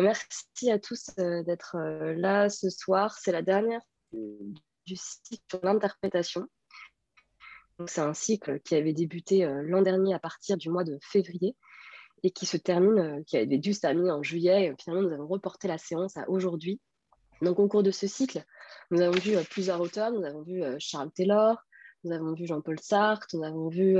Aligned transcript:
merci 0.00 0.70
à 0.70 0.78
tous 0.78 1.10
d'être 1.16 1.76
là 2.16 2.48
ce 2.48 2.70
soir. 2.70 3.16
C'est 3.18 3.32
la 3.32 3.42
dernière 3.42 3.80
du 4.12 4.96
cycle 4.96 5.42
sur 5.50 5.60
l'interprétation. 5.62 6.46
C'est 7.86 8.00
un 8.00 8.14
cycle 8.14 8.60
qui 8.60 8.76
avait 8.76 8.92
débuté 8.92 9.46
l'an 9.64 9.82
dernier 9.82 10.14
à 10.14 10.18
partir 10.18 10.56
du 10.56 10.70
mois 10.70 10.84
de 10.84 10.98
février 11.02 11.56
et 12.22 12.30
qui 12.30 12.46
se 12.46 12.56
termine, 12.56 13.24
qui 13.26 13.36
avait 13.36 13.58
dû 13.58 13.74
se 13.74 13.80
terminer 13.80 14.10
en 14.10 14.22
juillet. 14.22 14.74
Finalement, 14.80 15.08
nous 15.08 15.14
avons 15.14 15.26
reporté 15.26 15.68
la 15.68 15.78
séance 15.78 16.16
à 16.16 16.28
aujourd'hui. 16.28 16.80
Donc, 17.42 17.58
au 17.58 17.68
cours 17.68 17.82
de 17.82 17.90
ce 17.90 18.06
cycle, 18.06 18.44
nous 18.90 19.00
avons 19.00 19.18
vu 19.18 19.36
plusieurs 19.50 19.80
auteurs. 19.80 20.12
Nous 20.12 20.24
avons 20.24 20.42
vu 20.42 20.62
Charles 20.78 21.10
Taylor, 21.12 21.58
nous 22.04 22.12
avons 22.12 22.32
vu 22.32 22.46
Jean-Paul 22.46 22.78
Sartre, 22.80 23.26
nous 23.34 23.44
avons 23.44 23.68
vu 23.68 23.96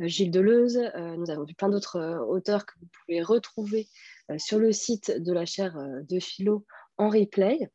Gilles 0.00 0.32
Deleuze, 0.32 0.78
nous 0.96 1.30
avons 1.30 1.44
vu 1.44 1.54
plein 1.54 1.68
d'autres 1.68 2.18
auteurs 2.28 2.66
que 2.66 2.72
vous 2.80 2.88
pouvez 3.06 3.22
retrouver 3.22 3.88
sur 4.38 4.58
le 4.58 4.72
site 4.72 5.10
de 5.10 5.32
la 5.32 5.46
chaire 5.46 5.76
de 6.08 6.20
philo 6.20 6.66
en 6.96 7.08
replay. 7.08 7.70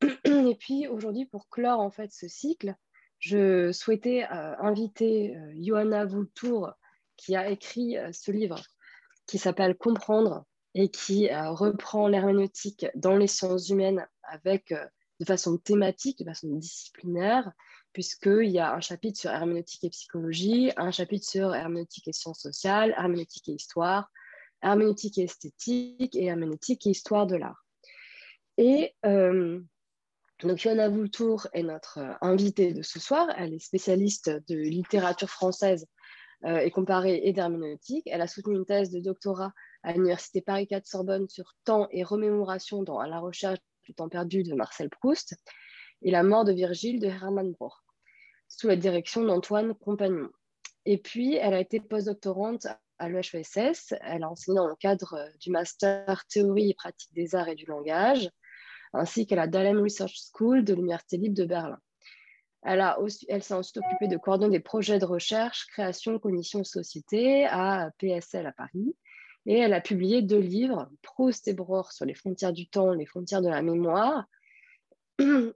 Et 0.24 0.56
puis 0.58 0.88
aujourd'hui, 0.88 1.26
pour 1.26 1.48
clore 1.48 1.80
en 1.80 1.90
fait 1.90 2.12
ce 2.12 2.28
cycle, 2.28 2.74
je 3.18 3.70
souhaitais 3.72 4.24
inviter 4.24 5.36
Johanna 5.60 6.04
Voultour, 6.04 6.72
qui 7.16 7.36
a 7.36 7.50
écrit 7.50 7.96
ce 8.12 8.32
livre 8.32 8.60
qui 9.26 9.38
s'appelle 9.38 9.76
Comprendre 9.76 10.44
et 10.74 10.90
qui 10.90 11.28
reprend 11.32 12.08
l'herméneutique 12.08 12.86
dans 12.96 13.16
les 13.16 13.28
sciences 13.28 13.68
humaines 13.68 14.06
avec 14.24 14.74
de 15.20 15.24
façon 15.24 15.56
thématique, 15.56 16.18
de 16.18 16.24
façon 16.24 16.48
disciplinaire, 16.56 17.52
puisqu'il 17.92 18.50
y 18.50 18.58
a 18.58 18.74
un 18.74 18.80
chapitre 18.80 19.20
sur 19.20 19.30
herméneutique 19.30 19.84
et 19.84 19.90
psychologie, 19.90 20.72
un 20.76 20.90
chapitre 20.90 21.26
sur 21.26 21.54
herméneutique 21.54 22.08
et 22.08 22.12
sciences 22.12 22.40
sociales, 22.40 22.92
herméneutique 22.96 23.48
et 23.48 23.52
histoire, 23.52 24.10
herméneutique 24.62 25.18
et 25.18 25.24
esthétique 25.24 26.16
et 26.16 26.24
herméneutique 26.24 26.86
et 26.86 26.90
histoire 26.90 27.26
de 27.26 27.36
l'art. 27.36 27.64
Et 28.58 28.94
euh, 29.06 29.60
donc 30.42 30.58
Johanna 30.58 30.88
Voultour 30.88 31.46
est 31.52 31.62
notre 31.62 31.98
euh, 31.98 32.12
invitée 32.20 32.72
de 32.72 32.82
ce 32.82 32.98
soir. 32.98 33.28
Elle 33.36 33.54
est 33.54 33.64
spécialiste 33.64 34.30
de 34.48 34.56
littérature 34.56 35.30
française 35.30 35.86
euh, 36.44 36.58
et 36.58 36.70
comparée 36.70 37.20
et 37.24 37.32
d'herméneutique. 37.32 38.04
Elle 38.06 38.20
a 38.20 38.26
soutenu 38.26 38.56
une 38.56 38.66
thèse 38.66 38.90
de 38.90 39.00
doctorat 39.00 39.52
à 39.82 39.92
l'Université 39.92 40.40
Paris 40.40 40.66
4 40.66 40.86
Sorbonne 40.86 41.28
sur 41.28 41.54
temps 41.64 41.88
et 41.90 42.02
remémoration 42.02 42.82
dans 42.82 43.00
la 43.02 43.20
recherche 43.20 43.60
du 43.84 43.94
temps 43.94 44.08
perdu 44.08 44.42
de 44.42 44.54
Marcel 44.54 44.90
Proust 44.90 45.34
et 46.02 46.10
la 46.10 46.22
mort 46.22 46.44
de 46.44 46.52
Virgile 46.52 47.00
de 47.00 47.06
Hermann 47.06 47.52
Broch, 47.52 47.80
sous 48.48 48.68
la 48.68 48.76
direction 48.76 49.24
d'Antoine 49.24 49.74
Compagnon. 49.74 50.28
Et 50.84 50.98
puis, 50.98 51.36
elle 51.36 51.54
a 51.54 51.60
été 51.60 51.80
postdoctorante 51.80 52.66
à 52.98 53.08
l'EHESS. 53.08 53.94
Elle 54.00 54.22
a 54.22 54.30
enseigné 54.30 54.56
dans 54.56 54.68
le 54.68 54.76
cadre 54.76 55.14
euh, 55.14 55.28
du 55.40 55.50
master 55.50 56.24
théorie 56.26 56.70
et 56.70 56.74
pratique 56.74 57.12
des 57.12 57.34
arts 57.34 57.48
et 57.48 57.54
du 57.54 57.66
langage, 57.66 58.30
ainsi 58.92 59.26
qu'à 59.26 59.36
la 59.36 59.46
Dahlem 59.46 59.80
Research 59.80 60.16
School 60.32 60.64
de 60.64 60.74
l'Université 60.74 61.16
libre 61.16 61.36
de 61.36 61.44
Berlin. 61.44 61.78
Elle, 62.64 62.84
elle 63.28 63.42
s'est 63.42 63.54
ensuite 63.54 63.78
occupée 63.78 64.06
de 64.06 64.16
coordonner 64.16 64.58
des 64.58 64.62
projets 64.62 65.00
de 65.00 65.04
recherche, 65.04 65.66
création, 65.66 66.18
cognition, 66.18 66.62
société 66.62 67.44
à 67.46 67.90
PSL 67.98 68.46
à 68.46 68.52
Paris. 68.52 68.94
Et 69.46 69.58
elle 69.58 69.74
a 69.74 69.80
publié 69.80 70.22
deux 70.22 70.38
livres, 70.38 70.88
Proust 71.02 71.48
et 71.48 71.54
Broch 71.54 71.90
sur 71.90 72.04
les 72.04 72.14
frontières 72.14 72.52
du 72.52 72.68
temps, 72.68 72.92
les 72.92 73.06
frontières 73.06 73.42
de 73.42 73.48
la 73.48 73.62
mémoire. 73.62 74.26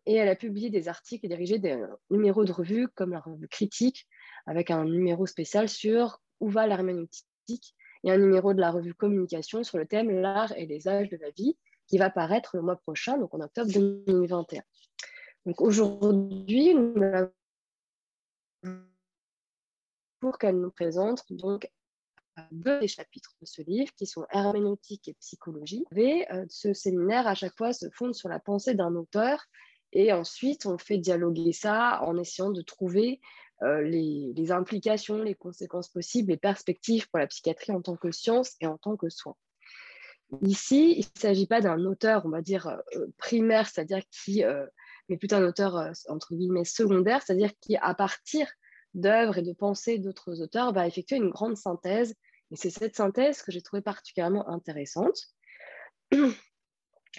Et 0.06 0.14
elle 0.14 0.28
a 0.28 0.34
publié 0.34 0.70
des 0.70 0.88
articles 0.88 1.24
et 1.26 1.28
dirigé 1.28 1.58
des 1.58 1.80
numéros 2.10 2.44
de 2.44 2.50
revues 2.50 2.88
comme 2.88 3.12
la 3.12 3.20
revue 3.20 3.46
Critique, 3.46 4.08
avec 4.46 4.72
un 4.72 4.84
numéro 4.84 5.26
spécial 5.26 5.68
sur 5.68 6.20
où 6.40 6.48
va 6.48 6.66
l'herméneutique 6.66 7.74
et 8.04 8.10
un 8.10 8.18
numéro 8.18 8.54
de 8.54 8.60
la 8.60 8.70
revue 8.70 8.94
Communication 8.94 9.64
sur 9.64 9.78
le 9.78 9.86
thème 9.86 10.10
L'art 10.10 10.52
et 10.56 10.66
les 10.66 10.88
âges 10.88 11.08
de 11.08 11.16
la 11.16 11.30
vie 11.30 11.56
qui 11.86 11.98
va 11.98 12.10
paraître 12.10 12.56
le 12.56 12.62
mois 12.62 12.76
prochain, 12.76 13.18
donc 13.18 13.34
en 13.34 13.40
octobre 13.40 13.70
2021. 13.72 14.62
Donc 15.46 15.60
aujourd'hui, 15.60 16.74
pour 20.20 20.38
qu'elle 20.38 20.60
nous 20.60 20.70
présente 20.70 21.24
donc 21.30 21.70
deux 22.52 22.80
des 22.80 22.88
chapitres 22.88 23.34
de 23.40 23.46
ce 23.46 23.62
livre 23.62 23.92
qui 23.94 24.06
sont 24.06 24.26
herméneutique 24.30 25.08
et 25.08 25.14
psychologie. 25.14 25.84
Et 25.94 26.26
euh, 26.32 26.44
ce 26.48 26.72
séminaire 26.72 27.26
à 27.26 27.34
chaque 27.34 27.56
fois 27.56 27.72
se 27.72 27.86
fonde 27.90 28.14
sur 28.14 28.28
la 28.28 28.38
pensée 28.38 28.74
d'un 28.74 28.94
auteur 28.94 29.42
et 29.92 30.12
ensuite 30.12 30.66
on 30.66 30.78
fait 30.78 30.98
dialoguer 30.98 31.52
ça 31.52 32.02
en 32.02 32.18
essayant 32.18 32.50
de 32.50 32.62
trouver 32.62 33.20
euh, 33.62 33.80
les, 33.82 34.52
implications, 34.52 35.22
les 35.22 35.34
conséquences 35.34 35.88
possibles, 35.88 36.30
les 36.30 36.36
perspectives 36.36 37.08
pour 37.08 37.18
la 37.18 37.26
psychiatrie 37.26 37.72
en 37.72 37.80
tant 37.80 37.96
que 37.96 38.10
science 38.10 38.54
et 38.60 38.66
en 38.66 38.76
tant 38.76 38.96
que 38.96 39.08
soin. 39.08 39.34
Ici, 40.42 40.94
il 40.98 41.06
ne 41.14 41.20
s'agit 41.20 41.46
pas 41.46 41.62
d'un 41.62 41.82
auteur, 41.84 42.26
on 42.26 42.28
va 42.28 42.42
dire, 42.42 42.66
euh, 42.66 43.06
primaire, 43.16 43.66
c'est-à-dire 43.66 44.02
qui, 44.10 44.44
euh, 44.44 44.66
mais 45.08 45.16
plutôt 45.16 45.36
un 45.36 45.46
auteur, 45.46 45.90
entre 46.08 46.34
guillemets, 46.34 46.64
secondaire, 46.64 47.22
c'est-à-dire 47.22 47.52
qui, 47.60 47.76
à 47.76 47.94
partir 47.94 48.46
d'œuvres 48.92 49.38
et 49.38 49.42
de 49.42 49.52
pensées 49.52 49.98
d'autres 49.98 50.42
auteurs, 50.42 50.72
va 50.72 50.86
effectuer 50.86 51.16
une 51.16 51.30
grande 51.30 51.56
synthèse. 51.56 52.14
Et 52.50 52.56
c'est 52.56 52.70
cette 52.70 52.96
synthèse 52.96 53.40
que 53.40 53.52
j'ai 53.52 53.62
trouvée 53.62 53.82
particulièrement 53.82 54.48
intéressante. 54.48 55.18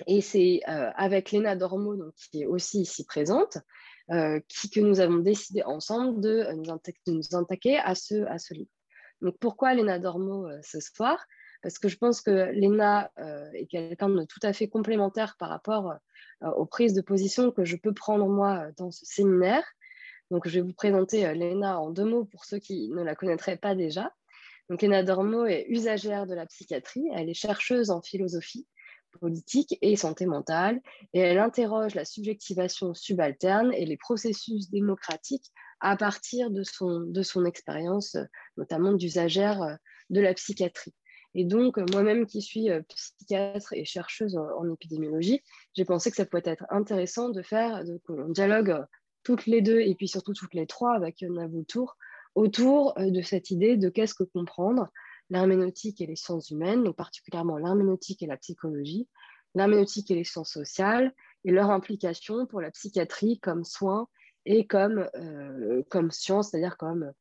Et 0.06 0.22
c'est 0.22 0.62
avec 0.66 1.32
Léna 1.32 1.56
Dormo, 1.56 1.96
donc, 1.96 2.14
qui 2.14 2.44
est 2.44 2.46
aussi 2.46 2.82
ici 2.82 3.06
présente, 3.06 3.58
qui, 4.48 4.70
que 4.70 4.80
nous 4.80 5.00
avons 5.00 5.18
décidé 5.18 5.64
ensemble 5.64 6.22
de 6.22 6.30
euh, 6.30 6.54
nous, 6.56 7.36
attaquer 7.36 7.78
à 7.78 7.96
ce, 7.96 8.54
livre. 8.54 8.72
Donc 9.22 9.38
pourquoi 9.40 9.74
Léna 9.74 10.00
Dormo 10.00 10.48
euh, 10.48 10.60
ce 10.64 10.80
soir? 10.80 11.26
Parce 11.62 11.80
que 11.80 11.88
je 11.90 11.98
pense 11.98 12.22
que 12.22 12.52
Léna 12.52 13.12
est 13.54 13.66
quelqu'un 13.66 14.10
de 14.10 14.24
tout 14.26 14.40
à 14.44 14.54
fait 14.54 14.68
complémentaire 14.68 15.36
par 15.40 15.50
rapport 15.50 15.96
aux 16.46 16.68
prises 16.68 16.94
de 16.94 17.02
position 17.02 17.52
que 17.52 17.66
je 17.66 17.76
peux 17.76 17.96
prendre 17.96 18.28
moi 18.28 18.68
dans 18.78 18.92
ce 18.92 19.04
séminaire. 19.08 19.64
Donc 20.30 20.48
je 20.48 20.54
vais 20.54 20.62
vous 20.62 20.76
présenter 20.76 21.34
Léna 21.34 21.80
en 21.80 21.90
deux 21.90 22.06
mots 22.06 22.26
pour 22.26 22.46
ceux 22.46 22.60
qui 22.60 22.90
ne 22.90 23.02
la 23.02 23.16
connaîtraient 23.16 23.58
pas 23.58 23.74
déjà. 23.74 24.14
Donc 24.70 24.84
Léna 24.84 25.02
Dormo 25.02 25.48
est 25.48 25.66
usagère 25.68 26.28
de 26.28 26.36
la 26.36 26.46
psychiatrie, 26.46 27.10
elle 27.16 27.28
est 27.28 27.34
chercheuse 27.34 27.90
en 27.90 28.04
philosophie 28.04 28.68
politique 29.20 29.78
et 29.82 29.96
santé 29.96 30.26
mentale, 30.26 30.80
et 31.14 31.20
elle 31.20 31.40
interroge 31.40 31.96
la 31.96 32.06
subjectivation 32.06 32.94
subalterne 32.94 33.74
et 33.74 33.86
les 33.86 33.98
processus 33.98 34.70
démocratiques 34.70 35.52
à 35.80 35.96
partir 35.96 36.50
de 36.50 36.64
son, 36.64 37.02
de 37.02 37.22
son 37.22 37.46
expérience, 37.46 38.18
notamment 38.58 38.94
d'usagère 38.94 39.62
euh, 39.62 39.76
de 40.10 40.22
la 40.22 40.34
psychiatrie. 40.34 40.94
Et 41.36 41.46
donc, 41.46 41.78
moi-même 41.92 42.26
qui 42.26 42.42
suis 42.42 42.72
euh, 42.72 42.82
psychiatre 42.90 43.74
et 43.74 43.86
chercheuse 43.86 44.38
en, 44.38 44.74
épidémiologie, 44.74 45.42
j'ai 45.76 45.86
pensé 45.86 46.10
que 46.10 46.18
ça 46.18 46.26
pouvait 46.26 46.44
être 46.46 46.66
intéressant 46.70 47.30
de 47.30 47.42
faire, 47.42 47.84
un 48.10 48.30
dialogue 48.30 48.72
euh, 48.72 48.84
toutes 49.24 49.46
les 49.46 49.62
deux 49.62 49.82
et 49.82 49.94
puis 49.94 50.08
surtout 50.08 50.34
toutes 50.34 50.54
les 50.54 50.68
trois 50.68 50.96
avec 50.96 51.22
Navou 51.22 51.64
Tour 51.64 51.98
autour 52.34 52.94
de 52.98 53.22
cette 53.22 53.50
idée 53.52 53.78
de 53.78 53.90
qu'est-ce 53.90 54.14
que 54.14 54.24
comprendre 54.24 54.90
l'herméneutique 55.30 56.02
et 56.02 56.06
les 56.06 56.16
sciences 56.16 56.50
humaines, 56.50 56.84
donc 56.84 56.96
particulièrement 56.96 57.58
l'herméneutique 57.58 58.24
et 58.24 58.28
la 58.28 58.38
psychologie, 58.38 59.08
l'herméneutique 59.56 60.12
et 60.12 60.16
les 60.16 60.24
sciences 60.24 60.52
sociales, 60.52 61.14
et 61.46 61.52
leur 61.52 61.72
implication 61.72 62.46
pour 62.46 62.62
la 62.62 62.72
psychiatrie 62.72 63.40
comme 63.40 63.64
soin 63.64 64.08
et 64.46 64.66
comme, 64.66 65.10
euh, 65.16 65.84
comme 65.90 66.12
science, 66.12 66.52
c'est-à-dire 66.52 66.78
comme 66.78 67.12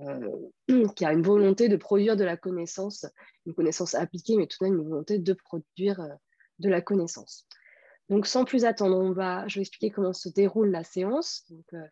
euh, 0.00 0.30
qui 0.96 1.04
a 1.04 1.12
une 1.12 1.22
volonté 1.22 1.68
de 1.68 1.76
produire 1.76 2.16
de 2.16 2.24
la 2.24 2.36
connaissance, 2.36 3.06
une 3.46 3.54
connaissance 3.54 3.94
appliquée, 3.94 4.36
mais 4.36 4.46
tout 4.46 4.58
de 4.60 4.68
même 4.68 4.80
une 4.80 4.88
volonté 4.88 5.18
de 5.18 5.32
produire 5.32 6.00
euh, 6.00 6.14
de 6.58 6.68
la 6.68 6.80
connaissance. 6.80 7.46
Donc 8.08 8.26
sans 8.26 8.44
plus 8.44 8.64
attendre, 8.64 8.96
on 8.96 9.12
va, 9.12 9.46
je 9.48 9.56
vais 9.56 9.62
expliquer 9.62 9.90
comment 9.90 10.12
se 10.12 10.28
déroule 10.28 10.70
la 10.70 10.84
séance. 10.84 11.44
Donc, 11.50 11.82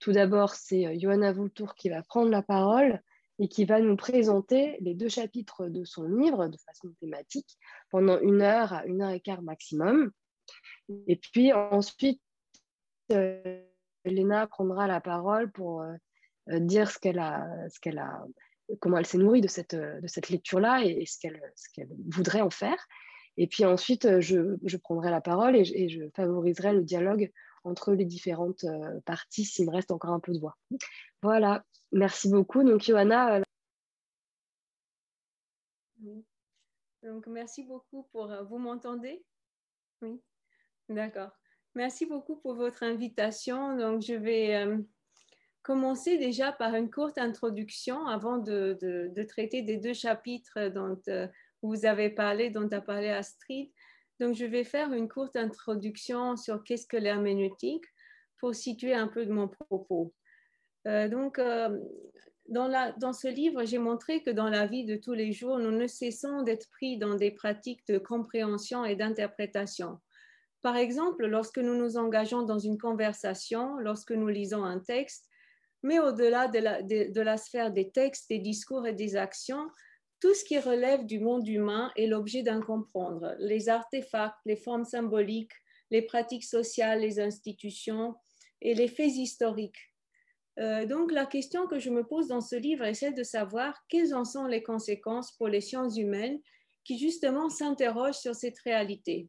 tout 0.00 0.12
d'abord, 0.12 0.54
c'est 0.54 0.98
Johanna 0.98 1.32
Voultour 1.32 1.74
qui 1.74 1.90
va 1.90 2.02
prendre 2.02 2.30
la 2.30 2.42
parole 2.42 3.00
et 3.40 3.48
qui 3.48 3.64
va 3.64 3.80
nous 3.80 3.96
présenter 3.96 4.76
les 4.80 4.94
deux 4.94 5.08
chapitres 5.08 5.66
de 5.66 5.82
son 5.84 6.04
livre 6.04 6.46
de 6.48 6.58
façon 6.58 6.92
thématique 7.00 7.58
pendant 7.90 8.20
une 8.20 8.42
heure 8.42 8.74
à 8.74 8.84
une 8.84 9.00
heure 9.00 9.10
et 9.10 9.20
quart 9.20 9.42
maximum. 9.42 10.12
Et 11.06 11.16
puis 11.16 11.52
ensuite, 11.54 12.20
euh, 13.12 13.62
Léna 14.04 14.46
prendra 14.46 14.86
la 14.86 15.00
parole 15.00 15.50
pour 15.50 15.82
euh, 15.82 15.96
dire 16.60 16.90
ce 16.90 16.98
qu'elle 16.98 17.18
a, 17.18 17.46
ce 17.70 17.80
qu'elle 17.80 17.98
a, 17.98 18.22
comment 18.78 18.98
elle 18.98 19.06
s'est 19.06 19.18
nourrie 19.18 19.40
de 19.40 19.48
cette, 19.48 19.74
de 19.74 20.06
cette 20.06 20.28
lecture-là 20.28 20.84
et, 20.84 21.06
ce 21.06 21.18
qu'elle, 21.18 21.40
ce 21.56 21.68
qu'elle 21.72 21.88
voudrait 22.10 22.42
en 22.42 22.50
faire. 22.50 22.86
Et 23.38 23.46
puis 23.46 23.64
ensuite, 23.64 24.20
je, 24.20 24.56
je 24.62 24.76
prendrai 24.76 25.10
la 25.10 25.22
parole 25.22 25.56
et, 25.56 25.62
et, 25.74 25.88
je 25.88 26.02
favoriserai 26.14 26.74
le 26.74 26.82
dialogue 26.82 27.30
entre 27.64 27.92
les 27.92 28.04
différentes 28.04 28.64
euh, 28.64 29.00
parties 29.00 29.44
s'il 29.44 29.66
me 29.66 29.72
reste 29.72 29.90
encore 29.90 30.12
un 30.12 30.20
peu 30.20 30.32
de 30.32 30.38
voix. 30.38 30.56
Voilà, 31.22 31.64
merci 31.92 32.30
beaucoup. 32.30 32.64
Donc, 32.64 32.82
Johanna. 32.82 33.36
Euh, 33.36 33.42
Donc, 37.02 37.26
merci 37.26 37.64
beaucoup 37.64 38.04
pour. 38.12 38.30
Euh, 38.30 38.42
vous 38.44 38.58
m'entendez? 38.58 39.24
Oui, 40.02 40.20
d'accord. 40.88 41.30
Merci 41.74 42.06
beaucoup 42.06 42.36
pour 42.36 42.54
votre 42.54 42.82
invitation. 42.82 43.76
Donc, 43.76 44.02
je 44.02 44.14
vais 44.14 44.66
commencer 45.62 46.18
déjà 46.18 46.50
par 46.50 46.74
une 46.74 46.90
courte 46.90 47.16
introduction 47.16 48.06
avant 48.08 48.38
de, 48.38 48.76
de, 48.80 49.22
traiter 49.22 49.62
des 49.62 49.76
deux 49.76 49.92
chapitres 49.92 50.68
dont 50.70 51.00
vous 51.62 51.86
avez 51.86 52.10
parlé, 52.10 52.50
dont 52.50 52.68
a 52.72 52.80
parlé 52.80 53.10
Astrid. 53.10 53.70
Donc, 54.20 54.34
je 54.34 54.44
vais 54.44 54.64
faire 54.64 54.92
une 54.92 55.08
courte 55.08 55.34
introduction 55.34 56.36
sur 56.36 56.62
qu'est-ce 56.62 56.86
que 56.86 56.98
l'herméneutique 56.98 57.86
pour 58.38 58.54
situer 58.54 58.94
un 58.94 59.08
peu 59.08 59.26
de 59.26 59.32
mon 59.32 59.48
propos. 59.48 60.14
Euh, 60.86 61.08
donc, 61.08 61.38
euh, 61.38 61.78
dans, 62.48 63.12
ce 63.12 63.28
livre, 63.28 63.64
j'ai 63.64 63.78
montré 63.78 64.22
que 64.22 64.30
dans 64.30 64.48
la 64.48 64.66
vie 64.66 64.84
de 64.84 64.96
tous 64.96 65.12
les 65.12 65.32
jours, 65.32 65.58
nous 65.58 65.70
ne 65.70 65.86
cessons 65.86 66.42
d'être 66.42 66.68
pris 66.70 66.98
dans 66.98 67.14
des 67.14 67.30
pratiques 67.30 67.86
de 67.86 67.98
compréhension 67.98 68.84
et 68.84 68.96
d'interprétation. 68.96 69.98
Par 70.62 70.76
exemple, 70.76 71.26
lorsque 71.26 71.58
nous 71.58 71.76
nous 71.76 71.96
engageons 71.96 72.42
dans 72.42 72.58
une 72.58 72.76
conversation, 72.76 73.78
lorsque 73.78 74.12
nous 74.12 74.28
lisons 74.28 74.64
un 74.64 74.80
texte, 74.80 75.28
mais 75.82 75.98
au-delà 75.98 76.48
de 76.48 77.20
la, 77.20 77.36
sphère 77.38 77.70
des 77.72 77.90
textes, 77.90 78.28
des 78.28 78.38
discours 78.38 78.86
et 78.86 78.92
des 78.92 79.16
actions, 79.16 79.70
tout 80.20 80.34
ce 80.34 80.44
qui 80.44 80.58
relève 80.58 81.06
du 81.06 81.18
monde 81.18 81.48
humain 81.48 81.90
est 81.96 82.06
l'objet 82.06 82.42
d'un 82.42 82.60
comprendre. 82.60 83.34
Les 83.38 83.68
artefacts, 83.68 84.36
les 84.44 84.56
formes 84.56 84.84
symboliques, 84.84 85.52
les 85.90 86.02
pratiques 86.02 86.44
sociales, 86.44 87.00
les 87.00 87.20
institutions 87.20 88.14
et 88.60 88.74
les 88.74 88.88
faits 88.88 89.16
historiques. 89.16 89.94
Euh, 90.58 90.84
donc 90.84 91.10
la 91.10 91.26
question 91.26 91.66
que 91.66 91.78
je 91.78 91.90
me 91.90 92.04
pose 92.04 92.28
dans 92.28 92.40
ce 92.40 92.56
livre 92.56 92.84
est 92.84 92.94
celle 92.94 93.14
de 93.14 93.22
savoir 93.22 93.82
quelles 93.88 94.14
en 94.14 94.24
sont 94.24 94.46
les 94.46 94.62
conséquences 94.62 95.32
pour 95.32 95.48
les 95.48 95.60
sciences 95.60 95.96
humaines 95.96 96.40
qui 96.84 96.98
justement 96.98 97.48
s'interrogent 97.48 98.18
sur 98.18 98.34
cette 98.34 98.58
réalité. 98.60 99.28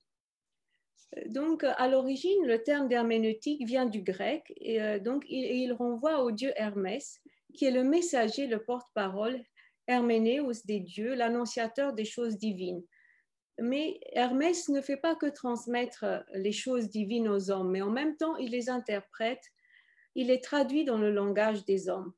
Donc, 1.27 1.65
à 1.65 1.89
l'origine, 1.89 2.45
le 2.45 2.63
terme 2.63 2.87
d'herméneutique 2.87 3.67
vient 3.67 3.85
du 3.85 4.01
grec 4.01 4.53
et 4.57 4.81
euh, 4.81 4.97
donc 4.97 5.25
il, 5.27 5.73
renvoie 5.73 6.23
au 6.23 6.31
dieu 6.31 6.53
Hermès, 6.55 7.19
qui 7.53 7.65
est 7.65 7.71
le 7.71 7.83
messager, 7.83 8.47
le 8.47 8.63
porte-parole, 8.63 9.43
Herménéos 9.87 10.65
des 10.65 10.79
dieux, 10.79 11.13
l'annonciateur 11.15 11.93
des 11.93 12.05
choses 12.05 12.37
divines. 12.37 12.83
Mais 13.59 13.99
Hermès 14.13 14.69
ne 14.69 14.81
fait 14.81 14.97
pas 14.97 15.15
que 15.15 15.27
transmettre 15.27 16.05
les 16.33 16.51
choses 16.51 16.89
divines 16.89 17.27
aux 17.27 17.51
hommes, 17.51 17.71
mais 17.71 17.81
en 17.81 17.91
même 17.91 18.15
temps, 18.17 18.35
il 18.37 18.51
les 18.51 18.69
interprète, 18.69 19.43
il 20.15 20.27
les 20.27 20.41
traduit 20.41 20.85
dans 20.85 20.97
le 20.97 21.11
langage 21.11 21.65
des 21.65 21.89
hommes. 21.89 22.13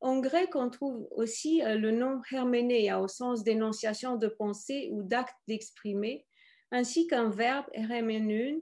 En 0.00 0.20
grec, 0.20 0.56
on 0.56 0.70
trouve 0.70 1.06
aussi 1.10 1.62
euh, 1.62 1.76
le 1.76 1.90
nom 1.90 2.22
herménéa 2.32 3.00
au 3.00 3.08
sens 3.08 3.44
d'énonciation 3.44 4.16
de 4.16 4.28
pensée 4.28 4.88
ou 4.92 5.02
d'acte 5.02 5.36
d'exprimer, 5.46 6.26
ainsi 6.70 7.06
qu'un 7.06 7.28
verbe 7.28 7.66
hermenun 7.72 8.60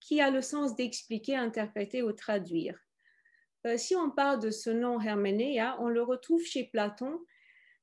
qui 0.00 0.20
a 0.20 0.30
le 0.30 0.42
sens 0.42 0.74
d'expliquer, 0.74 1.36
interpréter 1.36 2.02
ou 2.02 2.12
traduire. 2.12 2.76
Euh, 3.66 3.76
si 3.76 3.94
on 3.94 4.10
parle 4.10 4.40
de 4.40 4.50
ce 4.50 4.70
nom 4.70 5.00
herménéa, 5.00 5.76
on 5.80 5.88
le 5.88 6.02
retrouve 6.02 6.42
chez 6.44 6.64
Platon, 6.64 7.12
euh, 7.12 7.18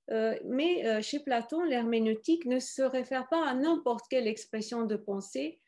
mais 0.10 0.86
euh, 0.86 1.02
chez 1.02 1.20
Platon, 1.20 1.64
l'herméneutique 1.64 2.46
ne 2.46 2.60
se 2.60 2.82
réfère 2.82 3.28
pas 3.28 3.48
à 3.48 3.54
n'importe 3.54 4.06
quelle 4.10 4.28
expression 4.28 4.86
de 4.86 4.96
pensée, 4.96 5.60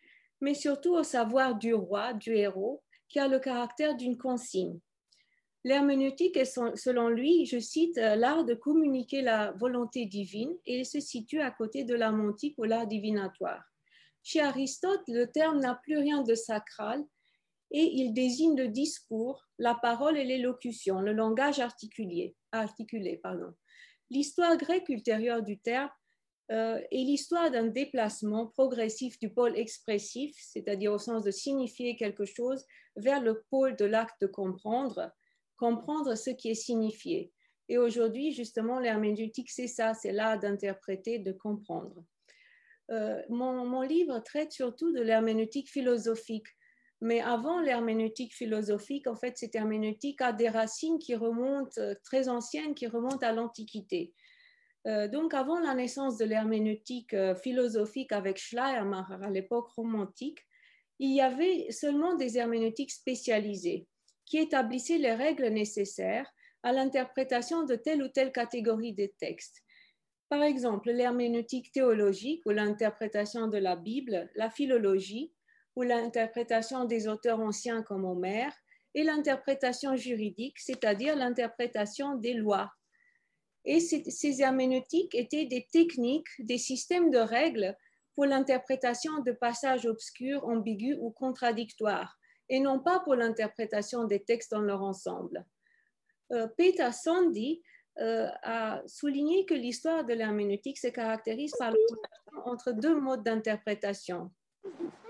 mais 0.42 0.54
surtout 0.54 0.94
au 0.94 1.04
savoir 1.04 1.56
du 1.56 1.74
roi, 1.74 2.14
du 2.14 2.34
héros, 2.36 2.82
qui 3.10 3.20
a 3.20 3.28
le 3.28 3.40
caractère 3.40 3.96
d'une 3.96 4.18
consigne. 4.18 4.80
L'herméneutique 5.66 6.38
est, 6.38 6.46
selon 6.76 7.10
lui, 7.10 7.46
je 7.46 7.60
cite, 7.60 7.98
l'art 7.98 8.46
de 8.46 8.54
communiquer 8.54 9.22
la 9.22 9.52
volonté 9.52 10.06
divine 10.06 10.56
et 10.66 10.80
il 10.80 10.86
se 10.86 11.02
situe 11.02 11.42
à 11.42 11.52
côté 11.52 11.84
de 11.84 11.96
la 11.96 12.12
montique 12.12 12.56
ou 12.58 12.64
l'art 12.64 12.88
divinatoire. 12.88 13.64
Chez 14.24 14.40
Aristote, 14.40 15.04
le 15.10 15.26
terme 15.26 15.60
n'a 15.60 15.76
plus 15.76 15.98
rien 15.98 16.22
de 16.24 16.34
sacral 16.34 17.04
et 17.72 17.84
il 17.84 18.14
désigne 18.14 18.58
le 18.58 18.70
discours, 18.70 19.46
la 19.58 19.76
parole 19.76 20.18
et 20.18 20.24
l'élocution, 20.24 21.02
le 21.02 21.12
langage 21.12 21.60
articulé. 21.60 22.36
articulé 22.54 23.18
L'histoire 24.10 24.58
grecque 24.58 24.90
ultérieure 24.90 25.44
du 25.44 25.60
terme 25.60 25.90
euh, 26.52 26.80
est 26.92 27.04
l'histoire 27.04 27.52
d'un 27.52 27.68
déplacement 27.68 28.48
progressif 28.48 29.20
du 29.20 29.32
pôle 29.32 29.56
expressif, 29.56 30.36
c'est-à-dire 30.40 30.92
au 30.92 30.98
sens 30.98 31.24
de 31.24 31.32
signifier 31.32 31.96
quelque 31.96 32.26
chose, 32.26 32.66
vers 32.96 33.22
le 33.22 33.44
pôle 33.52 33.76
de 33.76 33.86
l'acte 33.86 34.20
de 34.22 34.28
comprendre, 34.28 35.12
comprendre 35.58 36.16
ce 36.16 36.32
qui 36.32 36.50
est 36.50 36.56
signifié. 36.56 37.32
Et 37.68 37.78
aujourd'hui, 37.78 38.32
justement, 38.32 38.80
l'herméneutique, 38.80 39.52
c'est 39.52 39.68
ça, 39.68 39.94
c'est 39.94 40.12
l'art 40.12 40.40
d'interpréter, 40.40 41.20
de 41.20 41.32
comprendre. 41.32 42.04
Euh, 42.90 43.22
mon, 43.30 43.82
livre 43.84 44.20
traite 44.20 44.52
surtout 44.52 44.92
de 44.92 45.02
l'herméneutique 45.02 45.70
philosophique. 45.70 46.48
Mais 47.02 47.22
avant 47.22 47.62
l'herméneutique 47.62 48.34
philosophique, 48.34 49.08
en 49.08 49.16
fait, 49.16 49.38
cette 49.38 49.56
herméneutique 49.56 50.22
a 50.22 50.34
des 50.34 50.50
racines 50.50 51.00
qui 51.00 51.16
remontent, 51.16 51.80
euh, 51.80 51.96
très 52.04 52.28
anciennes, 52.28 52.76
qui 52.76 52.88
remontent 52.88 53.26
à 53.26 53.32
l'Antiquité. 53.32 54.14
Euh, 54.88 55.08
donc, 55.08 55.34
avant 55.34 55.60
la 55.60 55.74
naissance 55.74 56.18
de 56.18 56.26
l'herméneutique 56.26 57.16
philosophique 57.42 58.12
avec 58.12 58.38
Schleiermacher 58.38 59.18
à 59.22 59.30
l'époque 59.30 59.70
romantique, 59.70 60.40
il 61.00 61.14
y 61.16 61.22
avait 61.22 61.72
seulement 61.72 62.16
des 62.16 62.38
herméneutiques 62.38 62.92
spécialisées 62.92 63.88
qui 64.26 64.38
établissaient 64.38 64.98
les 64.98 65.14
règles 65.14 65.48
nécessaires 65.48 66.30
à 66.64 66.74
l'interprétation 66.74 67.64
de 67.64 67.76
telle 67.76 68.04
ou 68.04 68.10
telle 68.10 68.32
catégorie 68.32 68.94
de 68.94 69.10
textes. 69.20 69.64
Par 70.28 70.44
exemple, 70.44 70.92
l'herméneutique 70.92 71.72
théologique 71.72 72.44
ou 72.46 72.52
l'interprétation 72.52 73.48
de 73.48 73.58
la 73.58 73.76
Bible, 73.76 74.30
la 74.36 74.50
philologie 74.50 75.34
ou 75.76 75.84
l'interprétation 75.84 76.86
des 76.86 77.08
auteurs 77.08 77.40
anciens 77.40 77.84
comme 77.84 78.06
Homère, 78.06 78.54
et 78.96 79.04
l'interprétation 79.04 79.96
juridique, 79.96 80.60
c'est-à-dire 80.60 81.16
l'interprétation 81.16 82.16
des 82.16 82.34
lois. 82.34 82.72
Et 83.66 83.80
ces 83.80 84.42
herméneutiques 84.42 85.14
étaient 85.14 85.46
des 85.46 85.68
techniques, 85.72 86.30
des 86.40 86.58
systèmes 86.58 87.12
de 87.12 87.20
règles 87.20 87.78
pour 88.16 88.26
l'interprétation 88.26 89.20
de 89.22 89.32
passages 89.32 89.86
obscurs, 89.86 90.46
ambigus 90.46 90.98
ou 91.00 91.12
contradictoires, 91.12 92.18
et 92.50 92.60
non 92.60 92.80
pas 92.80 93.00
pour 93.02 93.16
l'interprétation 93.16 94.06
des 94.06 94.24
textes 94.24 94.52
dans 94.52 94.62
leur 94.62 94.82
ensemble. 94.82 95.46
Euh, 96.32 96.48
Peter 96.58 96.92
Sandy 96.92 97.62
euh, 98.00 98.28
a 98.44 98.82
souligné 98.88 99.46
que 99.46 99.54
l'histoire 99.54 100.04
de 100.04 100.14
l'herméneutique 100.14 100.78
se 100.78 100.88
caractérise 100.88 101.54
par 101.58 101.72
l'opposition 101.72 102.46
entre 102.46 102.72
deux 102.72 103.00
modes 103.00 103.24
d'interprétation, 103.24 104.32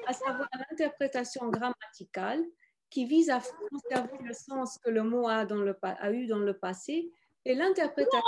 à 0.06 0.14
savoir 0.14 0.50
l'interprétation 0.70 1.50
grammaticale 1.50 2.44
qui 2.90 3.06
vise 3.06 3.30
à 3.30 3.42
conserver 3.70 4.18
le 4.24 4.34
sens 4.34 4.78
que 4.80 4.90
le 4.90 5.04
mot 5.04 5.28
a, 5.28 5.44
eu 6.12 6.26
dans 6.28 6.40
le 6.40 6.54
passé 6.54 7.12
et 7.46 7.54
l'interprétation 7.54 8.22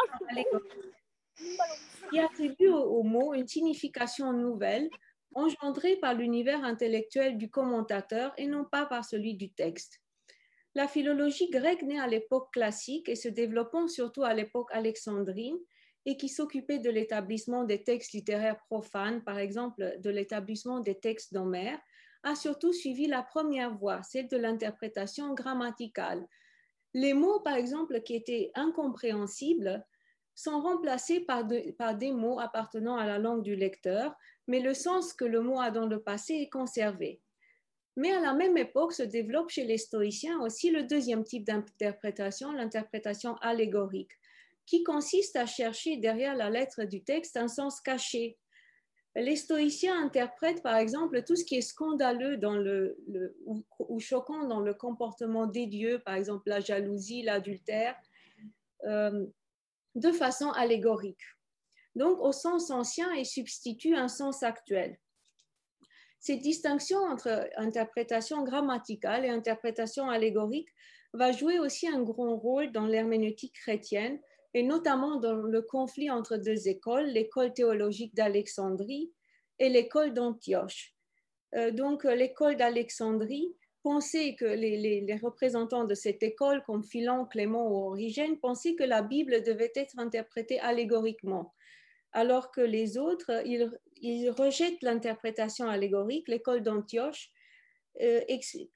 qui 2.10 2.20
attribue 2.20 2.68
au, 2.68 2.82
au 2.82 3.04
mot 3.04 3.34
une 3.34 3.48
signification 3.48 4.34
nouvelle 4.34 4.90
engendrée 5.34 5.96
par 5.96 6.14
l'univers 6.14 6.64
intellectuel 6.64 7.38
du 7.38 7.50
commentateur 7.50 8.34
et 8.38 8.48
non 8.48 8.66
pas 8.66 8.86
par 8.86 9.06
celui 9.06 9.36
du 9.36 9.52
texte. 9.52 10.02
La 10.74 10.88
philologie 10.88 11.50
grecque 11.50 11.84
née 11.84 12.00
à 12.00 12.08
l'époque 12.08 12.52
classique 12.54 13.10
et 13.10 13.16
se 13.16 13.28
développant 13.28 13.88
surtout 13.88 14.24
à 14.24 14.34
l'époque 14.34 14.70
alexandrine 14.72 15.58
et 16.06 16.18
qui 16.18 16.30
s'occupait 16.30 16.80
de 16.80 16.90
l'établissement 16.90 17.64
des 17.64 17.84
textes 17.84 18.14
littéraires 18.14 18.60
profanes, 18.66 19.24
par 19.24 19.38
exemple 19.38 19.98
de 20.00 20.10
l'établissement 20.10 20.80
des 20.80 21.00
textes 21.00 21.34
d'Homère, 21.34 21.80
a 22.24 22.36
surtout 22.36 22.74
suivi 22.74 23.08
la 23.08 23.24
première 23.24 23.76
voie, 23.76 24.04
celle 24.04 24.28
de 24.28 24.38
l'interprétation 24.38 25.34
grammaticale. 25.34 26.28
Les 26.94 27.14
mots, 27.14 27.40
par 27.40 27.56
exemple, 27.56 28.02
qui 28.02 28.16
étaient 28.16 28.52
incompréhensibles, 28.56 29.84
sont 30.36 30.62
remplacés 30.62 31.22
par, 31.22 31.48
par, 31.78 31.96
des 31.96 32.12
mots 32.12 32.40
appartenant 32.40 32.98
à 32.98 33.06
la 33.06 33.20
langue 33.20 33.44
du 33.44 33.56
lecteur, 33.56 34.16
mais 34.48 34.60
le 34.60 34.74
sens 34.74 35.14
que 35.14 35.26
le 35.26 35.42
mot 35.42 35.60
a 35.60 35.72
dans 35.72 35.88
le 35.88 36.02
passé 36.02 36.34
est 36.34 36.50
conservé. 36.50 37.22
Mais 37.98 38.12
à 38.12 38.22
la 38.22 38.34
même 38.34 38.58
époque 38.58 38.94
se 38.94 39.04
développe 39.04 39.50
chez 39.50 39.66
les 39.66 39.78
stoïciens 39.78 40.40
aussi 40.42 40.72
le 40.72 40.84
deuxième 40.84 41.24
type 41.24 41.46
d'interprétation, 41.46 42.52
l'interprétation 42.54 43.36
allégorique, 43.42 44.14
qui 44.66 44.84
consiste 44.84 45.36
à 45.36 45.46
chercher 45.46 45.98
derrière 45.98 46.36
la 46.36 46.50
lettre 46.50 46.84
du 46.84 47.04
texte 47.04 47.38
un 47.38 47.48
sens 47.48 47.82
caché. 47.82 48.38
Les 49.16 49.36
stoïciens 49.36 50.02
interprètent 50.02 50.64
par 50.64 50.78
exemple 50.78 51.24
tout 51.24 51.36
ce 51.36 51.44
qui 51.44 51.56
est 51.58 51.62
scandaleux 51.62 52.40
ou, 53.46 54.00
choquant 54.00 54.48
dans 54.48 54.62
le 54.62 54.74
comportement 54.74 55.48
des 55.48 55.68
dieux, 55.68 56.00
par 56.00 56.16
exemple 56.16 56.48
la 56.48 56.62
jalousie, 56.62 57.24
l'adultère, 57.24 57.96
euh, 58.86 59.26
de 59.96 60.12
façon 60.14 60.50
allégorique. 60.52 61.24
Donc 61.96 62.20
au 62.22 62.32
sens 62.32 62.72
ancien 62.72 63.12
et 63.14 63.26
substitue 63.26 63.96
un 63.96 64.08
sens 64.08 64.44
actuel. 64.44 64.98
Cette 66.20 66.40
distinction 66.40 67.00
entre 67.00 67.50
interprétation 67.58 68.44
grammaticale 68.44 69.26
et 69.26 69.30
interprétation 69.30 70.10
allégorique 70.10 70.70
va 71.14 71.32
jouer 71.32 71.60
aussi 71.60 71.88
un 71.88 72.02
grand 72.02 72.38
rôle 72.38 72.72
dans 72.72 72.86
l'herméneutique 72.86 73.56
chrétienne 73.56 74.20
et 74.54 74.64
notamment 74.64 75.18
dans 75.18 75.36
le 75.36 75.62
conflit 75.62 76.10
entre 76.10 76.38
deux 76.38 76.68
écoles, 76.68 77.08
l'école 77.08 77.54
théologique 77.54 78.14
d'Alexandrie 78.16 79.12
et 79.60 79.70
l'école 79.70 80.14
d'Antioche. 80.14 80.94
Euh, 81.56 81.72
donc 81.72 82.04
l'école 82.04 82.56
d'Alexandrie 82.56 83.56
pensait 83.84 84.36
que 84.36 84.46
les, 84.46 85.02
les, 85.02 85.16
représentants 85.18 85.86
de 85.86 85.96
cette 85.96 86.22
école, 86.24 86.64
comme 86.64 86.84
Philon, 86.84 87.26
Clément 87.26 87.68
ou 87.68 87.92
Origène, 87.92 88.40
pensaient 88.40 88.76
que 88.76 88.84
la 88.84 89.02
Bible 89.02 89.42
devait 89.44 89.72
être 89.76 89.98
interprétée 89.98 90.60
allégoriquement. 90.60 91.54
alors 92.14 92.52
que 92.52 92.62
les 92.62 92.98
autres, 92.98 93.32
ils, 93.46 94.30
rejettent 94.30 94.84
l'interprétation 94.84 95.68
allégorique. 95.68 96.28
L'école 96.28 96.62
d'Antioche 96.62 97.32
euh, 98.00 98.22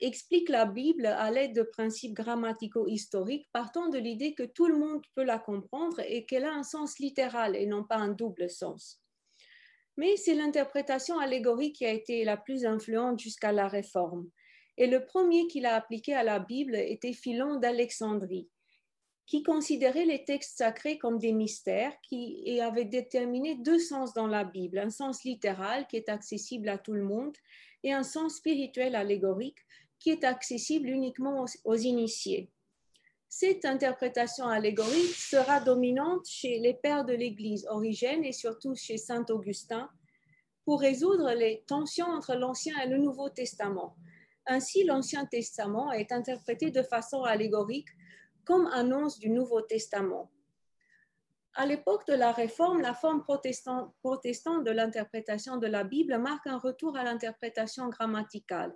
explique 0.02 0.50
la 0.50 0.66
Bible 0.66 1.06
à 1.06 1.32
l'aide 1.32 1.56
de 1.56 1.64
principes 1.64 2.14
grammatico-historiques, 2.14 3.48
partant 3.54 3.88
de 3.88 3.98
l'idée 3.98 4.34
que 4.34 4.44
tout 4.44 4.68
le 4.68 4.78
monde 4.78 5.02
peut 5.16 5.24
la 5.24 5.40
comprendre 5.40 6.00
et 6.02 6.26
qu'elle 6.26 6.44
a 6.44 6.54
un 6.54 6.64
sens 6.64 7.00
littéral 7.00 7.56
et 7.56 7.66
non 7.66 7.84
pas 7.84 7.96
un 7.96 8.10
double 8.10 8.50
sens. 8.50 9.02
Mais 9.98 10.18
c'est 10.18 10.36
l'interprétation 10.36 11.18
allégorique 11.20 11.78
qui 11.78 11.86
a 11.86 11.92
été 11.92 12.26
la 12.26 12.36
plus 12.36 12.66
influente 12.66 13.20
jusqu'à 13.20 13.54
la 13.54 13.70
Réforme. 13.70 14.30
Et 14.78 14.88
le 14.88 15.06
premier 15.06 15.48
qui 15.48 15.62
l'a 15.62 15.76
appliqué 15.76 16.14
à 16.14 16.24
la 16.24 16.40
Bible 16.40 16.76
était 16.76 17.14
Philon 17.14 17.56
d'Alexandrie 17.56 18.50
qui 19.28 19.42
considérait 19.42 20.06
les 20.06 20.24
textes 20.24 20.58
sacrés 20.58 20.98
comme 20.98 21.18
des 21.18 21.34
mystères 21.34 21.94
et 22.12 22.62
avait 22.62 22.86
déterminé 22.86 23.56
deux 23.56 23.80
sens 23.80 24.14
dans 24.14 24.28
la 24.28 24.44
Bible, 24.44 24.78
un 24.78 24.92
sens 24.92 25.24
littéral 25.24 25.88
qui 25.88 25.98
est 25.98 26.10
accessible 26.10 26.70
à 26.70 26.78
tout 26.78 26.94
le 26.94 27.04
monde 27.04 27.36
et 27.86 27.94
un 27.94 28.04
sens 28.04 28.38
spirituel 28.38 28.96
allégorique 28.96 29.60
qui 30.00 30.10
est 30.10 30.24
accessible 30.24 30.90
uniquement 30.90 31.46
aux, 31.64 31.76
initiés. 31.76 32.52
Cette 33.30 33.64
interprétation 33.64 34.48
allégorique 34.48 35.14
sera 35.14 35.60
dominante 35.60 36.26
chez 36.28 36.58
les 36.60 36.74
pères 36.74 37.06
de 37.06 37.14
l'Église, 37.14 37.68
Origène 37.70 38.26
et 38.26 38.32
surtout 38.32 38.76
chez 38.76 38.98
Saint 38.98 39.26
Augustin, 39.30 39.90
pour 40.66 40.82
résoudre 40.82 41.32
les 41.34 41.64
tensions 41.68 42.08
entre 42.08 42.34
l'Ancien 42.34 42.76
et 42.82 42.88
le 42.88 42.98
Nouveau 42.98 43.30
Testament. 43.30 43.96
Ainsi, 44.48 44.84
l'Ancien 44.84 45.26
Testament 45.28 45.92
est 45.92 46.12
interprété 46.12 46.72
de 46.72 46.82
façon 46.82 47.22
allégorique 47.22 47.90
comme 48.46 48.66
annonce 48.68 49.20
du 49.20 49.30
Nouveau 49.30 49.62
Testament. 49.62 50.32
À 51.58 51.66
l'époque 51.66 52.06
de 52.08 52.14
la 52.14 52.34
Réforme, 52.34 52.82
la 52.82 52.94
forme 52.94 53.24
protestante, 53.24 53.94
de 54.04 54.72
l'interprétation 54.72 55.56
de 55.56 55.68
la 55.68 55.86
Bible 55.86 56.18
marque 56.18 56.48
un 56.48 56.58
retour 56.58 56.98
à 56.98 57.04
l'interprétation 57.06 57.88
grammaticale. 57.88 58.76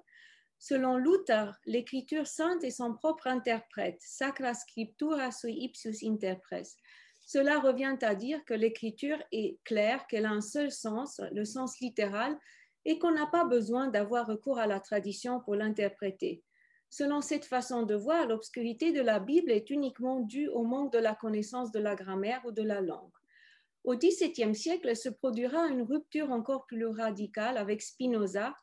Selon 0.59 0.95
Luther, 0.95 1.59
l'écriture 1.65 2.25
sainte 2.25 2.63
est 2.63 2.71
son 2.71 2.93
propre 2.93 3.27
interprète, 3.27 3.97
sacra 3.99 4.53
scriptura 4.53 5.31
sui 5.31 5.55
ipsius 5.61 6.03
interpres. 6.03 6.63
Cela 7.19 7.59
revient 7.59 7.97
à 8.01 8.15
dire 8.15 8.43
que 8.45 8.53
l'écriture 8.53 9.21
est 9.33 9.59
claire, 9.65 10.07
qu'elle 10.07 10.25
a 10.25 10.31
un 10.31 10.41
seul 10.41 10.71
sens, 10.71 11.19
le 11.33 11.43
sens 11.43 11.81
littéral, 11.81 12.37
et 12.85 12.97
qu'on 12.97 13.11
n'a 13.11 13.27
pas 13.27 13.43
besoin 13.43 13.89
d'avoir 13.89 14.25
recours 14.25 14.57
à 14.57 14.67
la 14.67 14.79
tradition 14.79 15.41
pour 15.41 15.55
l'interpréter. 15.55 16.43
Selon 16.89 17.21
cette 17.21 17.45
façon 17.45 17.83
de 17.83 17.95
voir, 17.95 18.27
l'obscurité 18.27 18.91
de 18.91 19.01
la 19.01 19.19
Bible 19.19 19.51
est 19.51 19.69
uniquement 19.69 20.21
due 20.21 20.47
au 20.47 20.63
manque 20.63 20.91
de 20.91 20.97
la 20.97 21.13
connaissance 21.13 21.71
de 21.71 21.79
la 21.79 21.95
grammaire 21.95 22.41
ou 22.45 22.51
de 22.51 22.63
la 22.63 22.81
langue. 22.81 23.11
Au 23.83 23.95
XVIIe 23.95 24.55
siècle 24.55 24.95
se 24.95 25.09
produira 25.09 25.67
une 25.67 25.83
rupture 25.83 26.31
encore 26.31 26.65
plus 26.65 26.87
radicale 26.87 27.57
avec 27.57 27.81
Spinoza, 27.81 28.55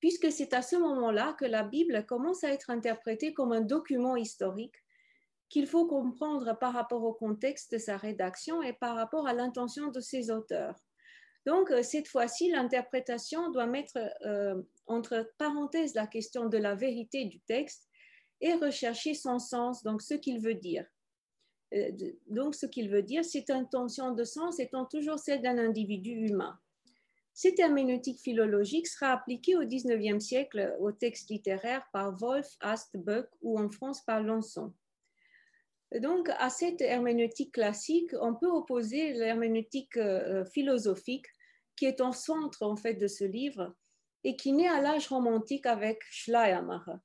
puisque 0.00 0.30
c'est 0.30 0.54
à 0.54 0.62
ce 0.62 0.76
moment-là 0.76 1.34
que 1.38 1.44
la 1.44 1.64
Bible 1.64 2.06
commence 2.06 2.44
à 2.44 2.52
être 2.52 2.70
interprétée 2.70 3.34
comme 3.34 3.52
un 3.52 3.60
document 3.60 4.16
historique 4.16 4.76
qu'il 5.48 5.66
faut 5.66 5.86
comprendre 5.86 6.58
par 6.58 6.72
rapport 6.72 7.04
au 7.04 7.12
contexte 7.12 7.72
de 7.72 7.78
sa 7.78 7.96
rédaction 7.96 8.62
et 8.62 8.72
par 8.72 8.96
rapport 8.96 9.26
à 9.26 9.32
l'intention 9.32 9.88
de 9.88 10.00
ses 10.00 10.30
auteurs. 10.30 10.74
Donc, 11.46 11.70
euh, 11.70 11.82
cette 11.82 12.08
fois-ci, 12.08 12.50
l'interprétation 12.50 13.50
doit 13.50 13.66
mettre 13.66 13.98
euh, 14.26 14.60
entre 14.88 15.30
parenthèses 15.38 15.94
la 15.94 16.08
question 16.08 16.46
de 16.46 16.58
la 16.58 16.74
vérité 16.74 17.24
du 17.24 17.40
texte 17.40 17.88
et 18.40 18.54
rechercher 18.54 19.14
son 19.14 19.38
sens, 19.38 19.82
donc 19.84 20.02
ce 20.02 20.14
qu'il 20.14 20.40
veut 20.40 20.54
dire. 20.54 20.84
Euh, 21.72 21.92
donc, 22.26 22.56
ce 22.56 22.66
qu'il 22.66 22.90
veut 22.90 23.04
dire, 23.04 23.24
cette 23.24 23.50
intention 23.50 24.10
de 24.10 24.24
sens 24.24 24.58
étant 24.58 24.86
toujours 24.86 25.20
celle 25.20 25.40
d'un 25.40 25.56
individu 25.56 26.10
humain. 26.10 26.58
Cette 27.32 27.60
herméneutique 27.60 28.20
philologique 28.20 28.88
sera 28.88 29.12
appliquée 29.12 29.56
au 29.56 29.64
XIXe 29.64 30.24
siècle 30.24 30.74
au 30.80 30.90
texte 30.90 31.30
littéraire 31.30 31.86
par 31.92 32.16
Wolf, 32.16 32.56
Astbuck 32.60 33.28
ou 33.42 33.58
en 33.58 33.70
France 33.70 34.02
par 34.04 34.22
Lançon. 34.22 34.72
Donc, 36.00 36.28
à 36.38 36.50
cette 36.50 36.80
herméneutique 36.80 37.52
classique, 37.52 38.10
on 38.20 38.34
peut 38.34 38.50
opposer 38.50 39.12
l'herméneutique 39.12 39.98
philosophique 40.52 41.26
qui 41.76 41.86
est 41.86 42.00
au 42.00 42.12
centre 42.12 42.62
en 42.62 42.76
fait 42.76 42.94
de 42.94 43.06
ce 43.06 43.24
livre 43.24 43.74
et 44.24 44.36
qui 44.36 44.52
naît 44.52 44.68
à 44.68 44.80
l'âge 44.80 45.08
romantique 45.08 45.66
avec 45.66 46.02
Schleiermacher. 46.10 46.98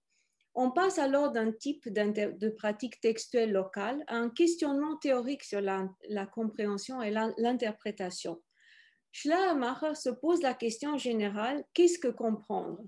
On 0.54 0.72
passe 0.72 1.00
alors 1.00 1.32
d'un 1.32 1.52
type 1.52 1.88
de 1.88 2.50
pratique 2.50 3.00
textuelle 3.00 3.52
locale 3.52 4.04
à 4.08 4.18
un 4.18 4.30
questionnement 4.30 4.98
théorique 4.98 5.44
sur 5.44 5.62
la, 5.62 5.88
la 6.10 6.26
compréhension 6.26 7.02
et 7.02 7.12
l'interprétation. 7.38 8.42
Schleiermacher 9.12 9.96
se 9.96 10.10
pose 10.10 10.42
la 10.42 10.54
question 10.54 10.98
générale 10.98 11.64
qu'est-ce 11.74 12.00
que 12.00 12.08
comprendre? 12.08 12.84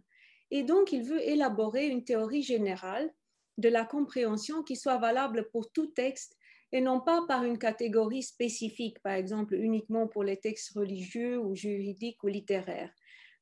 Et 0.52 0.64
donc, 0.64 0.92
il 0.92 1.04
veut 1.04 1.22
élaborer 1.22 1.88
une 1.88 2.04
théorie 2.04 2.44
générale 2.44 3.12
de 3.58 3.70
la 3.70 3.86
compréhension 3.86 4.64
qui 4.64 4.76
soit 4.76 4.98
valable 4.98 5.50
pour 5.52 5.72
tout 5.72 5.88
texte 5.88 6.38
et 6.74 6.82
non 6.82 7.00
pas 7.00 7.24
par 7.28 7.44
une 7.44 7.60
catégorie 7.60 8.24
spécifique, 8.24 9.00
par 9.04 9.14
exemple 9.14 9.54
uniquement 9.54 10.08
pour 10.08 10.24
les 10.24 10.38
textes 10.38 10.74
religieux 10.76 11.40
ou 11.40 11.56
juridiques 11.56 12.22
ou 12.24 12.28
littéraires. 12.28 12.92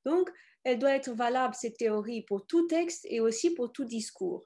Donc, 0.06 0.30
elle 0.64 0.78
doit 0.78 0.94
être 0.94 1.14
valable, 1.14 1.56
cette 1.56 1.78
théorie, 1.78 2.24
pour 2.24 2.46
tout 2.46 2.68
texte 2.68 3.08
et 3.10 3.22
aussi 3.22 3.54
pour 3.54 3.72
tout 3.72 3.86
discours. 3.86 4.46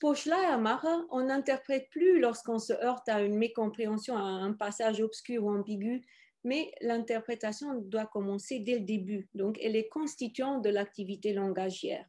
Pour 0.00 0.16
Schleiermacher, 0.16 1.04
on 1.10 1.24
n'interprète 1.24 1.88
plus 1.90 2.18
lorsqu'on 2.18 2.58
se 2.58 2.72
heurte 2.72 3.08
à 3.08 3.22
une 3.22 3.36
mécompréhension, 3.36 4.16
à 4.16 4.22
un 4.22 4.54
passage 4.54 5.00
obscur 5.00 5.44
ou 5.44 5.50
ambigu, 5.50 6.02
mais 6.42 6.72
l'interprétation 6.80 7.74
doit 7.74 8.06
commencer 8.06 8.58
dès 8.58 8.80
le 8.80 8.84
début, 8.84 9.28
donc 9.34 9.56
elle 9.62 9.76
est 9.76 9.88
constituante 9.88 10.64
de 10.64 10.70
l'activité 10.70 11.32
langagière. 11.32 12.06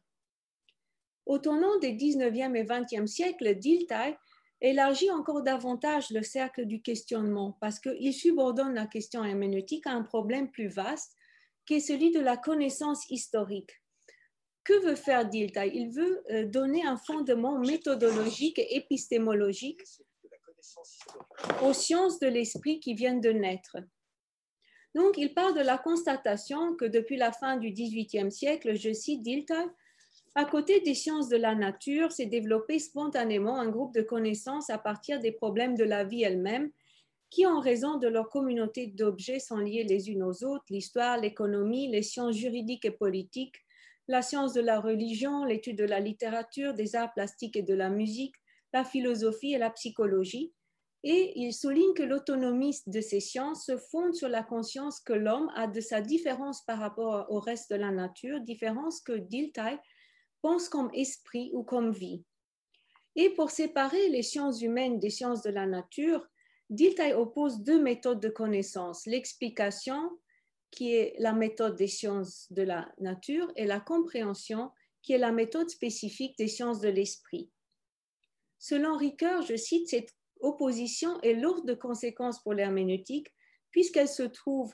Au 1.26 1.38
tournant 1.38 1.78
des 1.78 1.92
19e 1.92 2.56
et 2.56 2.64
20e 2.64 3.06
siècles, 3.06 3.54
Dilthey 3.54 4.16
élargit 4.62 5.10
encore 5.10 5.42
davantage 5.42 6.10
le 6.10 6.22
cercle 6.22 6.64
du 6.64 6.80
questionnement 6.80 7.58
parce 7.60 7.80
qu'il 7.80 8.14
subordonne 8.14 8.74
la 8.74 8.86
question 8.86 9.24
herméneutique 9.24 9.86
à 9.86 9.92
un 9.92 10.02
problème 10.02 10.50
plus 10.50 10.68
vaste 10.68 11.16
qui 11.66 11.74
est 11.74 11.80
celui 11.80 12.12
de 12.12 12.20
la 12.20 12.36
connaissance 12.36 13.04
historique. 13.10 13.70
Que 14.64 14.84
veut 14.84 14.94
faire 14.94 15.28
Dilthey? 15.28 15.72
Il 15.74 15.90
veut 15.90 16.22
euh, 16.30 16.46
donner 16.46 16.86
un 16.86 16.96
fondement 16.96 17.58
méthodologique 17.58 18.58
et 18.60 18.76
épistémologique 18.76 19.80
aux 21.62 21.72
sciences 21.72 22.20
de 22.20 22.28
l'esprit 22.28 22.78
qui 22.78 22.94
viennent 22.94 23.20
de 23.20 23.32
naître. 23.32 23.76
Donc, 24.94 25.16
il 25.16 25.34
part 25.34 25.54
de 25.54 25.60
la 25.60 25.78
constatation 25.78 26.76
que 26.76 26.84
depuis 26.84 27.16
la 27.16 27.32
fin 27.32 27.56
du 27.56 27.72
XVIIIe 27.72 28.30
siècle, 28.30 28.76
je 28.76 28.92
cite 28.92 29.22
Dilthey, 29.22 29.66
à 30.34 30.44
côté 30.46 30.80
des 30.80 30.94
sciences 30.94 31.28
de 31.28 31.36
la 31.36 31.54
nature, 31.54 32.10
s'est 32.10 32.26
développé 32.26 32.78
spontanément 32.78 33.58
un 33.58 33.68
groupe 33.68 33.94
de 33.94 34.02
connaissances 34.02 34.70
à 34.70 34.78
partir 34.78 35.20
des 35.20 35.32
problèmes 35.32 35.76
de 35.76 35.84
la 35.84 36.04
vie 36.04 36.22
elle-même, 36.22 36.70
qui, 37.28 37.46
en 37.46 37.60
raison 37.60 37.96
de 37.96 38.08
leur 38.08 38.28
communauté 38.28 38.86
d'objets, 38.86 39.40
sont 39.40 39.58
liés 39.58 39.84
les 39.84 40.10
unes 40.10 40.22
aux 40.22 40.44
autres, 40.44 40.64
l'histoire, 40.70 41.18
l'économie, 41.18 41.88
les 41.88 42.02
sciences 42.02 42.36
juridiques 42.36 42.84
et 42.84 42.90
politiques, 42.90 43.56
la 44.08 44.22
science 44.22 44.52
de 44.52 44.60
la 44.60 44.80
religion, 44.80 45.44
l'étude 45.44 45.78
de 45.78 45.84
la 45.84 46.00
littérature, 46.00 46.74
des 46.74 46.96
arts 46.96 47.12
plastiques 47.12 47.56
et 47.56 47.62
de 47.62 47.74
la 47.74 47.90
musique, 47.90 48.34
la 48.72 48.84
philosophie 48.84 49.52
et 49.52 49.58
la 49.58 49.70
psychologie. 49.70 50.52
Et 51.04 51.32
il 51.36 51.52
souligne 51.52 51.94
que 51.94 52.02
l'autonomie 52.02 52.78
de 52.86 53.00
ces 53.00 53.20
sciences 53.20 53.66
se 53.66 53.76
fonde 53.76 54.14
sur 54.14 54.28
la 54.28 54.42
conscience 54.42 55.00
que 55.00 55.12
l'homme 55.12 55.50
a 55.56 55.66
de 55.66 55.80
sa 55.80 56.00
différence 56.00 56.62
par 56.64 56.78
rapport 56.78 57.26
au 57.28 57.40
reste 57.40 57.70
de 57.70 57.76
la 57.76 57.90
nature, 57.90 58.40
différence 58.40 59.00
que 59.00 59.12
Dilthey 59.12 59.78
pense 60.42 60.68
comme 60.68 60.90
esprit 60.92 61.50
ou 61.54 61.62
comme 61.62 61.92
vie. 61.92 62.24
Et 63.16 63.30
pour 63.30 63.50
séparer 63.50 64.08
les 64.08 64.22
sciences 64.22 64.60
humaines 64.60 64.98
des 64.98 65.10
sciences 65.10 65.42
de 65.42 65.50
la 65.50 65.66
nature, 65.66 66.26
Dilthey 66.70 67.14
oppose 67.14 67.60
deux 67.60 67.80
méthodes 67.80 68.20
de 68.20 68.28
connaissance, 68.28 69.06
l'explication, 69.06 70.10
qui 70.70 70.94
est 70.94 71.14
la 71.18 71.34
méthode 71.34 71.76
des 71.76 71.86
sciences 71.86 72.50
de 72.50 72.62
la 72.62 72.90
nature, 72.98 73.52
et 73.56 73.66
la 73.66 73.78
compréhension, 73.78 74.70
qui 75.02 75.12
est 75.12 75.18
la 75.18 75.32
méthode 75.32 75.68
spécifique 75.68 76.36
des 76.38 76.48
sciences 76.48 76.80
de 76.80 76.88
l'esprit. 76.88 77.50
Selon 78.58 78.96
Ricoeur, 78.96 79.42
je 79.42 79.56
cite, 79.56 79.88
cette 79.88 80.14
opposition 80.40 81.20
est 81.20 81.34
lourde 81.34 81.66
de 81.66 81.74
conséquences 81.74 82.42
pour 82.42 82.54
l'herméneutique, 82.54 83.28
puisqu'elle 83.70 84.08
se 84.08 84.22
trouve 84.22 84.72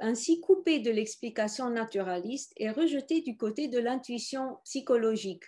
ainsi 0.00 0.40
coupé 0.40 0.80
de 0.80 0.90
l'explication 0.90 1.70
naturaliste 1.70 2.52
et 2.56 2.70
rejeté 2.70 3.22
du 3.22 3.36
côté 3.36 3.68
de 3.68 3.78
l'intuition 3.78 4.58
psychologique. 4.64 5.44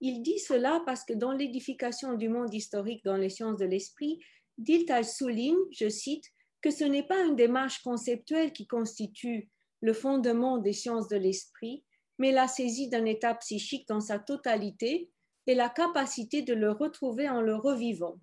Il 0.00 0.22
dit 0.22 0.38
cela 0.38 0.82
parce 0.84 1.04
que 1.04 1.14
dans 1.14 1.32
l'édification 1.32 2.14
du 2.14 2.28
monde 2.28 2.52
historique 2.52 3.04
dans 3.04 3.16
les 3.16 3.30
sciences 3.30 3.58
de 3.58 3.64
l'esprit, 3.64 4.20
Dilthey 4.58 5.04
souligne, 5.04 5.56
je 5.72 5.88
cite, 5.88 6.24
que 6.62 6.70
ce 6.70 6.84
n'est 6.84 7.06
pas 7.06 7.22
une 7.24 7.36
démarche 7.36 7.82
conceptuelle 7.82 8.52
qui 8.52 8.66
constitue 8.66 9.50
le 9.80 9.92
fondement 9.92 10.58
des 10.58 10.72
sciences 10.72 11.08
de 11.08 11.16
l'esprit, 11.16 11.84
mais 12.18 12.32
la 12.32 12.48
saisie 12.48 12.88
d'un 12.88 13.04
état 13.04 13.34
psychique 13.34 13.86
dans 13.88 14.00
sa 14.00 14.18
totalité 14.18 15.10
et 15.46 15.54
la 15.54 15.68
capacité 15.68 16.42
de 16.42 16.54
le 16.54 16.72
retrouver 16.72 17.28
en 17.28 17.40
le 17.40 17.54
revivant. 17.54 18.18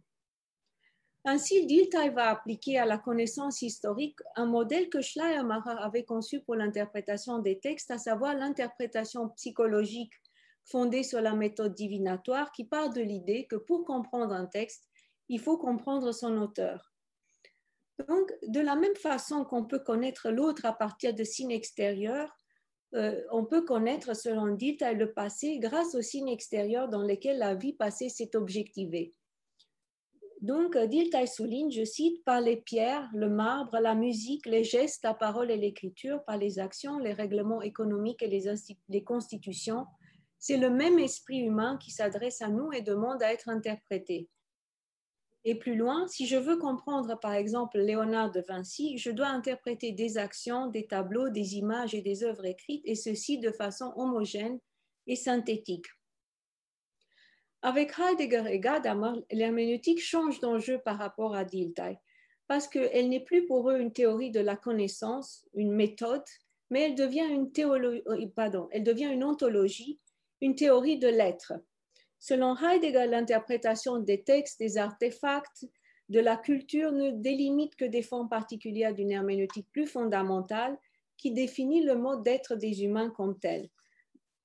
Ainsi, 1.26 1.66
Dilthey 1.66 2.10
va 2.10 2.32
appliquer 2.32 2.80
à 2.80 2.86
la 2.86 2.98
connaissance 2.98 3.62
historique 3.62 4.20
un 4.36 4.46
modèle 4.46 4.90
que 4.90 5.02
Schleiermacher 5.02 5.76
avait 5.80 6.04
conçu 6.04 6.42
pour 6.42 6.56
l'interprétation 6.56 7.40
des 7.40 7.60
textes, 7.60 7.92
à 7.92 7.98
savoir 7.98 8.36
l'interprétation 8.36 9.30
psychologique 9.30 10.12
fondée 10.66 11.04
sur 11.04 11.22
la 11.22 11.34
méthode 11.34 11.76
divinatoire 11.76 12.52
qui 12.52 12.66
part 12.66 12.92
de 12.92 13.02
l'idée 13.02 13.48
que 13.50 13.56
pour 13.56 13.86
comprendre 13.86 14.34
un 14.34 14.46
texte, 14.46 14.90
il 15.30 15.40
faut 15.40 15.58
comprendre 15.58 16.12
son 16.12 16.38
auteur. 16.38 16.94
Donc, 18.08 18.34
de 18.48 18.60
la 18.60 18.76
même 18.76 18.96
façon 18.96 19.46
qu'on 19.46 19.66
peut 19.66 19.80
connaître 19.80 20.30
l'autre 20.30 20.66
à 20.66 20.74
partir 20.74 21.14
de 21.14 21.24
signes 21.24 21.52
extérieurs, 21.52 22.36
euh, 22.96 23.24
on 23.32 23.46
peut 23.46 23.64
connaître, 23.64 24.16
selon 24.16 24.48
Dilthey, 24.48 24.94
le 24.96 25.14
passé 25.14 25.58
grâce 25.60 25.96
aux 25.96 26.02
signes 26.02 26.30
extérieurs 26.30 26.90
dans 26.90 27.02
lesquels 27.02 27.38
la 27.38 27.56
vie 27.56 27.74
passée 27.74 28.10
s'est 28.10 28.36
objectivée. 28.36 29.14
Donc, 30.44 30.78
Dilthey 30.78 31.26
souligne, 31.26 31.72
je 31.72 31.86
cite, 31.86 32.22
par 32.26 32.42
les 32.42 32.58
pierres, 32.58 33.10
le 33.14 33.30
marbre, 33.30 33.80
la 33.80 33.96
musique, 33.96 34.46
les 34.46 34.66
gestes, 34.66 35.06
la 35.06 35.14
parole 35.14 35.50
et 35.50 35.56
l'écriture, 35.56 36.22
par 36.26 36.38
les 36.38 36.60
actions, 36.60 37.00
les 37.00 37.14
règlements 37.14 37.62
économiques 37.62 38.22
et 38.22 38.28
les 38.90 39.04
constitutions, 39.06 39.86
c'est 40.38 40.58
le 40.58 40.70
même 40.70 41.00
esprit 41.00 41.40
humain 41.40 41.78
qui 41.78 41.92
s'adresse 41.92 42.42
à 42.42 42.50
nous 42.50 42.74
et 42.74 42.82
demande 42.82 43.24
à 43.24 43.32
être 43.32 43.48
interprété. 43.48 44.28
Et 45.46 45.56
plus 45.56 45.78
loin, 45.78 46.10
si 46.10 46.28
je 46.28 46.36
veux 46.36 46.58
comprendre 46.58 47.18
par 47.22 47.34
exemple 47.34 47.80
Léonard 47.80 48.32
de 48.32 48.42
Vinci, 48.42 48.98
je 48.98 49.12
dois 49.12 49.28
interpréter 49.28 49.94
des 49.94 50.18
actions, 50.18 50.68
des 50.68 50.88
tableaux, 50.88 51.30
des 51.30 51.56
images 51.56 51.96
et 51.96 52.02
des 52.02 52.26
œuvres 52.26 52.46
écrites, 52.46 52.84
et 52.84 52.96
ceci 52.96 53.40
de 53.40 53.52
façon 53.52 53.94
homogène 53.96 54.60
et 55.08 55.16
synthétique. 55.16 55.86
Avec 57.66 57.94
Heidegger 57.98 58.44
et 58.50 58.60
Gadamer, 58.60 59.22
l'herméneutique 59.32 60.02
change 60.02 60.42
d'enjeu 60.42 60.80
par 60.80 60.98
rapport 60.98 61.34
à 61.34 61.46
Dilthey, 61.46 61.98
parce 62.46 62.68
qu'elle 62.68 63.08
n'est 63.08 63.24
plus 63.24 63.46
pour 63.46 63.70
eux 63.70 63.80
une 63.80 63.94
théorie 63.94 64.32
de 64.32 64.42
la 64.42 64.58
connaissance, 64.58 65.46
une 65.54 65.72
méthode, 65.72 66.26
mais 66.70 66.82
elle 66.82 66.96
devient 66.96 67.26
une, 67.30 67.50
euh, 67.58 68.28
pardon, 68.36 68.68
elle 68.72 68.84
devient 68.84 69.10
une 69.14 69.24
ontologie, 69.24 69.98
une 70.42 70.56
théorie 70.56 71.00
de 71.00 71.08
l'être. 71.08 71.54
Selon 72.20 72.54
Heidegger, 72.58 73.08
l'interprétation 73.08 74.00
des 74.00 74.24
textes, 74.24 74.60
des 74.60 74.78
artefacts, 74.78 75.66
de 76.10 76.20
la 76.20 76.36
culture 76.36 76.92
ne 76.92 77.12
délimite 77.12 77.78
que 77.78 77.86
des 77.86 78.02
formes 78.02 78.28
particulières 78.28 78.94
d'une 78.94 79.12
herméneutique 79.12 79.70
plus 79.72 79.88
fondamentale 79.88 80.78
qui 81.16 81.32
définit 81.32 81.82
le 81.86 81.96
mode 81.96 82.24
d'être 82.24 82.56
des 82.56 82.84
humains 82.84 83.10
comme 83.10 83.40
tel 83.40 83.70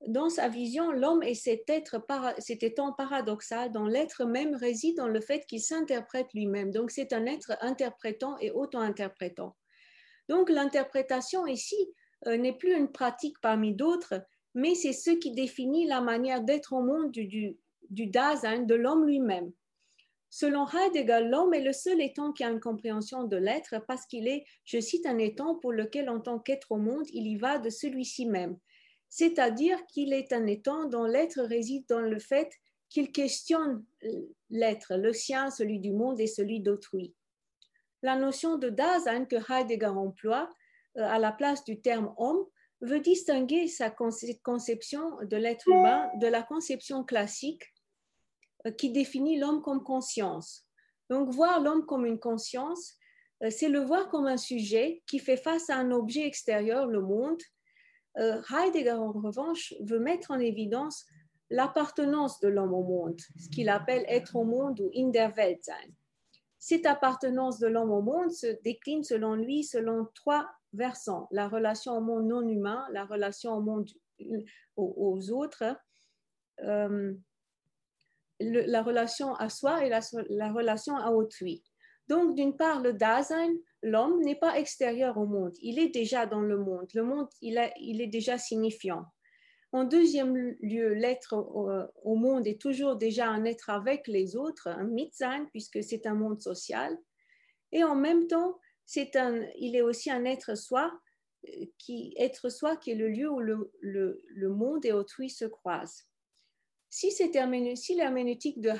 dans 0.06 0.28
sa 0.28 0.48
vision, 0.48 0.92
l'homme 0.92 1.22
est 1.22 1.34
cet, 1.34 1.68
être 1.68 2.00
cet 2.38 2.62
étant 2.62 2.92
paradoxal 2.92 3.72
dont 3.72 3.86
l'être 3.86 4.24
même 4.24 4.54
réside 4.54 4.96
dans 4.96 5.08
le 5.08 5.20
fait 5.20 5.44
qu'il 5.46 5.60
s'interprète 5.60 6.28
lui-même. 6.34 6.70
Donc 6.70 6.90
c'est 6.90 7.12
un 7.12 7.26
être 7.26 7.56
interprétant 7.60 8.38
et 8.38 8.50
auto-interprétant. 8.50 9.56
Donc 10.28 10.50
l'interprétation 10.50 11.46
ici 11.46 11.76
euh, 12.26 12.36
n'est 12.36 12.56
plus 12.56 12.76
une 12.76 12.92
pratique 12.92 13.40
parmi 13.40 13.74
d'autres, 13.74 14.22
mais 14.54 14.74
c'est 14.74 14.92
ce 14.92 15.10
qui 15.10 15.32
définit 15.32 15.86
la 15.86 16.00
manière 16.00 16.42
d'être 16.42 16.72
au 16.74 16.82
monde 16.82 17.10
du, 17.10 17.26
du, 17.26 17.56
du 17.90 18.06
Dasein, 18.06 18.60
de 18.60 18.74
l'homme 18.74 19.06
lui-même. 19.06 19.52
Selon 20.30 20.66
Heidegger, 20.68 21.22
l'homme 21.24 21.54
est 21.54 21.62
le 21.62 21.72
seul 21.72 22.00
étant 22.02 22.32
qui 22.32 22.44
a 22.44 22.50
une 22.50 22.60
compréhension 22.60 23.24
de 23.24 23.36
l'être 23.36 23.82
parce 23.88 24.06
qu'il 24.06 24.28
est, 24.28 24.44
je 24.64 24.78
cite, 24.78 25.06
un 25.06 25.18
étant 25.18 25.56
pour 25.56 25.72
lequel 25.72 26.10
en 26.10 26.20
tant 26.20 26.38
qu'être 26.38 26.70
au 26.70 26.76
monde, 26.76 27.06
il 27.12 27.26
y 27.26 27.36
va 27.36 27.58
de 27.58 27.70
celui-ci 27.70 28.26
même 28.26 28.58
c'est-à-dire 29.08 29.84
qu'il 29.86 30.12
est 30.12 30.32
un 30.32 30.46
étant 30.46 30.84
dont 30.86 31.04
l'être 31.04 31.40
réside 31.42 31.84
dans 31.88 32.00
le 32.00 32.18
fait 32.18 32.50
qu'il 32.88 33.12
questionne 33.12 33.84
l'être, 34.50 34.96
le 34.96 35.12
sien, 35.12 35.50
celui 35.50 35.78
du 35.78 35.92
monde 35.92 36.20
et 36.20 36.26
celui 36.26 36.60
d'autrui. 36.60 37.14
La 38.02 38.16
notion 38.16 38.56
de 38.56 38.68
Dasein 38.68 39.24
que 39.24 39.36
Heidegger 39.36 39.86
emploie 39.86 40.50
euh, 40.96 41.02
à 41.02 41.18
la 41.18 41.32
place 41.32 41.64
du 41.64 41.80
terme 41.80 42.14
homme 42.16 42.44
veut 42.80 43.00
distinguer 43.00 43.66
sa 43.66 43.90
conception 43.90 45.16
de 45.22 45.36
l'être 45.36 45.68
humain 45.68 46.08
de 46.20 46.28
la 46.28 46.42
conception 46.42 47.02
classique 47.02 47.64
euh, 48.66 48.70
qui 48.70 48.90
définit 48.90 49.38
l'homme 49.38 49.62
comme 49.62 49.82
conscience. 49.82 50.64
Donc 51.10 51.30
voir 51.30 51.60
l'homme 51.60 51.86
comme 51.86 52.06
une 52.06 52.20
conscience, 52.20 52.94
euh, 53.42 53.50
c'est 53.50 53.68
le 53.68 53.80
voir 53.80 54.08
comme 54.10 54.26
un 54.26 54.36
sujet 54.36 55.02
qui 55.06 55.18
fait 55.18 55.36
face 55.36 55.68
à 55.70 55.76
un 55.76 55.90
objet 55.90 56.26
extérieur, 56.26 56.86
le 56.86 57.00
monde, 57.00 57.42
euh, 58.18 58.42
Heidegger, 58.50 58.92
en 58.92 59.12
revanche, 59.12 59.74
veut 59.80 60.00
mettre 60.00 60.30
en 60.30 60.38
évidence 60.38 61.06
l'appartenance 61.50 62.40
de 62.40 62.48
l'homme 62.48 62.74
au 62.74 62.82
monde, 62.82 63.18
ce 63.38 63.48
qu'il 63.48 63.68
appelle 63.68 64.04
être 64.08 64.36
au 64.36 64.44
monde 64.44 64.80
ou 64.80 64.90
in 64.94 65.08
der 65.08 65.32
Welt 65.36 65.64
sein. 65.64 65.88
Cette 66.58 66.86
appartenance 66.86 67.58
de 67.58 67.68
l'homme 67.68 67.92
au 67.92 68.02
monde 68.02 68.30
se 68.30 68.60
décline 68.62 69.04
selon 69.04 69.34
lui 69.34 69.62
selon 69.62 70.06
trois 70.14 70.48
versants 70.72 71.28
la 71.30 71.48
relation 71.48 71.96
au 71.96 72.00
monde 72.00 72.26
non 72.26 72.46
humain, 72.46 72.84
la 72.92 73.04
relation 73.04 73.52
au 73.52 73.60
monde 73.60 73.88
aux, 74.76 75.30
autres, 75.30 75.64
euh, 76.64 77.14
la 78.40 78.82
relation 78.82 79.34
à 79.34 79.48
soi 79.48 79.84
et 79.84 79.88
la, 79.88 80.00
la 80.28 80.52
relation 80.52 80.96
à 80.96 81.12
autrui. 81.12 81.62
Donc, 82.08 82.34
d'une 82.34 82.56
part, 82.56 82.80
le 82.80 82.92
Dasein, 82.92 83.52
l'homme 83.82 84.20
n'est 84.22 84.38
pas 84.38 84.58
extérieur 84.58 85.18
au 85.18 85.26
monde, 85.26 85.56
il 85.60 85.78
est 85.78 85.88
déjà 85.88 86.26
dans 86.26 86.40
le 86.40 86.58
monde. 86.58 86.88
Le 86.94 87.02
monde, 87.02 87.28
il, 87.40 87.58
est 87.58 88.06
déjà 88.06 88.38
signifiant. 88.38 89.04
En 89.72 89.84
deuxième 89.84 90.34
lieu, 90.60 90.94
l'être 90.94 91.34
au, 91.34 92.14
monde 92.14 92.46
est 92.46 92.60
toujours 92.60 92.96
déjà 92.96 93.28
un 93.28 93.44
être 93.44 93.70
avec 93.70 94.06
les 94.06 94.36
autres, 94.36 94.68
un 94.68 94.84
Mitsein, 94.84 95.46
puisque 95.50 95.82
c'est 95.82 96.06
un 96.06 96.14
monde 96.14 96.40
social. 96.40 96.96
Et 97.72 97.84
en 97.84 97.94
même 97.94 98.26
temps, 98.26 98.58
il 98.96 99.76
est 99.76 99.82
aussi 99.82 100.10
un 100.10 100.24
être 100.24 100.56
soi, 100.56 100.90
qui, 101.76 102.14
être 102.16 102.48
soi 102.48 102.76
qui 102.76 102.92
est 102.92 102.96
le 102.96 103.08
lieu 103.08 103.30
où 103.30 103.40
le 103.40 104.48
monde 104.48 104.86
et 104.86 104.92
autrui 104.92 105.28
se 105.28 105.44
croisent. 105.44 106.08
Si, 106.90 107.12
l'herméneutique 107.94 108.60
de, 108.60 108.70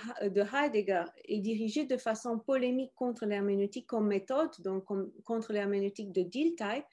Heidegger 0.54 1.04
est 1.26 1.40
dirigée 1.40 1.84
de 1.84 1.96
façon 1.98 2.38
polémique 2.38 2.92
contre 2.94 3.26
l'herméneutique 3.26 3.86
comme 3.86 4.06
méthode, 4.06 4.50
donc 4.60 4.84
contre 5.24 5.52
l'herméneutique 5.52 6.12
de 6.12 6.22
Dilthey, 6.22 6.84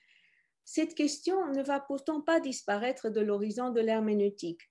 cette 0.66 0.96
question 0.96 1.52
ne 1.54 1.64
va 1.64 1.80
pourtant 1.80 2.22
pas 2.22 2.40
disparaître 2.40 3.10
de 3.10 3.22
l'horizon 3.22 3.70
de 3.70 3.80
l'herméneutique. 3.80 4.62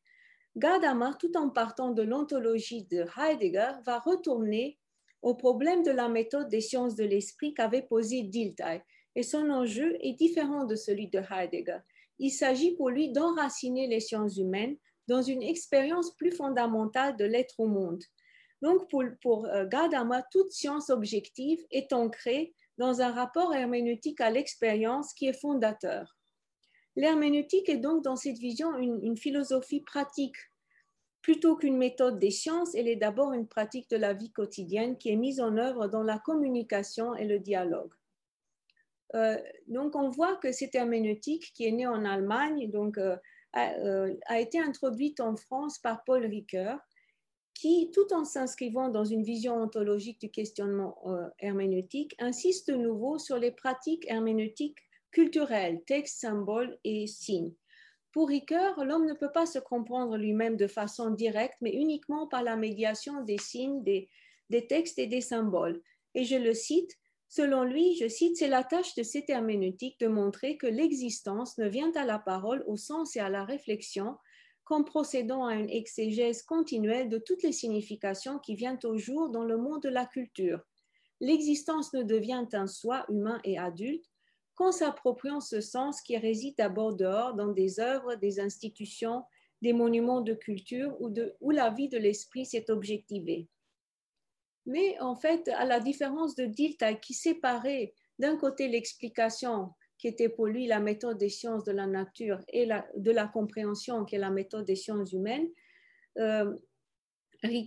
Gadamer, 0.56 1.12
tout 1.18 1.36
en 1.36 1.48
partant 1.50 1.92
de 1.92 2.02
l'ontologie 2.02 2.84
de 2.84 3.06
Heidegger, 3.16 3.72
va 3.86 3.98
retourner 4.00 4.78
au 5.22 5.34
problème 5.34 5.82
de 5.82 5.90
la 5.90 6.08
méthode 6.08 6.48
des 6.48 6.60
sciences 6.60 6.94
de 6.94 7.04
l'esprit 7.04 7.54
qu'avait 7.54 7.82
posé 7.82 8.22
Dilthey, 8.22 8.84
et 9.16 9.22
son 9.22 9.48
enjeu 9.48 9.96
est 10.00 10.12
différent 10.12 10.64
de 10.64 10.74
celui 10.74 11.08
de 11.08 11.20
Heidegger. 11.20 11.78
Il 12.18 12.30
s'agit 12.30 12.76
pour 12.76 12.90
lui 12.90 13.10
d'enraciner 13.10 13.86
les 13.86 14.00
sciences 14.00 14.36
humaines 14.36 14.76
dans 15.08 15.22
une 15.22 15.42
expérience 15.42 16.14
plus 16.16 16.32
fondamentale 16.32 17.16
de 17.16 17.24
l'être 17.24 17.60
au 17.60 17.66
monde. 17.66 18.02
Donc, 18.62 18.88
pour, 18.88 19.04
pour 19.20 19.46
euh, 19.46 19.66
Gadamer, 19.66 20.20
toute 20.30 20.50
science 20.50 20.90
objective 20.90 21.60
est 21.70 21.92
ancrée 21.92 22.54
dans 22.78 23.00
un 23.00 23.12
rapport 23.12 23.54
herméneutique 23.54 24.20
à 24.20 24.30
l'expérience 24.30 25.12
qui 25.12 25.26
est 25.26 25.40
fondateur. 25.40 26.16
L'herméneutique 26.96 27.68
est 27.68 27.78
donc 27.78 28.04
dans 28.04 28.16
cette 28.16 28.38
vision 28.38 28.76
une, 28.76 29.16
philosophie 29.16 29.80
pratique. 29.80 30.36
Plutôt 31.22 31.56
qu'une 31.56 31.76
méthode 31.76 32.18
des 32.18 32.30
sciences, 32.30 32.74
elle 32.74 32.88
est 32.88 32.96
d'abord 32.96 33.32
une 33.32 33.48
pratique 33.48 33.88
de 33.90 33.96
la 33.96 34.12
vie 34.12 34.30
quotidienne 34.30 34.96
qui 34.98 35.10
est 35.10 35.16
mise 35.16 35.40
en 35.40 35.56
œuvre 35.56 35.88
dans 35.88 36.02
la 36.02 36.18
communication 36.18 37.14
et 37.14 37.24
le 37.24 37.38
dialogue. 37.38 37.92
Euh, 39.14 39.38
donc, 39.66 39.96
on 39.96 40.10
voit 40.10 40.36
que 40.36 40.52
cette 40.52 40.74
herméneutique 40.74 41.52
qui 41.54 41.66
est 41.66 41.72
née 41.72 41.86
en 41.86 42.04
Allemagne, 42.04 42.70
donc 42.70 42.98
euh, 42.98 43.16
euh, 43.56 44.14
a, 44.26 44.40
été 44.40 44.58
introduite 44.58 45.20
en 45.20 45.36
France 45.36 45.78
par 45.78 46.04
Paul 46.04 46.26
Ricoeur, 46.26 46.78
qui, 47.54 47.90
tout 47.92 48.12
en 48.12 48.24
s'inscrivant 48.24 48.88
dans 48.88 49.04
une 49.04 49.22
vision 49.22 49.54
ontologique 49.62 50.20
du 50.20 50.30
questionnement 50.30 50.98
euh, 51.06 51.28
herméneutique, 51.38 52.16
insiste 52.18 52.70
de 52.70 52.76
nouveau 52.76 53.18
sur 53.18 53.38
les 53.38 53.52
pratiques 53.52 54.06
herméneutiques 54.08 54.78
culturelles, 55.12 55.82
textes, 55.86 56.20
symboles 56.20 56.76
et 56.82 57.06
signes. 57.06 57.54
Pour 58.10 58.28
Ricoeur, 58.28 58.84
l'homme 58.84 59.06
ne 59.06 59.14
peut 59.14 59.32
pas 59.32 59.46
se 59.46 59.58
comprendre 59.58 60.16
lui-même 60.16 60.56
de 60.56 60.66
façon 60.66 61.10
directe, 61.10 61.56
mais 61.60 61.74
uniquement 61.74 62.26
par 62.26 62.42
la 62.42 62.56
médiation 62.56 63.22
des 63.22 63.38
signes, 63.38 63.82
des 63.84 64.08
textes 64.68 64.98
et 64.98 65.06
des 65.06 65.20
symboles. 65.20 65.80
Et 66.14 66.24
je 66.24 66.36
le 66.36 66.54
cite, 66.54 66.96
Selon 67.36 67.64
lui, 67.64 67.96
je 67.96 68.06
cite, 68.06 68.36
c'est 68.36 68.46
la 68.46 68.62
tâche 68.62 68.94
de 68.94 69.02
cette 69.02 69.28
herméneutique 69.28 69.98
de 69.98 70.06
montrer 70.06 70.56
que 70.56 70.68
l'existence 70.68 71.58
ne 71.58 71.66
vient 71.66 71.90
à 71.96 72.04
la 72.04 72.20
parole, 72.20 72.62
au 72.68 72.76
sens 72.76 73.16
et 73.16 73.18
à 73.18 73.28
la 73.28 73.44
réflexion 73.44 74.16
qu'en 74.62 74.84
procédant 74.84 75.44
à 75.44 75.56
une 75.56 75.68
exégèse 75.68 76.44
continuelle 76.44 77.08
de 77.08 77.18
toutes 77.18 77.42
les 77.42 77.50
significations 77.50 78.38
qui 78.38 78.54
viennent 78.54 78.78
au 78.84 78.96
jour 78.98 79.30
dans 79.30 79.42
le 79.42 79.56
monde 79.56 79.82
de 79.82 79.88
la 79.88 80.06
culture. 80.06 80.60
L'existence 81.18 81.92
ne 81.92 82.04
devient 82.04 82.46
un 82.52 82.68
soi 82.68 83.04
humain 83.08 83.40
et 83.42 83.58
adulte 83.58 84.04
qu'en 84.54 84.70
s'appropriant 84.70 85.40
ce 85.40 85.60
sens 85.60 86.02
qui 86.02 86.16
réside 86.16 86.54
d'abord 86.56 86.94
dehors 86.94 87.34
dans 87.34 87.50
des 87.50 87.80
œuvres, 87.80 88.14
des 88.14 88.38
institutions, 88.38 89.24
des 89.60 89.72
monuments 89.72 90.20
de 90.20 90.34
culture 90.34 90.94
où, 91.00 91.12
où 91.40 91.50
la 91.50 91.70
vie 91.70 91.88
de 91.88 91.98
l'esprit 91.98 92.46
s'est 92.46 92.70
objectivée. 92.70 93.48
Mais 94.66 94.98
en 95.00 95.14
fait, 95.14 95.48
à 95.48 95.64
la 95.64 95.80
différence 95.80 96.34
de 96.34 96.46
Dilthey 96.46 96.98
qui 97.00 97.14
séparait 97.14 97.94
d'un 98.18 98.36
côté 98.36 98.68
l'explication 98.68 99.70
qui 99.98 100.08
était 100.08 100.28
pour 100.28 100.46
lui 100.46 100.66
la 100.66 100.80
méthode 100.80 101.18
des 101.18 101.28
sciences 101.28 101.64
de 101.64 101.72
la 101.72 101.86
nature 101.86 102.40
et 102.48 102.68
de 102.96 103.10
la 103.10 103.26
compréhension 103.26 104.04
qui 104.04 104.16
est 104.16 104.18
la 104.18 104.30
méthode 104.30 104.64
des 104.64 104.76
sciences 104.76 105.12
humaines, 105.12 105.48
euh, 106.18 106.54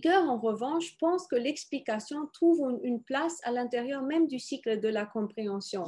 en 0.04 0.38
revanche, 0.40 0.96
pense 0.98 1.28
que 1.28 1.36
l'explication 1.36 2.26
trouve 2.32 2.80
une 2.82 3.02
place 3.02 3.38
à 3.44 3.52
l'intérieur 3.52 4.02
même 4.02 4.26
du 4.26 4.40
cycle 4.40 4.80
de 4.80 4.88
la 4.88 5.06
compréhension. 5.06 5.84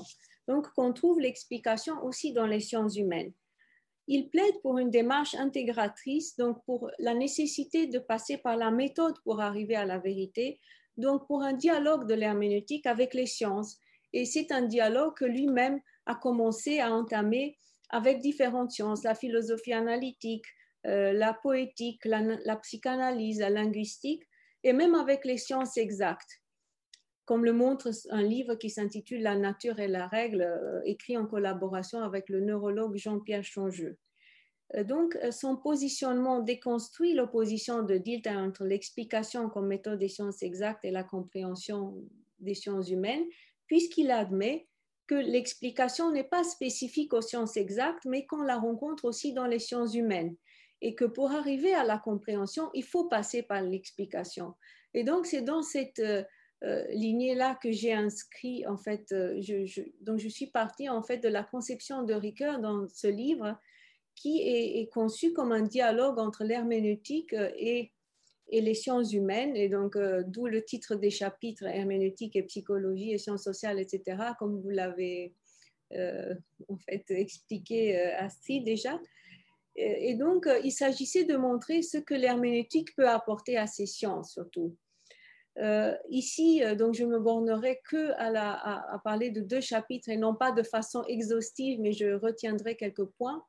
Donc, 0.47 0.69
qu'on 0.75 0.93
trouve 0.93 1.19
l'explication 1.19 1.95
aussi 2.05 2.33
dans 2.33 2.47
les 2.47 2.61
sciences 2.61 2.97
humaines. 2.97 3.33
Il 4.07 4.29
plaide 4.31 4.61
pour 4.63 4.79
une 4.79 4.91
démarche 4.91 5.35
intégratrice, 5.35 6.37
donc 6.37 6.65
pour 6.65 6.91
la 6.99 7.15
nécessité 7.15 7.87
de 7.87 7.99
passer 7.99 8.39
par 8.39 8.57
la 8.57 8.71
méthode 8.71 9.15
pour 9.25 9.41
arriver 9.41 9.77
à 9.77 9.85
la 9.85 9.99
vérité, 9.99 10.59
donc 10.97 11.27
pour 11.27 11.43
un 11.43 11.53
dialogue 11.53 12.07
de 12.07 12.15
l'herméneutique 12.15 12.87
avec 12.87 13.15
les 13.15 13.27
sciences. 13.27 13.79
Et 14.13 14.25
c'est 14.25 14.53
un 14.53 14.63
dialogue 14.63 15.15
que 15.15 15.25
lui-même 15.25 15.81
a 16.07 16.15
commencé 16.15 16.81
à 16.81 16.93
entamer 16.93 17.57
avec 17.91 18.21
différentes 18.21 18.71
sciences, 18.71 19.03
la 19.05 19.15
philosophie 19.15 19.73
analytique, 19.73 20.45
euh, 20.87 21.13
la 21.13 21.35
poétique, 21.35 22.05
la, 22.05 22.57
psychanalyse, 22.57 23.41
la 23.41 23.51
linguistique, 23.51 24.23
et 24.63 24.73
même 24.73 24.95
avec 24.95 25.25
les 25.25 25.39
sciences 25.39 25.77
exactes, 25.77 26.41
comme 27.25 27.45
le 27.45 27.53
montre 27.53 27.91
un 28.11 28.23
livre 28.23 28.55
qui 28.55 28.71
s'intitule 28.71 29.23
La 29.23 29.37
nature 29.37 29.79
et 29.79 29.89
la 29.89 30.07
règle, 30.07 30.43
euh, 30.43 30.81
écrit 30.85 31.17
en 31.17 31.27
collaboration 31.27 32.01
avec 32.01 32.29
le 32.29 32.41
neurologue 32.41 32.97
Jean-Pierre 32.97 33.45
Changeux. 33.45 33.99
Euh, 34.77 34.85
donc, 34.85 35.19
son 35.31 35.57
positionnement 35.57 36.41
déconstruit 36.41 37.15
l'opposition 37.15 37.83
de 37.83 37.97
Dilthey 37.97 38.35
entre 38.35 38.65
l'explication 38.65 39.49
comme 39.49 39.67
méthode 39.67 39.99
des 39.99 40.09
sciences 40.09 40.43
exactes 40.43 40.85
et 40.85 40.91
la 40.91 41.05
compréhension 41.05 41.95
des 42.39 42.55
sciences 42.55 42.91
humaines, 42.91 43.25
puisqu'il 43.67 44.11
admet 44.11 44.67
que 45.07 45.15
l'explication 45.15 46.13
n'est 46.13 46.25
pas 46.25 46.45
spécifique 46.45 47.13
aux 47.15 47.21
sciences 47.21 47.57
exactes, 47.57 48.05
mais 48.05 48.27
qu'on 48.27 48.43
la 48.43 48.57
rencontre 48.57 49.05
aussi 49.05 49.33
dans 49.33 49.47
les 49.47 49.59
sciences 49.59 49.95
humaines 49.95 50.37
et 50.83 50.95
que 50.95 51.05
pour 51.05 51.33
arriver 51.33 51.75
à 51.75 51.85
la 51.85 51.99
compréhension, 51.99 52.71
il 52.75 52.85
faut 52.85 53.09
passer 53.09 53.43
par 53.43 53.63
l'explication. 53.63 54.55
Et 54.95 55.05
donc, 55.05 55.27
c'est 55.27 55.43
dans 55.43 55.63
cette 55.63 55.99
euh, 55.99 56.23
euh, 56.65 56.85
lignée-là 56.91 57.59
que 57.63 57.71
j'ai 57.71 57.93
inscrit, 57.93 58.67
en 58.67 58.77
fait, 58.77 59.13
euh, 59.13 59.41
je, 59.41 59.83
donc 60.01 60.19
je 60.19 60.29
suis 60.29 60.47
partie 60.47 60.89
en 60.89 61.03
fait 61.03 61.19
de 61.19 61.29
la 61.29 61.43
conception 61.43 62.03
de 62.03 62.15
Ricoeur 62.15 62.61
dans 62.61 62.89
ce 62.89 63.07
livre 63.07 63.59
qui 64.21 64.43
est, 64.43 64.93
conçu 64.93 65.33
comme 65.33 65.53
un 65.53 65.63
dialogue 65.63 66.19
entre 66.19 66.45
l'herméneutique 66.45 67.33
et, 67.33 67.93
et, 68.49 68.61
les 68.61 68.75
sciences 68.75 69.13
humaines, 69.13 69.57
et 69.57 69.69
donc 69.69 69.97
d'où 70.27 70.47
le 70.47 70.63
titre 70.63 70.95
des 70.95 71.11
chapitres 71.11 71.65
herméneutique 71.65 72.37
et 72.37 72.43
psychologie 72.43 73.13
et 73.13 73.19
sciences 73.19 73.45
sociales, 73.45 73.79
etc., 73.79 74.19
comme 74.39 74.61
vous 74.61 74.71
l'avez 74.71 75.35
en 75.93 76.77
fait 76.87 77.05
expliqué 77.11 77.99
Astrid 77.99 78.65
déjà. 78.65 79.01
Et 79.77 80.15
donc, 80.15 80.47
euh, 80.47 80.61
il 80.65 80.73
s'agissait 80.73 81.25
de 81.25 81.37
montrer 81.37 81.83
ce 81.83 81.99
que 81.99 82.15
l'herméneutique 82.15 82.95
peut 82.97 83.09
apporter 83.09 83.57
à 83.57 83.67
ces 83.67 83.87
sciences, 83.87 84.33
surtout. 84.33 84.77
Euh, 85.59 85.95
ici, 86.11 86.63
euh, 86.65 86.75
donc, 86.75 86.95
je 86.95 87.05
me 87.05 87.19
bornerai 87.19 87.81
que 87.89 88.11
à, 88.13 88.95
à, 88.95 88.99
parler 89.01 89.31
de 89.31 89.41
deux 89.41 89.61
chapitres 89.61 90.09
et 90.09 90.17
non 90.17 90.35
pas 90.35 90.53
de 90.53 90.63
façon 90.63 91.05
exhaustive, 91.05 91.81
mais 91.81 91.93
je 91.93 92.15
retiendrai 92.15 92.77
quelques 92.77 93.05
points, 93.05 93.45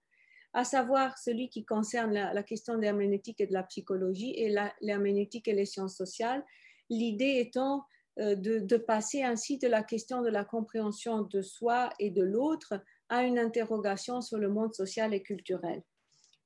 à 0.54 0.64
savoir 0.64 1.18
celui 1.18 1.50
qui 1.50 1.66
concerne 1.66 2.14
la, 2.14 2.44
question 2.44 2.76
de 2.76 2.82
l'herméneutique 2.82 3.40
et 3.40 3.48
de 3.48 3.54
la 3.54 3.64
psychologie 3.64 4.34
et 4.36 4.54
l'herméneutique 4.82 5.48
et 5.48 5.54
les 5.54 5.66
sciences 5.66 5.96
sociales. 5.96 6.44
L'idée 6.90 7.38
étant 7.40 7.86
de, 8.18 8.60
de, 8.60 8.78
passer 8.78 9.24
ainsi 9.24 9.58
de 9.58 9.70
la 9.70 9.82
question 9.82 10.22
de 10.22 10.30
la 10.30 10.44
compréhension 10.44 11.22
de 11.22 11.42
soi 11.42 11.90
et 12.00 12.12
de 12.12 12.24
l'autre 12.24 12.74
à 13.08 13.24
une 13.24 13.40
interrogation 13.40 14.22
sur 14.22 14.38
le 14.38 14.50
monde 14.50 14.74
social 14.74 15.14
et 15.14 15.24
culturel. 15.24 15.82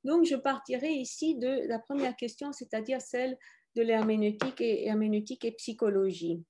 Donc, 0.05 0.25
je 0.25 0.35
partirai 0.35 0.91
ici 0.91 1.35
de 1.35 1.67
la 1.67 1.79
première 1.79 2.15
question, 2.15 2.51
c'est-à-dire 2.53 3.01
celle 3.01 3.37
de 3.75 3.81
l'herméneutique 3.81 4.61
et, 4.61 4.85
herméneutique 4.85 5.43
et 5.45 5.51
psychologie. 5.53 6.43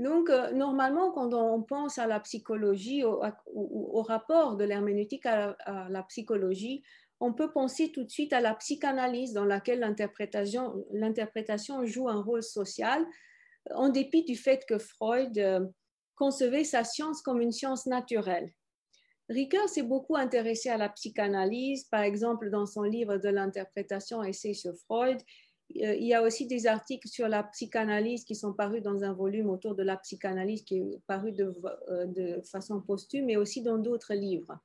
Donc, 0.00 0.30
euh, 0.30 0.50
normalement, 0.52 1.12
quand 1.12 1.34
on 1.34 1.62
pense 1.62 1.98
à 1.98 2.06
la 2.06 2.20
psychologie, 2.20 3.04
au, 3.04 3.22
au, 3.52 4.00
rapport 4.00 4.56
de 4.56 4.64
l'herméneutique 4.64 5.26
à, 5.26 5.58
la 5.90 6.02
psychologie, 6.04 6.82
on 7.20 7.34
peut 7.34 7.52
penser 7.52 7.92
tout 7.92 8.04
de 8.04 8.08
suite 8.08 8.32
à 8.32 8.40
la 8.40 8.54
psychanalyse 8.54 9.34
dans 9.34 9.44
laquelle 9.44 9.80
l'interprétation 9.80 11.84
joue 11.84 12.08
un 12.08 12.22
rôle 12.22 12.42
social, 12.42 13.04
en 13.74 13.90
dépit 13.90 14.24
du 14.24 14.36
fait 14.36 14.64
que 14.66 14.78
Freud 14.78 15.36
euh, 15.36 15.66
concevait 16.14 16.64
sa 16.64 16.82
science 16.82 17.20
comme 17.20 17.42
une 17.42 17.52
science 17.52 17.84
naturelle. 17.84 18.50
Ricoeur 19.28 19.68
s'est 19.68 19.82
beaucoup 19.82 20.16
intéressé 20.16 20.70
à 20.70 20.78
la 20.78 20.88
psychanalyse, 20.88 21.84
par 21.84 22.00
exemple 22.00 22.48
dans 22.48 22.64
son 22.64 22.84
livre 22.84 23.18
de 23.18 23.28
l'interprétation 23.28 24.24
Essai 24.24 24.54
sur 24.54 24.72
Freud. 24.86 25.18
Euh, 25.76 25.94
il 25.94 26.06
y 26.06 26.14
a 26.14 26.22
aussi 26.22 26.46
des 26.46 26.66
articles 26.66 27.08
sur 27.08 27.28
la 27.28 27.42
psychanalyse 27.44 28.24
qui 28.24 28.34
sont 28.34 28.52
parus 28.52 28.82
dans 28.82 29.04
un 29.04 29.12
volume 29.12 29.48
autour 29.50 29.74
de 29.74 29.82
la 29.82 29.96
psychanalyse 29.96 30.62
qui 30.62 30.78
est 30.78 31.00
paru 31.06 31.32
de, 31.32 31.52
euh, 31.88 32.42
façon 32.42 32.80
posthume, 32.80 33.26
mais 33.26 33.36
aussi 33.36 33.62
dans 33.62 33.78
d'autres 33.78 34.14
livres. 34.14 34.58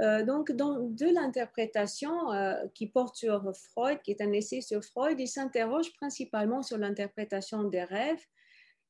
Euh, 0.00 0.24
donc, 0.24 0.52
dans, 0.52 0.80
de 0.80 1.06
l'interprétation 1.06 2.12
qui 2.74 2.86
porte 2.86 3.16
sur 3.16 3.52
Freud, 3.72 4.00
qui 4.02 4.12
est 4.12 4.22
un 4.22 4.32
essai 4.32 4.60
sur 4.60 4.82
Freud, 4.84 5.20
il 5.20 5.28
s'interroge 5.28 5.92
principalement 5.94 6.62
sur 6.62 6.78
l'interprétation 6.78 7.64
des 7.64 7.84
rêves 7.84 8.24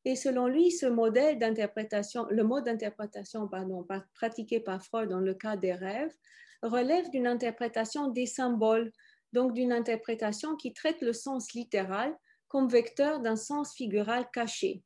et 0.04 0.16
selon 0.16 0.48
lui, 0.48 0.70
ce 0.70 0.86
modèle 0.86 1.38
d'interprétation, 1.38 2.26
le 2.28 2.42
mode 2.42 2.64
d'interprétation 2.64 3.46
pardon, 3.48 3.86
pratiqué 4.14 4.58
par 4.58 4.84
Freud 4.84 5.08
dans 5.08 5.20
le 5.20 5.34
cas 5.34 5.56
des 5.56 5.72
rêves, 5.72 6.14
relève 6.62 7.08
d'une 7.10 7.26
interprétation 7.26 8.08
des 8.08 8.26
symboles, 8.26 8.92
donc 9.32 9.52
d'une 9.52 9.72
interprétation 9.72 10.56
qui 10.56 10.72
traite 10.72 11.00
le 11.00 11.12
sens 11.12 11.52
littéral 11.52 12.16
comme 12.48 12.68
vecteur 12.68 13.20
d'un 13.20 13.36
sens 13.36 13.74
figural 13.74 14.28
caché. 14.32 14.82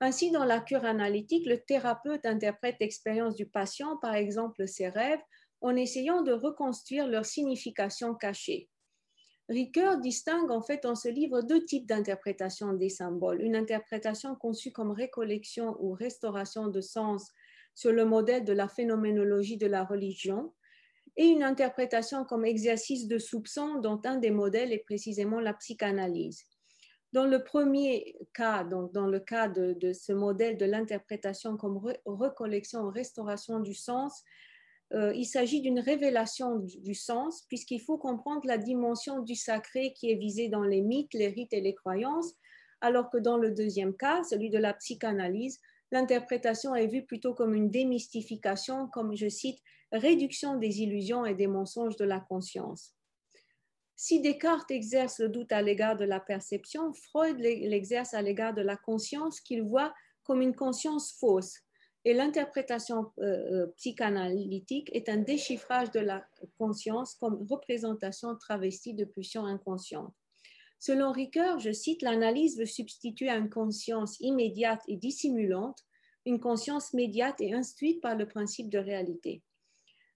Ainsi, 0.00 0.30
dans 0.30 0.44
la 0.44 0.60
cure 0.60 0.84
analytique, 0.84 1.46
le 1.46 1.58
thérapeute 1.58 2.26
interprète 2.26 2.76
l'expérience 2.80 3.36
du 3.36 3.46
patient, 3.46 3.96
par 3.96 4.14
exemple 4.14 4.66
ses 4.66 4.88
rêves, 4.88 5.20
en 5.60 5.76
essayant 5.76 6.22
de 6.22 6.32
reconstruire 6.32 7.06
leur 7.06 7.24
signification 7.24 8.14
cachée. 8.14 8.68
Ricoeur 9.48 9.98
distingue 10.00 10.50
en 10.50 10.60
fait 10.60 10.82
dans 10.82 10.94
ce 10.94 11.08
livre 11.08 11.42
deux 11.42 11.64
types 11.64 11.86
d'interprétation 11.86 12.72
des 12.72 12.88
symboles. 12.88 13.42
Une 13.42 13.56
interprétation 13.56 14.34
conçue 14.34 14.72
comme 14.72 14.90
récollection 14.90 15.76
ou 15.80 15.92
restauration 15.92 16.68
de 16.68 16.80
sens 16.80 17.30
sur 17.74 17.92
le 17.92 18.04
modèle 18.04 18.44
de 18.44 18.52
la 18.52 18.68
phénoménologie 18.68 19.56
de 19.56 19.66
la 19.66 19.84
religion 19.84 20.52
et 21.16 21.26
une 21.26 21.42
interprétation 21.42 22.24
comme 22.24 22.44
exercice 22.44 23.06
de 23.06 23.18
soupçon 23.18 23.80
dont 23.80 24.00
un 24.04 24.16
des 24.16 24.30
modèles 24.30 24.72
est 24.72 24.84
précisément 24.84 25.40
la 25.40 25.54
psychanalyse. 25.54 26.44
Dans 27.12 27.26
le 27.26 27.44
premier 27.44 28.16
cas, 28.32 28.64
donc 28.64 28.92
dans 28.92 29.06
le 29.06 29.20
cas 29.20 29.46
de, 29.48 29.92
ce 29.92 30.12
modèle 30.12 30.56
de 30.56 30.64
l'interprétation 30.64 31.58
comme 31.58 31.78
recollection 32.06 32.80
ou 32.84 32.90
restauration 32.90 33.60
du 33.60 33.74
sens, 33.74 34.22
euh, 34.94 35.12
il 35.14 35.26
s'agit 35.26 35.60
d'une 35.60 35.80
révélation 35.80 36.58
du, 36.58 36.94
sens, 36.94 37.44
puisqu'il 37.48 37.80
faut 37.80 37.98
comprendre 37.98 38.42
la 38.44 38.56
dimension 38.56 39.20
du 39.20 39.34
sacré 39.34 39.92
qui 39.94 40.10
est 40.10 40.16
visée 40.16 40.48
dans 40.48 40.62
les 40.62 40.80
mythes, 40.80 41.14
les 41.14 41.28
rites 41.28 41.52
et 41.52 41.60
les 41.60 41.74
croyances, 41.74 42.34
alors 42.80 43.10
que 43.10 43.18
dans 43.18 43.36
le 43.36 43.50
deuxième 43.50 43.94
cas, 43.94 44.22
celui 44.22 44.48
de 44.48 44.58
la 44.58 44.72
psychanalyse, 44.74 45.60
l'interprétation 45.92 46.74
est 46.74 46.88
vue 46.88 47.04
plutôt 47.04 47.34
comme 47.34 47.54
une 47.54 47.70
démystification, 47.70 48.88
comme 48.88 49.14
je 49.14 49.28
cite, 49.28 49.58
réduction 49.92 50.56
des 50.56 50.80
illusions 50.80 51.24
et 51.24 51.34
des 51.34 51.46
mensonges 51.46 51.96
de 51.96 52.04
la 52.04 52.20
conscience. 52.20 52.94
Si 53.94 54.20
Descartes 54.20 54.70
exerce 54.70 55.20
le 55.20 55.28
doute 55.28 55.52
à 55.52 55.62
l'égard 55.62 55.96
de 55.96 56.04
la 56.04 56.18
perception, 56.18 56.92
Freud 56.92 57.38
l'exerce 57.38 58.14
à 58.14 58.22
l'égard 58.22 58.54
de 58.54 58.62
la 58.62 58.76
conscience 58.76 59.40
qu'il 59.40 59.62
voit 59.62 59.94
comme 60.24 60.42
une 60.42 60.56
conscience 60.56 61.12
fausse, 61.18 61.58
et 62.04 62.14
l'interprétation 62.14 63.12
euh, 63.20 63.22
euh, 63.22 63.66
psychanalytique 63.76 64.90
est 64.92 65.08
un 65.08 65.18
déchiffrage 65.18 65.90
de 65.92 66.00
la 66.00 66.26
conscience 66.58 67.14
comme 67.14 67.46
représentation 67.48 68.34
travestie 68.36 68.94
de 68.94 69.04
pulsions 69.04 69.46
inconscientes. 69.46 70.12
Selon 70.80 71.12
Ricoeur, 71.12 71.60
je 71.60 71.70
cite, 71.70 72.02
l'analyse 72.02 72.58
veut 72.58 72.66
substituer 72.66 73.28
à 73.28 73.36
une 73.36 73.50
conscience 73.50 74.18
immédiate 74.18 74.82
et 74.88 74.96
dissimulante 74.96 75.78
une 76.26 76.40
conscience 76.40 76.92
médiate 76.92 77.40
et 77.40 77.54
instruite 77.54 78.00
par 78.00 78.16
le 78.16 78.26
principe 78.26 78.68
de 78.68 78.78
réalité. 78.78 79.42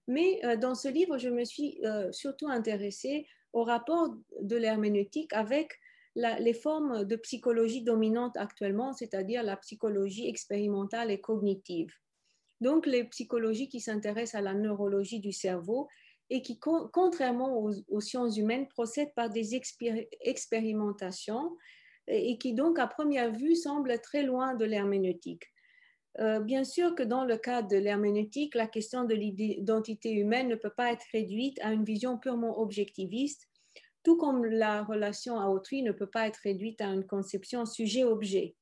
Mais 0.07 0.39
euh, 0.45 0.55
dans 0.55 0.75
ce 0.75 0.87
livre, 0.87 1.17
je 1.17 1.29
me 1.29 1.43
suis 1.43 1.79
surtout 2.11 2.47
intéressée 2.47 3.27
au 3.53 3.63
rapport 3.63 4.15
de 4.41 4.55
l'herméneutique 4.55 5.33
avec 5.33 5.79
les 6.15 6.53
formes 6.53 7.05
de 7.05 7.15
psychologie 7.15 7.83
dominantes 7.83 8.37
actuellement, 8.37 8.93
c'est-à-dire 8.93 9.43
la 9.43 9.55
psychologie 9.57 10.27
expérimentale 10.27 11.11
et 11.11 11.21
cognitive. 11.21 11.93
Donc, 12.59 12.87
les 12.87 13.03
psychologies 13.05 13.69
qui 13.69 13.79
s'intéressent 13.79 14.39
à 14.39 14.41
la 14.41 14.55
neurologie 14.55 15.19
du 15.19 15.31
cerveau 15.31 15.87
et 16.29 16.41
qui, 16.41 16.59
contrairement 16.59 17.57
aux, 17.59 18.01
sciences 18.01 18.37
humaines, 18.37 18.67
procèdent 18.67 19.13
par 19.13 19.29
des 19.29 19.59
expérimentations 20.21 21.55
et 22.07 22.37
qui 22.37 22.53
donc 22.53 22.79
à 22.79 22.87
première 22.87 23.31
vue 23.31 23.55
semble 23.55 23.99
très 24.01 24.23
loin 24.23 24.55
de 24.55 24.65
l'herméneutique. 24.65 25.43
Euh, 26.19 26.39
bien 26.39 26.63
sûr 26.63 26.95
que 26.95 27.03
dans 27.03 27.25
le 27.25 27.37
cas 27.37 27.61
de 27.61 27.77
l'herméneutique, 27.77 28.55
la 28.55 28.67
question 28.67 29.03
de 29.03 29.13
l'identité 29.13 30.11
humaine 30.11 30.47
ne 30.47 30.55
peut 30.55 30.73
pas 30.75 30.91
être 30.91 31.05
réduite 31.11 31.59
à 31.61 31.71
une 31.73 31.83
vision 31.83 32.17
purement 32.17 32.59
objectiviste, 32.59 33.47
tout 34.03 34.17
comme 34.17 34.45
la 34.45 34.83
relation 34.83 35.39
à 35.39 35.47
autrui 35.47 35.83
ne 35.83 35.91
peut 35.91 36.09
pas 36.09 36.27
être 36.27 36.39
réduite 36.43 36.81
à 36.81 36.87
une 36.87 37.05
conception 37.05 37.65
sujet-objet. 37.65 38.55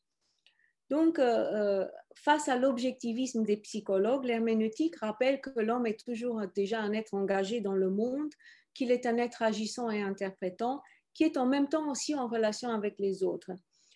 Donc, 0.89 1.18
euh, 1.18 1.24
euh, 1.24 1.88
face 2.15 2.50
à 2.50 2.58
l'objectivisme 2.58 3.44
des 3.44 3.58
psychologues, 3.58 4.26
l'herméneutique 4.26 4.98
rappelle 4.98 5.39
que 5.41 5.60
l'homme 5.60 5.88
est 5.88 6.04
toujours 6.04 6.41
déjà 6.54 6.82
un 6.82 6.91
être 6.94 7.13
engagé 7.13 7.62
dans 7.62 7.74
le 7.74 7.89
monde, 7.89 8.32
qu'il 8.74 8.91
est 8.91 9.06
un 9.06 9.18
être 9.18 9.41
agissant 9.41 9.89
et 9.89 10.02
interprétant, 10.02 10.82
qui 11.13 11.24
est 11.24 11.38
en 11.38 11.46
même 11.46 11.70
temps 11.70 11.89
aussi 11.89 12.13
en 12.13 12.28
relation 12.28 12.70
avec 12.70 13.00
les 13.00 13.24
autres. 13.24 13.52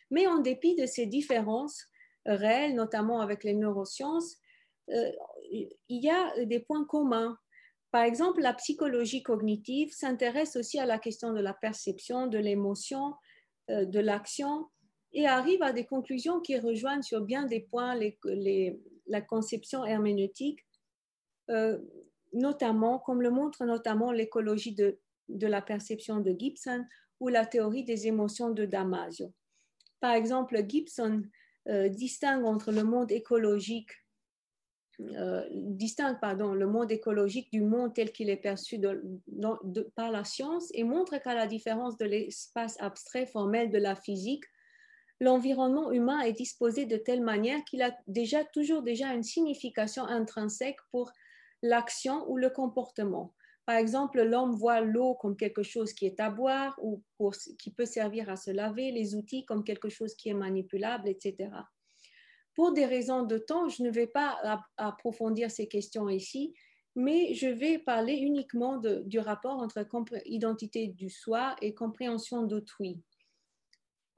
Mais 0.10 0.26
en 0.26 0.40
dépit 0.40 0.76
de 0.76 0.86
ces 0.86 1.06
différences 1.06 1.86
réelles, 2.32 2.76
notamment 2.76 3.22
avec 3.22 3.44
les 3.44 3.54
neurosciences, 3.54 4.38
euh, 4.90 5.12
il 5.52 5.70
y 5.90 6.10
a 6.10 6.46
des 6.46 6.60
points 6.60 6.86
communs. 6.86 7.38
Par 7.92 8.04
exemple, 8.04 8.42
la 8.42 8.54
psychologie 8.54 9.24
cognitive 9.24 9.92
s'intéresse 9.94 10.56
aussi 10.56 10.80
à 10.80 10.86
la 10.86 11.00
question 11.00 11.34
de 11.34 11.40
la 11.40 11.54
perception, 11.54 12.28
de 12.28 12.38
l'émotion, 12.38 13.16
de 13.68 14.00
l'action, 14.00 14.68
et 15.14 15.28
arrive 15.28 15.64
à 15.64 15.74
des 15.74 15.86
conclusions 15.86 16.40
qui 16.40 16.58
rejoignent 16.58 17.02
sur 17.02 17.22
bien 17.22 17.46
des 17.46 17.62
points 17.62 18.00
la 19.08 19.22
conception 19.22 19.86
herméneutique, 19.86 20.66
euh, 21.50 21.80
notamment, 22.34 23.00
comme 23.00 23.22
le 23.22 23.32
montre 23.32 23.66
notamment 23.66 24.12
l'écologie 24.12 24.76
de, 24.76 25.00
la 25.28 25.62
perception 25.62 26.20
de 26.20 26.36
Gibson 26.38 26.86
ou 27.20 27.28
la 27.28 27.46
théorie 27.46 27.84
des 27.84 28.08
émotions 28.08 28.52
de 28.52 28.66
Damasio. 28.66 29.34
Par 30.00 30.14
exemple, 30.14 30.64
Gibson 30.68 31.24
euh, 31.24 31.28
distingue 31.68 32.46
entre 32.46 32.72
le 32.72 32.84
monde 32.84 33.12
écologique 33.12 33.92
euh, 35.02 35.48
distingue 35.52 36.20
pardon, 36.20 36.54
le 36.54 36.68
monde 36.68 36.92
écologique 36.92 37.50
du 37.54 37.62
monde 37.62 37.94
tel 37.94 38.12
qu'il 38.12 38.30
est 38.30 38.36
perçu 38.36 38.82
par 39.96 40.12
la 40.12 40.26
science 40.26 40.70
et 40.74 40.84
montre 40.84 41.18
qu'à 41.20 41.34
la 41.34 41.48
différence 41.48 41.98
de 41.98 42.04
l'espace 42.04 42.76
abstrait 42.82 43.26
formel 43.26 43.72
de 43.72 43.78
la 43.78 43.96
physique, 43.96 44.44
l'environnement 45.22 45.92
humain 45.92 46.20
est 46.20 46.34
disposé 46.34 46.86
de 46.86 46.98
telle 46.98 47.22
manière 47.22 47.64
qu'il 47.64 47.82
a 47.82 47.98
déjà 48.08 48.44
toujours 48.44 48.82
déjà 48.82 49.14
une 49.14 49.24
signification 49.24 50.04
intrinsèque 50.04 50.80
pour 50.92 51.12
l'action 51.62 52.30
ou 52.30 52.36
le 52.36 52.50
comportement. 52.50 53.34
Par 53.70 53.78
exemple, 53.78 54.24
l'homme 54.24 54.56
voit 54.56 54.82
l'eau 54.82 55.14
comme 55.14 55.38
quelque 55.38 55.62
chose 55.62 55.94
qui 55.94 56.08
est 56.08 56.20
à 56.20 56.32
boire 56.32 56.76
ou 56.82 57.04
qui 57.60 57.70
peut 57.70 57.86
servir 57.86 58.28
à 58.28 58.36
se 58.36 58.50
laver, 58.50 58.92
les 58.92 59.14
outils 59.14 59.46
comme 59.46 59.64
quelque 59.64 59.90
chose 59.90 60.16
qui 60.16 60.30
est 60.30 60.34
manipulable, 60.34 61.08
etc. 61.08 61.52
Pour 62.56 62.74
des 62.74 62.88
raisons 62.88 63.22
de 63.22 63.38
temps, 63.38 63.70
je 63.70 63.84
ne 63.84 63.92
vais 63.92 64.08
pas 64.08 64.40
approfondir 64.76 65.52
ces 65.52 65.68
questions 65.68 66.10
ici, 66.10 66.52
mais 66.96 67.36
je 67.36 67.46
vais 67.46 67.78
parler 67.78 68.16
uniquement 68.16 68.82
du 69.06 69.20
rapport 69.20 69.60
entre 69.60 69.86
identité 70.26 70.88
du 70.88 71.12
soi 71.12 71.56
et 71.62 71.76
compréhension 71.76 72.48
d'autrui. 72.48 73.00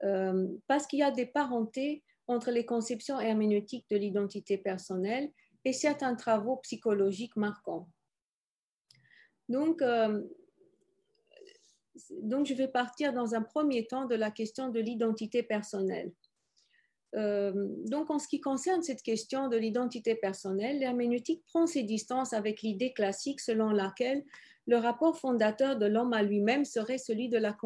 Euh, 0.02 0.48
parce 0.66 0.86
qu'il 0.86 1.00
y 1.00 1.02
a 1.02 1.10
des 1.10 1.26
parentés 1.26 2.02
entre 2.26 2.50
les 2.50 2.64
conceptions 2.64 3.20
herméneutiques 3.20 3.84
de 3.90 3.98
l'identité 3.98 4.56
personnelle 4.56 5.30
et 5.66 5.74
certains 5.74 6.14
travaux 6.14 6.56
psychologiques 6.62 7.36
marquants. 7.36 7.86
Donc, 9.48 9.82
euh, 9.82 10.22
donc, 12.22 12.46
je 12.46 12.54
vais 12.54 12.68
partir 12.68 13.12
dans 13.12 13.34
un 13.34 13.42
premier 13.42 13.86
temps 13.86 14.06
de 14.06 14.14
la 14.14 14.30
question 14.30 14.68
de 14.68 14.80
l'identité 14.80 15.42
personnelle. 15.42 16.12
Euh, 17.14 17.52
donc, 17.86 18.10
en 18.10 18.18
ce 18.18 18.26
qui 18.26 18.40
concerne 18.40 18.82
cette 18.82 19.02
question 19.02 19.48
de 19.48 19.56
l'identité 19.56 20.14
personnelle, 20.14 20.78
l'herméneutique 20.78 21.44
prend 21.46 21.66
ses 21.66 21.82
distances 21.82 22.32
avec 22.32 22.62
l'idée 22.62 22.92
classique 22.92 23.40
selon 23.40 23.70
laquelle 23.70 24.24
le 24.66 24.76
rapport 24.76 25.18
fondateur 25.18 25.76
de 25.76 25.86
l'homme 25.86 26.12
à 26.12 26.22
lui-même 26.22 26.64
serait 26.64 26.98
celui 26.98 27.28
de 27.28 27.38
la 27.38 27.56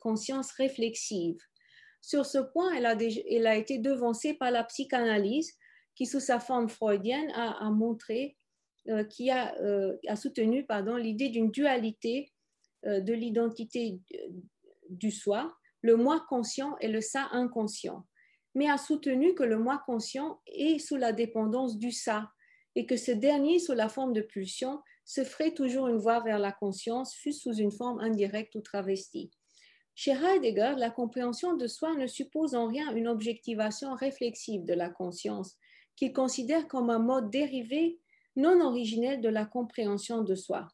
conscience 0.00 0.52
réflexive. 0.52 1.38
Sur 2.00 2.26
ce 2.26 2.38
point, 2.38 2.72
elle 2.74 3.46
a, 3.46 3.56
été 3.56 3.78
devancée 3.78 4.34
par 4.34 4.50
la 4.50 4.64
psychanalyse 4.64 5.52
qui, 5.94 6.06
sous 6.06 6.20
sa 6.20 6.40
forme 6.40 6.68
freudienne, 6.68 7.30
a, 7.34 7.70
montré, 7.70 8.36
euh, 8.36 8.45
qui 9.08 9.30
a, 9.30 9.54
euh, 9.60 9.96
soutenu 10.14 10.66
l'idée 10.98 11.28
d'une 11.28 11.50
dualité 11.50 12.32
euh, 12.86 13.00
de 13.00 13.12
l'identité 13.12 13.98
du 14.88 15.10
soi, 15.10 15.54
le 15.82 15.96
moi 15.96 16.24
conscient 16.28 16.76
et 16.80 16.88
le 16.88 17.00
ça 17.00 17.28
inconscient, 17.32 18.06
mais 18.54 18.68
a 18.68 18.78
soutenu 18.78 19.34
que 19.34 19.42
le 19.42 19.58
moi 19.58 19.82
conscient 19.86 20.40
est 20.46 20.78
sous 20.78 20.96
la 20.96 21.12
dépendance 21.12 21.78
du 21.78 21.92
ça 21.92 22.30
et 22.74 22.86
que 22.86 22.96
ce 22.96 23.12
dernier, 23.12 23.58
sous 23.58 23.72
la 23.72 23.88
forme 23.88 24.12
de 24.12 24.20
pulsion, 24.20 24.80
se 25.04 25.24
ferait 25.24 25.54
toujours 25.54 25.88
une 25.88 25.98
voie 25.98 26.20
vers 26.20 26.38
la 26.38 26.52
conscience, 26.52 27.14
fût 27.14 27.32
sous 27.32 27.54
une 27.54 27.72
forme 27.72 28.00
indirecte 28.00 28.54
ou 28.54 28.60
travestie. 28.60 29.30
Chez 29.94 30.12
Heidegger, 30.12 30.74
la 30.76 30.90
compréhension 30.90 31.54
de 31.54 31.66
soi 31.66 31.94
ne 31.94 32.06
suppose 32.06 32.54
en 32.54 32.66
rien 32.66 32.94
une 32.94 33.08
objectivation 33.08 33.94
réflexive 33.94 34.64
de 34.64 34.74
la 34.74 34.90
conscience, 34.90 35.56
qu'il 35.96 36.12
considère 36.12 36.68
comme 36.68 36.90
un 36.90 36.98
mode 36.98 37.30
dérivé 37.30 37.98
non 38.36 38.60
originel 38.60 39.20
de 39.20 39.28
la 39.28 39.44
compréhension 39.44 40.22
de 40.22 40.34
soi. 40.34 40.68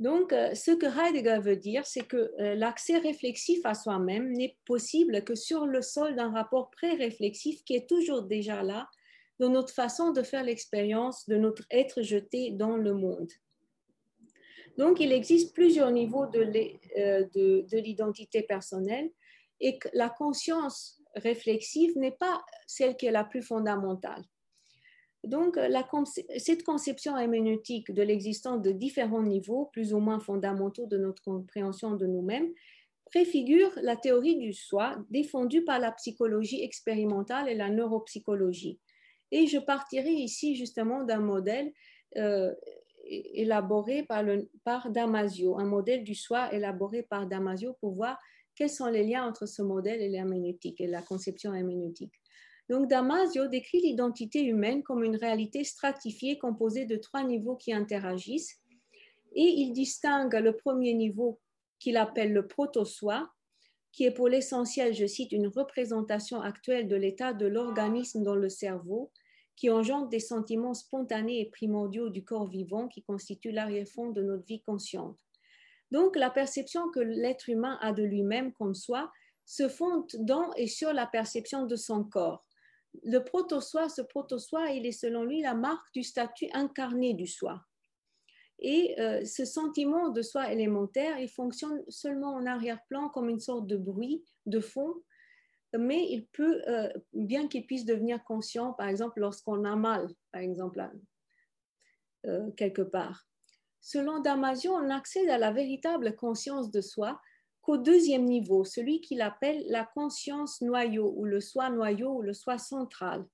Donc, 0.00 0.32
euh, 0.32 0.54
ce 0.54 0.70
que 0.70 0.86
Heidegger 0.86 1.40
veut 1.42 1.56
dire, 1.56 1.86
c'est 1.86 2.06
que 2.06 2.32
euh, 2.40 2.54
l'accès 2.54 2.96
réflexif 2.96 3.60
à 3.64 3.74
soi-même 3.74 4.32
n'est 4.32 4.56
possible 4.64 5.22
que 5.24 5.34
sur 5.34 5.66
le 5.66 5.82
sol 5.82 6.16
d'un 6.16 6.32
rapport 6.32 6.70
pré-réflexif 6.70 7.62
qui 7.64 7.74
est 7.74 7.86
toujours 7.86 8.22
déjà 8.22 8.62
là 8.62 8.88
dans 9.38 9.50
notre 9.50 9.74
façon 9.74 10.12
de 10.12 10.22
faire 10.22 10.42
l'expérience 10.42 11.28
de 11.28 11.36
notre 11.36 11.64
être 11.70 12.00
jeté 12.00 12.50
dans 12.50 12.76
le 12.78 12.94
monde. 12.94 13.30
Donc, 14.78 15.00
il 15.00 15.12
existe 15.12 15.54
plusieurs 15.54 15.90
niveaux 15.90 16.24
euh, 16.24 17.26
de 17.34 17.76
l'identité 17.76 18.42
personnelle 18.42 19.10
et 19.60 19.78
la 19.92 20.08
conscience 20.08 21.02
réflexive 21.14 21.96
n'est 21.98 22.16
pas 22.16 22.42
celle 22.66 22.96
qui 22.96 23.04
est 23.04 23.12
la 23.12 23.24
plus 23.24 23.42
fondamentale. 23.42 24.24
Donc, 25.24 25.58
cette 26.38 26.62
conception 26.62 27.18
héméneutique 27.18 27.92
de 27.92 28.02
l'existence 28.02 28.62
de 28.62 28.70
différents 28.70 29.22
niveaux, 29.22 29.66
plus 29.72 29.92
ou 29.92 29.98
moins 29.98 30.18
fondamentaux 30.18 30.86
de 30.86 30.96
notre 30.96 31.22
compréhension 31.22 31.94
de 31.94 32.06
nous-mêmes, 32.06 32.50
préfigure 33.10 33.70
la 33.82 33.96
théorie 33.96 34.36
du 34.36 34.52
soi 34.52 34.96
défendue 35.10 35.62
par 35.64 35.78
la 35.78 35.92
psychologie 35.92 36.62
expérimentale 36.62 37.48
et 37.48 37.54
la 37.54 37.68
neuropsychologie. 37.68 38.78
Et 39.32 39.46
je 39.46 39.58
partirai 39.58 40.10
ici 40.10 40.56
justement 40.56 41.04
d'un 41.04 41.20
modèle 41.20 41.72
euh, 42.16 42.54
élaboré 43.04 44.04
par, 44.04 44.24
par 44.64 44.90
Damasio, 44.90 45.58
un 45.58 45.64
modèle 45.64 46.04
du 46.04 46.14
soi 46.14 46.52
élaboré 46.54 47.02
par 47.02 47.26
Damasio 47.26 47.74
pour 47.80 47.94
voir 47.94 48.18
quels 48.54 48.70
sont 48.70 48.86
les 48.86 49.04
liens 49.04 49.26
entre 49.26 49.46
ce 49.46 49.62
modèle 49.62 50.00
et 50.00 50.08
l'herméneutique 50.08 50.80
et 50.80 50.86
la 50.86 51.02
conception 51.02 51.54
herméneutique. 51.54 52.12
Donc 52.70 52.88
Damasio 52.88 53.48
décrit 53.48 53.80
l'identité 53.80 54.44
humaine 54.44 54.84
comme 54.84 55.02
une 55.02 55.16
réalité 55.16 55.64
stratifiée 55.64 56.38
composée 56.38 56.86
de 56.86 56.96
trois 56.96 57.24
niveaux 57.24 57.56
qui 57.56 57.72
interagissent 57.72 58.60
et 59.34 59.42
il 59.42 59.72
distingue 59.72 60.34
le 60.34 60.56
premier 60.56 60.94
niveau 60.94 61.40
qu'il 61.80 61.96
appelle 61.96 62.32
le 62.32 62.46
proto-soi, 62.46 63.28
qui 63.90 64.04
est 64.04 64.12
pour 64.12 64.28
l'essentiel, 64.28 64.94
je 64.94 65.06
cite, 65.06 65.32
une 65.32 65.48
représentation 65.48 66.40
actuelle 66.40 66.86
de 66.86 66.94
l'état 66.94 67.32
de 67.32 67.46
l'organisme 67.46 68.22
dans 68.22 68.36
le 68.36 68.48
cerveau, 68.48 69.10
qui 69.56 69.68
engendre 69.68 70.08
des 70.08 70.20
sentiments 70.20 70.74
spontanés 70.74 71.40
et 71.40 71.50
primordiaux 71.50 72.08
du 72.08 72.22
corps 72.22 72.46
vivant 72.46 72.86
qui 72.86 73.02
constituent 73.02 73.50
l'arrière-fond 73.50 74.10
de 74.10 74.22
notre 74.22 74.46
vie 74.46 74.62
consciente. 74.62 75.18
Donc, 75.90 76.14
la 76.14 76.30
perception 76.30 76.88
que 76.90 77.00
l'être 77.00 77.48
humain 77.48 77.78
a 77.80 77.92
de 77.92 78.04
lui-même 78.04 78.52
comme 78.52 78.76
soi 78.76 79.10
se 79.44 79.68
fonde 79.68 80.06
dans 80.20 80.52
et 80.54 80.68
sur 80.68 80.92
la 80.92 81.06
perception 81.06 81.66
de 81.66 81.74
son 81.74 82.04
corps. 82.04 82.46
Le 83.04 83.18
proto-soi, 83.18 83.88
ce 83.88 84.02
proto-soi, 84.02 84.70
il 84.70 84.86
est 84.86 84.92
selon 84.92 85.24
lui 85.24 85.42
la 85.42 85.54
marque 85.54 85.92
du 85.94 86.02
statut 86.02 86.48
incarné 86.52 87.14
du 87.14 87.26
soi. 87.26 87.62
Et 88.58 89.00
euh, 89.00 89.24
ce 89.24 89.44
sentiment 89.44 90.10
de 90.10 90.22
soi 90.22 90.52
élémentaire, 90.52 91.18
il 91.18 91.28
fonctionne 91.28 91.82
seulement 91.88 92.34
en 92.34 92.46
arrière-plan 92.46 93.08
comme 93.08 93.30
une 93.30 93.40
sorte 93.40 93.66
de 93.66 93.76
bruit 93.76 94.22
de 94.46 94.60
fond 94.60 94.94
mais 95.78 96.10
il 96.10 96.26
peut, 96.26 96.62
euh, 96.68 96.88
bien 97.12 97.48
qu'il 97.48 97.66
puisse 97.66 97.84
devenir 97.84 98.22
conscient, 98.24 98.72
par 98.72 98.88
exemple, 98.88 99.20
lorsqu'on 99.20 99.64
a 99.64 99.76
mal, 99.76 100.08
par 100.32 100.40
exemple, 100.40 100.82
euh, 102.26 102.50
quelque 102.52 102.82
part. 102.82 103.26
Selon 103.80 104.20
Damasio, 104.20 104.72
on 104.72 104.90
accède 104.90 105.30
à 105.30 105.38
la 105.38 105.52
véritable 105.52 106.16
conscience 106.16 106.70
de 106.70 106.80
soi 106.80 107.20
qu'au 107.70 107.76
deuxième 107.76 108.24
niveau, 108.24 108.64
celui 108.64 109.00
qu'il 109.00 109.22
appelle 109.22 109.64
la 109.68 109.84
conscience 109.84 110.60
noyau 110.60 111.14
ou 111.16 111.24
le 111.24 111.40
soi 111.40 111.70
noyau 111.70 112.16
ou 112.16 112.20
le 112.20 112.32
soi 112.32 112.58
central. 112.58 113.24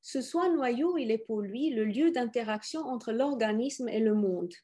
Ce 0.00 0.22
soi 0.22 0.48
noyau, 0.48 0.96
il 0.96 1.10
est 1.10 1.18
pour 1.18 1.42
lui 1.42 1.68
le 1.68 1.84
lieu 1.84 2.10
d'interaction 2.10 2.80
entre 2.80 3.12
l'organisme 3.12 3.90
et 3.90 4.00
le 4.00 4.14
monde. 4.14 4.54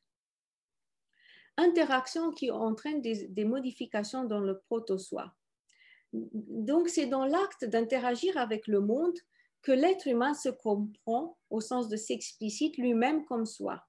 Interaction 1.59 2.31
qui 2.31 2.51
entraîne 2.51 3.03
des, 3.03 3.29
des 3.29 3.45
modifications 3.45 4.25
dans 4.25 4.41
le 4.41 4.61
proto-soi. 4.61 5.35
Donc, 6.15 6.89
c'est 6.89 7.07
dans 7.07 7.27
l'acte 7.27 7.67
d'interagir 7.67 8.39
avec 8.39 8.67
le 8.67 8.81
monde 8.81 9.19
que 9.61 9.73
l'être 9.73 10.09
humain 10.09 10.33
se 10.33 10.49
comprend, 10.49 11.37
au 11.51 11.61
sens 11.61 11.91
de 11.91 11.97
s'explicite 11.97 12.79
lui-même 12.79 13.27
comme 13.27 13.45
soi. 13.45 13.85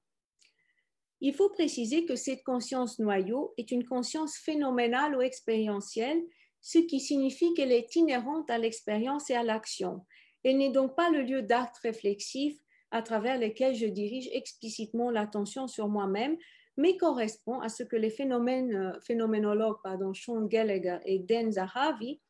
Il 1.21 1.33
faut 1.33 1.49
préciser 1.49 2.05
que 2.05 2.15
cette 2.15 2.43
conscience 2.43 2.99
noyau 2.99 3.53
est 3.57 3.71
une 3.71 3.85
conscience 3.85 4.37
phénoménale 4.37 5.15
ou 5.15 5.21
expérientielle, 5.21 6.21
ce 6.61 6.79
qui 6.79 6.99
signifie 6.99 7.53
qu'elle 7.53 7.71
est 7.71 7.95
inhérente 7.95 8.49
à 8.49 8.57
l'expérience 8.57 9.29
et 9.29 9.35
à 9.35 9.43
l'action. 9.43 10.05
Elle 10.43 10.57
n'est 10.57 10.71
donc 10.71 10.95
pas 10.95 11.09
le 11.09 11.21
lieu 11.21 11.41
d'actes 11.41 11.77
réflexifs 11.79 12.57
à 12.91 13.01
travers 13.01 13.37
lesquels 13.37 13.75
je 13.75 13.85
dirige 13.85 14.29
explicitement 14.31 15.11
l'attention 15.11 15.67
sur 15.67 15.89
moi-même, 15.89 16.37
mais 16.77 16.97
correspond 16.97 17.59
à 17.59 17.69
ce 17.69 17.83
que 17.83 17.97
les 17.97 18.15
euh, 18.21 18.99
phénoménologues 19.01 19.81
pardon, 19.83 20.13
Sean 20.13 20.45
Gallagher 20.45 20.99
et 21.05 21.19
Dan 21.19 21.51
Zahavi 21.51 22.21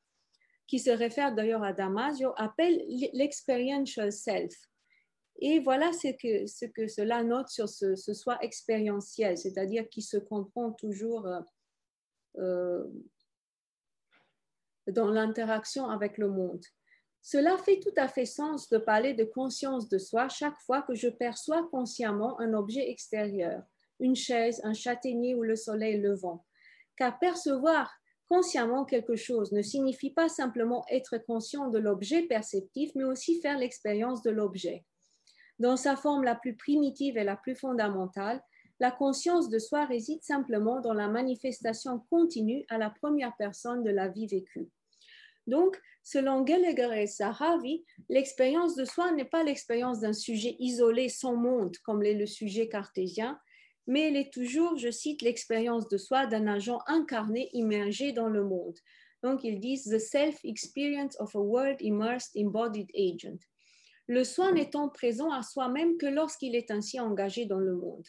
qui 0.70 0.78
se 0.78 0.92
réfère 0.92 1.34
d'ailleurs 1.34 1.64
à 1.64 1.74
Damasio, 1.74 2.32
appelle 2.38 2.80
l'experiential 3.14 4.12
self. 4.12 4.54
Et 5.42 5.60
voilà 5.60 5.94
ce 5.94 6.10
que, 6.10 6.48
ce 6.48 6.66
que 6.66 6.88
cela 6.88 7.24
note 7.24 7.48
sur 7.48 7.70
ce, 7.70 7.96
soi 7.96 8.38
expérientiel, 8.42 9.38
c'est-à-dire 9.38 9.88
qui 9.90 10.02
se 10.02 10.18
comprend 10.18 10.72
toujours 10.74 11.26
euh, 11.28 11.40
euh, 12.38 12.84
dans 14.88 15.10
l'interaction 15.10 15.90
avec 15.90 16.18
le 16.18 16.30
monde. 16.30 16.64
Cela 17.22 17.58
fait 17.58 17.80
tout 17.80 17.94
à 17.96 18.08
fait 18.08 18.26
sens 18.26 18.70
de 18.70 18.78
parler 18.78 19.14
de 19.14 19.24
conscience 19.24 19.88
de 19.88 19.98
soi 19.98 20.28
chaque 20.28 20.60
fois 20.62 20.82
que 20.82 20.96
je 20.96 21.08
perçois 21.08 21.68
consciemment 21.70 22.40
un 22.40 22.54
objet 22.54 22.90
extérieur, 22.90 23.64
une 24.00 24.16
chaise, 24.16 24.60
un 24.64 24.74
châtaignier 24.74 25.36
ou 25.36 25.44
le 25.44 25.56
soleil 25.56 26.02
levant. 26.02 26.46
Car 26.98 27.18
percevoir 27.20 27.94
consciemment 28.28 28.84
quelque 28.84 29.16
chose 29.16 29.52
ne 29.54 29.62
signifie 29.62 30.12
pas 30.12 30.30
simplement 30.30 30.86
être 30.90 31.18
conscient 31.18 31.70
de 31.70 31.80
l'objet 31.80 32.24
perceptif, 32.24 32.92
mais 32.96 33.04
aussi 33.04 33.42
faire 33.42 33.58
l'expérience 33.58 34.22
de 34.22 34.32
l'objet. 34.32 34.86
Dans 35.60 35.76
sa 35.76 35.98
forme 35.98 36.24
la 36.24 36.36
plus 36.36 36.56
primitive 36.56 37.18
et 37.18 37.24
la 37.24 37.36
plus 37.36 37.56
fondamentale, 37.56 38.42
la 38.80 38.92
conscience 38.92 39.50
de 39.50 39.60
soi 39.60 39.86
réside 39.86 40.24
simplement 40.24 40.80
dans 40.80 40.94
la 40.94 41.10
manifestation 41.10 42.00
continue 42.10 42.66
à 42.70 42.78
la 42.78 42.90
première 42.90 43.36
personne 43.38 43.84
de 43.84 43.90
la 43.90 44.08
vie 44.08 44.28
vécue. 44.28 44.70
Donc, 45.48 45.78
selon 46.02 46.44
Gallagher 46.44 47.02
et 47.02 47.08
Sahavi, 47.08 47.84
l'expérience 48.08 48.76
de 48.76 48.86
soi 48.86 49.12
n'est 49.12 49.26
pas 49.26 49.44
l'expérience 49.44 50.00
d'un 50.00 50.14
sujet 50.14 50.56
isolé 50.60 51.10
sans 51.10 51.36
monde, 51.36 51.76
comme 51.84 52.02
l'est 52.02 52.14
le 52.14 52.26
sujet 52.26 52.70
cartésien, 52.70 53.38
mais 53.86 54.08
elle 54.08 54.16
est 54.16 54.32
toujours, 54.32 54.78
je 54.78 54.92
cite, 54.92 55.24
l'expérience 55.24 55.90
de 55.90 55.98
soi 55.98 56.28
d'un 56.28 56.48
agent 56.48 56.80
incarné 56.88 57.50
immergé 57.54 58.14
dans 58.14 58.30
le 58.30 58.44
monde. 58.44 58.78
Donc, 59.24 59.44
ils 59.44 59.60
disent 59.60 59.90
The 59.90 60.00
self-experience 60.00 61.20
of 61.20 61.36
a 61.36 61.42
world 61.42 61.82
immersed 61.82 62.38
embodied 62.38 62.92
agent. 62.96 63.49
Le 64.10 64.24
soi 64.24 64.52
n'étant 64.52 64.90
présent 64.90 65.32
à 65.32 65.44
soi-même 65.44 65.98
que 65.98 66.08
lorsqu'il 66.08 66.56
est 66.56 66.72
ainsi 66.72 67.00
engagé 67.00 67.46
dans 67.46 67.60
le 67.60 67.76
monde. 67.76 68.08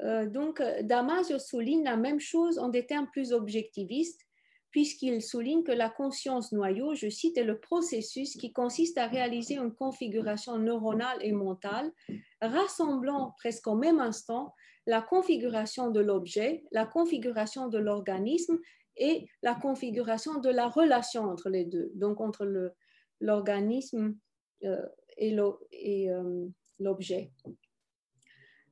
Euh, 0.00 0.26
donc, 0.26 0.62
Damasio 0.82 1.38
souligne 1.38 1.84
la 1.84 1.98
même 1.98 2.18
chose 2.18 2.58
en 2.58 2.70
des 2.70 2.86
termes 2.86 3.08
plus 3.12 3.32
objectivistes 3.32 4.22
puisqu'il 4.70 5.22
souligne 5.22 5.62
que 5.62 5.70
la 5.70 5.88
conscience 5.88 6.50
noyau, 6.50 6.94
je 6.94 7.08
cite, 7.08 7.38
est 7.38 7.44
le 7.44 7.60
processus 7.60 8.36
qui 8.36 8.52
consiste 8.52 8.98
à 8.98 9.06
réaliser 9.06 9.54
une 9.54 9.72
configuration 9.72 10.58
neuronale 10.58 11.18
et 11.20 11.30
mentale, 11.30 11.92
rassemblant 12.40 13.36
presque 13.38 13.68
au 13.68 13.76
même 13.76 14.00
instant 14.00 14.52
la 14.86 15.00
configuration 15.00 15.90
de 15.90 16.00
l'objet, 16.00 16.64
la 16.72 16.86
configuration 16.86 17.68
de 17.68 17.78
l'organisme 17.78 18.58
et 18.96 19.28
la 19.42 19.54
configuration 19.54 20.40
de 20.40 20.50
la 20.50 20.66
relation 20.66 21.22
entre 21.22 21.50
les 21.50 21.66
deux, 21.66 21.92
donc 21.94 22.20
entre 22.20 22.72
l'organisme 23.20 24.16
et 24.62 26.10
euh, 26.10 26.46
l'objet. 26.78 27.30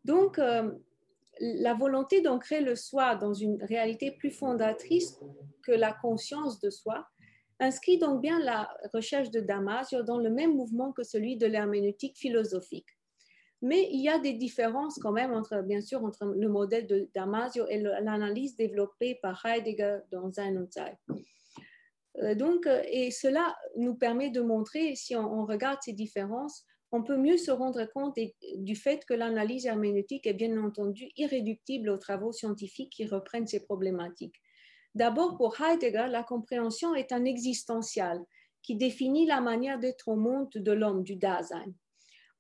Donc, 0.04 0.38
euh, 0.38 0.72
la 1.40 1.74
volonté 1.74 2.20
d'ancrer 2.20 2.60
le 2.60 2.74
soi 2.74 3.16
dans 3.16 3.34
une 3.34 3.62
réalité 3.62 4.10
plus 4.12 4.30
fondatrice 4.30 5.18
que 5.62 5.72
la 5.72 5.92
conscience 5.92 6.60
de 6.60 6.70
soi 6.70 7.06
inscrit 7.60 7.98
donc 7.98 8.20
bien 8.20 8.38
la 8.40 8.68
recherche 8.92 9.30
de 9.30 9.40
Damasio 9.40 10.02
dans 10.02 10.18
le 10.18 10.30
même 10.30 10.54
mouvement 10.54 10.92
que 10.92 11.02
celui 11.02 11.36
de 11.36 11.46
l'herméneutique 11.46 12.18
philosophique. 12.18 12.88
Mais 13.62 13.88
il 13.92 14.02
y 14.02 14.08
a 14.08 14.18
des 14.18 14.32
différences 14.32 14.98
quand 14.98 15.12
même 15.12 15.32
entre, 15.32 15.62
bien 15.62 15.80
sûr, 15.80 16.04
entre 16.04 16.24
le 16.26 16.48
modèle 16.48 16.88
de 16.88 17.08
Damasio 17.14 17.66
et 17.68 17.78
l'analyse 17.78 18.56
développée 18.56 19.20
par 19.22 19.46
Heidegger 19.46 19.98
dans 20.10 20.32
Sein 20.32 20.56
und 20.56 20.72
Zeit. 20.72 20.98
Euh, 22.18 22.34
donc, 22.34 22.66
euh, 22.66 22.82
et 22.90 23.10
cela 23.10 23.56
nous 23.76 23.94
permet 23.94 24.30
de 24.30 24.40
montrer, 24.40 24.94
si 24.94 25.16
on 25.16 25.46
regarde 25.46 25.78
ces 25.82 25.92
différences, 25.92 26.64
on 26.92 27.02
peut 27.02 27.16
mieux 27.16 27.38
se 27.38 27.50
rendre 27.50 27.84
compte 27.86 28.18
du 28.56 28.76
fait 28.76 29.04
que 29.06 29.14
l'analyse 29.14 29.64
herméneutique 29.64 30.26
est 30.26 30.34
bien 30.34 30.62
entendu 30.62 31.08
irréductible 31.16 31.88
aux 31.88 31.96
travaux 31.96 32.32
scientifiques 32.32 32.90
qui 32.90 33.06
reprennent 33.06 33.46
ces 33.46 33.64
problématiques. 33.64 34.36
D'abord, 34.94 35.38
pour 35.38 35.58
Heidegger, 35.58 36.08
la 36.10 36.22
compréhension 36.22 36.94
est 36.94 37.12
un 37.12 37.24
existentiel 37.24 38.20
qui 38.62 38.76
définit 38.76 39.26
la 39.26 39.40
manière 39.40 39.78
d'être 39.78 40.08
au 40.08 40.16
monde 40.16 40.50
de 40.54 40.72
l'homme, 40.72 41.02
du 41.02 41.16
Dasein. 41.16 41.64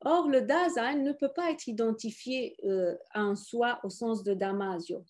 Or, 0.04 0.28
le 0.28 0.42
Dasein 0.42 0.96
ne 0.96 1.12
peut 1.12 1.32
pas 1.34 1.50
être 1.50 1.66
identifié 1.66 2.56
euh, 2.64 2.94
à 3.12 3.20
un 3.20 3.36
soi 3.36 3.80
au 3.84 3.88
sens 3.88 4.22
de 4.22 4.34
Damasio. 4.34 5.04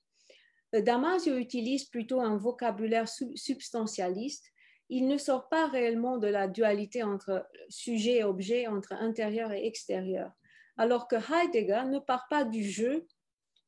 Euh, 0.74 0.82
Damasio 0.82 1.36
utilise 1.36 1.84
plutôt 1.86 2.20
un 2.20 2.36
vocabulaire 2.36 3.08
substantialiste 3.08 4.51
il 4.94 5.06
ne 5.06 5.16
sort 5.16 5.48
pas 5.48 5.68
réellement 5.68 6.18
de 6.18 6.26
la 6.26 6.48
dualité 6.48 7.02
entre 7.02 7.48
sujet 7.70 8.18
et 8.18 8.24
objet, 8.24 8.66
entre 8.66 8.92
intérieur 8.92 9.50
et 9.50 9.66
extérieur. 9.66 10.30
Alors 10.76 11.08
que 11.08 11.16
Heidegger 11.16 11.84
ne 11.86 11.98
part 11.98 12.26
pas 12.28 12.44
du 12.44 12.62
jeu 12.62 13.06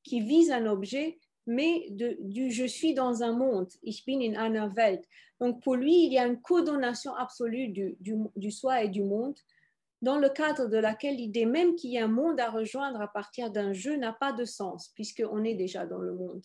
qui 0.03 0.21
vise 0.21 0.51
un 0.51 0.67
objet, 0.67 1.19
mais 1.47 1.87
du 1.89 2.51
je 2.51 2.67
suis 2.67 2.93
dans 2.93 3.23
un 3.23 3.33
monde, 3.33 3.71
ich 3.83 4.05
bin 4.05 4.21
in 4.21 4.35
einer 4.35 4.69
Welt. 4.77 5.03
Donc 5.41 5.63
pour 5.63 5.77
lui, 5.77 6.05
il 6.05 6.13
y 6.13 6.19
a 6.19 6.27
une 6.27 6.43
codonation 6.43 7.15
absolue 7.15 7.69
du, 7.69 7.97
du 8.37 8.51
soi 8.51 8.83
et 8.83 8.89
du 8.91 9.03
monde, 9.03 9.39
dans 10.03 10.19
le 10.19 10.29
cadre 10.29 10.67
de 10.67 10.77
laquelle 10.77 11.17
l'idée 11.17 11.47
même 11.47 11.75
qu'il 11.75 11.91
y 11.91 11.99
a 11.99 12.05
un 12.05 12.09
monde 12.09 12.39
à 12.39 12.51
rejoindre 12.51 13.01
à 13.01 13.09
partir 13.09 13.51
d'un 13.51 13.73
jeu 13.73 13.97
n'a 13.97 14.13
pas 14.13 14.33
de 14.33 14.45
sens, 14.45 14.91
puisqu'on 14.95 15.43
est 15.43 15.55
déjà 15.55 15.87
dans 15.87 16.01
le 16.01 16.13
monde. 16.13 16.45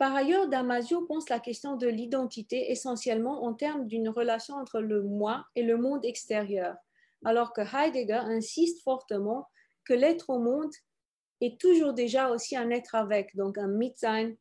Par 0.00 0.16
ailleurs, 0.16 0.48
Damasio 0.48 1.02
pense 1.02 1.28
la 1.28 1.40
question 1.40 1.76
de 1.76 1.86
l'identité 1.86 2.70
essentiellement 2.70 3.44
en 3.44 3.52
termes 3.52 3.86
d'une 3.86 4.08
relation 4.08 4.54
entre 4.54 4.80
le 4.80 5.02
moi 5.02 5.44
et 5.54 5.62
le 5.62 5.76
monde 5.76 6.06
extérieur, 6.06 6.74
alors 7.22 7.52
que 7.52 7.60
Heidegger 7.60 8.14
insiste 8.14 8.82
fortement 8.82 9.46
que 9.84 9.92
l'être 9.92 10.30
au 10.30 10.38
monde 10.38 10.72
est 11.42 11.60
toujours 11.60 11.92
déjà 11.92 12.30
aussi 12.30 12.56
un 12.56 12.70
être 12.70 12.94
avec, 12.94 13.36
donc 13.36 13.58
un 13.58 13.68
Mitsein. 13.68 14.32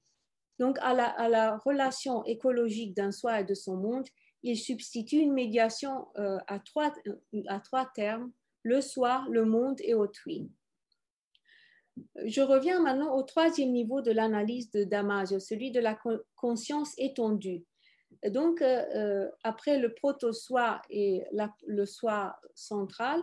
Donc 0.59 0.77
à 0.79 0.93
la, 0.93 1.57
relation 1.57 2.23
écologique 2.23 2.95
d'un 2.95 3.11
soi 3.11 3.41
et 3.41 3.43
de 3.43 3.53
son 3.53 3.75
monde, 3.75 4.07
il 4.43 4.57
substitue 4.57 5.17
une 5.17 5.33
médiation 5.33 6.07
euh, 6.17 6.37
à, 6.47 6.59
trois, 6.59 6.93
à 7.49 7.59
trois 7.59 7.85
termes, 7.93 8.31
le 8.63 8.79
soi, 8.79 9.25
le 9.29 9.43
monde 9.43 9.81
et 9.81 9.93
autrui. 9.93 10.49
Je 12.25 12.41
reviens 12.41 12.81
maintenant 12.81 13.15
au 13.15 13.23
troisième 13.23 13.71
niveau 13.71 14.01
de 14.01 14.11
l'analyse 14.11 14.71
de 14.71 14.83
Damasio, 14.83 15.39
celui 15.39 15.71
de 15.71 15.79
la 15.79 15.97
conscience 16.35 16.93
étendue. 16.97 17.63
Donc, 18.27 18.61
euh, 18.61 18.83
euh, 18.95 19.29
après 19.43 19.79
le 19.79 19.93
proto-soi 19.93 20.81
et 20.89 21.23
le 21.65 21.85
soi 21.85 22.35
central, 22.55 23.21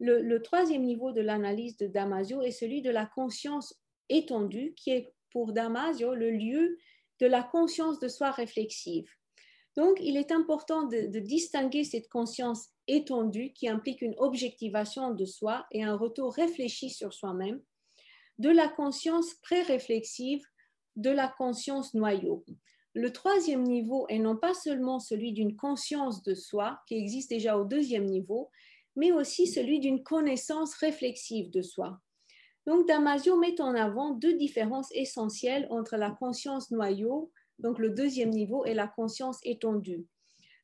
le, 0.00 0.38
troisième 0.38 0.82
niveau 0.82 1.12
de 1.12 1.20
l'analyse 1.20 1.76
de 1.76 1.86
Damasio 1.86 2.42
est 2.42 2.50
celui 2.50 2.82
de 2.82 2.90
la 2.90 3.06
conscience 3.06 3.74
étendue, 4.08 4.74
qui 4.76 4.90
est 4.90 5.14
pour 5.30 5.52
Damasio 5.52 6.14
le 6.14 6.30
lieu 6.30 6.76
de 7.20 7.26
la 7.26 7.42
conscience 7.42 8.00
de 8.00 8.08
soi 8.08 8.32
réflexive. 8.32 9.08
Donc, 9.76 9.98
il 10.00 10.16
est 10.16 10.30
important 10.30 10.84
de 10.84 11.18
distinguer 11.18 11.84
cette 11.84 12.08
conscience 12.08 12.68
étendue 12.86 13.52
qui 13.52 13.68
implique 13.68 14.02
une 14.02 14.14
objectivation 14.18 15.12
de 15.12 15.24
soi 15.24 15.66
et 15.72 15.82
un 15.82 15.96
retour 15.96 16.34
réfléchi 16.34 16.90
sur 16.90 17.12
soi-même 17.12 17.60
de 18.38 18.50
la 18.50 18.68
conscience 18.68 19.34
pré-réflexive, 19.42 20.44
de 20.96 21.10
la 21.10 21.28
conscience 21.28 21.94
noyau. 21.94 22.44
Le 22.94 23.12
troisième 23.12 23.64
niveau 23.64 24.06
est 24.08 24.18
non 24.18 24.36
pas 24.36 24.54
seulement 24.54 25.00
celui 25.00 25.32
d'une 25.32 25.56
conscience 25.56 26.22
de 26.22 26.34
soi, 26.34 26.78
qui 26.86 26.94
existe 26.94 27.30
déjà 27.30 27.58
au 27.58 27.64
deuxième 27.64 28.06
niveau, 28.06 28.50
mais 28.96 29.10
aussi 29.10 29.46
celui 29.46 29.80
d'une 29.80 30.04
connaissance 30.04 30.74
réflexive 30.74 31.50
de 31.50 31.62
soi. 31.62 31.98
Donc, 32.66 32.86
Damasio 32.86 33.36
met 33.36 33.60
en 33.60 33.74
avant 33.74 34.12
deux 34.12 34.34
différences 34.34 34.90
essentielles 34.92 35.66
entre 35.70 35.96
la 35.96 36.12
conscience 36.12 36.70
noyau, 36.70 37.30
donc 37.58 37.78
le 37.78 37.90
deuxième 37.90 38.30
niveau, 38.30 38.64
et 38.64 38.74
la 38.74 38.86
conscience 38.86 39.38
étendue. 39.42 40.06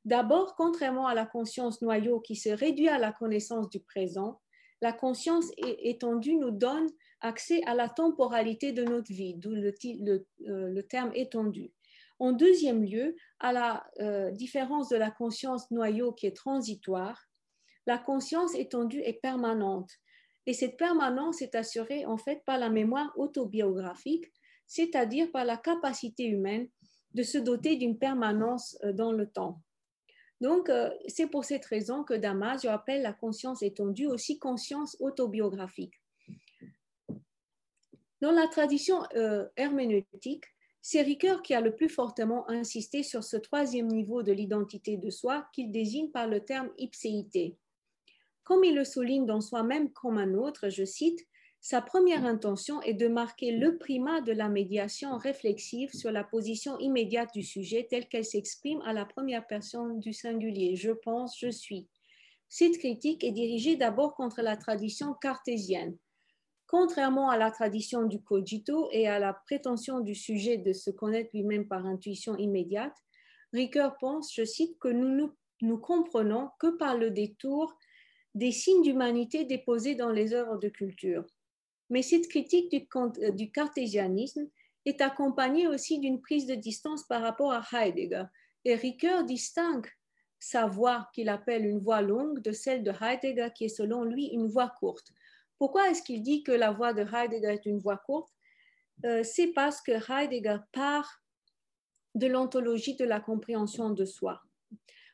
D'abord, 0.05 0.55
contrairement 0.55 1.07
à 1.07 1.15
la 1.15 1.27
conscience 1.27 1.83
noyau 1.83 2.21
qui 2.21 2.37
se 2.37 2.49
réduit 2.49 2.89
à 2.89 2.99
la 2.99 3.13
connaissance 3.13 3.69
du 3.69 3.81
présent, 3.81 4.41
la 4.81 4.93
conscience 4.93 5.51
étendue 5.59 6.37
nous 6.37 6.53
donne 6.53 6.89
accès 7.21 7.63
à 7.67 7.75
la 7.75 7.89
temporalité 7.89 8.73
de 8.73 8.85
notre 8.85 9.13
vie, 9.13 9.35
d'où 9.35 9.51
le, 9.51 9.75
euh, 10.49 10.83
terme 10.83 11.13
étendu. 11.15 11.73
En 12.19 12.33
deuxième 12.33 12.85
lieu, 12.85 13.17
à 13.39 13.53
la 13.53 13.87
euh, 14.01 14.31
différence 14.31 14.89
de 14.89 14.97
la 14.97 15.11
conscience 15.11 15.71
noyau 15.71 16.13
qui 16.13 16.27
est 16.27 16.37
transitoire, 16.37 17.29
la 17.87 17.99
conscience 17.99 18.55
étendue 18.55 19.01
est 19.01 19.21
permanente. 19.21 19.91
Et 20.47 20.53
cette 20.53 20.77
permanence 20.77 21.43
est 21.43 21.55
assurée 21.55 22.05
en 22.07 22.17
fait 22.17 22.43
par 22.45 22.59
la 22.59 22.69
mémoire 22.69 23.13
autobiographique, 23.17 24.27
c'est-à-dire 24.67 25.31
par 25.33 25.45
la 25.45 25.57
capacité 25.57 26.25
humaine 26.25 26.69
de 27.15 27.23
se 27.23 27.39
doter 27.39 27.77
d'une 27.77 27.99
permanence 27.99 28.77
euh, 28.85 28.93
dans 28.93 29.13
le 29.13 29.27
temps. 29.27 29.61
Donc, 30.41 30.71
c'est 31.07 31.27
pour 31.27 31.45
cette 31.45 31.67
raison 31.67 32.03
que 32.03 32.15
Damasio 32.15 32.71
appelle 32.71 33.03
la 33.03 33.13
conscience 33.13 33.63
étendue 33.63 34.07
aussi 34.07 34.39
conscience 34.39 34.97
autobiographique. 34.99 36.00
Dans 38.21 38.33
la 38.33 38.49
tradition 38.49 39.03
euh, 39.17 39.47
herméneutique, 39.57 40.45
c'est 40.83 41.03
Ricoeur 41.03 41.43
qui 41.43 41.55
a 41.55 41.61
le 41.61 41.75
plus 41.75 41.89
fortement 41.89 42.49
insisté 42.51 43.03
sur 43.03 43.25
ce 43.25 43.37
troisième 43.37 43.89
niveau 43.89 44.23
de 44.23 44.33
l'identité 44.33 44.97
de 44.97 45.11
soi 45.11 45.47
qu'il 45.53 45.71
désigne 45.71 46.11
par 46.11 46.27
le 46.27 46.41
terme 46.41 46.71
ipséité. 46.79 47.57
Comme 48.45 48.65
il 48.65 48.75
le 48.75 48.85
souligne 48.85 49.27
dans 49.27 49.41
Soi-même 49.41 49.93
comme 49.93 50.19
un 50.19 50.35
autre, 50.35 50.71
je 50.71 50.85
cite, 50.85 51.27
sa 51.63 51.83
première 51.83 52.25
intention 52.25 52.81
est 52.83 52.95
de 52.95 53.07
marquer 53.07 53.53
le 53.53 53.77
primat 53.77 54.23
de 54.23 54.33
la 54.33 54.49
médiation 54.49 55.19
réflexive 55.19 55.93
sur 55.93 56.11
la 56.11 56.25
position 56.25 56.79
immédiate 56.79 57.33
du 57.35 57.43
sujet 57.43 57.87
telle 57.89 58.09
qu'elle 58.09 58.25
s'exprime 58.25 58.81
à 58.83 58.95
la 58.95 59.05
première 59.05 59.47
personne 59.47 60.01
du 60.01 60.15
singulier. 60.15 60.75
Je 60.77 60.93
pense, 60.93 61.39
je 61.39 61.51
suis. 61.51 61.87
Cette 62.49 62.79
critique 62.79 63.25
est 63.25 63.33
dirigée 63.33 63.77
d'abord 63.77 64.15
contre 64.15 64.41
la 64.41 64.57
tradition 64.57 65.15
cartésienne. 65.15 65.97
Contrairement 66.71 67.31
à 67.31 67.37
la 67.37 67.51
tradition 67.51 68.05
du 68.05 68.23
cogito 68.23 68.89
et 68.93 69.09
à 69.09 69.19
la 69.19 69.33
prétention 69.33 69.99
du 69.99 70.15
sujet 70.15 70.57
de 70.57 70.73
se 70.73 70.93
connaître 70.93 71.31
lui-même 71.35 71.67
par 71.67 71.85
intuition 71.85 72.37
immédiate, 72.37 72.95
Ricoeur 73.53 73.99
pense, 73.99 74.33
je 74.33 74.45
cite, 74.45 74.79
que 74.79 74.87
nous 74.87 75.09
ne 75.09 75.27
nous 75.63 75.79
comprenons 75.79 76.49
que 76.61 76.69
par 76.69 76.97
le 76.97 77.11
détour 77.11 77.77
des 78.37 78.53
signes 78.53 78.83
d'humanité 78.83 79.45
déposés 79.45 79.97
dans 79.97 80.13
les 80.13 80.33
œuvres 80.33 80.59
de 80.59 80.69
culture. 80.69 81.25
Mais 81.89 82.03
cette 82.03 82.29
critique 82.29 82.71
du, 82.71 83.51
cartésianisme 83.51 84.49
est 84.87 85.01
accompagnée 85.01 85.67
aussi 85.67 85.99
d'une 85.99 86.21
prise 86.21 86.47
de 86.47 86.55
distance 86.55 87.03
par 87.03 87.21
rapport 87.21 87.51
à 87.51 87.65
Heidegger. 87.73 88.27
Et 88.65 88.77
Ricoeur 88.77 89.25
distingue 89.25 89.89
sa 90.39 90.69
voix 90.69 91.09
qu'il 91.15 91.31
appelle 91.31 91.67
une 91.67 91.81
voix 91.81 92.01
longue 92.01 92.41
de 92.43 92.53
celle 92.53 92.85
de 92.85 92.93
Heidegger 92.93 93.49
qui 93.57 93.65
est 93.65 93.77
selon 93.77 94.05
lui 94.05 94.27
une 94.27 94.47
voix 94.47 94.73
courte. 94.79 95.13
Pourquoi 95.61 95.91
est-ce 95.91 96.03
qu'il 96.03 96.23
dit 96.23 96.43
que 96.43 96.53
la 96.53 96.73
voix 96.73 96.95
de 96.95 97.03
Heidegger 97.03 97.53
est 97.53 97.67
une 97.67 97.79
voix 97.79 97.99
courte? 97.99 98.33
Euh, 99.05 99.23
C'est 99.23 99.53
parce 99.53 99.83
que 99.83 99.93
Heidegger 99.93 100.57
part 100.73 101.23
de 102.15 102.27
l'ontologie 102.27 102.97
de 102.97 103.05
la 103.05 103.21
compréhension 103.21 103.91
de 103.91 104.07
soi. 104.07 104.41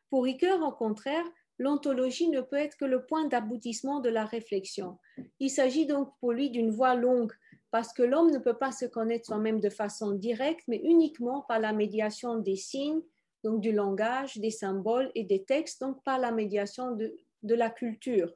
Pour 0.08 0.22
Ricoeur, 0.22 0.62
au 0.62 0.70
contraire, 0.70 1.24
l'ontologie 1.58 2.28
ne 2.28 2.40
peut 2.40 2.56
être 2.56 2.76
que 2.76 2.84
le 2.84 3.04
point 3.04 3.26
d'aboutissement 3.26 3.98
de 3.98 4.08
la 4.08 4.24
réflexion. 4.24 4.98
Il 5.40 5.50
s'agit 5.50 5.84
donc 5.84 6.12
pour 6.20 6.32
lui 6.32 6.50
d'une 6.50 6.70
voie 6.70 6.94
longue, 6.94 7.32
parce 7.72 7.92
que 7.92 8.04
l'homme 8.04 8.30
ne 8.30 8.38
peut 8.38 8.56
pas 8.56 8.70
se 8.70 8.86
connaître 8.86 9.26
soi-même 9.26 9.58
de 9.58 9.68
façon 9.68 10.12
directe, 10.12 10.62
mais 10.68 10.78
uniquement 10.78 11.42
par 11.42 11.58
la 11.58 11.72
médiation 11.72 12.38
des 12.38 12.56
signes, 12.56 13.02
donc 13.42 13.60
du 13.60 13.72
langage, 13.72 14.38
des 14.38 14.52
symboles 14.52 15.10
et 15.16 15.24
des 15.24 15.42
textes, 15.42 15.80
donc 15.80 16.04
par 16.04 16.20
la 16.20 16.30
médiation 16.30 16.92
de, 16.92 17.12
la 17.42 17.68
culture. 17.70 18.32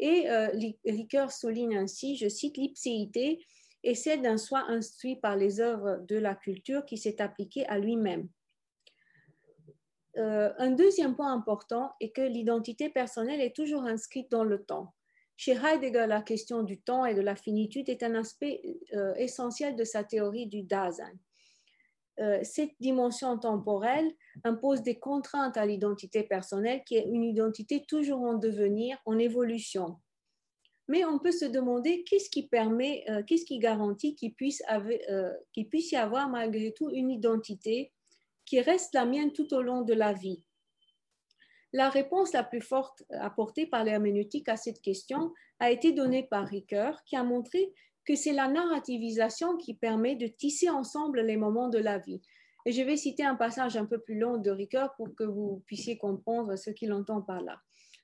Et 0.00 0.30
euh, 0.30 0.48
Ricoeur 0.84 1.30
souligne 1.30 1.76
ainsi, 1.76 2.16
je 2.16 2.28
cite, 2.28 2.56
l'ipséité 2.56 3.44
est 3.84 3.94
celle 3.94 4.22
d'un 4.22 4.38
soi 4.38 4.64
instruit 4.68 5.16
par 5.16 5.36
les 5.36 5.60
œuvres 5.60 6.02
de 6.08 6.16
la 6.16 6.34
culture 6.34 6.86
qui 6.86 6.96
s'est 6.96 7.20
appliqué 7.20 7.66
à 7.66 7.78
lui-même. 7.78 8.28
Euh, 10.16 10.52
un 10.58 10.70
deuxième 10.70 11.14
point 11.14 11.32
important 11.32 11.92
est 12.00 12.10
que 12.10 12.22
l'identité 12.22 12.88
personnelle 12.88 13.42
est 13.42 13.54
toujours 13.54 13.84
inscrite 13.84 14.30
dans 14.30 14.42
le 14.44 14.64
temps. 14.64 14.94
Chez 15.36 15.52
Heidegger, 15.52 16.06
la 16.08 16.22
question 16.22 16.62
du 16.62 16.80
temps 16.80 17.04
et 17.04 17.14
de 17.14 17.20
la 17.20 17.36
finitude 17.36 17.88
est 17.88 18.02
un 18.02 18.14
aspect 18.14 18.62
euh, 18.94 19.14
essentiel 19.14 19.76
de 19.76 19.84
sa 19.84 20.02
théorie 20.02 20.46
du 20.46 20.62
Dasein. 20.62 21.12
Euh, 22.20 22.40
cette 22.42 22.72
dimension 22.80 23.38
temporelle 23.38 24.10
impose 24.44 24.82
des 24.82 24.98
contraintes 24.98 25.56
à 25.56 25.64
l'identité 25.64 26.22
personnelle 26.22 26.82
qui 26.84 26.96
est 26.96 27.08
une 27.08 27.24
identité 27.24 27.84
toujours 27.86 28.22
en 28.22 28.34
devenir, 28.34 28.98
en 29.06 29.18
évolution. 29.18 29.96
Mais 30.88 31.04
on 31.04 31.18
peut 31.18 31.32
se 31.32 31.44
demander 31.44 32.04
qu'est-ce 32.04 32.28
qui 32.28 32.48
permet, 32.48 33.04
qu'est-ce 33.28 33.44
qui 33.44 33.60
garantit 33.60 34.16
qu'il 34.16 34.34
puisse, 34.34 34.60
puisse 35.70 35.92
y 35.92 35.96
avoir 35.96 36.28
malgré 36.28 36.72
tout 36.72 36.90
une 36.90 37.10
identité 37.10 37.92
qui 38.44 38.60
reste 38.60 38.92
la 38.94 39.06
mienne 39.06 39.32
tout 39.32 39.54
au 39.54 39.62
long 39.62 39.82
de 39.82 39.94
la 39.94 40.12
vie? 40.12 40.42
La 41.72 41.88
réponse 41.88 42.32
la 42.32 42.42
plus 42.42 42.60
forte 42.60 43.04
apportée 43.10 43.66
par 43.66 43.84
l'herméneutique 43.84 44.48
à 44.48 44.56
cette 44.56 44.80
question 44.80 45.32
a 45.60 45.70
été 45.70 45.92
donnée 45.92 46.24
par 46.24 46.48
Ricoeur, 46.48 47.04
qui 47.04 47.14
a 47.14 47.22
montré 47.22 47.72
que 48.04 48.14
c'est 48.14 48.32
la 48.32 48.48
narrativisation 48.48 49.56
qui 49.56 49.74
permet 49.74 50.16
de 50.16 50.26
tisser 50.26 50.70
ensemble 50.70 51.20
les 51.20 51.36
moments 51.36 51.68
de 51.68 51.78
la 51.78 51.98
vie. 51.98 52.20
Et 52.66 52.72
je 52.72 52.82
vais 52.82 52.96
citer 52.96 53.24
un 53.24 53.36
passage 53.36 53.76
un 53.76 53.86
peu 53.86 53.98
plus 53.98 54.18
long 54.18 54.36
de 54.36 54.50
Ricoeur 54.50 54.94
pour 54.96 55.14
que 55.14 55.24
vous 55.24 55.62
puissiez 55.66 55.96
comprendre 55.96 56.56
ce 56.56 56.70
qu'il 56.70 56.92
entend 56.92 57.22
par 57.22 57.40
là. 57.40 57.60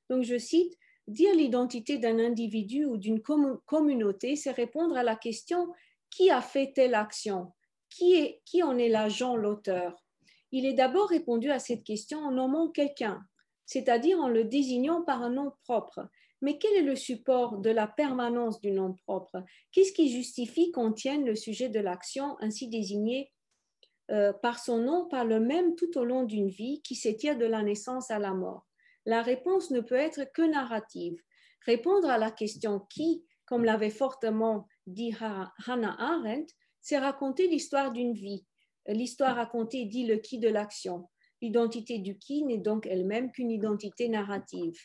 Donc 0.08 0.22
je 0.22 0.38
cite, 0.38 0.78
Dire 1.08 1.36
l'identité 1.36 1.98
d'un 1.98 2.18
individu 2.18 2.84
ou 2.84 2.96
d'une 2.96 3.22
communauté, 3.22 4.34
c'est 4.34 4.50
répondre 4.50 4.96
à 4.96 5.04
la 5.04 5.14
question 5.14 5.72
qui 6.10 6.30
a 6.30 6.40
fait 6.40 6.72
telle 6.74 6.96
action? 6.96 7.52
Qui, 7.88 8.40
en 8.64 8.76
est 8.76 8.88
l'agent, 8.88 9.36
l'auteur? 9.36 10.02
Il 10.50 10.66
est 10.66 10.72
d'abord 10.72 11.08
répondu 11.08 11.50
à 11.50 11.60
cette 11.60 11.84
question 11.84 12.18
en 12.18 12.32
nommant 12.32 12.68
quelqu'un, 12.68 13.24
c'est-à-dire 13.66 14.18
en 14.18 14.28
le 14.28 14.44
désignant 14.44 15.02
par 15.02 15.22
un 15.22 15.30
nom 15.30 15.52
propre. 15.62 16.08
Mais 16.42 16.58
quel 16.58 16.74
est 16.74 16.82
le 16.82 16.96
support 16.96 17.58
de 17.58 17.70
la 17.70 17.86
permanence 17.86 18.60
du 18.60 18.70
nom 18.70 18.94
propre? 19.06 19.42
Qu'est-ce 19.72 19.92
qui 19.92 20.10
justifie 20.10 20.70
qu'on 20.70 20.92
tienne 20.92 21.24
le 21.24 21.34
sujet 21.34 21.68
de 21.68 21.80
l'action 21.80 22.36
ainsi 22.40 22.68
désigné 22.68 23.32
euh, 24.10 24.32
par 24.32 24.58
son 24.58 24.78
nom 24.78 25.08
par 25.08 25.24
le 25.24 25.40
même 25.40 25.74
tout 25.76 25.98
au 25.98 26.04
long 26.04 26.24
d'une 26.24 26.48
vie 26.48 26.82
qui 26.82 26.94
s'étire 26.94 27.38
de 27.38 27.46
la 27.46 27.62
naissance 27.62 28.10
à 28.10 28.18
la 28.18 28.32
mort? 28.32 28.66
La 29.04 29.22
réponse 29.22 29.70
ne 29.70 29.80
peut 29.80 29.94
être 29.94 30.30
que 30.32 30.42
narrative. 30.42 31.20
Répondre 31.64 32.08
à 32.08 32.18
la 32.18 32.30
question 32.30 32.80
qui, 32.90 33.24
comme 33.44 33.64
l'avait 33.64 33.90
fortement 33.90 34.66
dit 34.86 35.14
Hannah 35.66 35.96
Arendt, 35.98 36.54
c'est 36.80 36.98
raconter 36.98 37.48
l'histoire 37.48 37.92
d'une 37.92 38.12
vie, 38.12 38.44
L'histoire 38.88 39.34
racontée 39.34 39.84
dit 39.84 40.06
le 40.06 40.16
qui 40.18 40.38
de 40.38 40.48
l'action. 40.48 41.08
L'identité 41.42 41.98
du 41.98 42.18
qui 42.18 42.44
n'est 42.44 42.58
donc 42.58 42.86
elle-même 42.86 43.32
qu'une 43.32 43.50
identité 43.50 44.08
narrative. 44.08 44.78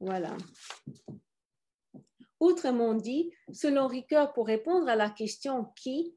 Voilà. 0.00 0.36
Autrement 2.40 2.94
dit, 2.94 3.30
selon 3.52 3.86
Ricoeur, 3.86 4.32
pour 4.32 4.46
répondre 4.46 4.88
à 4.88 4.96
la 4.96 5.10
question 5.10 5.66
qui, 5.76 6.16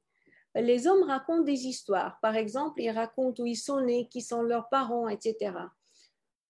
les 0.55 0.88
hommes 0.88 1.03
racontent 1.03 1.43
des 1.43 1.67
histoires. 1.67 2.17
Par 2.21 2.36
exemple, 2.36 2.81
ils 2.81 2.91
racontent 2.91 3.43
où 3.43 3.45
ils 3.45 3.57
sont 3.57 3.81
nés, 3.81 4.07
qui 4.09 4.21
sont 4.21 4.41
leurs 4.41 4.69
parents, 4.69 5.09
etc. 5.09 5.55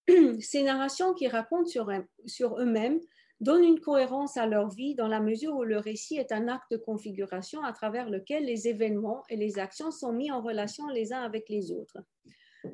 Ces 0.40 0.62
narrations 0.62 1.14
qui 1.14 1.26
racontent 1.26 1.66
sur, 1.66 1.90
sur 2.26 2.58
eux-mêmes 2.60 3.00
donnent 3.40 3.64
une 3.64 3.80
cohérence 3.80 4.36
à 4.36 4.46
leur 4.46 4.68
vie 4.68 4.94
dans 4.94 5.08
la 5.08 5.20
mesure 5.20 5.56
où 5.56 5.64
le 5.64 5.78
récit 5.78 6.16
est 6.16 6.32
un 6.32 6.48
acte 6.48 6.70
de 6.70 6.76
configuration 6.76 7.62
à 7.64 7.72
travers 7.72 8.08
lequel 8.08 8.44
les 8.44 8.68
événements 8.68 9.24
et 9.28 9.36
les 9.36 9.58
actions 9.58 9.90
sont 9.90 10.12
mis 10.12 10.30
en 10.30 10.40
relation 10.40 10.86
les 10.88 11.12
uns 11.12 11.22
avec 11.22 11.48
les 11.48 11.72
autres. 11.72 11.98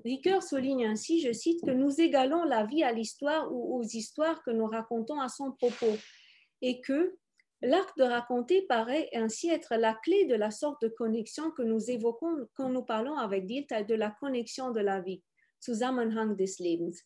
Ricoeur 0.04 0.42
souligne 0.42 0.86
ainsi, 0.86 1.20
je 1.20 1.32
cite, 1.32 1.64
que 1.64 1.70
nous 1.70 2.00
égalons 2.00 2.44
la 2.44 2.64
vie 2.64 2.82
à 2.82 2.92
l'histoire 2.92 3.52
ou 3.52 3.78
aux 3.78 3.82
histoires 3.82 4.42
que 4.42 4.50
nous 4.50 4.66
racontons 4.66 5.20
à 5.20 5.28
son 5.28 5.52
propos 5.52 5.96
et 6.62 6.80
que 6.80 7.16
l'acte 7.62 7.98
de 7.98 8.04
raconter 8.04 8.62
paraît 8.62 9.08
ainsi 9.14 9.50
être 9.50 9.74
la 9.76 9.94
clé 9.94 10.26
de 10.26 10.34
la 10.34 10.50
sorte 10.50 10.82
de 10.82 10.88
connexion 10.88 11.50
que 11.50 11.62
nous 11.62 11.90
évoquons 11.90 12.46
quand 12.54 12.70
nous 12.70 12.82
parlons 12.82 13.16
avec 13.16 13.46
Dilt 13.46 13.72
de 13.86 13.94
la 13.94 14.10
connexion 14.10 14.70
de 14.70 14.80
la 14.80 15.00
vie, 15.00 15.22
Zusammenhang 15.62 16.36
des 16.36 16.50
Lebens. 16.60 17.02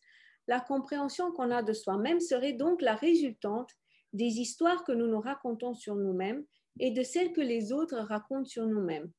La 0.47 0.59
compréhension 0.59 1.31
qu'on 1.31 1.51
a 1.51 1.63
de 1.63 1.73
soi-même 1.73 2.19
serait 2.19 2.53
donc 2.53 2.81
la 2.81 2.95
résultante 2.95 3.71
des 4.13 4.39
histoires 4.39 4.83
que 4.83 4.91
nous 4.91 5.07
nous 5.07 5.19
racontons 5.19 5.73
sur 5.73 5.95
nous-mêmes 5.95 6.45
et 6.79 6.91
de 6.91 7.03
celles 7.03 7.33
que 7.33 7.41
les 7.41 7.71
autres 7.71 7.97
racontent 7.97 8.45
sur 8.45 8.65
nous-mêmes. 8.65 9.11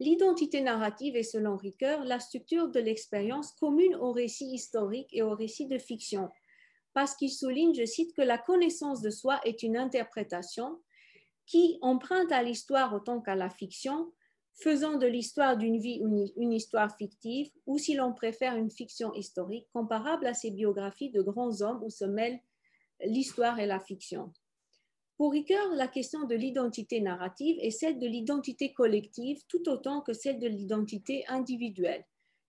L'identité 0.00 0.60
narrative 0.60 1.16
est, 1.16 1.24
selon 1.24 1.56
Ricoeur, 1.56 2.04
la 2.04 2.20
structure 2.20 2.68
de 2.68 2.78
l'expérience 2.78 3.52
commune 3.52 3.96
au 3.96 4.12
récit 4.12 4.46
historique 4.46 5.08
et 5.12 5.22
au 5.22 5.34
récit 5.34 5.66
de 5.66 5.78
fiction, 5.78 6.30
parce 6.94 7.14
qu'il 7.16 7.30
souligne, 7.30 7.74
je 7.74 7.84
cite, 7.84 8.14
que 8.14 8.22
la 8.22 8.38
connaissance 8.38 9.02
de 9.02 9.10
soi 9.10 9.40
est 9.44 9.62
une 9.62 9.76
interprétation 9.76 10.80
qui 11.46 11.78
emprunte 11.80 12.30
à 12.30 12.42
l'histoire 12.42 12.94
autant 12.94 13.20
qu'à 13.20 13.34
la 13.34 13.50
fiction 13.50 14.12
faisant 14.60 14.98
de 14.98 15.06
l'histoire 15.06 15.56
d'une 15.56 15.78
vie 15.78 16.00
une, 16.36 16.52
histoire 16.52 16.96
fictive, 16.96 17.50
ou 17.66 17.78
si 17.78 17.94
l'on 17.94 18.12
préfère 18.12 18.56
une 18.56 18.70
fiction 18.70 19.14
historique, 19.14 19.68
comparable 19.72 20.26
à 20.26 20.34
ces 20.34 20.50
biographies 20.50 21.10
de 21.10 21.22
grands 21.22 21.62
hommes 21.62 21.82
où 21.84 21.90
se 21.90 22.04
mêlent 22.04 22.40
l'histoire 23.04 23.60
et 23.60 23.66
la 23.66 23.78
fiction. 23.78 24.32
Pour 25.18 25.32
Ricoeur, 25.32 25.74
la 25.74 25.88
question 25.88 26.26
de 26.26 26.36
l'identité 26.36 27.00
narrative 27.00 27.58
est 27.60 27.72
celle 27.72 27.98
de 27.98 28.06
l'identité 28.06 28.72
collective 28.72 29.42
tout 29.48 29.68
autant 29.68 30.00
que 30.00 30.12
celle 30.12 30.38
de 30.38 30.46
l'identité 30.46 31.24
individuelle. 31.26 32.04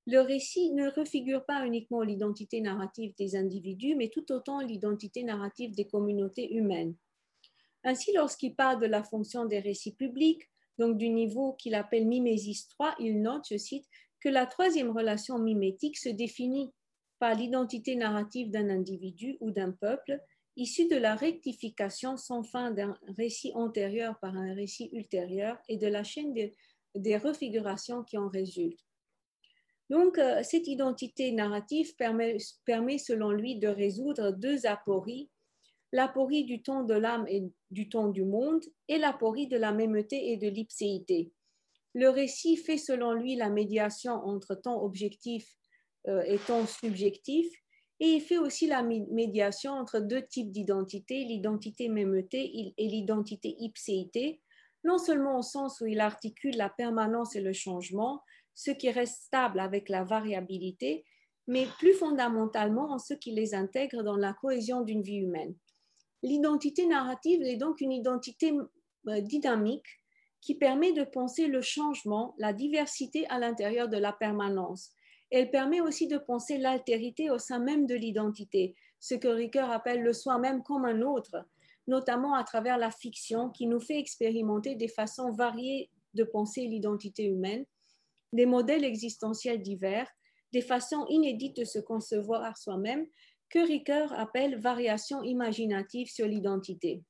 Le 0.05 0.19
récit 0.19 0.71
ne 0.73 0.87
refigure 0.87 1.43
pas 1.45 1.65
uniquement 1.65 2.03
l'identité 2.03 2.61
narrative 2.61 3.15
des 3.17 3.35
individus, 3.35 3.95
mais 3.95 4.09
tout 4.09 4.31
autant 4.31 4.59
l'identité 4.59 5.23
narrative 5.23 5.73
des 5.73 5.87
communautés 5.87 6.53
humaines. 6.53 6.95
Ainsi, 7.83 8.13
lorsqu'il 8.13 8.55
parle 8.55 8.79
de 8.79 8.85
la 8.85 9.03
fonction 9.03 9.45
des 9.45 9.59
récits 9.59 9.95
publics, 9.95 10.47
donc 10.77 10.95
du 10.97 11.09
niveau 11.09 11.53
qu'il 11.53 11.73
appelle 11.73 12.05
mimésis 12.05 12.67
3, 12.67 12.97
il 12.99 13.19
note, 13.19 13.47
je 13.49 13.57
cite, 13.57 13.87
que 14.19 14.29
la 14.29 14.45
troisième 14.45 14.91
relation 14.91 15.39
mimétique 15.39 15.97
se 15.97 16.09
définit 16.09 16.71
par 17.17 17.33
l'identité 17.33 17.95
narrative 17.95 18.51
d'un 18.51 18.69
individu 18.69 19.37
ou 19.39 19.49
d'un 19.49 19.71
peuple 19.71 20.21
issu 20.59 20.87
de 20.87 20.97
la 20.97 21.15
rectification 21.15 22.17
sans 22.17 22.43
fin 22.43 22.71
d'un 22.71 22.97
récit 23.17 23.51
antérieur 23.55 24.19
par 24.19 24.35
un 24.35 24.53
récit 24.53 24.89
ultérieur 24.93 25.57
et 25.67 25.77
de 25.77 25.87
la 25.87 26.03
chaîne 26.03 26.33
des 26.95 27.17
refigurations 27.17 28.03
qui 28.03 28.17
en 28.17 28.27
résultent. 28.27 28.85
Donc, 29.89 30.19
euh, 30.19 30.43
cette 30.43 30.67
identité 30.67 31.31
narrative 31.31 31.95
permet, 31.95 32.37
permet, 32.65 32.97
selon 32.97 33.31
lui, 33.31 33.57
de 33.57 33.67
résoudre 33.67 34.31
deux 34.31 34.65
apories, 34.65 35.29
l'aporie 35.91 36.45
du 36.45 36.61
ton 36.61 36.83
de 36.83 36.93
l'âme 36.93 37.25
et 37.27 37.43
du 37.71 37.89
ton 37.89 38.09
du 38.09 38.23
monde, 38.23 38.63
et 38.87 38.99
l'aporie 38.99 39.47
de 39.47 39.57
la 39.57 39.71
mémeté 39.71 40.31
et 40.31 40.37
de 40.37 40.47
l'ipséité. 40.47 41.31
Le 41.95 42.09
récit 42.09 42.55
fait, 42.55 42.77
selon 42.77 43.13
lui, 43.13 43.35
la 43.35 43.49
médiation 43.49 44.13
entre 44.13 44.53
temps 44.53 44.83
objectif 44.83 45.57
euh, 46.07 46.21
et 46.21 46.37
temps 46.37 46.67
subjectif, 46.67 47.47
et 47.99 48.07
il 48.07 48.21
fait 48.21 48.37
aussi 48.37 48.67
la 48.67 48.81
médiation 48.81 49.73
entre 49.73 49.99
deux 49.99 50.25
types 50.25 50.51
d'identité, 50.51 51.25
l'identité 51.25 51.89
mémeté 51.89 52.73
et 52.77 52.87
l'identité 52.87 53.55
ipséité, 53.59 54.41
non 54.85 54.97
seulement 54.97 55.39
au 55.39 55.41
sens 55.41 55.81
où 55.81 55.85
il 55.85 55.99
articule 55.99 56.55
la 56.55 56.69
permanence 56.69 57.35
et 57.35 57.41
le 57.41 57.51
changement, 57.51 58.21
ce 58.53 58.71
qui 58.71 58.89
reste 58.89 59.23
stable 59.23 59.59
avec 59.59 59.89
la 59.89 60.03
variabilité, 60.03 61.05
mais 61.47 61.65
plus 61.79 61.93
fondamentalement 61.93 62.91
en 62.91 62.99
ce 62.99 63.13
qui 63.13 63.31
les 63.31 63.53
intègre 63.53 64.03
dans 64.03 64.15
la 64.15 64.33
cohésion 64.33 64.81
d'une 64.81 65.01
vie 65.01 65.17
humaine. 65.17 65.55
L'identité 66.23 66.85
narrative 66.85 67.41
est 67.41 67.57
donc 67.57 67.81
une 67.81 67.91
identité 67.91 68.53
euh, 69.07 69.21
dynamique 69.21 69.87
qui 70.41 70.55
permet 70.55 70.93
de 70.93 71.03
penser 71.03 71.47
le 71.47 71.61
changement, 71.61 72.35
la 72.37 72.53
diversité 72.53 73.27
à 73.27 73.39
l'intérieur 73.39 73.89
de 73.89 73.97
la 73.97 74.13
permanence, 74.13 74.91
elle 75.31 75.51
permet 75.51 75.81
aussi 75.81 76.07
de 76.07 76.17
penser 76.17 76.57
l'altérité 76.57 77.29
au 77.29 77.37
sein 77.37 77.59
même 77.59 77.85
de 77.85 77.95
l'identité, 77.95 78.75
ce 78.99 79.15
que 79.15 79.27
Ricoeur 79.27 79.69
appelle 79.71 80.01
le 80.01 80.13
soi-même 80.13 80.63
comme 80.63 80.85
un 80.85 81.01
autre, 81.01 81.45
notamment 81.87 82.33
à 82.33 82.43
travers 82.43 82.77
la 82.77 82.91
fiction 82.91 83.49
qui 83.49 83.67
nous 83.67 83.79
fait 83.79 83.99
expérimenter 83.99 84.75
des 84.75 84.87
façons 84.87 85.31
variées 85.31 85.89
de 86.13 86.23
penser 86.23 86.61
l'identité 86.61 87.25
humaine, 87.25 87.65
des 88.33 88.45
modèles 88.45 88.83
existentiels 88.83 89.61
divers, 89.61 90.09
des 90.51 90.61
façons 90.61 91.05
inédites 91.09 91.57
de 91.57 91.65
se 91.65 91.79
concevoir 91.79 92.57
soi-même 92.57 93.05
que 93.49 93.59
Ricoeur 93.59 94.13
appelle 94.13 94.59
variation 94.59 95.23
imaginative 95.23 96.09
sur 96.09 96.27
l'identité 96.27 97.03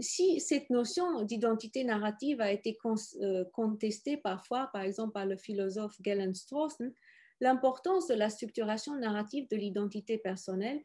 si 0.00 0.40
cette 0.40 0.70
notion 0.70 1.22
d'identité 1.22 1.84
narrative 1.84 2.40
a 2.40 2.52
été 2.52 2.76
euh, 3.22 3.44
contestée 3.52 4.16
parfois, 4.16 4.70
par 4.72 4.82
exemple 4.82 5.12
par 5.12 5.26
le 5.26 5.36
philosophe 5.36 6.00
Galen 6.00 6.34
Strawson, 6.34 6.92
l'importance 7.40 8.06
de 8.06 8.14
la 8.14 8.30
structuration 8.30 8.96
narrative 8.96 9.48
de 9.48 9.56
l'identité 9.56 10.18
personnelle 10.18 10.80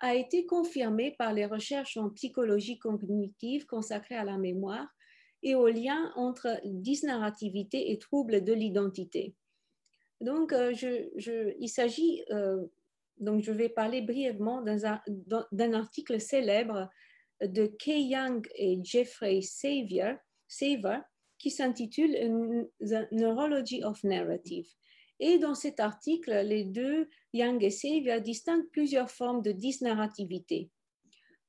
a 0.00 0.14
été 0.14 0.46
confirmée 0.46 1.14
par 1.18 1.32
les 1.32 1.46
recherches 1.46 1.96
en 1.96 2.10
psychologie 2.10 2.78
cognitive 2.78 3.66
consacrées 3.66 4.16
à 4.16 4.24
la 4.24 4.38
mémoire 4.38 4.88
et 5.42 5.54
au 5.54 5.68
lien 5.68 6.12
entre 6.16 6.60
dysnarrativité 6.64 7.92
et 7.92 7.98
troubles 7.98 8.44
de 8.44 8.52
l'identité. 8.52 9.34
Donc, 10.20 10.52
euh, 10.52 10.72
il 11.58 11.68
s'agit, 11.68 12.22
euh, 12.30 12.66
donc 13.18 13.42
je 13.42 13.52
vais 13.52 13.68
parler 13.68 14.02
brièvement 14.02 14.62
d'un 14.62 15.72
article 15.72 16.20
célèbre 16.20 16.90
de 17.42 17.66
Kay 17.66 18.02
Young 18.02 18.46
et 18.54 18.78
Jeffrey 18.82 19.40
Saver, 19.42 20.16
qui 21.38 21.50
s'intitule 21.50 22.12
The 22.80 23.10
Neurology 23.12 23.82
of 23.84 24.02
Narrative. 24.04 24.66
Et 25.20 25.38
dans 25.38 25.54
cet 25.54 25.80
article, 25.80 26.32
les 26.44 26.64
deux, 26.64 27.08
Young 27.34 27.62
et 27.62 27.70
Savior, 27.70 28.20
distinguent 28.20 28.68
plusieurs 28.72 29.10
formes 29.10 29.42
de 29.42 29.52
dysnarrativité. 29.52 30.70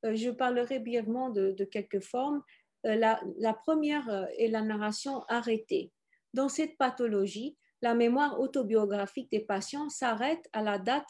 Euh, 0.06 0.16
je 0.16 0.30
parlerai 0.30 0.80
brièvement 0.80 1.30
de, 1.30 1.64
quelques 1.66 2.02
formes. 2.02 2.42
Euh, 2.86 2.96
la, 2.96 3.22
la, 3.38 3.54
première 3.54 4.10
euh, 4.10 4.26
est 4.38 4.50
la 4.50 4.62
narration 4.62 5.24
arrêtée. 5.28 5.92
Dans 6.34 6.50
cette 6.50 6.78
pathologie, 6.78 7.58
la 7.82 7.94
mémoire 7.96 8.39
autobiographique 8.39 9.32
des 9.32 9.39
patients 9.39 9.89
s'arrête 9.89 10.48
à 10.54 10.62
la 10.62 10.78
date 10.78 11.08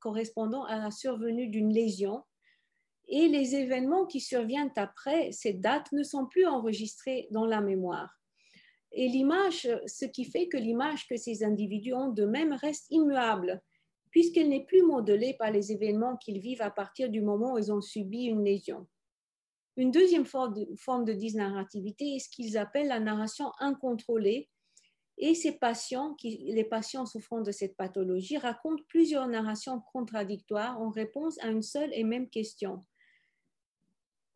correspondant 0.00 0.64
à 0.64 0.78
la 0.78 0.90
survenue 0.90 1.48
d'une 1.48 1.72
lésion 1.72 2.22
et 3.12 3.28
les 3.28 3.54
événements 3.54 4.06
qui 4.06 4.20
surviennent 4.20 4.72
après 4.74 5.32
cette 5.32 5.60
date 5.60 5.92
ne 5.92 6.02
sont 6.02 6.24
plus 6.24 6.46
enregistrés 6.46 7.28
dans 7.30 7.44
la 7.44 7.60
mémoire. 7.60 8.18
Et 8.90 9.06
l'image, 9.06 9.68
ce 9.86 10.06
qui 10.06 10.24
fait 10.24 10.48
que 10.48 10.56
l'image 10.56 11.06
que 11.06 11.16
ces 11.16 11.44
individus 11.44 11.92
ont 11.92 12.08
d'eux-mêmes 12.08 12.54
reste 12.54 12.86
immuable, 12.90 13.60
puisqu'elle 14.10 14.48
n'est 14.48 14.64
plus 14.64 14.82
modelée 14.82 15.34
par 15.38 15.50
les 15.50 15.72
événements 15.72 16.16
qu'ils 16.16 16.40
vivent 16.40 16.62
à 16.62 16.70
partir 16.70 17.10
du 17.10 17.20
moment 17.20 17.52
où 17.52 17.58
ils 17.58 17.70
ont 17.70 17.82
subi 17.82 18.24
une 18.24 18.44
lésion. 18.44 18.86
Une 19.76 19.90
deuxième 19.90 20.24
forme 20.24 21.04
de, 21.04 21.12
dysnarrativité 21.12 22.14
est 22.14 22.18
ce 22.18 22.30
qu'ils 22.30 22.56
appellent 22.56 22.88
la 22.88 23.00
narration 23.00 23.52
incontrôlée. 23.58 24.48
Et 25.18 25.34
ces 25.34 25.52
patients, 25.52 26.16
les 26.22 26.64
patients 26.64 27.04
souffrant 27.04 27.42
de 27.42 27.52
cette 27.52 27.76
pathologie, 27.76 28.38
racontent 28.38 28.82
plusieurs 28.88 29.28
narrations 29.28 29.82
contradictoires 29.92 30.80
en 30.80 30.88
réponse 30.88 31.38
à 31.42 31.48
une 31.48 31.62
seule 31.62 31.90
et 31.92 32.04
même 32.04 32.30
question. 32.30 32.84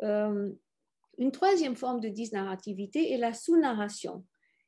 Euh, 0.03 0.53
une 1.19 1.33
troisième 1.33 1.77
forme 1.77 2.01
de 2.01 2.09
dysnarrativité 2.09 3.13
est 3.13 3.19
la 3.19 3.33
sous-narration. 3.33 4.25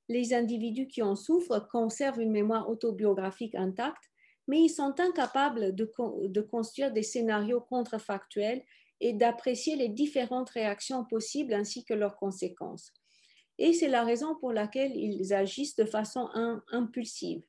Les 0.09 0.33
individus 0.33 0.89
qui 0.89 1.03
en 1.03 1.15
souffrent 1.15 1.69
conservent 1.71 2.21
une 2.21 2.33
mémoire 2.33 2.71
autobiographique 2.71 3.55
intacte, 3.55 4.05
mais 4.47 4.63
ils 4.63 4.71
sont 4.71 4.95
incapables 4.99 5.75
de, 5.75 5.91
de 6.27 6.41
construire 6.41 6.93
des 6.93 7.03
scénarios 7.03 7.61
contrefactuels 7.61 8.65
et 9.01 9.13
d'apprécier 9.13 9.77
les 9.77 9.89
différentes 9.89 10.51
réactions 10.51 11.05
possibles 11.05 11.53
ainsi 11.53 11.85
que 11.85 11.95
leurs 11.95 12.17
conséquences. 12.17 12.93
Et 13.59 13.73
c'est 13.73 13.89
la 13.89 14.05
raison 14.05 14.37
pour 14.37 14.53
laquelle 14.53 14.97
ils 14.97 15.35
agissent 15.35 15.77
de 15.77 15.85
façon 15.85 16.29
impulsive 16.71 17.43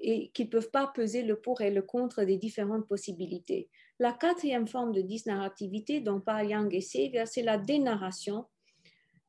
et 0.00 0.30
qu'ils 0.30 0.46
ne 0.46 0.50
peuvent 0.50 0.70
pas 0.70 0.86
peser 0.94 1.22
le 1.22 1.40
pour 1.40 1.60
et 1.60 1.70
le 1.70 1.82
contre 1.82 2.24
des 2.24 2.36
différentes 2.36 2.86
possibilités. 2.86 3.68
La 4.00 4.12
quatrième 4.12 4.68
forme 4.68 4.92
de 4.92 5.00
dysnarrativité 5.00 6.00
dont 6.00 6.20
parlent 6.20 6.48
Yang 6.48 6.74
et 6.74 6.80
Sevier, 6.80 7.26
c'est 7.26 7.42
la 7.42 7.58
dénarration. 7.58 8.46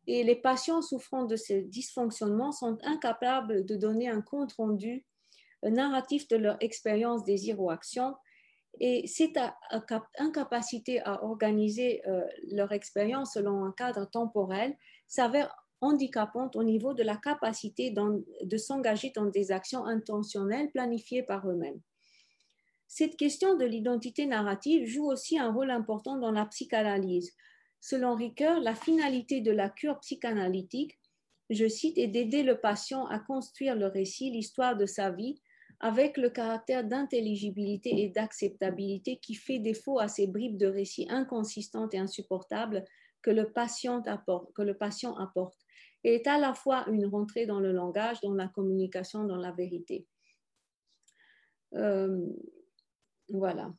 Et 0.06 0.24
les 0.24 0.36
patients 0.36 0.82
souffrant 0.82 1.26
de 1.26 1.36
ce 1.36 1.54
dysfonctionnement 1.54 2.52
sont 2.52 2.78
incapables 2.84 3.66
de 3.66 3.76
donner 3.76 4.10
un 4.10 4.22
compte 4.22 4.54
rendu 4.54 5.06
narratif 5.64 6.28
de 6.28 6.38
leur 6.38 6.58
expérience, 6.62 7.24
désir 7.24 7.60
ou 7.60 7.70
action. 7.70 8.16
Et 8.80 9.08
cette 9.08 9.40
incapacité 10.18 11.02
à 11.02 11.24
organiser 11.24 12.02
euh, 12.08 12.22
leur 12.52 12.72
expérience 12.72 13.34
selon 13.34 13.66
un 13.66 13.72
cadre 13.72 14.06
temporel 14.06 14.78
s'avère 15.08 15.54
handicapante 15.82 16.56
au 16.56 16.64
niveau 16.64 16.94
de 16.94 17.04
la 17.04 17.18
capacité 17.18 17.92
de 17.92 18.58
s'engager 18.58 19.12
dans 19.16 19.26
des 19.26 19.52
actions 19.52 19.86
intentionnelles 19.86 20.70
planifiées 20.72 21.24
par 21.24 21.50
eux-mêmes. 21.50 21.82
Cette 22.92 23.18
question 23.18 23.56
de 23.56 23.66
l'identité 23.66 24.26
narrative 24.26 24.88
joue 24.88 25.06
aussi 25.06 25.38
un 25.38 25.52
rôle 25.52 25.70
important 25.70 26.18
dans 26.18 26.32
la 26.32 26.48
psychanalyse. 26.48 27.36
Selon 27.80 28.16
Ricoeur, 28.16 28.60
la 28.62 28.74
finalité 28.74 29.42
de 29.42 29.52
la 29.52 29.70
cure 29.70 30.00
psychanalytique, 30.00 31.00
je 31.52 31.68
cite, 31.68 32.00
est 32.00 32.08
d'aider 32.08 32.42
le 32.42 32.60
patient 32.60 33.06
à 33.06 33.20
construire 33.20 33.76
le 33.76 33.86
récit, 33.86 34.32
l'histoire 34.32 34.76
de 34.76 34.88
sa 34.88 35.12
vie, 35.12 35.40
avec 35.80 36.18
le 36.18 36.32
caractère 36.32 36.84
d'intelligibilité 36.84 38.02
et 38.02 38.10
d'acceptabilité 38.10 39.18
qui 39.18 39.36
fait 39.36 39.60
défaut 39.60 40.00
à 40.00 40.08
ces 40.08 40.26
bribes 40.26 40.58
de 40.58 40.66
récits 40.66 41.06
inconsistantes 41.12 41.94
et 41.94 42.00
insupportables 42.00 42.84
que 43.22 43.30
le 43.30 43.52
patient 43.54 44.02
apporte, 45.16 45.60
et 46.04 46.16
est 46.16 46.26
à 46.26 46.40
la 46.40 46.56
fois 46.56 46.90
une 46.90 47.06
rentrée 47.06 47.46
dans 47.46 47.60
le 47.60 47.72
langage, 47.72 48.20
dans 48.22 48.34
la 48.34 48.48
communication, 48.48 49.26
dans 49.26 49.38
la 49.38 49.52
vérité. 49.52 50.08
Euh, 51.76 52.26
voilà. 53.30 53.72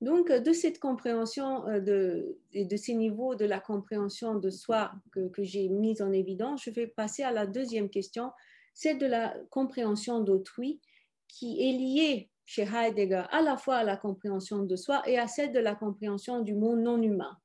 Donc, 0.00 0.32
de 0.32 0.52
cette 0.52 0.78
compréhension 0.78 1.66
euh, 1.68 1.80
de, 1.80 2.38
et 2.52 2.64
de 2.64 2.76
ces 2.76 2.94
niveaux 2.94 3.34
de 3.34 3.44
la 3.44 3.60
compréhension 3.60 4.34
de 4.34 4.48
soi 4.48 4.92
que, 5.12 5.30
j'ai 5.38 5.68
mis 5.68 6.00
en 6.00 6.12
évidence, 6.12 6.62
je 6.64 6.70
vais 6.70 6.86
passer 6.86 7.22
à 7.22 7.32
la 7.32 7.46
deuxième 7.46 7.90
question, 7.90 8.32
celle 8.72 8.98
de 8.98 9.06
la 9.06 9.34
compréhension 9.50 10.20
d'autrui, 10.20 10.80
qui 11.28 11.68
est 11.68 11.72
liée 11.72 12.30
chez 12.46 12.62
Heidegger 12.62 13.24
à 13.30 13.42
la 13.42 13.56
fois 13.56 13.76
à 13.76 13.84
la 13.84 13.96
compréhension 13.96 14.64
de 14.64 14.74
soi 14.74 15.02
et 15.06 15.18
à 15.18 15.28
celle 15.28 15.52
de 15.52 15.60
la 15.60 15.74
compréhension 15.74 16.40
du 16.40 16.54
monde 16.54 16.80
non 16.80 17.00
humain. 17.00 17.36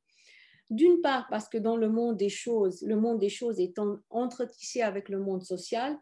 D'une 0.69 1.01
part, 1.01 1.27
parce 1.29 1.47
que 1.47 1.59
dans 1.59 1.77
le 1.77 1.89
monde 1.89 2.17
des 2.17 2.29
choses, 2.29 2.81
le 2.81 2.95
monde 2.95 3.19
des 3.19 3.29
choses 3.29 3.59
est 3.59 3.75
entretissé 4.09 4.81
avec 4.81 5.09
le 5.09 5.19
monde 5.19 5.43
social, 5.43 5.95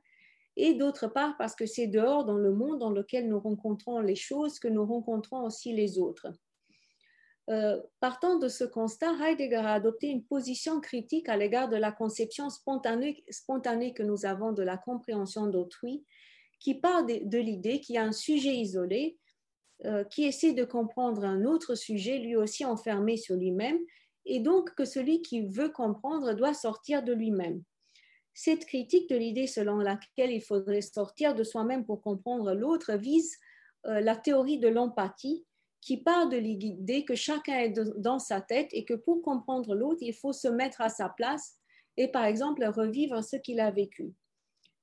et 0.56 0.76
d'autre 0.76 1.08
part, 1.08 1.36
parce 1.38 1.56
que 1.56 1.66
c'est 1.66 1.88
dehors 1.88 2.26
dans 2.26 2.38
le 2.38 2.52
monde 2.52 2.80
dans 2.80 2.92
lequel 2.92 3.28
nous 3.28 3.40
rencontrons 3.40 4.00
les 4.00 4.16
choses 4.16 4.60
que 4.60 4.68
nous 4.68 4.86
rencontrons 4.86 5.44
aussi 5.44 5.74
les 5.74 5.98
autres. 5.98 6.28
Euh, 7.50 7.82
partant 8.00 8.38
de 8.38 8.48
ce 8.48 8.64
constat, 8.64 9.14
Heidegger 9.22 9.58
a 9.58 9.74
adopté 9.74 10.08
une 10.08 10.24
position 10.24 10.80
critique 10.80 11.28
à 11.28 11.36
l'égard 11.36 11.68
de 11.68 11.76
la 11.76 11.92
conception 11.92 12.50
spontanée, 12.50 13.24
que 13.94 14.04
nous 14.04 14.26
avons 14.26 14.54
de 14.54 14.64
la 14.64 14.78
compréhension 14.78 15.48
d'autrui, 15.48 16.06
qui 16.60 16.76
part 16.76 17.06
de, 17.06 17.38
l'idée 17.38 17.82
qu'il 17.82 17.96
y 17.96 17.98
a 17.98 18.06
un 18.06 18.14
sujet 18.14 18.56
isolé 18.56 19.18
euh, 19.86 20.06
qui 20.06 20.24
essaie 20.24 20.54
de 20.54 20.64
comprendre 20.64 21.26
un 21.26 21.44
autre 21.44 21.76
sujet, 21.76 22.18
lui 22.20 22.38
aussi 22.38 22.64
enfermé 22.64 23.18
sur 23.18 23.36
lui-même, 23.36 23.80
et 24.26 24.40
donc 24.40 24.74
que 24.76 24.86
celui 24.86 25.22
qui 25.22 25.42
veut 25.42 25.70
comprendre 25.70 26.34
doit 26.34 26.54
sortir 26.54 27.04
de 27.04 27.12
lui-même. 27.12 27.62
Cette 28.34 28.66
critique 28.66 29.10
de 29.10 29.16
l'idée 29.16 29.48
selon 29.48 29.78
laquelle 29.78 30.32
il 30.32 30.42
faudrait 30.42 30.82
sortir 30.82 31.36
de 31.36 31.44
soi-même 31.44 31.86
pour 31.86 32.02
comprendre 32.02 32.54
l'autre 32.54 32.96
vise 32.96 33.38
euh, 33.86 34.00
la 34.00 34.16
théorie 34.16 34.60
de 34.60 34.68
l'empathie 34.68 35.46
qui 35.82 35.98
part 35.98 36.30
de 36.30 36.38
l'idée 36.38 37.04
que 37.04 37.16
chacun 37.16 37.60
est 37.60 37.80
dans 37.98 38.18
sa 38.18 38.40
tête 38.40 38.70
et 38.72 38.86
que 38.86 38.94
pour 38.94 39.22
comprendre 39.22 39.76
l'autre, 39.76 40.00
il 40.02 40.14
faut 40.14 40.32
se 40.32 40.48
mettre 40.48 40.82
à 40.82 40.90
sa 40.90 41.10
place 41.10 41.58
et 41.98 42.08
par 42.08 42.26
exemple 42.26 42.64
revivre 42.64 43.24
ce 43.24 43.36
qu'il 43.36 43.60
a 43.60 43.70
vécu. 43.70 44.14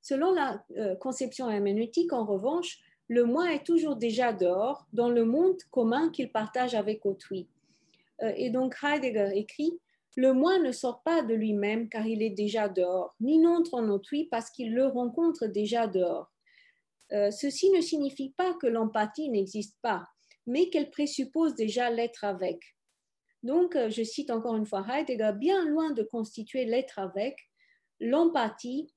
Selon 0.02 0.32
la 0.32 0.64
euh, 0.76 0.94
conception 0.96 1.50
herméneutique, 1.50 2.12
en 2.12 2.24
revanche, 2.24 2.78
le 3.08 3.24
moi 3.24 3.52
est 3.52 3.64
toujours 3.64 3.96
déjà 3.96 4.32
dehors 4.32 4.86
dans 4.92 5.08
le 5.08 5.24
monde 5.24 5.56
commun 5.70 6.10
qu'il 6.10 6.30
partage 6.30 6.74
avec 6.74 7.04
autrui. 7.06 7.48
Euh, 8.22 8.32
et 8.36 8.50
donc 8.50 8.76
Heidegger 8.82 9.30
écrit 9.34 9.80
Le 10.16 10.32
moi 10.32 10.58
ne 10.58 10.72
sort 10.72 11.02
pas 11.02 11.22
de 11.22 11.34
lui-même 11.34 11.88
car 11.88 12.06
il 12.06 12.22
est 12.22 12.30
déjà 12.30 12.68
dehors, 12.68 13.14
ni 13.20 13.38
n'entre 13.38 13.74
en 13.74 13.88
autrui 13.88 14.26
parce 14.30 14.50
qu'il 14.50 14.74
le 14.74 14.86
rencontre 14.86 15.46
déjà 15.46 15.86
dehors. 15.86 16.30
Euh, 17.12 17.30
ceci 17.30 17.70
ne 17.70 17.80
signifie 17.80 18.30
pas 18.30 18.54
que 18.54 18.66
l'empathie 18.66 19.30
n'existe 19.30 19.76
pas 19.82 20.06
mais 20.46 20.68
qu'elle 20.68 20.90
présuppose 20.90 21.54
déjà 21.54 21.90
l'être 21.90 22.24
avec. 22.24 22.76
Donc, 23.42 23.76
euh, 23.76 23.88
je 23.88 24.02
cite 24.02 24.30
encore 24.30 24.56
une 24.56 24.66
fois 24.66 24.84
Heidegger, 24.88 25.32
bien 25.36 25.64
loin 25.64 25.92
de 25.92 26.02
constituer 26.02 26.64
l'être 26.64 26.98
avec, 26.98 27.38
l'empathie 28.00 28.92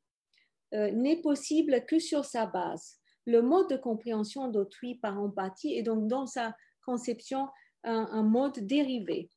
euh, 0.74 0.92
n'est 0.92 1.22
possible 1.22 1.86
que 1.86 2.00
sur 2.00 2.26
sa 2.26 2.46
base. 2.46 2.98
Le 3.26 3.42
mode 3.42 3.70
de 3.70 3.78
compréhension 3.78 4.50
d'autrui 4.50 4.96
par 4.96 5.22
empathie 5.22 5.76
est 5.76 5.84
donc 5.84 6.08
dans 6.08 6.26
sa 6.26 6.56
conception 6.86 7.48
un, 7.86 8.24
mode 8.24 8.60
dérivé. 8.60 9.30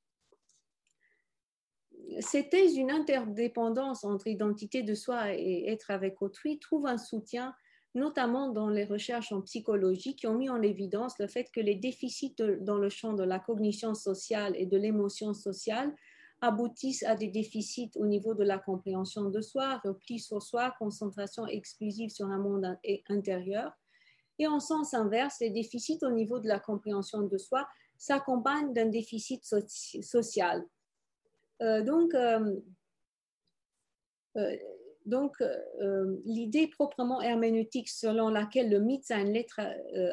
Cette 2.21 2.51
thèse 2.51 2.75
d'une 2.75 2.91
interdépendance 2.91 4.05
entre 4.05 4.27
identité 4.27 4.83
de 4.83 4.95
soi 4.95 5.35
et 5.35 5.69
être 5.69 5.91
avec 5.91 6.23
autrui 6.23 6.59
trouve 6.59 6.87
un 6.87 6.99
soutien 6.99 7.55
notamment 7.97 8.51
dans 8.51 8.69
les 8.69 8.85
recherches 8.85 9.33
en 9.33 9.41
psychologie 9.41 10.15
qui 10.15 10.27
ont 10.27 10.37
mis 10.37 10.51
en 10.51 10.61
évidence 10.61 11.19
le 11.19 11.27
fait 11.27 11.51
que 11.51 11.61
les 11.61 11.75
déficits 11.75 12.37
dans 12.61 12.77
le 12.77 12.91
champ 12.91 13.15
de 13.15 13.25
la 13.25 13.39
cognition 13.39 13.95
sociale 13.95 14.55
et 14.57 14.67
de 14.67 14.77
l'émotion 14.77 15.33
sociale 15.33 15.95
aboutissent 16.43 17.05
à 17.05 17.17
des 17.17 17.29
déficits 17.29 17.91
au 17.97 18.07
niveau 18.07 18.35
de 18.35 18.45
la 18.45 18.59
compréhension 18.59 19.31
de 19.31 19.41
soi, 19.41 19.81
repli 19.83 20.19
sur 20.19 20.43
soi, 20.43 20.75
concentration 20.79 21.47
exclusive 21.47 22.11
sur 22.11 22.27
un 22.27 22.39
monde 22.39 22.79
intérieur. 23.09 23.73
Et 24.39 24.47
en 24.47 24.61
sens 24.61 24.93
inverse, 24.93 25.41
les 25.41 25.51
déficits 25.51 25.99
au 26.03 26.11
niveau 26.11 26.39
de 26.39 26.47
la 26.47 26.61
compréhension 26.61 27.23
de 27.23 27.39
soi 27.39 27.67
s'accompagnent 27.97 28.75
d'un 28.75 28.91
déficit 28.91 29.43
social. 29.45 30.63
Euh, 31.63 31.83
donc, 31.83 32.15
euh, 32.15 32.61
euh, 34.37 36.17
l'idée 36.25 36.67
proprement 36.67 37.23
herméneutique 37.23 37.89
selon 37.89 38.29
laquelle 38.29 38.71
le 38.71 38.81
mythe 38.81 39.11
a 39.11 39.21
une 39.21 39.33
lettre 39.33 39.61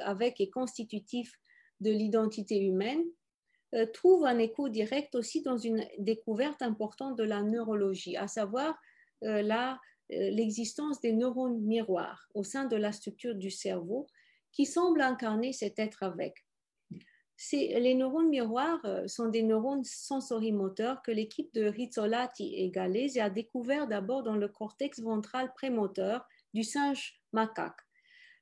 avec 0.01 0.39
est 0.39 0.49
constitutif 0.49 1.33
de 1.81 1.91
l'identité 1.91 2.59
humaine 2.59 3.03
trouve 3.91 4.23
un 4.25 4.37
écho 4.37 4.69
direct 4.69 5.15
aussi 5.15 5.41
dans 5.41 5.57
une 5.57 5.83
découverte 5.97 6.61
importante 6.61 7.17
de 7.17 7.23
la 7.23 7.41
neurologie, 7.41 8.15
à 8.15 8.27
savoir 8.27 8.79
l'existence 10.11 11.01
des 11.01 11.11
neurones 11.11 11.59
miroirs 11.59 12.29
au 12.35 12.43
sein 12.43 12.65
de 12.65 12.75
la 12.75 12.91
structure 12.91 13.33
du 13.33 13.49
cerveau 13.49 14.05
qui 14.51 14.67
semble 14.67 15.01
incarner 15.01 15.53
cet 15.53 15.79
être 15.79 16.03
avec 16.03 16.45
les 17.51 17.95
neurones 17.95 18.29
miroirs 18.29 18.79
euh, 18.85 19.07
sont 19.07 19.27
des 19.27 19.43
neurones 19.43 19.83
sensorimoteurs 19.83 21.01
que 21.01 21.11
l'équipe 21.11 21.53
de 21.53 21.65
Rizzolatti 21.65 22.55
et 22.55 22.69
Gallese 22.69 23.17
a 23.17 23.29
découvert 23.29 23.87
d'abord 23.87 24.23
dans 24.23 24.35
le 24.35 24.47
cortex 24.47 25.01
ventral 25.01 25.51
prémoteur 25.53 26.25
du 26.53 26.63
singe 26.63 27.19
macaque. 27.31 27.79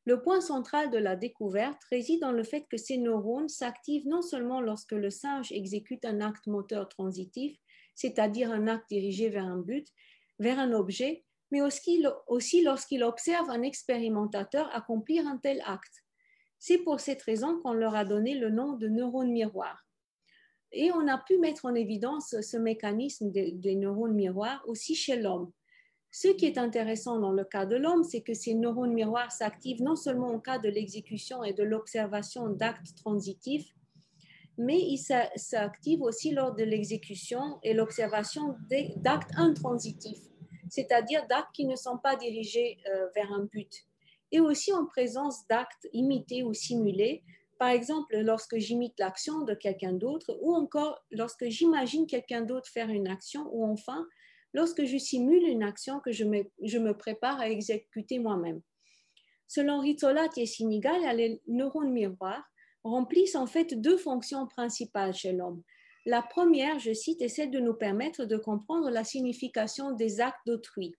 Le 0.05 0.21
point 0.21 0.41
central 0.41 0.89
de 0.89 0.97
la 0.97 1.15
découverte 1.15 1.83
réside 1.91 2.21
dans 2.21 2.31
le 2.31 2.43
fait 2.43 2.65
que 2.69 2.77
ces 2.77 2.97
neurones 2.97 3.49
s'activent 3.49 4.07
non 4.07 4.21
seulement 4.21 4.59
lorsque 4.59 4.93
le 4.93 5.11
singe 5.11 5.51
exécute 5.51 6.05
un 6.05 6.21
acte 6.21 6.47
moteur 6.47 6.89
transitif, 6.89 7.55
c'est-à-dire 7.93 8.51
un 8.51 8.67
acte 8.67 8.89
dirigé 8.89 9.29
vers 9.29 9.45
un 9.45 9.59
but, 9.59 9.87
vers 10.39 10.57
un 10.57 10.73
objet, 10.73 11.23
mais 11.51 11.61
aussi 11.61 12.63
lorsqu'il 12.63 13.03
observe 13.03 13.49
un 13.49 13.61
expérimentateur 13.61 14.73
accomplir 14.75 15.27
un 15.27 15.37
tel 15.37 15.61
acte. 15.65 16.03
C'est 16.63 16.77
pour 16.77 16.99
cette 16.99 17.23
raison 17.23 17.59
qu'on 17.59 17.73
leur 17.73 17.95
a 17.95 18.05
donné 18.05 18.35
le 18.35 18.51
nom 18.51 18.73
de 18.73 18.87
neurones 18.87 19.31
miroirs. 19.31 19.83
Et 20.71 20.91
on 20.91 21.07
a 21.07 21.17
pu 21.17 21.39
mettre 21.39 21.65
en 21.65 21.73
évidence 21.73 22.35
ce 22.39 22.55
mécanisme 22.55 23.31
des, 23.31 23.75
neurones 23.75 24.13
miroirs 24.13 24.63
aussi 24.67 24.93
chez 24.93 25.19
l'homme. 25.19 25.51
Ce 26.11 26.27
qui 26.27 26.45
est 26.45 26.59
intéressant 26.59 27.19
dans 27.19 27.31
le 27.31 27.45
cas 27.45 27.65
de 27.65 27.77
l'homme, 27.77 28.03
c'est 28.03 28.21
que 28.21 28.35
ces 28.35 28.53
neurones 28.53 28.93
miroirs 28.93 29.31
s'activent 29.31 29.81
non 29.81 29.95
seulement 29.95 30.35
au 30.35 30.39
cas 30.39 30.59
de 30.59 30.69
l'exécution 30.69 31.43
et 31.43 31.53
de 31.53 31.63
l'observation 31.63 32.47
d'actes 32.49 32.95
transitifs, 32.95 33.73
mais 34.59 34.77
ils 34.77 34.99
s'activent 35.35 36.03
aussi 36.03 36.29
lors 36.29 36.53
de 36.53 36.63
l'exécution 36.63 37.57
et 37.63 37.73
l'observation 37.73 38.55
d'actes 38.97 39.31
intransitifs, 39.35 40.29
c'est-à-dire 40.69 41.25
d'actes 41.25 41.55
qui 41.55 41.65
ne 41.65 41.75
sont 41.75 41.97
pas 41.97 42.15
dirigés 42.17 42.77
euh, 42.87 43.07
vers 43.15 43.31
un 43.31 43.45
but 43.45 43.87
et 44.31 44.39
aussi 44.39 44.73
en 44.73 44.85
présence 44.85 45.45
d'actes 45.47 45.87
imités 45.93 46.43
ou 46.43 46.53
simulés, 46.53 47.23
par 47.59 47.69
exemple 47.69 48.17
lorsque 48.17 48.57
j'imite 48.57 48.99
l'action 48.99 49.41
de 49.41 49.53
quelqu'un 49.53 49.93
d'autre 49.93 50.37
ou 50.41 50.55
encore 50.55 50.99
lorsque 51.11 51.47
j'imagine 51.47 52.07
quelqu'un 52.07 52.41
d'autre 52.41 52.67
faire 52.67 52.89
une 52.89 53.07
action 53.07 53.47
ou 53.51 53.65
enfin 53.65 54.07
lorsque 54.53 54.83
je 54.83 54.97
simule 54.97 55.43
une 55.47 55.63
action 55.63 55.99
que 55.99 56.11
je 56.11 56.23
me, 56.23 56.91
prépare 56.93 57.39
à 57.39 57.49
exécuter 57.49 58.19
moi-même. 58.19 58.61
Selon 59.47 59.79
Rizzolatti 59.79 60.41
et 60.41 60.45
Sinigal, 60.45 61.01
les 61.15 61.41
neurones 61.47 61.91
miroirs 61.91 62.43
remplissent 62.83 63.35
en 63.35 63.47
fait 63.47 63.79
deux 63.79 63.97
fonctions 63.97 64.47
principales 64.47 65.13
chez 65.13 65.33
l'homme. 65.33 65.61
La 66.05 66.23
première, 66.23 66.79
je 66.79 66.93
cite, 66.93 67.21
est 67.21 67.27
celle 67.27 67.51
de 67.51 67.59
nous 67.59 67.75
permettre 67.75 68.25
de 68.25 68.37
comprendre 68.37 68.89
la 68.89 69.03
signification 69.03 69.91
des 69.91 70.19
actes 70.19 70.47
d'autrui. 70.47 70.95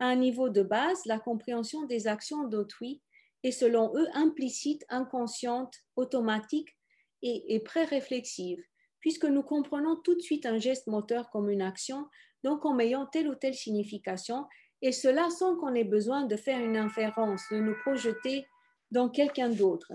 À 0.00 0.06
un 0.06 0.16
niveau 0.16 0.48
de 0.48 0.62
base, 0.62 1.04
la 1.06 1.18
compréhension 1.18 1.84
des 1.86 2.06
actions 2.06 2.44
d'autrui 2.44 3.02
est 3.42 3.50
selon 3.52 3.92
eux 3.96 4.06
implicite, 4.14 4.84
inconsciente, 4.88 5.74
automatique 5.96 6.76
et, 7.22 7.60
pré-réflexive, 7.64 8.62
puisque 9.00 9.24
nous 9.24 9.42
comprenons 9.42 9.96
tout 9.96 10.14
de 10.14 10.20
suite 10.20 10.46
un 10.46 10.58
geste 10.58 10.86
moteur 10.86 11.30
comme 11.30 11.50
une 11.50 11.62
action, 11.62 12.06
donc 12.44 12.64
en 12.64 12.78
ayant 12.78 13.06
telle 13.06 13.28
ou 13.28 13.34
telle 13.34 13.54
signification, 13.54 14.46
et 14.82 14.92
cela 14.92 15.28
sans 15.30 15.56
qu'on 15.56 15.74
ait 15.74 15.82
besoin 15.82 16.26
de 16.26 16.36
faire 16.36 16.60
une 16.60 16.76
inférence, 16.76 17.42
de 17.50 17.58
nous 17.58 17.74
projeter 17.82 18.46
dans 18.92 19.08
quelqu'un 19.08 19.48
d'autre. 19.48 19.92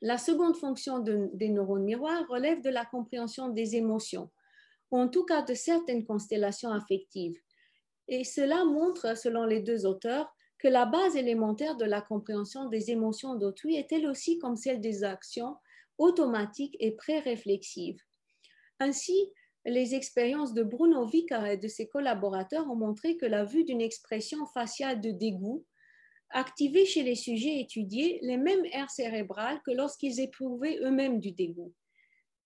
La 0.00 0.16
seconde 0.16 0.56
fonction 0.56 1.00
des 1.00 1.48
neurones 1.48 1.82
miroirs 1.82 2.24
relève 2.28 2.62
de 2.62 2.70
la 2.70 2.84
compréhension 2.84 3.48
des 3.48 3.74
émotions, 3.74 4.30
ou 4.92 4.98
en 4.98 5.08
tout 5.08 5.24
cas 5.24 5.42
de 5.42 5.54
certaines 5.54 6.06
constellations 6.06 6.70
affectives. 6.70 7.40
Et 8.08 8.24
cela 8.24 8.64
montre, 8.64 9.16
selon 9.16 9.44
les 9.44 9.60
deux 9.60 9.86
auteurs, 9.86 10.34
que 10.58 10.68
la 10.68 10.86
base 10.86 11.16
élémentaire 11.16 11.76
de 11.76 11.84
la 11.84 12.00
compréhension 12.00 12.68
des 12.68 12.90
émotions 12.90 13.36
d'autrui 13.36 13.76
est 13.76 13.92
elle 13.92 14.06
aussi 14.06 14.38
comme 14.38 14.56
celle 14.56 14.80
des 14.80 15.04
actions 15.04 15.56
automatiques 15.98 16.76
et 16.80 16.92
pré-réflexives. 16.92 18.00
Ainsi, 18.80 19.32
les 19.64 19.94
expériences 19.94 20.54
de 20.54 20.62
Bruno 20.62 21.04
Vicar 21.06 21.46
et 21.46 21.56
de 21.56 21.68
ses 21.68 21.88
collaborateurs 21.88 22.68
ont 22.70 22.76
montré 22.76 23.16
que 23.16 23.26
la 23.26 23.44
vue 23.44 23.64
d'une 23.64 23.80
expression 23.80 24.46
faciale 24.46 25.00
de 25.00 25.10
dégoût 25.10 25.64
activait 26.30 26.86
chez 26.86 27.02
les 27.02 27.14
sujets 27.14 27.60
étudiés 27.60 28.18
les 28.22 28.36
mêmes 28.36 28.64
aires 28.72 28.90
cérébrales 28.90 29.60
que 29.64 29.70
lorsqu'ils 29.70 30.20
éprouvaient 30.20 30.78
eux-mêmes 30.82 31.20
du 31.20 31.32
dégoût. 31.32 31.72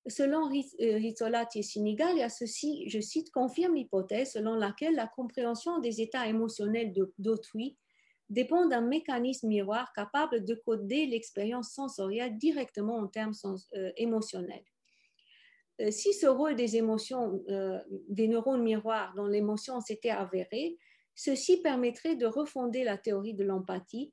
Selon 0.08 0.48
euh, 0.48 0.96
Rizzolatti 0.96 1.60
et 1.60 2.28
ceci, 2.28 2.88
je 2.88 3.00
cite, 3.00 3.30
confirme 3.30 3.76
l'hypothèse 3.76 4.32
selon 4.32 4.54
laquelle 4.54 4.96
la 4.96 5.06
compréhension 5.06 5.78
des 5.78 6.00
états 6.00 6.26
émotionnels 6.26 6.92
d'autrui 7.18 7.78
dépend 8.28 8.66
d'un 8.66 8.80
mécanisme 8.80 9.46
miroir 9.46 9.92
capable 9.92 10.44
de 10.44 10.54
coder 10.54 11.06
l'expérience 11.06 11.72
sensorielle 11.72 12.36
directement 12.36 12.96
en 12.96 13.06
termes 13.06 13.34
euh, 13.76 13.92
émotionnels. 13.96 14.64
euh, 15.80 15.90
si 15.92 16.12
ce 16.12 16.26
rôle 16.26 16.56
des 16.56 16.76
émotions, 16.76 17.44
des 18.08 18.26
neurones 18.26 18.62
miroirs 18.62 19.14
dans 19.14 19.28
l'émotion 19.28 19.80
s'était 19.80 20.10
avéré, 20.10 20.78
ceci 21.14 21.62
permettrait 21.62 22.16
de 22.16 22.26
refonder 22.26 22.82
la 22.82 22.98
théorie 22.98 23.34
de 23.34 23.44
l'empathie, 23.44 24.12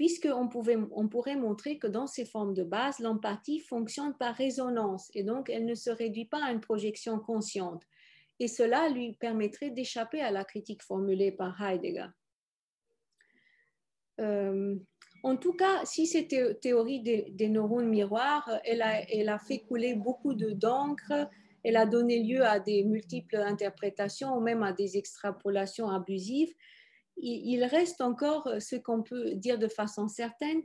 puisqu'on 0.00 0.48
on 0.92 1.08
pourrait 1.08 1.36
montrer 1.36 1.76
que 1.78 1.86
dans 1.86 2.06
ces 2.06 2.24
formes 2.24 2.54
de 2.54 2.64
base, 2.64 3.00
l'empathie 3.00 3.60
fonctionne 3.60 4.14
par 4.14 4.34
résonance 4.34 5.10
et 5.14 5.24
donc 5.24 5.50
elle 5.50 5.66
ne 5.66 5.74
se 5.74 5.90
réduit 5.90 6.24
pas 6.24 6.42
à 6.42 6.52
une 6.52 6.62
projection 6.62 7.18
consciente. 7.18 7.82
Et 8.38 8.48
cela 8.48 8.88
lui 8.88 9.12
permettrait 9.12 9.68
d'échapper 9.68 10.22
à 10.22 10.30
la 10.30 10.44
critique 10.44 10.82
formulée 10.82 11.32
par 11.32 11.60
Heidegger. 11.60 12.06
Euh, 14.22 14.74
en 15.22 15.36
tout 15.36 15.52
cas, 15.52 15.84
si 15.84 16.06
cette 16.06 16.60
théorie 16.62 17.02
des, 17.02 17.48
neurones 17.50 17.90
miroirs, 17.90 18.50
elle 18.64 18.80
a, 18.80 19.38
fait 19.38 19.58
couler 19.58 19.96
beaucoup 19.96 20.32
d'encre, 20.32 21.28
elle 21.62 21.76
a 21.76 21.84
donné 21.84 22.22
lieu 22.22 22.42
à 22.42 22.58
des 22.58 22.84
multiples 22.84 23.36
interprétations 23.36 24.34
ou 24.34 24.40
même 24.40 24.62
à 24.62 24.72
des 24.72 24.96
extrapolations 24.96 25.90
abusives, 25.90 26.54
il, 27.22 27.64
reste 27.64 28.00
encore 28.00 28.48
ce 28.58 28.76
qu'on 28.76 29.02
peut 29.02 29.34
dire 29.34 29.58
de 29.58 29.68
façon 29.68 30.08
certaine, 30.08 30.62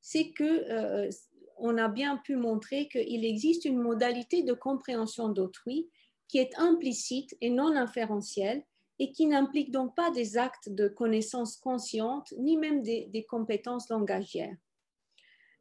c'est 0.00 0.30
que 0.30 0.44
euh, 0.44 1.10
on 1.58 1.78
a 1.78 1.88
bien 1.88 2.18
pu 2.18 2.36
montrer 2.36 2.88
qu'il 2.88 3.24
existe 3.24 3.64
une 3.64 3.78
modalité 3.78 4.42
de 4.42 4.52
compréhension 4.52 5.28
d'autrui 5.28 5.88
qui 6.28 6.38
est 6.38 6.58
implicite 6.58 7.36
et 7.40 7.50
non 7.50 7.74
inférentielle 7.76 8.62
et 8.98 9.12
qui 9.12 9.26
n'implique 9.26 9.70
donc 9.70 9.94
pas 9.94 10.10
des 10.10 10.38
actes 10.38 10.68
de 10.68 10.88
connaissance 10.88 11.56
consciente 11.56 12.32
ni 12.38 12.56
même 12.56 12.82
des, 12.82 13.26
compétences 13.28 13.88
langagières. 13.90 14.56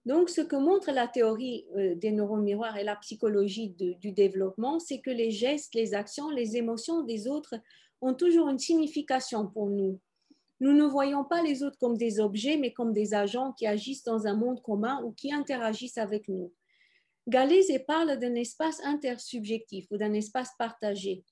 Donc, 0.06 0.30
ce 0.30 0.42
que 0.42 0.56
montre 0.56 0.92
la 0.92 1.08
théorie 1.08 1.66
euh, 1.76 1.96
des 1.96 2.12
neurones 2.12 2.44
miroirs 2.44 2.78
et 2.78 2.84
la 2.84 2.96
psychologie 2.98 3.70
du 3.70 4.12
développement, 4.12 4.80
c'est 4.80 5.02
que 5.02 5.10
les 5.10 5.32
gestes, 5.32 5.74
les 5.74 5.96
actions, 5.96 6.30
les 6.30 6.58
émotions 6.58 7.02
des 7.02 7.28
autres 7.28 7.56
ont 8.02 8.14
toujours 8.14 8.50
une 8.50 8.60
signification 8.60 9.48
pour 9.48 9.68
nous. 9.68 10.00
Nous 10.60 10.74
ne 10.74 10.86
voyons 10.86 11.26
pas 11.26 11.42
les 11.42 11.64
autres 11.64 11.78
comme 11.80 11.98
des 11.98 12.20
objets, 12.20 12.58
mais 12.58 12.72
comme 12.72 12.94
des 12.94 13.14
agents 13.14 13.54
qui 13.54 13.68
agissent 13.68 14.04
dans 14.04 14.26
un 14.26 14.36
monde 14.36 14.62
commun 14.62 15.02
ou 15.04 15.12
qui 15.12 15.34
interagissent 15.34 15.98
avec 15.98 16.28
nous. 16.30 16.54
Gallese 17.28 17.80
parle 17.88 18.18
d'un 18.18 18.36
espace 18.36 18.80
intersubjectif 18.84 19.88
ou 19.92 19.98
d'un 19.98 20.14
espace 20.14 20.52
partagé. 20.58 21.26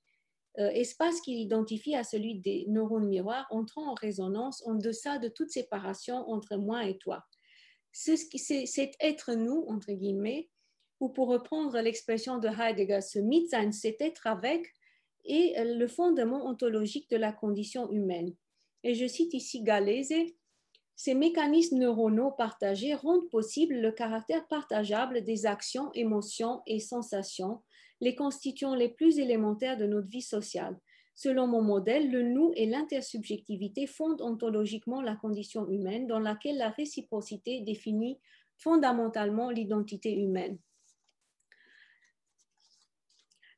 Euh, 0.60 0.70
espace 0.70 1.20
qu'il 1.22 1.40
identifie 1.40 1.96
à 1.96 2.04
celui 2.04 2.36
des 2.40 2.66
neurones 2.68 3.08
miroirs 3.08 3.48
entrant 3.50 3.92
en 3.92 3.94
résonance 3.96 4.66
en 4.68 4.76
deçà 4.76 5.18
de 5.18 5.28
toute 5.28 5.50
séparation 5.50 6.18
entre 6.30 6.58
moi 6.58 6.86
et 6.86 6.98
toi. 6.98 7.24
C'est 7.92 8.92
être 9.00 9.34
nous, 9.34 9.66
entre 9.68 9.92
guillemets, 9.92 10.50
ou 11.00 11.10
pour 11.10 11.28
reprendre 11.28 11.80
l'expression 11.80 12.38
de 12.38 12.48
Heidegger, 12.48 13.02
ce 13.02 13.20
Mitsein, 13.20 13.72
c'est 13.72 14.00
être 14.00 14.28
avec, 14.28 14.74
et 15.26 15.56
le 15.58 15.88
fondement 15.88 16.46
ontologique 16.46 17.10
de 17.10 17.18
la 17.18 17.32
condition 17.32 17.90
humaine. 17.92 18.36
Et 18.84 18.96
je 18.96 19.08
cite 19.08 19.34
ici 19.34 19.64
Galese, 19.64 20.14
ces 20.96 21.16
mécanismes 21.16 21.80
neuronaux 21.80 22.32
partagés 22.32 22.94
rendent 22.94 23.30
possible 23.30 23.76
le 23.76 23.92
caractère 23.92 24.48
partageable 24.48 25.24
des 25.24 25.46
actions, 25.46 25.92
émotions 25.94 26.62
et 26.68 26.80
sensations 26.80 27.62
les 28.02 28.16
constituants 28.16 28.76
les 28.76 28.90
plus 28.90 29.18
élémentaires 29.18 29.78
de 29.78 29.86
notre 29.86 30.10
vie 30.10 30.22
sociale. 30.22 30.78
Selon 31.16 31.48
mon 31.48 31.62
modèle, 31.62 32.12
le 32.12 32.24
nous 32.24 32.52
et 32.56 32.66
l'intersubjectivité 32.66 33.88
fondent 33.88 34.22
ontologiquement 34.22 35.02
la 35.02 35.16
condition 35.16 35.70
humaine 35.70 36.08
dans 36.08 36.20
laquelle 36.20 36.58
la 36.58 36.70
réciprocité 36.70 37.62
définit 37.62 38.20
fondamentalement 38.58 39.50
l'identité 39.50 40.14
humaine. 40.14 40.58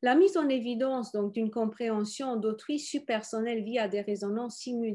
La 0.02 0.16
mise 0.16 0.38
en 0.38 0.48
évidence 0.50 1.16
d'une 1.34 1.50
compréhension 1.50 2.36
d'autrui 2.36 2.78
subpersonnelle 2.78 3.64
via 3.64 3.88
des 3.88 4.02
résonances 4.02 4.68
euh, 4.68 4.94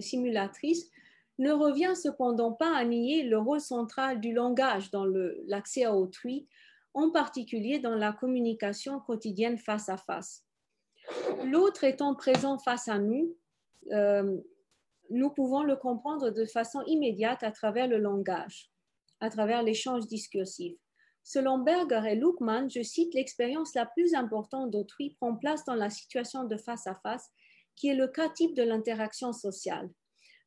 simulatrices 0.00 0.90
ne 1.38 1.52
revient 1.52 1.94
cependant 1.94 2.52
pas 2.52 2.76
à 2.76 2.84
nier 2.84 3.24
le 3.24 3.38
rôle 3.38 3.60
central 3.60 4.20
du 4.20 4.32
langage 4.32 4.90
dans 4.90 5.06
l'accès 5.46 5.84
à 5.84 5.94
autrui 5.94 6.46
en 6.94 7.10
particulier 7.10 7.78
dans 7.78 7.94
la 7.94 8.12
communication 8.12 9.00
quotidienne 9.00 9.58
face 9.58 9.88
à 9.88 9.96
face. 9.96 10.44
L'autre 11.44 11.84
étant 11.84 12.14
présent 12.14 12.58
face 12.58 12.88
à 12.88 12.98
nous, 12.98 13.34
euh, 13.92 14.38
nous 15.10 15.30
pouvons 15.30 15.62
le 15.62 15.76
comprendre 15.76 16.30
de 16.30 16.44
façon 16.44 16.82
immédiate 16.86 17.42
à 17.42 17.50
travers 17.50 17.88
le 17.88 17.98
langage, 17.98 18.70
à 19.20 19.30
travers 19.30 19.62
l'échange 19.62 20.06
discursif. 20.06 20.76
Selon 21.24 21.58
Berger 21.58 22.02
et 22.10 22.14
Luckmann, 22.16 22.70
je 22.70 22.82
cite, 22.82 23.14
l'expérience 23.14 23.74
la 23.74 23.86
plus 23.86 24.14
importante 24.14 24.70
d'autrui 24.70 25.10
prend 25.20 25.36
place 25.36 25.64
dans 25.64 25.74
la 25.74 25.90
situation 25.90 26.44
de 26.44 26.56
face 26.56 26.86
à 26.86 26.94
face, 26.96 27.30
qui 27.76 27.88
est 27.88 27.94
le 27.94 28.08
cas 28.08 28.28
type 28.28 28.54
de 28.54 28.62
l'interaction 28.62 29.32
sociale. 29.32 29.90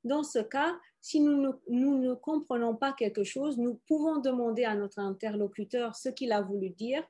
Dans 0.03 0.23
ce 0.23 0.39
cas, 0.39 0.75
si 1.01 1.19
nous 1.19 1.53
ne, 1.67 2.13
comprenons 2.13 2.75
pas 2.75 2.93
quelque 2.93 3.23
chose, 3.23 3.57
nous 3.57 3.79
pouvons 3.87 4.17
demander 4.17 4.63
à 4.63 4.75
notre 4.75 4.99
interlocuteur 4.99 5.95
ce 5.95 6.09
qu'il 6.09 6.31
a 6.31 6.41
voulu 6.41 6.69
dire. 6.69 7.03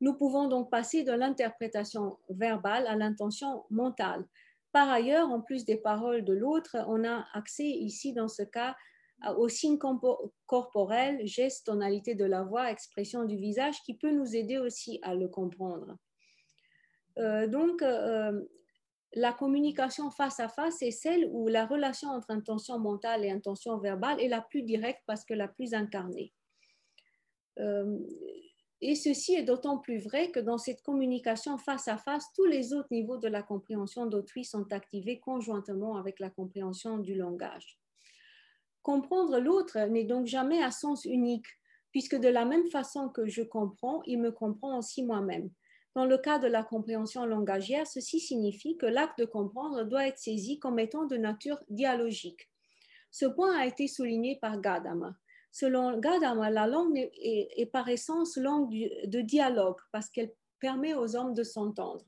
Nous 0.00 0.14
pouvons 0.14 0.48
donc 0.48 0.70
passer 0.70 1.04
de 1.04 1.12
l'interprétation 1.12 2.18
verbale 2.28 2.86
à 2.86 2.96
l'intention 2.96 3.64
mentale. 3.70 4.24
Par 4.72 4.90
ailleurs, 4.90 5.30
en 5.30 5.40
plus 5.40 5.64
des 5.64 5.76
paroles 5.76 6.24
de 6.24 6.32
l'autre, 6.32 6.76
on 6.88 7.04
a 7.04 7.26
accès 7.32 7.64
ici, 7.64 8.12
dans 8.12 8.28
ce 8.28 8.42
cas, 8.42 8.74
aux 9.36 9.48
signes 9.48 9.78
corporels, 10.46 11.26
gestes, 11.26 11.66
tonalité 11.66 12.14
de 12.14 12.24
la 12.24 12.42
voix, 12.42 12.70
expression 12.70 13.24
du 13.24 13.36
visage, 13.36 13.76
qui 13.84 13.94
peut 13.94 14.10
nous 14.10 14.34
aider 14.34 14.58
aussi 14.58 14.98
à 15.02 15.14
le 15.14 15.28
comprendre. 15.28 15.96
Euh, 17.18 17.46
donc, 17.46 17.82
euh, 17.82 18.42
la 19.14 19.32
communication 19.32 20.10
face 20.10 20.40
à 20.40 20.48
face 20.48 20.82
est 20.82 20.90
celle 20.90 21.28
où 21.30 21.48
la 21.48 21.66
relation 21.66 22.08
entre 22.08 22.30
intention 22.30 22.78
mentale 22.78 23.24
et 23.24 23.30
intention 23.30 23.78
verbale 23.78 24.20
est 24.20 24.28
la 24.28 24.40
plus 24.40 24.62
directe 24.62 25.02
parce 25.06 25.24
que 25.24 25.34
la 25.34 25.48
plus 25.48 25.72
incarnée. 25.72 26.32
Euh, 27.60 27.98
et 28.80 28.96
ceci 28.96 29.34
est 29.34 29.44
d'autant 29.44 29.78
plus 29.78 29.98
vrai 29.98 30.30
que 30.30 30.40
dans 30.40 30.58
cette 30.58 30.82
communication 30.82 31.58
face 31.58 31.86
à 31.86 31.96
face, 31.96 32.26
tous 32.34 32.44
les 32.44 32.74
autres 32.74 32.88
niveaux 32.90 33.16
de 33.16 33.28
la 33.28 33.42
compréhension 33.42 34.06
d'autrui 34.06 34.44
sont 34.44 34.70
activés 34.72 35.20
conjointement 35.20 35.96
avec 35.96 36.18
la 36.18 36.28
compréhension 36.28 36.98
du 36.98 37.14
langage. 37.14 37.78
Comprendre 38.82 39.38
l'autre 39.38 39.78
n'est 39.86 40.04
donc 40.04 40.26
jamais 40.26 40.62
à 40.62 40.70
sens 40.70 41.04
unique, 41.04 41.46
puisque 41.92 42.16
de 42.16 42.28
la 42.28 42.44
même 42.44 42.68
façon 42.68 43.08
que 43.08 43.26
je 43.26 43.42
comprends, 43.42 44.02
il 44.04 44.20
me 44.20 44.32
comprend 44.32 44.76
aussi 44.76 45.04
moi-même. 45.04 45.50
Dans 45.94 46.06
le 46.06 46.18
cas 46.18 46.38
de 46.38 46.48
la 46.48 46.64
compréhension 46.64 47.24
langagière, 47.24 47.86
ceci 47.86 48.18
signifie 48.18 48.76
que 48.76 48.86
l'acte 48.86 49.18
de 49.18 49.24
comprendre 49.24 49.84
doit 49.84 50.08
être 50.08 50.18
saisi 50.18 50.58
comme 50.58 50.78
étant 50.78 51.06
de 51.06 51.16
nature 51.16 51.62
dialogique. 51.68 52.48
Ce 53.10 53.26
point 53.26 53.56
a 53.56 53.66
été 53.66 53.86
souligné 53.86 54.38
par 54.40 54.60
Gadama. 54.60 55.16
Selon 55.52 55.98
Gadama, 56.00 56.50
la 56.50 56.66
langue 56.66 56.98
est, 56.98 57.70
par 57.70 57.88
essence 57.88 58.36
langue 58.36 58.90
de 59.04 59.20
dialogue 59.20 59.78
parce 59.92 60.10
qu'elle 60.10 60.32
permet 60.58 60.94
aux 60.94 61.14
hommes 61.14 61.32
de 61.32 61.44
s'entendre. 61.44 62.04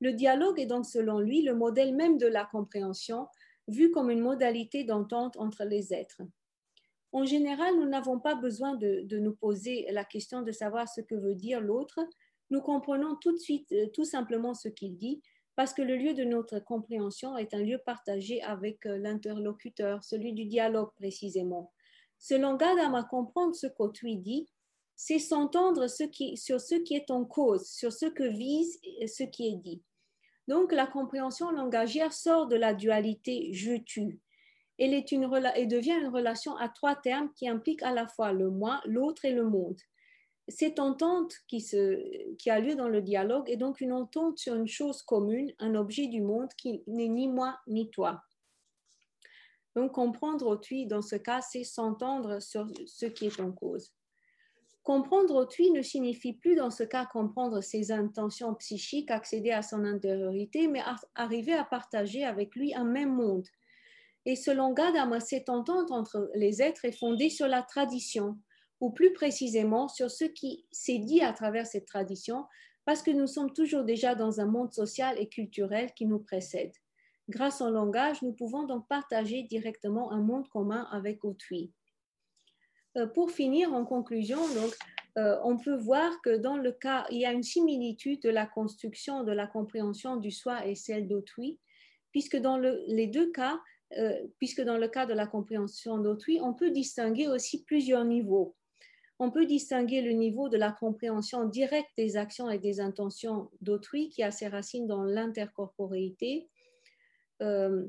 Le 0.00 0.12
dialogue 0.12 0.58
est 0.58 0.66
donc 0.66 0.84
selon 0.84 1.20
lui 1.20 1.42
le 1.42 1.54
modèle 1.54 1.94
même 1.94 2.18
de 2.18 2.26
la 2.26 2.44
compréhension, 2.44 3.28
vu 3.68 3.92
comme 3.92 4.10
une 4.10 4.20
modalité 4.20 4.82
d'entente 4.82 5.36
entre 5.36 5.64
les 5.64 5.94
êtres. 5.94 6.22
En 7.12 7.24
général, 7.24 7.76
nous 7.76 7.88
n'avons 7.88 8.18
pas 8.18 8.34
besoin 8.34 8.74
de, 8.74 9.06
nous 9.16 9.34
poser 9.34 9.86
la 9.92 10.04
question 10.04 10.42
de 10.42 10.50
savoir 10.50 10.88
ce 10.88 11.00
que 11.00 11.14
veut 11.14 11.36
dire 11.36 11.60
l'autre, 11.60 12.00
nous 12.50 12.60
comprenons 12.60 13.16
tout 13.16 13.32
de 13.32 13.38
suite, 13.38 13.72
euh, 13.72 13.86
tout 13.92 14.04
simplement 14.04 14.54
ce 14.54 14.68
qu'il 14.68 14.96
dit, 14.96 15.22
parce 15.56 15.72
que 15.72 15.82
le 15.82 15.96
lieu 15.96 16.14
de 16.14 16.24
notre 16.24 16.58
compréhension 16.58 17.36
est 17.36 17.54
un 17.54 17.62
lieu 17.62 17.78
partagé 17.78 18.42
avec 18.42 18.86
euh, 18.86 18.98
l'interlocuteur, 18.98 20.04
celui 20.04 20.32
du 20.32 20.44
dialogue 20.44 20.92
précisément. 20.94 21.72
Selon 22.18 22.56
Gadam, 22.56 23.06
comprendre 23.10 23.54
ce 23.54 23.66
qu'autrui 23.66 24.16
dit, 24.16 24.48
c'est 24.94 25.18
s'entendre 25.18 25.88
sur 25.88 26.60
ce 26.60 26.74
qui 26.74 26.94
est 26.94 27.10
en 27.10 27.24
cause, 27.24 27.66
sur 27.68 27.92
ce 27.92 28.06
que 28.06 28.24
vise 28.24 28.80
ce 29.06 29.24
qui 29.24 29.48
est 29.48 29.56
dit. 29.56 29.82
Donc 30.48 30.72
la 30.72 30.86
compréhension 30.86 31.50
langagière 31.50 32.14
sort 32.14 32.46
de 32.46 32.56
la 32.56 32.72
dualité 32.72 33.52
je-tu. 33.52 34.20
Elle 34.78 34.94
est 34.94 35.12
une, 35.12 35.24
et 35.56 35.66
devient 35.66 35.98
une 36.00 36.08
relation 36.08 36.56
à 36.56 36.68
trois 36.68 36.94
termes 36.96 37.30
qui 37.34 37.48
impliquent 37.48 37.82
à 37.82 37.92
la 37.92 38.06
fois 38.06 38.32
le 38.32 38.50
moi, 38.50 38.80
l'autre 38.86 39.24
et 39.24 39.32
le 39.32 39.44
monde 39.44 39.80
cette 40.48 40.78
entente 40.78 41.34
qui, 41.48 41.64
a 42.48 42.60
lieu 42.60 42.76
dans 42.76 42.88
le 42.88 43.02
dialogue 43.02 43.50
est 43.50 43.56
donc 43.56 43.80
une 43.80 43.92
entente 43.92 44.38
sur 44.38 44.54
une 44.54 44.68
chose 44.68 45.02
commune, 45.02 45.52
un 45.58 45.74
objet 45.74 46.06
du 46.06 46.20
monde 46.20 46.52
qui 46.56 46.84
n'est 46.86 47.08
ni 47.08 47.28
moi 47.28 47.58
ni 47.66 47.90
toi. 47.90 48.22
Donc 49.74 49.92
comprendre 49.92 50.46
autrui 50.46 50.86
dans 50.86 51.02
ce 51.02 51.16
cas, 51.16 51.40
c'est 51.40 51.64
s'entendre 51.64 52.40
sur 52.40 52.66
ce 52.86 53.06
qui 53.06 53.26
est 53.26 53.40
en 53.40 53.50
cause. 53.50 53.92
Comprendre 54.84 55.34
autrui 55.34 55.72
ne 55.72 55.82
signifie 55.82 56.32
plus 56.32 56.54
dans 56.54 56.70
ce 56.70 56.84
cas 56.84 57.06
comprendre 57.06 57.60
ses 57.60 57.90
intentions 57.90 58.54
psychiques, 58.54 59.10
accéder 59.10 59.50
à 59.50 59.62
son 59.62 59.84
intériorité, 59.84 60.68
mais 60.68 60.80
arriver 61.16 61.54
à 61.54 61.64
partager 61.64 62.24
avec 62.24 62.54
lui 62.54 62.72
un 62.72 62.84
même 62.84 63.12
monde. 63.12 63.48
Et 64.26 64.36
selon 64.36 64.72
Gadama, 64.72 65.18
cette 65.18 65.48
entente 65.48 65.90
entre 65.90 66.30
les 66.34 66.62
êtres 66.62 66.84
est 66.84 66.96
fondée 66.96 67.30
sur 67.30 67.48
la 67.48 67.62
tradition, 67.62 68.38
ou 68.80 68.90
plus 68.90 69.12
précisément 69.12 69.88
sur 69.88 70.10
ce 70.10 70.24
qui 70.24 70.66
s'est 70.70 70.98
dit 70.98 71.22
à 71.22 71.32
travers 71.32 71.66
cette 71.66 71.86
tradition, 71.86 72.44
parce 72.84 73.02
que 73.02 73.10
nous 73.10 73.26
sommes 73.26 73.52
toujours 73.52 73.84
déjà 73.84 74.14
dans 74.14 74.40
un 74.40 74.46
monde 74.46 74.72
social 74.72 75.16
et 75.18 75.28
culturel 75.28 75.92
qui 75.94 76.06
nous 76.06 76.20
précède. 76.20 76.72
Grâce 77.28 77.60
au 77.60 77.70
langage, 77.70 78.22
nous 78.22 78.32
pouvons 78.32 78.64
donc 78.64 78.86
partager 78.88 79.42
directement 79.42 80.12
un 80.12 80.20
monde 80.20 80.48
commun 80.48 80.86
avec 80.92 81.24
autrui. 81.24 81.72
Euh, 82.96 83.06
pour 83.06 83.30
finir, 83.30 83.72
en 83.72 83.84
conclusion, 83.84 84.38
donc, 84.54 84.72
euh, 85.18 85.36
on 85.42 85.56
peut 85.56 85.76
voir 85.76 86.12
que 86.22 86.36
dans 86.36 86.56
le 86.56 86.70
cas, 86.72 87.06
il 87.10 87.18
y 87.18 87.26
a 87.26 87.32
une 87.32 87.42
similitude 87.42 88.22
de 88.22 88.30
la 88.30 88.46
construction 88.46 89.24
de 89.24 89.32
la 89.32 89.46
compréhension 89.46 90.16
du 90.16 90.30
soi 90.30 90.66
et 90.66 90.74
celle 90.74 91.08
d'autrui, 91.08 91.58
puisque 92.12 92.36
dans 92.36 92.58
les 92.58 93.06
deux 93.08 93.32
cas, 93.32 93.58
euh, 93.98 94.12
puisque 94.38 94.62
dans 94.62 94.78
le 94.78 94.88
cas 94.88 95.06
de 95.06 95.14
la 95.14 95.26
compréhension 95.26 95.98
d'autrui, 95.98 96.38
on 96.40 96.54
peut 96.54 96.70
distinguer 96.70 97.28
aussi 97.28 97.64
plusieurs 97.64 98.04
niveaux. 98.04 98.54
On 99.18 99.30
peut 99.30 99.46
distinguer 99.46 100.02
le 100.02 100.12
niveau 100.12 100.48
de 100.48 100.58
la 100.58 100.72
compréhension 100.72 101.44
directe 101.46 101.90
des 101.96 102.16
actions 102.16 102.50
et 102.50 102.58
des 102.58 102.80
intentions 102.80 103.50
d'autrui 103.60 104.10
qui 104.10 104.22
a 104.22 104.30
ses 104.30 104.48
racines 104.48 104.86
dans 104.86 105.04
l'intercorporéité, 105.04 106.48
euh, 107.42 107.86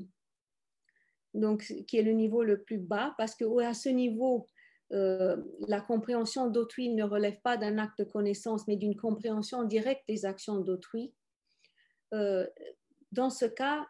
qui 1.86 1.98
est 1.98 2.02
le 2.02 2.12
niveau 2.12 2.42
le 2.42 2.62
plus 2.62 2.78
bas, 2.78 3.14
parce 3.18 3.34
que 3.34 3.44
à 3.60 3.74
ce 3.74 3.90
niveau, 3.90 4.46
euh, 4.92 5.36
la 5.66 5.82
compréhension 5.82 6.48
d'autrui 6.48 6.88
ne 6.88 7.04
relève 7.04 7.40
pas 7.42 7.58
d'un 7.58 7.76
acte 7.76 7.98
de 7.98 8.04
connaissance, 8.04 8.66
mais 8.66 8.76
d'une 8.76 8.96
compréhension 8.96 9.64
directe 9.64 10.04
des 10.08 10.24
actions 10.24 10.60
d'autrui. 10.60 11.12
Euh, 12.14 12.46
dans 13.12 13.28
ce 13.28 13.44
cas, 13.44 13.86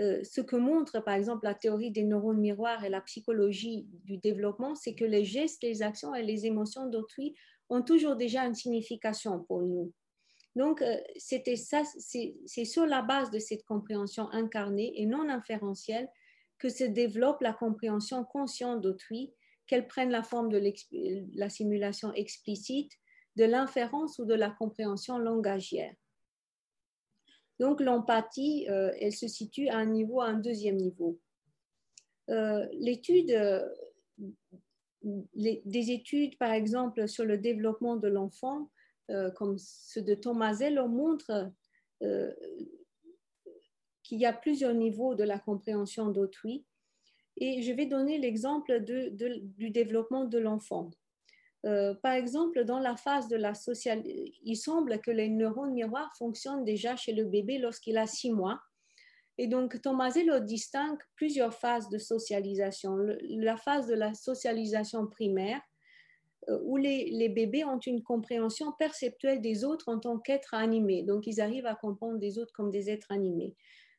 euh, 0.00 0.24
ce 0.24 0.40
que 0.40 0.56
montre 0.56 1.00
par 1.00 1.14
exemple 1.14 1.44
la 1.44 1.54
théorie 1.54 1.90
des 1.90 2.04
neurones 2.04 2.40
miroirs 2.40 2.84
et 2.84 2.88
la 2.88 3.00
psychologie 3.02 3.86
du 4.04 4.18
développement, 4.18 4.74
c'est 4.74 4.94
que 4.94 5.04
les 5.04 5.24
gestes, 5.24 5.62
les 5.62 5.82
actions 5.82 6.14
et 6.14 6.22
les 6.22 6.46
émotions 6.46 6.86
d'autrui 6.86 7.34
ont 7.68 7.82
toujours 7.82 8.16
déjà 8.16 8.44
une 8.46 8.54
signification 8.54 9.40
pour 9.44 9.62
nous. 9.62 9.92
Donc, 10.56 10.82
ça, 11.18 11.82
c'est 11.84 12.64
sur 12.64 12.84
la 12.84 13.02
base 13.02 13.30
de 13.30 13.38
cette 13.38 13.64
compréhension 13.64 14.28
incarnée 14.32 14.92
et 15.00 15.06
non 15.06 15.28
inférentielle 15.28 16.08
que 16.58 16.68
se 16.68 16.84
développe 16.84 17.40
la 17.40 17.52
compréhension 17.52 18.24
consciente 18.24 18.80
d'autrui 18.80 19.32
qu'elles 19.66 19.86
prennent 19.86 20.10
la 20.10 20.24
forme 20.24 20.50
de 20.50 20.60
la 21.34 21.48
simulation 21.48 22.12
explicite, 22.14 22.92
de 23.36 23.44
l'inférence 23.44 24.18
ou 24.18 24.24
de 24.24 24.34
la 24.34 24.50
compréhension 24.50 25.18
langagière. 25.18 25.94
Donc 27.60 27.82
l'empathie, 27.82 28.66
euh, 28.70 28.90
elle 29.00 29.12
se 29.12 29.28
situe 29.28 29.68
à 29.68 29.76
un 29.76 29.84
niveau, 29.84 30.22
à 30.22 30.28
un 30.28 30.38
deuxième 30.38 30.76
niveau. 30.76 31.20
Euh, 32.30 32.66
l'étude, 32.72 33.30
euh, 33.32 33.68
des 35.02 35.90
études, 35.90 36.38
par 36.38 36.52
exemple, 36.52 37.06
sur 37.06 37.26
le 37.26 37.36
développement 37.36 37.96
de 37.96 38.08
l'enfant, 38.08 38.70
comme 39.34 39.58
ceux 39.58 40.02
de 40.02 40.14
Tomasello, 40.14 40.86
montrent 40.86 41.50
qu'il 44.04 44.18
y 44.18 44.26
a 44.26 44.32
plusieurs 44.32 44.74
niveaux 44.74 45.14
de 45.14 45.24
la 45.24 45.38
compréhension 45.38 46.10
d'autrui 46.10 46.64
et 47.38 47.62
je 47.62 47.72
vais 47.72 47.86
donner 47.86 48.18
l'exemple 48.18 48.80
du 48.80 49.70
développement 49.70 50.26
de 50.26 50.38
l'enfant. 50.38 50.90
Euh, 51.66 51.94
par 52.02 52.12
exemple, 52.12 52.64
dans 52.64 52.78
la 52.78 52.96
phase 52.96 53.28
de 53.28 53.36
la 53.36 53.54
social, 53.54 54.02
il 54.04 54.56
semble 54.56 55.00
que 55.00 55.10
les 55.10 55.28
neurones 55.28 55.72
miroirs 55.72 56.10
fonctionnent 56.16 56.64
déjà 56.64 56.96
chez 56.96 57.12
le 57.12 57.24
bébé 57.24 57.58
lorsqu'il 57.58 57.98
a 57.98 58.06
six 58.06 58.30
mois. 58.30 58.60
Et 59.36 59.46
donc, 59.46 59.80
Tomasello 59.80 60.40
distingue 60.40 60.98
plusieurs 61.16 61.54
phases 61.54 61.88
de 61.88 61.98
socialisation. 61.98 62.96
la 62.96 63.56
phase 63.56 63.86
de 63.86 63.94
la 63.94 64.14
socialisation 64.14 65.06
primaire, 65.06 65.60
euh, 66.48 66.58
où 66.64 66.76
les, 66.76 67.10
les, 67.10 67.28
bébés 67.28 67.64
ont 67.64 67.78
une 67.78 68.02
compréhension 68.02 68.72
perceptuelle 68.78 69.40
des 69.40 69.64
autres 69.64 69.88
en 69.88 69.98
tant 69.98 70.18
qu'êtres 70.18 70.54
animés. 70.54 71.02
Donc, 71.02 71.26
ils 71.26 71.40
arrivent 71.40 71.66
à 71.66 71.74
comprendre 71.74 72.18
des 72.18 72.38
autres 72.38 72.52
comme 72.54 72.70
des 72.70 72.90
êtres 72.90 73.12
animés. 73.12 73.54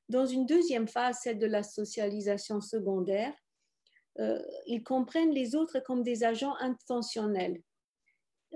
Dans 0.10 0.26
une 0.26 0.46
deuxième 0.46 0.88
phase, 0.88 1.20
celle 1.22 1.40
de 1.40 1.48
la 1.48 1.64
socialisation 1.64 2.60
secondaire, 2.60 3.34
euh, 4.20 4.42
ils 4.66 4.84
comprennent 4.84 5.32
les 5.32 5.56
autres 5.56 5.80
comme 5.80 6.04
des 6.04 6.24
agents 6.24 6.56
intentionnels. 6.60 7.62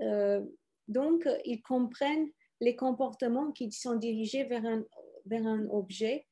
Euh, 0.00 0.44
donc, 0.88 1.28
ils 1.44 1.62
comprennent 1.62 2.28
les 2.60 2.76
comportements 2.76 3.52
qui 3.52 3.70
sont 3.72 3.96
dirigés 3.96 4.44
vers 4.44 4.64
un, 4.64 5.66
objet. 5.70 6.26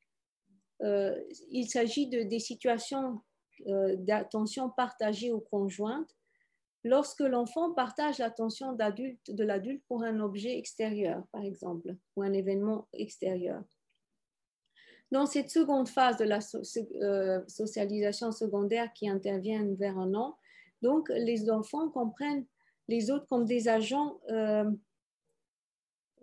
Euh, 0.83 1.19
il 1.51 1.67
s'agit 1.69 2.09
de, 2.09 2.23
des 2.23 2.39
situations 2.39 3.21
d'attention 3.67 4.69
partagée 4.71 5.33
ou 5.33 5.39
conjointe 5.39 6.11
lorsque 6.83 7.21
l'enfant 7.21 7.73
partage 7.73 8.19
l'attention 8.19 8.73
de 8.73 9.45
l'adulte 9.45 9.83
pour 9.89 10.05
un 10.05 10.21
objet 10.21 10.59
extérieur, 10.59 11.25
par 11.33 11.43
exemple, 11.43 11.97
ou 12.17 12.23
un 12.23 12.33
événement 12.33 12.89
extérieur. 12.93 13.63
Dans 15.15 15.27
cette 15.27 15.49
seconde 15.49 15.89
phase 15.89 16.17
de 16.17 16.25
la 16.25 16.41
euh, 17.01 17.41
socialisation 17.47 18.33
secondaire 18.33 18.93
qui 18.95 19.09
intervient 19.09 19.65
vers 19.77 19.97
un 19.97 20.13
an, 20.15 20.37
donc 20.83 21.09
les 21.09 21.49
enfants 21.51 21.89
comprennent 21.89 22.45
les 22.89 23.13
autres 23.13 23.25
comme 23.29 23.45
des 23.45 23.69
agents, 23.69 24.19
euh, 24.31 24.69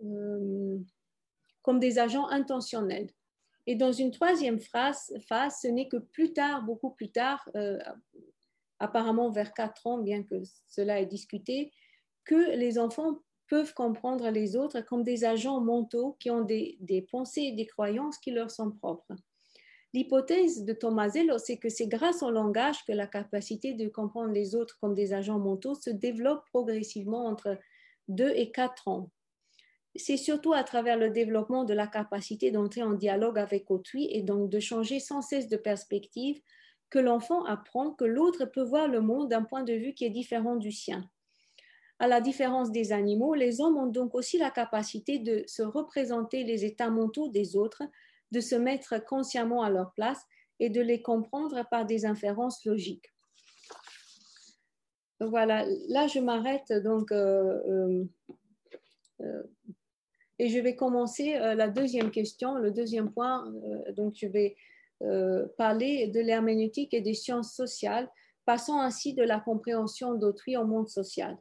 euh, 0.04 0.78
comme 1.62 1.78
des 1.78 1.98
agents 1.98 2.28
intentionnels. 2.28 3.08
Et 3.66 3.76
dans 3.76 3.92
une 3.92 4.10
troisième 4.10 4.60
phase, 4.60 5.10
ce 5.26 5.68
n'est 5.68 5.88
que 5.88 5.96
plus 5.96 6.34
tard, 6.34 6.62
beaucoup 6.62 6.90
plus 6.90 7.10
tard, 7.10 7.48
apparemment 8.78 9.30
vers 9.30 9.54
4 9.54 9.86
ans, 9.86 9.98
bien 10.02 10.22
que 10.22 10.42
cela 10.68 11.00
est 11.00 11.06
discuté, 11.06 11.72
que 12.26 12.56
les 12.56 12.78
enfants 12.78 13.22
peuvent 13.52 13.74
comprendre 13.74 14.30
les 14.30 14.56
autres 14.56 14.80
comme 14.80 15.02
des 15.02 15.26
agents 15.26 15.60
mentaux 15.60 16.16
qui 16.18 16.30
ont 16.30 16.40
des, 16.40 17.06
pensées 17.10 17.42
et 17.42 17.52
des 17.52 17.66
croyances 17.66 18.16
qui 18.16 18.30
leur 18.30 18.50
sont 18.50 18.70
propres. 18.70 19.12
L'hypothèse 19.92 20.64
de 20.64 20.72
Tomasello, 20.72 21.36
c'est 21.36 21.58
que 21.58 21.68
c'est 21.68 21.86
grâce 21.86 22.22
au 22.22 22.30
langage 22.30 22.82
que 22.86 22.92
la 22.92 23.06
capacité 23.06 23.74
de 23.74 23.90
comprendre 23.90 24.32
les 24.32 24.54
autres 24.54 24.78
comme 24.80 24.94
des 24.94 25.12
agents 25.12 25.38
mentaux 25.38 25.74
se 25.74 25.90
développe 25.90 26.46
progressivement 26.46 27.26
entre 27.26 27.58
2 28.08 28.32
et 28.36 28.50
4 28.52 28.88
ans. 28.88 29.10
C'est 29.96 30.16
surtout 30.16 30.54
à 30.54 30.64
travers 30.64 30.96
le 30.96 31.10
développement 31.10 31.64
de 31.64 31.74
la 31.74 31.86
capacité 31.86 32.52
d'entrer 32.52 32.82
en 32.82 32.94
dialogue 32.94 33.38
avec 33.38 33.70
autrui 33.70 34.08
et 34.10 34.22
donc 34.22 34.48
de 34.48 34.60
changer 34.60 34.98
sans 34.98 35.20
cesse 35.20 35.48
de 35.48 35.58
perspective 35.58 36.40
que 36.88 36.98
l'enfant 36.98 37.44
apprend 37.44 37.90
que 37.90 38.06
l'autre 38.06 38.46
peut 38.46 38.64
voir 38.64 38.88
le 38.88 39.02
monde 39.02 39.28
d'un 39.28 39.42
point 39.42 39.62
de 39.62 39.74
vue 39.74 39.92
qui 39.92 40.06
est 40.06 40.10
différent 40.10 40.56
du 40.56 40.72
sien. 40.72 41.06
À 42.02 42.08
la 42.08 42.20
différence 42.20 42.72
des 42.72 42.90
animaux, 42.90 43.34
les 43.34 43.60
hommes 43.60 43.76
ont 43.76 43.86
donc 43.86 44.16
aussi 44.16 44.36
la 44.36 44.50
capacité 44.50 45.20
de 45.20 45.44
se 45.46 45.62
représenter 45.62 46.42
les 46.42 46.64
états 46.64 46.90
mentaux 46.90 47.28
des 47.28 47.54
autres, 47.54 47.84
de 48.32 48.40
se 48.40 48.56
mettre 48.56 49.04
consciemment 49.04 49.62
à 49.62 49.70
leur 49.70 49.92
place 49.92 50.18
et 50.58 50.68
de 50.68 50.80
les 50.80 51.00
comprendre 51.00 51.64
par 51.70 51.86
des 51.86 52.04
inférences 52.04 52.64
logiques. 52.64 53.06
Voilà, 55.20 55.64
là 55.90 56.08
je 56.08 56.18
m'arrête 56.18 56.72
donc 56.72 57.12
euh, 57.12 57.60
euh, 57.68 58.04
euh, 59.20 59.42
et 60.40 60.48
je 60.48 60.58
vais 60.58 60.74
commencer 60.74 61.38
la 61.38 61.68
deuxième 61.68 62.10
question, 62.10 62.56
le 62.56 62.72
deuxième 62.72 63.12
point. 63.12 63.44
donc 63.96 64.14
je 64.16 64.26
vais 64.26 64.56
parler 65.56 66.08
de 66.08 66.18
l'herméneutique 66.18 66.94
et 66.94 67.00
des 67.00 67.14
sciences 67.14 67.54
sociales, 67.54 68.10
passant 68.44 68.80
ainsi 68.80 69.14
de 69.14 69.22
la 69.22 69.38
compréhension 69.38 70.14
d'autrui 70.14 70.56
au 70.56 70.64
monde 70.64 70.88
social. 70.88 71.38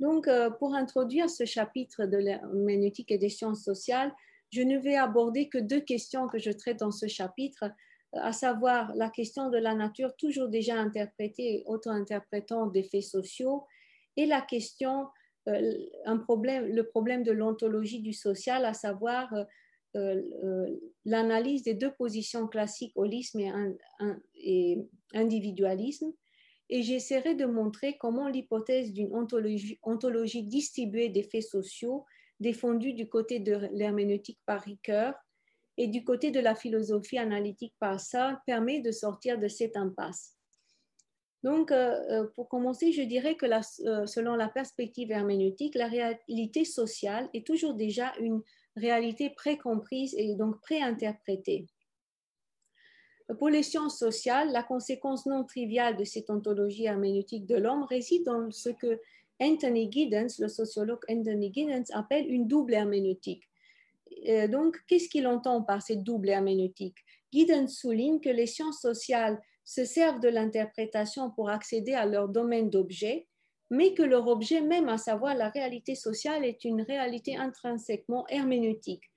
Donc, 0.00 0.28
euh, 0.28 0.50
pour 0.50 0.74
introduire 0.74 1.30
ce 1.30 1.44
chapitre 1.44 2.06
de 2.06 2.16
l'herméneutique 2.16 3.10
et 3.10 3.18
des 3.18 3.28
sciences 3.28 3.62
sociales, 3.62 4.12
je 4.50 4.62
ne 4.62 4.78
vais 4.78 4.96
aborder 4.96 5.48
que 5.48 5.58
deux 5.58 5.80
questions 5.80 6.28
que 6.28 6.38
je 6.38 6.50
traite 6.50 6.78
dans 6.78 6.90
ce 6.90 7.06
chapitre, 7.06 7.64
à 8.12 8.32
savoir 8.32 8.94
la 8.94 9.10
question 9.10 9.50
de 9.50 9.58
la 9.58 9.74
nature 9.74 10.14
toujours 10.16 10.48
déjà 10.48 10.76
interprétée 10.76 11.56
et 11.56 11.62
auto-interprétant 11.66 12.66
des 12.66 12.84
faits 12.84 13.02
sociaux 13.02 13.64
et 14.16 14.26
la 14.26 14.40
question, 14.40 15.08
euh, 15.48 15.72
un 16.04 16.18
problème, 16.18 16.66
le 16.66 16.86
problème 16.86 17.24
de 17.24 17.32
l'ontologie 17.32 18.00
du 18.00 18.12
social, 18.12 18.64
à 18.64 18.74
savoir 18.74 19.32
euh, 19.96 20.76
l'analyse 21.04 21.64
des 21.64 21.74
deux 21.74 21.92
positions 21.92 22.46
classiques, 22.46 22.92
holisme 22.94 23.40
et 24.36 24.78
individualisme, 25.12 26.12
et 26.74 26.82
j'essaierai 26.82 27.36
de 27.36 27.46
montrer 27.46 27.96
comment 27.98 28.26
l'hypothèse 28.26 28.92
d'une 28.92 29.14
ontologie, 29.14 30.42
distribuée 30.42 31.08
des 31.08 31.22
faits 31.22 31.44
sociaux, 31.44 32.04
défendue 32.40 32.94
du 32.94 33.08
côté 33.08 33.38
de 33.38 33.68
l'herméneutique 33.72 34.40
par 34.44 34.60
Ricoeur 34.62 35.14
et 35.76 35.86
du 35.86 36.02
côté 36.02 36.32
de 36.32 36.40
la 36.40 36.56
philosophie 36.56 37.16
analytique 37.16 37.74
par 37.78 38.00
Sartre, 38.00 38.42
permet 38.44 38.80
de 38.80 38.90
sortir 38.90 39.38
de 39.38 39.46
cette 39.46 39.76
impasse. 39.76 40.36
Donc, 41.44 41.70
euh, 41.70 42.00
euh, 42.10 42.26
pour 42.34 42.48
commencer, 42.48 42.90
je 42.90 43.02
dirais 43.02 43.36
que 43.36 43.46
euh, 43.46 44.06
selon 44.06 44.34
la 44.34 44.48
perspective 44.48 45.12
herméneutique, 45.12 45.76
la 45.76 45.86
réalité 45.86 46.64
sociale 46.64 47.30
est 47.34 47.46
toujours 47.46 47.74
déjà 47.74 48.12
une 48.18 48.42
réalité 48.74 49.30
précomprise 49.30 50.12
et 50.18 50.34
donc 50.34 50.60
préinterprétée. 50.60 51.68
Pour 53.38 53.48
les 53.48 53.62
sciences 53.62 53.98
sociales, 53.98 54.52
la 54.52 54.62
conséquence 54.62 55.24
non 55.24 55.44
triviale 55.44 55.96
de 55.96 56.04
cette 56.04 56.28
ontologie 56.28 56.84
herméneutique 56.84 57.46
de 57.46 57.56
l'homme 57.56 57.84
réside 57.84 58.24
dans 58.24 58.50
ce 58.50 58.68
que 58.68 59.00
Anthony 59.40 59.90
Giddens, 59.90 60.38
le 60.38 60.48
sociologue 60.48 61.00
Anthony 61.08 61.52
Giddens, 61.52 61.90
appelle 61.92 62.30
une 62.30 62.46
double 62.46 62.74
herméneutique. 62.74 63.48
Euh, 64.28 64.46
donc, 64.46 64.78
qu'est-ce 64.86 65.08
qu'il 65.08 65.26
entend 65.26 65.62
par 65.62 65.82
cette 65.82 66.02
double 66.02 66.28
herméneutique? 66.28 66.96
Giddens 67.32 67.68
souligne 67.68 68.20
que 68.20 68.28
les 68.28 68.46
sciences 68.46 68.80
sociales 68.80 69.40
se 69.64 69.84
servent 69.84 70.20
de 70.20 70.28
l'interprétation 70.28 71.30
pour 71.30 71.48
accéder 71.48 71.94
à 71.94 72.06
leur 72.06 72.28
domaine 72.28 72.68
d'objet, 72.68 73.26
mais 73.70 73.94
que 73.94 74.02
leur 74.02 74.28
objet 74.28 74.60
même, 74.60 74.88
à 74.88 74.98
savoir 74.98 75.34
la 75.34 75.48
réalité 75.48 75.94
sociale, 75.94 76.44
est 76.44 76.64
une 76.64 76.82
réalité 76.82 77.36
intrinsèquement 77.36 78.26
herméneutique. 78.28 79.10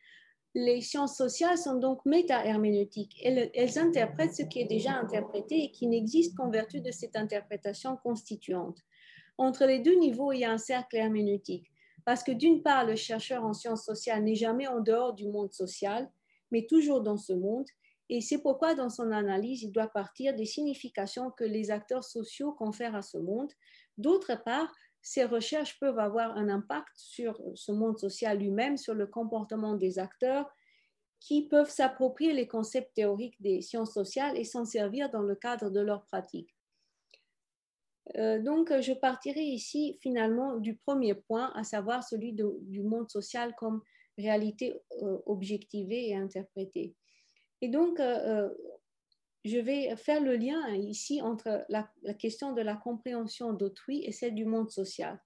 Les 0.56 0.82
sciences 0.82 1.18
sociales 1.18 1.58
sont 1.58 1.76
donc 1.76 2.06
méta-herméneutiques. 2.06 3.22
Elles, 3.24 3.78
interprètent 3.78 4.36
ce 4.36 4.44
qui 4.44 4.60
est 4.60 4.66
déjà 4.66 4.94
interprété 4.94 5.64
et 5.64 5.72
qui 5.72 5.88
n'existe 5.88 6.36
qu'en 6.36 6.50
vertu 6.50 6.82
de 6.82 6.92
cette 6.92 7.16
interprétation 7.16 7.98
constituante. 7.98 8.80
Entre 9.38 9.66
les 9.66 9.80
deux 9.80 9.96
niveaux, 10.00 10.32
il 10.32 10.40
y 10.40 10.46
a 10.46 10.52
un 10.52 10.58
cercle 10.58 10.96
herméneutique. 10.96 11.72
Parce 12.06 12.24
que 12.24 12.32
d'une 12.32 12.64
part, 12.64 12.86
le 12.86 12.96
chercheur 12.96 13.44
en 13.44 13.54
sciences 13.54 13.86
sociales 13.86 14.24
n'est 14.24 14.36
jamais 14.36 14.68
en 14.68 14.80
dehors 14.80 15.14
du 15.14 15.28
monde 15.28 15.52
social, 15.52 16.10
mais 16.52 16.66
toujours 16.66 17.02
dans 17.02 17.18
ce 17.18 17.34
monde. 17.34 17.68
Et 18.10 18.22
c'est 18.22 18.42
pourquoi, 18.42 18.74
dans 18.74 18.90
son 18.90 19.12
analyse, 19.12 19.64
il 19.64 19.72
doit 19.72 19.88
partir 19.90 20.34
des 20.34 20.46
significations 20.46 21.30
que 21.30 21.44
les 21.44 21.70
acteurs 21.70 22.06
sociaux 22.06 22.54
confèrent 22.54 22.96
à 22.96 23.02
ce 23.02 23.18
monde. 23.18 23.52
D'autre 23.98 24.42
part, 24.44 24.74
ces 25.08 25.24
recherches 25.24 25.80
peuvent 25.80 26.00
avoir 26.00 26.36
un 26.36 26.50
impact 26.50 26.92
sur 26.94 27.42
ce 27.56 27.72
monde 27.72 27.98
social 27.98 28.40
lui-même, 28.40 28.76
sur 28.76 28.94
le 28.94 29.08
comportement 29.08 29.76
des 29.76 30.00
acteurs, 30.00 30.54
qui 31.22 31.48
peuvent 31.48 31.70
s'approprier 31.70 32.34
les 32.34 32.46
concepts 32.46 32.94
théoriques 32.94 33.42
des 33.42 33.62
sciences 33.62 33.94
sociales 33.94 34.38
et 34.38 34.44
s'en 34.44 34.66
servir 34.66 35.10
dans 35.10 35.22
le 35.22 35.36
cadre 35.36 35.70
de 35.70 35.80
leur 35.80 36.06
pratique. 36.08 36.54
Euh, 38.18 38.42
donc, 38.42 38.70
je 38.82 38.92
partirai 38.92 39.44
ici 39.44 39.98
finalement 40.02 40.58
du 40.58 40.76
premier 40.76 41.16
point, 41.16 41.54
à 41.56 41.64
savoir 41.64 42.04
celui 42.04 42.34
du 42.34 42.84
monde 42.84 43.10
social 43.10 43.56
comme 43.56 43.82
réalité 44.18 44.76
euh, 45.04 45.20
objectivée 45.26 46.10
et 46.10 46.18
interprétée. 46.18 46.96
Et 47.62 47.70
donc, 47.70 48.02
euh, 48.02 48.50
je 49.46 49.58
vais 49.58 49.96
faire 49.96 50.22
le 50.22 50.36
lien 50.36 50.68
ici 50.76 51.22
entre 51.22 51.66
la, 51.70 51.90
question 52.20 52.54
de 52.54 52.62
la 52.62 52.76
compréhension 52.76 53.54
d'autrui 53.54 54.04
et 54.04 54.12
celle 54.12 54.36
du 54.36 54.46
monde 54.46 54.72
social. 54.72 55.20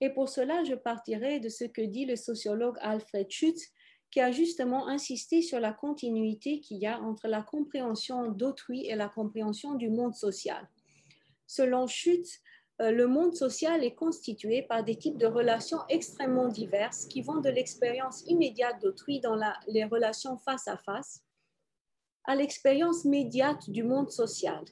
Et 0.00 0.10
pour 0.10 0.28
cela, 0.28 0.64
je 0.64 0.74
partirai 0.74 1.40
de 1.40 1.48
ce 1.48 1.64
que 1.64 1.82
dit 1.82 2.04
le 2.04 2.16
sociologue 2.16 2.76
Alfred 2.80 3.30
Schutz, 3.30 3.70
qui 4.10 4.20
a 4.20 4.30
justement 4.30 4.88
insisté 4.88 5.40
sur 5.40 5.58
la 5.58 5.72
continuité 5.72 6.60
qu'il 6.60 6.78
y 6.78 6.86
a 6.86 7.00
entre 7.00 7.28
la 7.28 7.42
compréhension 7.42 8.30
d'autrui 8.30 8.86
et 8.86 8.94
la 8.94 9.08
compréhension 9.08 9.74
du 9.74 9.88
monde 9.88 10.14
social. 10.14 10.68
Selon 11.46 11.86
Schutz, 11.86 12.40
euh, 12.80 12.90
le 12.90 13.06
monde 13.06 13.34
social 13.34 13.84
est 13.84 13.94
constitué 13.94 14.62
par 14.62 14.84
des 14.84 14.96
types 14.96 15.18
de 15.18 15.26
relations 15.26 15.78
extrêmement 15.88 16.48
diverses 16.48 17.06
qui 17.06 17.22
vont 17.22 17.40
de 17.40 17.48
l'expérience 17.48 18.22
immédiate 18.26 18.82
d'autrui 18.82 19.20
dans 19.20 19.38
les 19.68 19.84
relations 19.84 20.36
face 20.36 20.68
à 20.68 20.76
face 20.76 21.22
à 22.24 22.34
l'expérience 22.34 23.04
médiate 23.04 23.68
du 23.70 23.82
monde 23.82 24.10
social. 24.10 24.64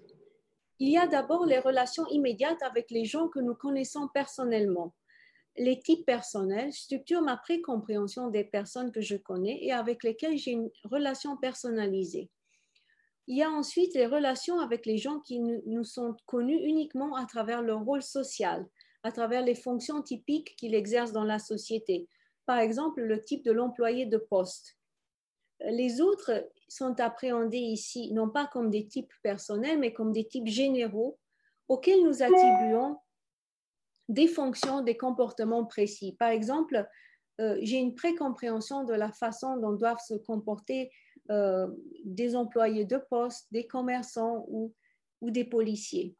Il 0.78 0.88
y 0.88 0.96
a 0.96 1.06
d'abord 1.06 1.44
les 1.44 1.58
relations 1.58 2.06
immédiates 2.06 2.62
avec 2.62 2.90
les 2.90 3.04
gens 3.04 3.28
que 3.28 3.40
nous 3.40 3.54
connaissons 3.54 4.08
personnellement. 4.08 4.94
Les 5.56 5.80
types 5.80 6.06
personnels 6.06 6.72
structurent 6.72 7.22
ma 7.22 7.36
précompréhension 7.36 8.28
des 8.28 8.44
personnes 8.44 8.92
que 8.92 9.00
je 9.00 9.16
connais 9.16 9.58
et 9.62 9.72
avec 9.72 10.04
lesquelles 10.04 10.38
j'ai 10.38 10.52
une 10.52 10.70
relation 10.84 11.36
personnalisée. 11.36 12.30
Il 13.26 13.36
y 13.36 13.42
a 13.42 13.50
ensuite 13.50 13.94
les 13.94 14.06
relations 14.06 14.58
avec 14.58 14.86
les 14.86 14.96
gens 14.96 15.20
qui 15.20 15.38
nous 15.40 15.84
sont 15.84 16.16
connus 16.26 16.60
uniquement 16.64 17.14
à 17.14 17.26
travers 17.26 17.62
leur 17.62 17.84
rôle 17.84 18.02
social, 18.02 18.66
à 19.02 19.12
travers 19.12 19.42
les 19.42 19.54
fonctions 19.54 20.02
typiques 20.02 20.56
qu'ils 20.56 20.74
exercent 20.74 21.12
dans 21.12 21.24
la 21.24 21.38
société. 21.38 22.08
Par 22.46 22.58
exemple, 22.58 23.02
le 23.02 23.22
type 23.22 23.44
de 23.44 23.52
l'employé 23.52 24.06
de 24.06 24.16
poste. 24.16 24.76
Les 25.60 26.00
autres 26.00 26.48
sont 26.70 27.00
appréhendés 27.00 27.58
ici 27.58 28.12
non 28.12 28.30
pas 28.30 28.46
comme 28.46 28.70
des 28.70 28.86
types 28.86 29.12
personnels, 29.22 29.78
mais 29.78 29.92
comme 29.92 30.12
des 30.12 30.26
types 30.26 30.46
généraux 30.46 31.18
auxquels 31.68 32.02
nous 32.04 32.22
attribuons 32.22 32.96
des 34.08 34.28
fonctions, 34.28 34.80
des 34.80 34.96
comportements 34.96 35.64
précis. 35.64 36.16
Par 36.18 36.30
exemple, 36.30 36.86
euh, 37.40 37.58
j'ai 37.60 37.78
une 37.78 37.94
précompréhension 37.94 38.84
de 38.84 38.94
la 38.94 39.12
façon 39.12 39.56
dont 39.56 39.72
doivent 39.72 40.02
se 40.04 40.14
comporter 40.14 40.90
euh, 41.30 41.68
des 42.04 42.34
employés 42.36 42.84
de 42.84 42.98
poste, 42.98 43.46
des 43.52 43.66
commerçants 43.66 44.46
ou, 44.48 44.72
des 45.22 45.44
policiers. 45.44 46.16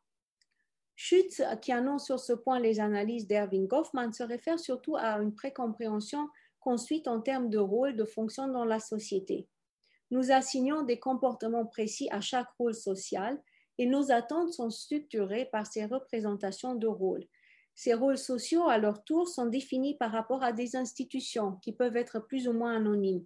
Schutz, 0.94 1.42
qui 1.62 1.72
annonce 1.72 2.04
sur 2.04 2.20
ce 2.20 2.34
point 2.34 2.60
les 2.60 2.80
analyses 2.80 3.26
d'Erwin 3.26 3.66
Goffman, 3.66 4.12
se 4.12 4.22
réfère 4.22 4.58
surtout 4.58 4.96
à 4.96 5.14
une 5.20 5.34
précompréhension 5.34 6.28
construite 6.60 7.08
en 7.08 7.22
termes 7.22 7.48
de 7.48 7.58
rôle, 7.58 7.96
de 7.96 8.04
fonction 8.04 8.48
dans 8.48 8.66
la 8.66 8.78
société. 8.78 9.48
Nous 10.10 10.32
assignons 10.32 10.82
des 10.82 10.98
comportements 10.98 11.66
précis 11.66 12.08
à 12.10 12.20
chaque 12.20 12.50
rôle 12.58 12.74
social 12.74 13.40
et 13.78 13.86
nos 13.86 14.10
attentes 14.10 14.52
sont 14.52 14.70
structurées 14.70 15.46
par 15.46 15.66
ces 15.66 15.86
représentations 15.86 16.74
de 16.74 16.86
rôles. 16.86 17.24
Ces 17.74 17.94
rôles 17.94 18.18
sociaux, 18.18 18.68
à 18.68 18.76
leur 18.76 19.04
tour, 19.04 19.28
sont 19.28 19.46
définis 19.46 19.96
par 19.96 20.12
rapport 20.12 20.42
à 20.42 20.52
des 20.52 20.76
institutions 20.76 21.56
qui 21.62 21.72
peuvent 21.72 21.96
être 21.96 22.18
plus 22.18 22.46
ou 22.46 22.52
moins 22.52 22.76
anonymes. 22.76 23.24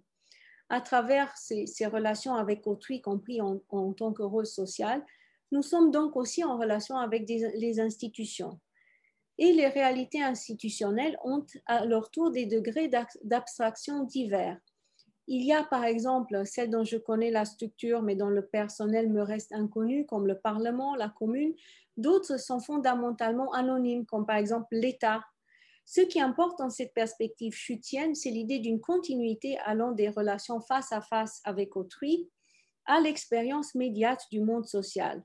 À 0.69 0.81
travers 0.81 1.35
ces, 1.37 1.65
relations 1.85 2.35
avec 2.35 2.65
autrui, 2.65 3.01
compris 3.01 3.41
en, 3.41 3.59
tant 3.93 4.13
que 4.13 4.23
rôle 4.23 4.45
social, 4.45 5.03
nous 5.51 5.61
sommes 5.61 5.91
donc 5.91 6.15
aussi 6.15 6.43
en 6.43 6.57
relation 6.57 6.97
avec 6.97 7.27
les 7.27 7.79
institutions. 7.79 8.59
Et 9.37 9.51
les 9.51 9.67
réalités 9.67 10.23
institutionnelles 10.23 11.17
ont 11.23 11.45
à 11.65 11.85
leur 11.85 12.09
tour 12.09 12.31
des 12.31 12.45
degrés 12.45 12.89
d'abstraction 13.23 14.03
divers. 14.03 14.57
Il 15.27 15.43
y 15.43 15.53
a 15.53 15.63
par 15.63 15.83
exemple 15.83 16.45
celles 16.45 16.69
dont 16.69 16.83
je 16.83 16.97
connais 16.97 17.31
la 17.31 17.45
structure 17.45 18.01
mais 18.03 18.15
dont 18.15 18.29
le 18.29 18.45
personnel 18.45 19.09
me 19.09 19.21
reste 19.21 19.51
inconnu, 19.53 20.05
comme 20.05 20.27
le 20.27 20.37
Parlement, 20.37 20.95
la 20.95 21.09
commune. 21.09 21.55
D'autres 21.97 22.37
sont 22.37 22.59
fondamentalement 22.59 23.51
anonymes, 23.53 24.05
comme 24.05 24.25
par 24.25 24.35
exemple 24.35 24.67
l'État. 24.71 25.23
Ce 25.85 26.01
qui 26.01 26.19
importe 26.19 26.59
dans 26.59 26.69
cette 26.69 26.93
perspective 26.93 27.53
chutienne, 27.53 28.15
c'est 28.15 28.31
l'idée 28.31 28.59
d'une 28.59 28.81
continuité 28.81 29.57
allant 29.65 29.91
des 29.91 30.09
relations 30.09 30.59
face 30.59 30.91
à 30.91 31.01
face 31.01 31.41
avec 31.43 31.75
autrui 31.75 32.29
à 32.85 32.99
l'expérience 32.99 33.75
médiate 33.75 34.21
du 34.31 34.41
monde 34.41 34.65
social. 34.65 35.23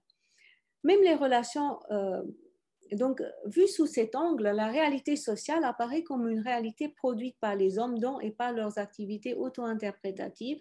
Même 0.82 1.02
les 1.02 1.14
relations 1.14 1.78
euh, 1.90 2.22
donc, 2.96 3.22
vu 3.46 3.68
sous 3.68 3.86
cet 3.86 4.14
angle, 4.14 4.48
la 4.48 4.68
réalité 4.68 5.16
sociale 5.16 5.64
apparaît 5.64 6.02
comme 6.02 6.28
une 6.28 6.40
réalité 6.40 6.88
produite 6.88 7.36
par 7.40 7.54
les 7.54 7.78
hommes 7.78 7.98
dont 7.98 8.20
et 8.20 8.30
par 8.30 8.52
leurs 8.52 8.78
activités 8.78 9.34
auto-interprétatives, 9.34 10.60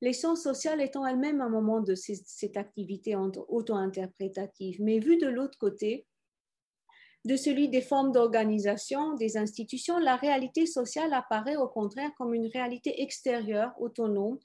les 0.00 0.12
sciences 0.12 0.42
sociales 0.42 0.80
étant 0.80 1.06
elles-mêmes 1.06 1.40
un 1.40 1.48
moment 1.48 1.80
de 1.80 1.94
cette 1.94 2.56
activité 2.56 3.16
auto-interprétative. 3.16 4.80
Mais 4.80 4.98
vu 4.98 5.16
de 5.16 5.26
l'autre 5.26 5.58
côté, 5.58 6.06
de 7.24 7.36
celui 7.36 7.68
des 7.68 7.82
formes 7.82 8.12
d'organisation, 8.12 9.14
des 9.14 9.36
institutions, 9.36 9.98
la 9.98 10.16
réalité 10.16 10.66
sociale 10.66 11.12
apparaît 11.12 11.56
au 11.56 11.66
contraire 11.66 12.10
comme 12.16 12.32
une 12.32 12.46
réalité 12.46 13.02
extérieure, 13.02 13.72
autonome, 13.80 14.38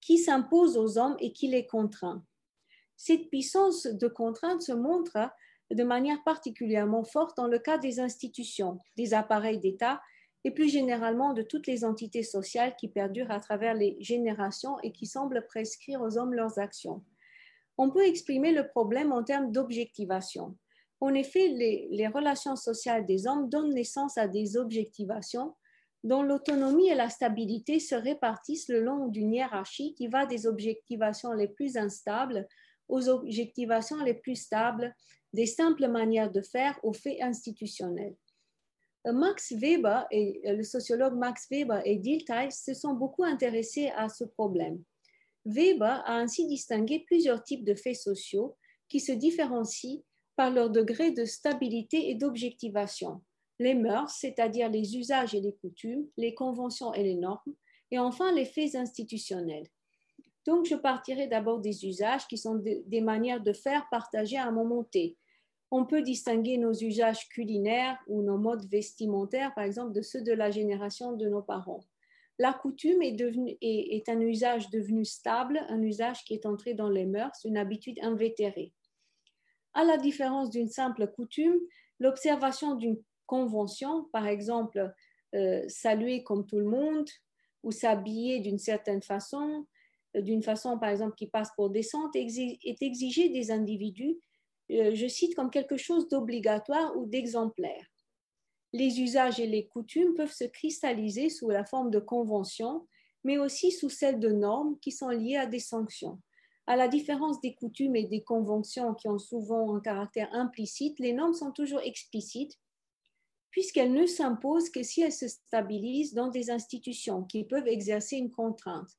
qui 0.00 0.18
s'impose 0.18 0.76
aux 0.76 0.96
hommes 0.98 1.16
et 1.18 1.32
qui 1.32 1.48
les 1.48 1.66
contraint. 1.66 2.24
Cette 2.96 3.28
puissance 3.28 3.86
de 3.86 4.06
contrainte 4.06 4.62
se 4.62 4.72
montre 4.72 5.18
de 5.70 5.84
manière 5.84 6.22
particulièrement 6.24 7.04
forte 7.04 7.36
dans 7.36 7.46
le 7.46 7.58
cas 7.58 7.78
des 7.78 8.00
institutions, 8.00 8.78
des 8.96 9.14
appareils 9.14 9.58
d'État 9.58 10.00
et 10.44 10.50
plus 10.50 10.68
généralement 10.68 11.32
de 11.32 11.42
toutes 11.42 11.66
les 11.66 11.84
entités 11.84 12.22
sociales 12.22 12.76
qui 12.76 12.88
perdurent 12.88 13.30
à 13.30 13.40
travers 13.40 13.74
les 13.74 13.96
générations 14.00 14.78
et 14.82 14.92
qui 14.92 15.06
semblent 15.06 15.46
prescrire 15.46 16.02
aux 16.02 16.18
hommes 16.18 16.34
leurs 16.34 16.58
actions. 16.58 17.02
On 17.78 17.90
peut 17.90 18.06
exprimer 18.06 18.52
le 18.52 18.68
problème 18.68 19.10
en 19.12 19.24
termes 19.24 19.50
d'objectivation. 19.50 20.56
En 21.00 21.12
effet, 21.14 21.48
les, 21.48 22.08
relations 22.08 22.56
sociales 22.56 23.04
des 23.04 23.26
hommes 23.26 23.48
donnent 23.48 23.74
naissance 23.74 24.16
à 24.16 24.28
des 24.28 24.56
objectivations 24.56 25.54
dont 26.04 26.22
l'autonomie 26.22 26.88
et 26.88 26.94
la 26.94 27.08
stabilité 27.08 27.80
se 27.80 27.94
répartissent 27.94 28.68
le 28.68 28.80
long 28.80 29.08
d'une 29.08 29.32
hiérarchie 29.32 29.94
qui 29.94 30.06
va 30.06 30.26
des 30.26 30.46
objectivations 30.46 31.32
les 31.32 31.48
plus 31.48 31.78
instables 31.78 32.46
aux 32.88 33.08
objectivations 33.08 34.02
les 34.04 34.14
plus 34.14 34.36
stables 34.36 34.94
des 35.34 35.46
simples 35.46 35.88
manières 35.88 36.30
de 36.30 36.40
faire 36.40 36.78
aux 36.84 36.92
faits 36.92 37.20
institutionnels. 37.20 38.14
Euh, 39.06 39.12
Max 39.12 39.52
Weber 39.52 40.06
et 40.12 40.40
euh, 40.46 40.54
le 40.54 40.62
sociologue 40.62 41.14
Max 41.14 41.48
Weber 41.50 41.82
et 41.84 41.96
Dilthey 41.96 42.50
se 42.50 42.72
sont 42.72 42.94
beaucoup 42.94 43.24
intéressés 43.24 43.90
à 43.96 44.08
ce 44.08 44.22
problème. 44.24 44.82
Weber 45.44 46.02
a 46.06 46.18
ainsi 46.18 46.46
distingué 46.46 47.00
plusieurs 47.00 47.42
types 47.42 47.64
de 47.64 47.74
faits 47.74 47.96
sociaux 47.96 48.56
qui 48.88 49.00
se 49.00 49.10
différencient 49.10 50.02
par 50.36 50.50
leur 50.50 50.70
degré 50.70 51.10
de 51.10 51.24
stabilité 51.24 52.10
et 52.10 52.14
d'objectivation. 52.14 53.20
Les 53.58 53.74
mœurs, 53.74 54.16
c'est-à-dire 54.20 54.70
les 54.70 54.96
usages 54.96 55.34
et 55.34 55.40
les 55.40 55.54
coutumes, 55.56 56.06
les 56.16 56.34
conventions 56.34 56.94
et 56.94 57.02
les 57.02 57.16
normes, 57.16 57.54
et 57.90 57.98
enfin 57.98 58.32
les 58.32 58.44
faits 58.44 58.76
institutionnels. 58.76 59.66
Donc, 60.46 60.66
je 60.66 60.76
partirai 60.76 61.26
d'abord 61.26 61.60
des 61.60 61.86
usages 61.86 62.26
qui 62.26 62.38
sont 62.38 62.56
des 62.56 63.00
manières 63.00 63.40
de 63.40 63.52
faire 63.52 63.86
partager 63.90 64.36
à 64.36 64.46
un 64.46 64.52
moment 64.52 64.84
T. 64.84 65.16
On 65.70 65.84
peut 65.84 66.02
distinguer 66.02 66.56
nos 66.58 66.72
usages 66.72 67.28
culinaires 67.28 67.98
ou 68.06 68.22
nos 68.22 68.38
modes 68.38 68.68
vestimentaires, 68.70 69.54
par 69.54 69.64
exemple, 69.64 69.92
de 69.92 70.02
ceux 70.02 70.22
de 70.22 70.32
la 70.32 70.50
génération 70.50 71.12
de 71.12 71.28
nos 71.28 71.42
parents. 71.42 71.84
La 72.38 72.52
coutume 72.52 73.02
est, 73.02 74.08
un 74.08 74.20
usage 74.20 74.70
devenu 74.70 75.04
stable, 75.04 75.60
un 75.68 75.80
usage 75.82 76.24
qui 76.24 76.34
est 76.34 76.46
entré 76.46 76.74
dans 76.74 76.88
les 76.88 77.06
mœurs, 77.06 77.44
une 77.44 77.56
habitude 77.56 77.98
invétérée. 78.02 78.72
À 79.72 79.84
la 79.84 79.98
différence 79.98 80.50
d'une 80.50 80.68
simple 80.68 81.06
coutume, 81.08 81.58
l'observation 82.00 82.74
d'une 82.74 83.00
convention, 83.26 84.04
par 84.12 84.26
exemple, 84.26 84.92
euh, 85.34 85.62
saluer 85.68 86.24
comme 86.24 86.46
tout 86.46 86.58
le 86.58 86.66
monde 86.66 87.08
ou 87.62 87.70
s'habiller 87.70 88.40
d'une 88.40 88.58
certaine 88.58 89.02
façon, 89.02 89.66
euh, 90.16 90.20
d'une 90.20 90.42
façon 90.42 90.78
par 90.78 90.90
exemple 90.90 91.14
qui 91.16 91.28
passe 91.28 91.50
pour 91.56 91.70
décente, 91.70 92.14
est 92.14 92.82
exigée 92.82 93.28
des 93.28 93.50
individus, 93.50 94.18
je 94.68 95.06
cite, 95.08 95.34
comme 95.34 95.50
quelque 95.50 95.76
chose 95.76 96.08
d'obligatoire 96.08 96.96
ou 96.96 97.06
d'exemplaire. 97.06 97.86
Les 98.72 99.00
usages 99.00 99.38
et 99.38 99.46
les 99.46 99.66
coutumes 99.66 100.14
peuvent 100.14 100.32
se 100.32 100.44
cristalliser 100.44 101.30
sous 101.30 101.48
la 101.48 101.64
forme 101.64 101.90
de 101.90 102.00
conventions, 102.00 102.86
mais 103.22 103.38
aussi 103.38 103.70
sous 103.70 103.90
celle 103.90 104.18
de 104.18 104.30
normes 104.30 104.78
qui 104.80 104.90
sont 104.90 105.10
liées 105.10 105.36
à 105.36 105.46
des 105.46 105.60
sanctions. 105.60 106.20
À 106.66 106.76
la 106.76 106.88
différence 106.88 107.40
des 107.40 107.54
coutumes 107.54 107.94
et 107.94 108.04
des 108.04 108.22
conventions 108.22 108.94
qui 108.94 109.08
ont 109.08 109.18
souvent 109.18 109.76
un 109.76 109.80
caractère 109.80 110.32
implicite, 110.32 110.98
les 110.98 111.12
normes 111.12 111.34
sont 111.34 111.52
toujours 111.52 111.80
explicites 111.80 112.58
puisqu'elles 113.54 113.92
ne 113.92 114.04
s'imposent 114.04 114.68
que 114.68 114.82
si 114.82 115.02
elles 115.02 115.12
se 115.12 115.28
stabilisent 115.28 116.12
dans 116.12 116.26
des 116.26 116.50
institutions 116.50 117.22
qui 117.22 117.44
peuvent 117.44 117.68
exercer 117.68 118.16
une 118.16 118.32
contrainte. 118.32 118.90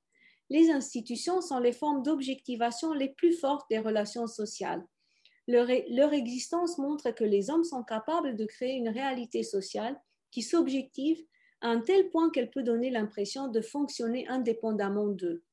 Les 0.49 0.71
institutions 0.71 1.41
sont 1.41 1.59
les 1.59 1.73
formes 1.73 2.03
d'objectivation 2.03 2.93
les 2.93 3.09
plus 3.09 3.33
fortes 3.33 3.69
des 3.69 3.79
relations 3.79 4.27
sociales. 4.27 4.85
Leur, 5.47 6.13
existence 6.13 6.77
montre 6.77 7.11
que 7.11 7.23
les 7.23 7.49
hommes 7.49 7.63
sont 7.63 7.83
capables 7.83 8.35
de 8.35 8.45
créer 8.45 8.73
une 8.73 8.89
réalité 8.89 9.43
sociale 9.43 9.99
qui 10.31 10.41
s'objective 10.41 11.23
à 11.61 11.69
un 11.69 11.81
tel 11.81 12.09
point 12.09 12.31
qu'elle 12.31 12.49
peut 12.49 12.63
donner 12.63 12.89
l'impression 12.89 13.47
de 13.47 13.61
fonctionner 13.61 14.27
indépendamment 14.27 15.07
d'eux. 15.07 15.43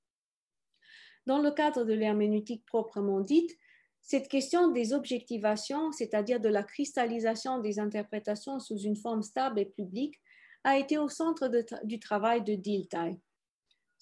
Dans 1.27 1.39
le 1.39 1.51
cadre 1.51 1.85
de 1.85 1.93
l'herméneutique 1.93 2.65
proprement 2.67 3.21
dite, 3.21 3.57
cette 4.01 4.29
question 4.29 4.73
des 4.73 4.93
objectivations, 4.93 5.93
c'est-à-dire 5.93 6.41
de 6.41 6.49
la 6.49 6.65
cristallisation 6.65 7.61
des 7.61 7.79
interprétations 7.79 8.59
sous 8.59 8.79
une 8.79 8.97
forme 8.97 9.23
stable 9.23 9.61
et 9.61 9.67
publique, 9.67 10.21
a 10.65 10.79
été 10.79 10.99
au 10.99 11.09
centre 11.09 11.51
du 11.85 12.01
travail 12.01 12.43
de 12.43 12.55
Dilthey. 12.55 13.21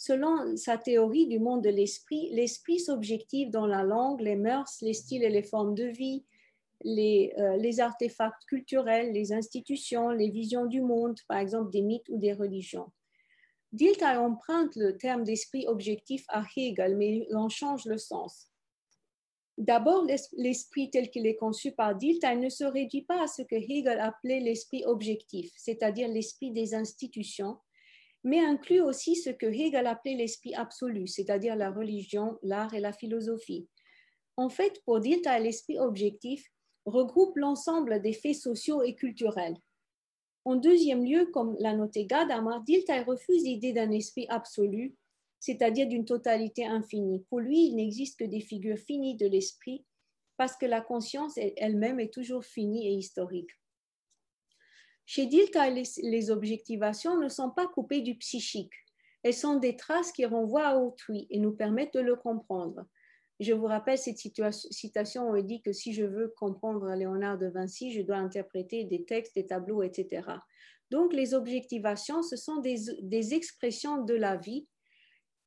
Selon 0.03 0.57
sa 0.57 0.79
théorie 0.79 1.27
du 1.27 1.39
monde 1.39 1.63
de 1.63 1.69
l'esprit, 1.69 2.31
l'esprit 2.33 2.81
s'objective 2.81 3.51
dans 3.51 3.67
la 3.67 3.83
langue, 3.83 4.23
les 4.23 4.35
mœurs, 4.35 4.79
les 4.81 4.95
styles 4.95 5.23
et 5.23 5.29
les 5.29 5.43
formes 5.43 5.75
de 5.75 5.85
vie, 5.85 6.25
les, 6.83 7.35
euh, 7.37 7.83
artefacts 7.83 8.47
culturels, 8.47 9.13
les 9.13 9.35
institutions, 9.35 10.09
les 10.09 10.31
visions 10.31 10.65
du 10.65 10.81
monde, 10.81 11.19
par 11.29 11.37
exemple 11.37 11.71
des 11.71 11.83
mythes 11.83 12.09
ou 12.09 12.17
des 12.17 12.33
religions. 12.33 12.91
Dilthey 13.73 14.17
emprunte 14.17 14.75
le 14.75 14.97
terme 14.97 15.23
d'esprit 15.23 15.67
objectif 15.69 16.25
à 16.29 16.45
Hegel, 16.57 16.97
mais 16.97 17.27
il 17.29 17.37
en 17.37 17.51
change 17.51 17.85
le 17.85 17.99
sens. 17.99 18.47
D'abord, 19.59 20.07
l'esprit 20.39 20.89
tel 20.89 21.11
qu'il 21.11 21.27
est 21.27 21.37
conçu 21.37 21.73
par 21.73 21.95
Dilthey 21.95 22.37
ne 22.37 22.49
se 22.49 22.65
réduit 22.65 23.03
pas 23.03 23.25
à 23.25 23.27
ce 23.27 23.43
que 23.43 23.57
Hegel 23.57 24.01
appelait 24.01 24.41
l'esprit 24.41 24.83
objectif, 24.87 25.53
c'est-à-dire 25.59 26.09
l'esprit 26.09 26.53
des 26.53 26.75
institutions, 26.75 27.59
mais 28.25 28.41
inclut 28.41 28.81
aussi 28.81 29.17
ce 29.17 29.31
que 29.31 29.47
Hegel 29.47 29.87
appelait 29.87 30.17
l'esprit 30.17 30.55
absolu, 30.55 31.07
c'est-à-dire 31.07 31.57
la 31.57 31.71
religion, 31.71 32.39
l'art 32.43 32.75
et 32.75 32.81
la 32.81 32.93
philosophie. 32.93 33.69
En 34.37 34.49
fait, 34.49 34.83
pour 34.85 35.01
Dilthey, 35.01 35.41
l'esprit 35.41 35.79
objectif 35.79 36.45
regroupe 36.85 37.37
l'ensemble 37.37 38.01
des 38.01 38.13
faits 38.13 38.37
sociaux 38.37 38.83
et 38.83 38.95
culturels. 38.95 39.57
En 40.45 40.57
deuxième 40.57 41.05
lieu, 41.05 41.27
comme 41.27 41.57
l'a 41.59 41.75
noté 41.75 42.07
Gadamer, 42.07 42.57
Dilthey 42.65 43.03
refuse 43.03 43.45
l'idée 43.45 43.73
d'un 43.73 43.91
esprit 43.91 44.27
absolu 44.29 44.97
c'est-à-dire 45.41 45.89
d'une 45.89 46.05
totalité 46.05 46.67
infinie. 46.67 47.25
Pour 47.31 47.41
lui, 47.41 47.67
il 47.67 47.77
n'existe 47.77 48.19
que 48.19 48.25
des 48.25 48.41
figures 48.41 48.79
finies 48.79 49.17
de 49.17 49.27
l'esprit 49.27 49.85
parce 50.37 50.57
que 50.57 50.67
la 50.67 50.83
conscience 50.83 51.37
elle-même 51.37 51.99
est 51.99 52.13
toujours 52.13 52.45
finie 52.45 52.87
et 52.87 52.93
historique. 52.93 53.51
Chez 55.13 55.27
Dilthey, 55.27 55.83
les, 56.05 56.31
objectivations 56.31 57.19
ne 57.19 57.29
sont 57.29 57.51
pas 57.51 57.67
coupées 57.67 58.01
du 58.01 58.15
psychique. 58.15 58.71
Elles 59.25 59.35
sont 59.35 59.57
des 59.57 59.75
traces 59.75 60.13
qui 60.13 60.25
renvoient 60.25 60.69
à 60.69 60.77
autrui 60.77 61.27
et 61.31 61.41
nous 61.41 61.51
permettent 61.51 61.95
de 61.95 62.01
le 62.01 62.15
comprendre. 62.15 62.87
Je 63.41 63.53
vous 63.53 63.67
rappelle 63.67 63.99
cette 63.99 64.19
citation 64.19 65.31
où 65.31 65.35
il 65.35 65.45
dit 65.45 65.63
que 65.63 65.73
si 65.73 65.95
je 65.95 66.05
veux 66.05 66.33
comprendre 66.39 66.95
Léonard 66.95 67.39
de 67.39 67.49
Vinci, 67.49 67.91
je 67.91 68.03
dois 68.03 68.19
interpréter 68.19 68.85
des 68.85 69.05
textes, 69.05 69.35
des 69.35 69.47
tableaux, 69.47 69.83
etc. 69.83 70.23
Donc 70.93 71.13
les 71.13 71.35
objectivations, 71.35 72.23
ce 72.23 72.37
sont 72.37 72.59
des 72.59 73.35
expressions 73.35 74.05
de 74.05 74.15
la 74.15 74.37
vie 74.37 74.69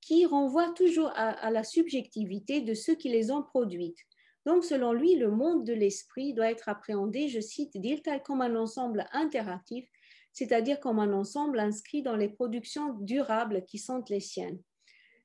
qui 0.01 0.25
renvoient 0.25 0.73
toujours 0.73 1.09
à, 1.15 1.49
la 1.51 1.63
subjectivité 1.63 2.59
de 2.59 2.73
ceux 2.73 2.95
qui 2.95 3.07
les 3.07 3.31
ont 3.31 3.43
produites. 3.43 3.99
Donc, 4.45 4.65
selon 4.65 4.91
lui, 4.91 5.15
le 5.15 5.31
monde 5.31 5.65
de 5.65 5.73
l'esprit 5.73 6.33
doit 6.33 6.51
être 6.51 6.67
appréhendé, 6.67 7.29
je 7.29 7.39
cite 7.39 7.77
Dilthey, 7.77 8.21
comme 8.23 8.41
un 8.41 8.55
ensemble 8.55 9.05
interactif, 9.13 9.87
c'est-à-dire 10.33 10.79
comme 10.79 10.99
un 10.99 11.13
ensemble 11.13 11.59
inscrit 11.59 12.01
dans 12.01 12.15
les 12.15 12.29
productions 12.29 12.93
durables 12.99 13.63
qui 13.65 13.77
sont 13.77 14.03
les 14.09 14.19
siennes. 14.19 14.59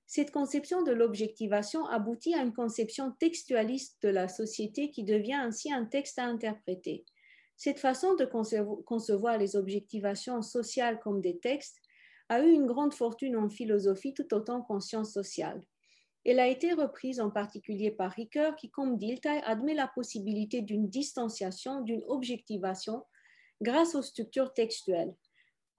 Cette 0.06 0.30
conception 0.30 0.82
de 0.82 0.92
l'objectivation 0.92 1.84
aboutit 1.86 2.34
à 2.34 2.42
une 2.42 2.54
conception 2.54 3.12
textualiste 3.18 4.00
de 4.02 4.08
la 4.08 4.28
société 4.28 4.90
qui 4.90 5.04
devient 5.04 5.34
ainsi 5.34 5.72
un 5.72 5.84
texte 5.84 6.18
à 6.18 6.24
interpréter. 6.24 7.04
Cette 7.56 7.80
façon 7.80 8.14
de 8.14 8.24
concevoir 8.24 9.36
les 9.36 9.56
objectivations 9.56 10.42
sociales 10.42 11.00
comme 11.00 11.20
des 11.20 11.38
textes 11.40 11.78
a 12.28 12.42
eu 12.42 12.50
une 12.50 12.66
grande 12.66 12.94
fortune 12.94 13.36
en 13.36 13.50
philosophie 13.50 14.14
tout 14.14 14.32
autant 14.32 14.62
qu'en 14.62 14.80
sciences 14.80 15.12
sociales. 15.12 15.62
Elle 16.24 16.40
a 16.40 16.48
été 16.48 16.72
reprise 16.72 17.20
en 17.20 17.30
particulier 17.30 17.90
par 17.90 18.12
Ricoeur 18.12 18.56
qui, 18.56 18.70
comme 18.70 18.98
Dilthey, 18.98 19.40
admet 19.44 19.74
la 19.74 19.88
possibilité 19.88 20.60
d'une 20.62 20.88
distanciation, 20.88 21.80
d'une 21.80 22.02
objectivation 22.06 23.04
grâce 23.62 23.94
aux 23.94 24.02
structures 24.02 24.52
textuelles. 24.52 25.14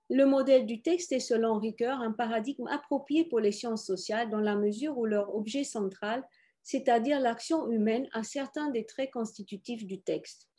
Le 0.10 0.26
modèle 0.26 0.66
du 0.66 0.82
texte 0.82 1.12
est, 1.12 1.20
selon 1.20 1.60
Ricoeur, 1.60 2.00
un 2.00 2.12
paradigme 2.12 2.68
approprié 2.68 3.26
pour 3.26 3.40
les 3.40 3.52
sciences 3.52 3.86
sociales 3.86 4.30
dans 4.32 4.40
la 4.40 4.56
mesure 4.56 4.98
où 4.98 5.06
leur 5.06 5.36
objet 5.36 5.64
central, 5.64 6.28
c'est-à-dire 6.64 7.20
l'action 7.20 7.70
humaine, 7.70 8.10
a 8.14 8.24
certains 8.24 8.72
des 8.72 8.86
traits 8.86 9.12
constitutifs 9.12 9.86
du 9.86 10.02
texte. 10.02 10.50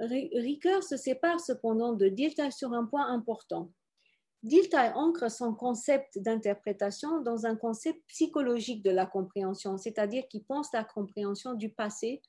Ricoeur 0.00 0.82
se 0.82 0.96
sépare 0.96 1.40
cependant 1.40 1.92
de 1.92 2.08
Dilthey 2.08 2.50
sur 2.50 2.72
un 2.72 2.86
point 2.86 3.06
important. 3.08 3.70
Dilthey 4.42 4.92
ancre 4.94 5.30
son 5.30 5.54
concept 5.54 6.18
d'interprétation 6.18 7.20
dans 7.20 7.46
un 7.46 7.56
concept 7.56 8.00
psychologique 8.08 8.82
de 8.82 8.90
la 8.90 9.06
compréhension, 9.06 9.76
c'est-à-dire 9.76 10.26
qui 10.28 10.40
pense 10.40 10.72
la 10.72 10.84
compréhension 10.84 11.54
du 11.54 11.70
passé 11.70 12.22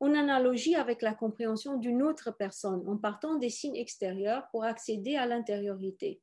en 0.00 0.14
analogie 0.14 0.76
avec 0.76 1.02
la 1.02 1.12
compréhension 1.12 1.76
d'une 1.76 2.02
autre 2.02 2.30
personne, 2.30 2.88
en 2.88 2.96
partant 2.96 3.34
des 3.34 3.50
signes 3.50 3.76
extérieurs 3.76 4.48
pour 4.50 4.64
accéder 4.64 5.16
à 5.16 5.26
l'intériorité. 5.26 6.20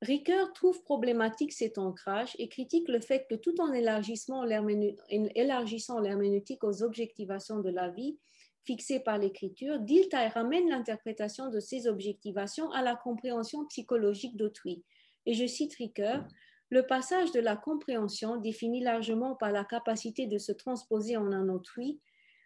Ricoeur 0.00 0.52
trouve 0.52 0.82
problématique 0.82 1.52
cet 1.52 1.78
ancrage 1.78 2.34
et 2.38 2.48
critique 2.48 2.88
le 2.88 3.00
fait 3.00 3.26
que 3.28 3.34
tout 3.34 3.60
en 3.60 3.72
élargissant 3.72 4.44
l'herméneutique 4.44 6.64
aux 6.64 6.82
objectivations 6.82 7.60
de 7.60 7.70
la 7.70 7.90
vie, 7.90 8.18
fixée 8.64 9.00
par 9.00 9.18
l'écriture, 9.18 9.78
Dilthey 9.78 10.28
ramène 10.28 10.68
l'interprétation 10.68 11.50
de 11.50 11.60
ces 11.60 11.86
objectivations 11.86 12.70
à 12.72 12.82
la 12.82 12.96
compréhension 12.96 13.64
psychologique 13.66 14.36
d'autrui. 14.36 14.82
Et 15.26 15.34
je 15.34 15.46
cite 15.46 15.74
Ricoeur, 15.74 16.24
le 16.70 16.86
passage 16.86 17.30
de 17.32 17.40
la 17.40 17.56
compréhension, 17.56 18.36
défini 18.36 18.82
largement 18.82 19.36
par 19.36 19.52
la 19.52 19.64
capacité 19.64 20.26
de 20.26 20.38
se 20.38 20.52
transposer 20.52 21.16
en 21.16 21.30
un 21.32 21.48
autrui, 21.48 22.00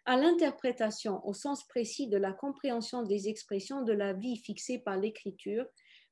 à 0.05 0.17
l'interprétation 0.17 1.25
au 1.27 1.33
sens 1.33 1.67
précis 1.67 2.07
de 2.07 2.17
la 2.17 2.33
compréhension 2.33 3.03
des 3.03 3.27
expressions 3.27 3.81
de 3.81 3.93
la 3.93 4.13
vie 4.13 4.37
fixée 4.37 4.79
par 4.79 4.97
l'écriture, 4.97 5.65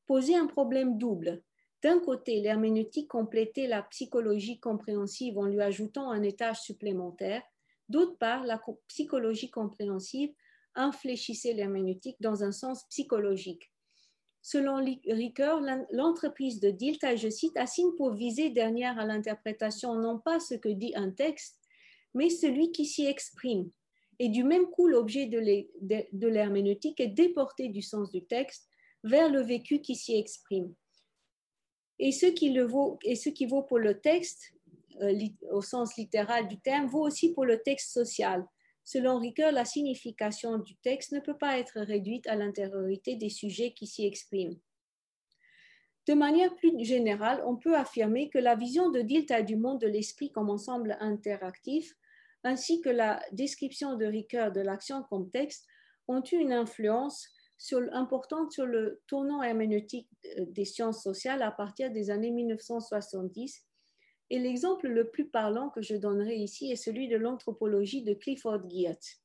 posait 0.06 0.36
un 0.36 0.48
problème 0.48 0.98
double. 0.98 1.42
D'un 1.84 2.00
côté, 2.00 2.40
l'herméneutique 2.42 3.08
complétait 3.08 3.68
la 3.68 3.84
psychologie 3.84 4.60
compréhensive 4.60 5.38
en 5.38 5.46
lui 5.46 5.62
ajoutant 5.62 6.10
un 6.10 6.24
étage 6.24 6.62
supplémentaire, 6.62 7.44
D'autre 7.90 8.18
part, 8.18 8.44
la 8.44 8.62
psychologie 8.88 9.50
compréhensive 9.50 10.34
infléchissait 10.76 11.54
l'herméneutique 11.54 12.18
dans 12.20 12.44
un 12.44 12.52
sens 12.52 12.86
psychologique. 12.90 13.72
Selon 14.42 14.76
Ricoeur, 15.06 15.62
l'entreprise 15.92 16.60
de 16.60 16.70
Dilthey, 16.70 17.18
je 17.18 17.30
cite, 17.30 17.58
assigne 17.58 17.92
pour 17.98 18.14
viser 18.14 18.50
dernière 18.50 18.98
à 18.98 19.06
l'interprétation 19.06 19.96
non 19.96 20.20
pas 20.20 20.40
ce 20.40 20.56
que 20.56 20.70
dit 20.70 20.94
un 20.96 21.12
texte, 21.12 21.60
mais 22.14 22.30
celui 22.30 22.72
qui 22.72 22.86
s'y 22.86 23.06
exprime. 23.06 23.70
Et 24.20 24.30
du 24.30 24.44
même 24.44 24.68
coup, 24.68 24.88
l'objet 24.88 25.26
de 25.28 26.28
l'herméneutique 26.28 27.00
est 27.00 27.08
déporté 27.08 27.68
du 27.68 27.82
sens 27.82 28.12
du 28.12 28.26
texte 28.26 28.70
vers 29.04 29.30
le 29.30 29.42
vécu 29.42 29.82
qui 29.82 29.96
s'y 29.96 30.16
exprime. 30.16 30.74
Et 32.00 32.12
ce 32.12 32.28
qui 32.28 33.46
vaut 33.46 33.64
pour 33.64 33.80
le 33.80 34.00
texte 34.00 34.54
au 35.52 35.62
sens 35.62 35.96
littéral 35.98 36.48
du 36.48 36.60
terme 36.60 36.88
vaut 36.88 37.06
aussi 37.06 37.34
pour 37.34 37.46
le 37.46 37.62
texte 37.62 37.92
social. 37.92 38.46
Selon 38.84 39.20
Ricoeur, 39.20 39.52
la 39.52 39.66
signification 39.66 40.60
du 40.60 40.76
texte 40.78 41.12
ne 41.12 41.20
peut 41.20 41.38
pas 41.38 41.60
être 41.60 41.82
réduite 41.82 42.26
à 42.28 42.36
l'intériorité 42.36 43.16
des 43.16 43.30
sujets 43.30 43.74
qui 43.74 43.86
s'y 43.86 44.06
expriment. 44.06 44.58
De 46.08 46.14
manière 46.14 46.56
plus 46.56 46.72
générale, 46.86 47.44
on 47.46 47.58
peut 47.58 47.76
affirmer 47.76 48.30
que 48.30 48.38
la 48.38 48.56
vision 48.56 48.90
de 48.90 49.02
Dilthey 49.02 49.44
du 49.44 49.58
monde 49.58 49.82
de 49.82 49.88
l'esprit 49.88 50.32
comme 50.32 50.50
ensemble 50.50 50.96
interactif, 51.02 51.94
ainsi 52.46 52.80
que 52.80 52.90
la 52.90 53.22
description 53.34 53.98
de 53.98 54.06
Ricoeur 54.06 54.54
de 54.54 54.62
l'action 54.62 55.04
comme 55.10 55.30
texte, 55.32 55.68
ont 56.08 56.24
eu 56.32 56.38
une 56.38 56.54
influence 56.54 57.28
importante 57.92 58.54
sur 58.54 58.66
le 58.66 59.02
tournant 59.08 59.44
herméneutique 59.44 60.10
euh, 60.38 60.46
des 60.48 60.64
sciences 60.64 61.04
sociales 61.04 61.42
à 61.42 61.52
partir 61.52 61.92
des 61.92 62.10
années 62.10 62.32
1970. 62.32 63.67
Et 64.30 64.40
l'exemple 64.40 64.88
le 64.88 65.10
plus 65.10 65.28
parlant 65.28 65.70
que 65.70 65.82
je 65.82 65.96
donnerai 65.96 66.36
ici 66.36 66.72
est 66.72 66.76
celui 66.76 67.08
de 67.08 67.18
l'anthropologie 67.18 68.04
de 68.04 68.14
Clifford 68.14 68.70
Geertz. 68.70 69.22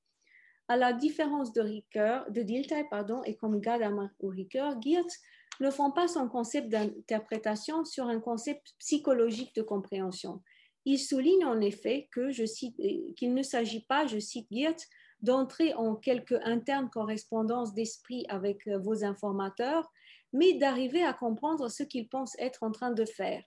À 0.68 0.76
la 0.76 0.92
différence 0.92 1.52
de 1.52 1.60
Ricoeur, 1.60 2.30
de 2.30 2.42
Dilthey, 2.42 2.84
pardon, 2.88 3.22
et 3.24 3.34
comme 3.34 3.60
Gadamer 3.60 4.08
ou 4.20 4.28
Ricoeur, 4.28 4.80
Geertz 4.80 5.20
ne 5.60 5.70
font 5.70 5.90
pas 5.90 6.08
son 6.08 6.28
concept 6.28 6.68
d'interprétation 6.68 7.84
sur 7.84 8.06
un 8.06 8.20
concept 8.20 8.74
psychologique 8.78 9.54
de 9.54 9.62
compréhension. 9.62 10.40
Il 10.84 10.98
souligne 10.98 11.44
en 11.44 11.60
effet 11.60 12.08
qu'il 12.12 13.34
ne 13.34 13.42
s'agit 13.42 13.84
pas, 13.86 14.06
je 14.06 14.18
cite 14.18 14.46
Geertz, 14.50 14.88
d'entrer 15.20 15.72
en 15.74 15.94
quelque 15.94 16.34
interne 16.44 16.90
correspondance 16.90 17.74
d'esprit 17.74 18.26
avec 18.28 18.66
euh, 18.66 18.78
vos 18.78 19.04
informateurs, 19.04 19.90
mais 20.32 20.54
d'arriver 20.54 21.04
à 21.04 21.12
comprendre 21.12 21.68
ce 21.68 21.84
qu'ils 21.84 22.08
pensent 22.08 22.36
être 22.38 22.62
en 22.64 22.72
train 22.72 22.90
de 22.90 23.04
faire. 23.04 23.44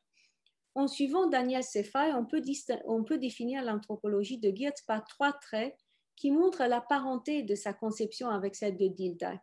En 0.75 0.87
suivant 0.87 1.27
Daniel 1.27 1.63
Sefai, 1.63 2.13
on 2.13 2.25
peut, 2.25 3.17
définir 3.17 3.63
l'anthropologie 3.63 4.37
de 4.37 4.53
Geertz 4.53 4.81
par 4.81 5.05
trois 5.05 5.31
traits 5.31 5.75
qui 6.17 6.31
montrent 6.31 6.65
la 6.65 6.81
parenté 6.81 7.43
de 7.43 7.55
sa 7.55 7.73
conception 7.73 8.29
avec 8.29 8.55
celle 8.55 8.77
de 8.77 8.87
Dilda. 8.87 9.41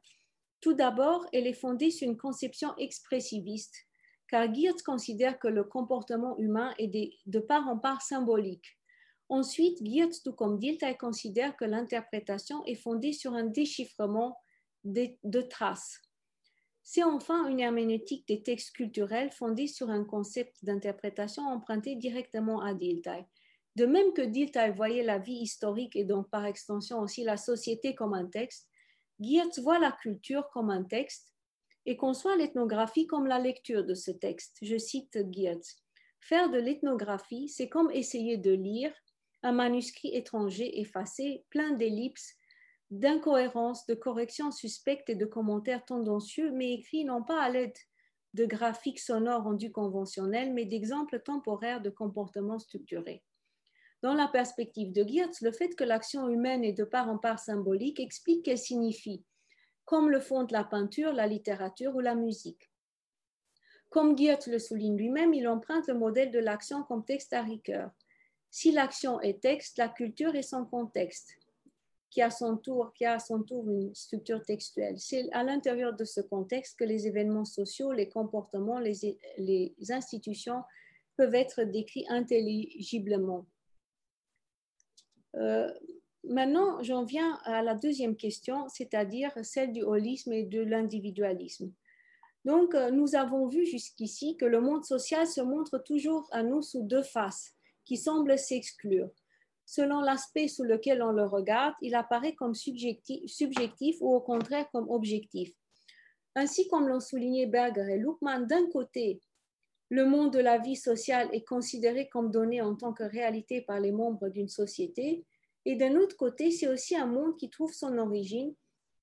Tout 0.61 0.75
d'abord, 0.75 1.27
elle 1.33 1.47
est 1.47 1.55
fondée 1.55 1.91
sur 1.91 2.07
une 2.07 2.19
conception 2.19 2.77
expressiviste, 2.77 3.75
car 4.29 4.53
Geertz 4.55 4.83
considère 4.83 5.39
que 5.39 5.49
le 5.49 5.65
comportement 5.65 6.39
humain 6.39 6.75
est 6.79 6.91
de 7.27 7.39
part 7.41 7.67
en 7.67 7.79
part 7.79 8.03
symbolique. 8.03 8.79
Ensuite, 9.31 9.79
Geertz, 9.83 10.23
tout 10.23 10.35
comme 10.35 10.59
Dilthey, 10.59 10.95
considère 10.99 11.57
que 11.57 11.65
l'interprétation 11.65 12.63
est 12.67 12.75
fondée 12.75 13.15
sur 13.15 13.33
un 13.33 13.45
déchiffrement 13.45 14.39
de, 14.85 15.41
traces. 15.41 16.03
C'est 16.85 17.05
enfin 17.05 17.47
une 17.49 17.61
herméneutique 17.61 18.27
des 18.27 18.43
textes 18.43 18.73
culturels 18.73 19.31
fondée 19.31 19.67
sur 19.67 19.91
un 19.91 20.05
concept 20.05 20.65
d'interprétation 20.65 21.45
emprunté 21.45 21.95
directement 21.95 22.61
à 22.61 22.75
Dilthey. 22.75 23.27
De 23.77 23.87
même 23.87 24.13
que 24.13 24.23
Dilthey 24.23 24.71
voyait 24.73 25.05
la 25.05 25.19
vie 25.19 25.41
historique 25.41 25.97
et 25.97 26.05
donc 26.05 26.29
par 26.29 26.45
extension 26.45 27.01
aussi 27.01 27.25
la 27.25 27.37
société 27.37 27.95
comme 27.95 28.15
un 28.15 28.27
texte, 28.27 28.69
Geertz 29.21 29.61
voit 29.61 29.79
la 29.79 29.93
culture 29.93 30.49
comme 30.51 30.71
un 30.71 30.83
texte 30.83 31.33
et 31.87 31.97
conçoit 31.97 32.37
l'ethnographie 32.37 33.07
comme 33.07 33.27
la 33.27 33.39
lecture 33.39 33.85
de 33.85 33.95
ce 33.95 34.11
texte. 34.11 34.59
Je 34.63 34.77
cite 34.77 35.19
Geertz. 35.33 35.83
Faire 36.21 36.51
de 36.51 36.59
l'ethnographie, 36.59 37.49
c'est 37.49 37.69
comme 37.69 37.91
essayer 37.91 38.37
de 38.37 38.53
lire 38.53 38.93
un 39.43 39.53
manuscrit 39.53 40.15
étranger 40.15 40.81
effacé, 40.81 41.45
plein 41.51 41.73
d'ellipses, 41.73 42.37
d'incohérences, 42.93 43.87
de 43.87 43.95
corrections 43.95 44.51
suspectes 44.51 45.09
et 45.09 45.15
de 45.15 45.25
commentaires 45.25 45.85
tendancieux, 45.85 46.53
mais 46.53 46.75
écrits 46.75 47.07
non 47.07 47.23
pas 47.23 47.41
à 47.41 47.49
l'aide 47.49 47.77
de 48.35 48.45
graphiques 48.45 49.01
sonores 49.01 49.45
rendus 49.45 49.73
conventionnels, 49.73 50.53
mais 50.53 50.67
d'exemples 50.67 51.21
temporaires 51.21 51.81
de 51.81 51.89
comportements 51.89 52.59
structurés. 52.59 53.23
Dans 54.03 54.13
la 54.13 54.29
perspective 54.29 54.93
de 54.93 55.09
Geertz, 55.09 55.41
le 55.41 55.53
fait 55.53 55.75
que 55.75 55.85
l'action 55.85 56.29
humaine 56.29 56.65
est 56.65 56.75
de 56.75 56.85
part 56.85 57.09
en 57.09 57.17
part 57.17 57.39
symbolique 57.39 57.99
explique 57.99 58.45
qu'elle 58.45 58.59
signifie, 58.59 59.25
comme 59.87 60.11
le 60.11 60.21
font 60.21 60.47
la 60.51 60.65
peinture, 60.65 61.15
la 61.15 61.27
littérature 61.27 61.95
ou 61.95 62.01
la 62.01 62.15
musique. 62.15 62.71
Comme 63.89 64.19
Geertz 64.19 64.49
le 64.49 64.59
souligne 64.59 64.99
lui-même, 64.99 65.33
il 65.33 65.49
emprunte 65.49 65.87
le 65.87 65.95
modèle 65.95 66.31
de 66.31 66.39
l'action 66.39 66.83
comme 66.83 67.07
texte 67.07 67.33
à 67.33 67.43
rigueur. 67.43 67.91
Si 68.51 68.71
l'action 68.71 69.19
est 69.23 69.41
texte, 69.41 69.79
la 69.79 69.89
culture 69.89 70.35
est 70.35 70.43
son 70.43 70.67
contexte, 70.67 71.37
qui 72.13 72.21
a 72.21 72.31
son 72.31 72.59
tour, 72.59 72.93
qui 72.93 73.07
a 73.07 73.15
à 73.15 73.19
son 73.19 73.43
tour 73.43 73.69
une 73.71 73.95
structure 73.95 74.45
textuelle. 74.45 74.97
C'est 74.99 75.33
à 75.33 75.43
l'intérieur 75.43 75.95
de 75.95 76.05
ce 76.05 76.21
contexte 76.21 76.79
que 76.79 76.85
les 76.85 77.07
événements 77.07 77.47
sociaux, 77.47 77.91
les 77.91 78.11
comportements, 78.11 78.79
les, 78.79 79.19
les 79.39 79.75
institutions 79.89 80.63
peuvent 81.17 81.35
être 81.35 81.63
décrits 81.63 82.05
intelligiblement. 82.11 83.47
Euh, 85.37 85.73
maintenant, 86.23 86.83
j'en 86.83 87.05
viens 87.05 87.39
à 87.45 87.63
la 87.63 87.75
deuxième 87.75 88.17
question, 88.17 88.69
c'est-à-dire 88.69 89.33
celle 89.43 89.73
du 89.73 89.83
holisme 89.83 90.35
et 90.35 90.45
de 90.45 90.61
l'individualisme. 90.61 91.73
Donc, 92.45 92.75
euh, 92.75 92.91
nous 92.91 93.17
avons 93.17 93.49
vu 93.49 93.65
jusqu'ici 93.65 94.37
que 94.37 94.45
le 94.45 94.61
monde 94.61 94.85
social 94.85 95.27
se 95.27 95.41
montre 95.41 95.79
toujours 95.79 96.29
à 96.31 96.43
nous 96.43 96.61
sous 96.61 96.83
deux 96.83 97.05
faces 97.05 97.55
qui 97.87 97.97
semblent 97.97 98.39
s'exclure. 98.39 99.09
Selon 99.75 100.03
l'aspect 100.03 100.49
sous 100.49 100.65
lequel 100.65 101.03
on 101.03 101.13
le 101.13 101.25
regarde, 101.25 101.73
il 101.81 101.95
apparaît 101.95 102.35
comme 102.35 102.55
subjectif, 102.55 103.97
ou 104.03 104.15
au 104.15 104.21
contraire 104.21 104.69
comme 104.71 104.91
objectif. 104.91 105.51
Ainsi 106.35 106.69
comme 106.69 106.89
l'ont 106.89 107.01
souligné 107.01 107.47
Berger 107.47 107.95
et 107.95 107.97
Luckmann, 107.97 108.47
d'un 108.47 108.69
côté, 108.69 109.23
le 109.89 110.05
monde 110.05 110.31
de 110.31 110.41
la 110.41 110.59
vie 110.59 110.77
sociale 110.77 111.31
est 111.33 111.49
considéré 111.49 112.11
comme 112.11 112.31
donné 112.31 112.61
en 112.61 112.77
tant 112.77 112.93
que 112.93 113.03
réalité 113.03 113.63
par 113.63 113.81
les 113.81 113.93
membres 113.93 114.29
d'une 114.29 114.51
société, 114.51 115.25
et 115.65 115.75
d'un 115.75 115.97
autre 115.97 116.19
côté, 116.19 116.51
c'est 116.51 116.69
aussi 116.69 116.95
un 116.95 117.07
monde 117.07 117.39
qui 117.39 117.49
trouve 117.49 117.73
son 117.73 117.97
origine 117.97 118.55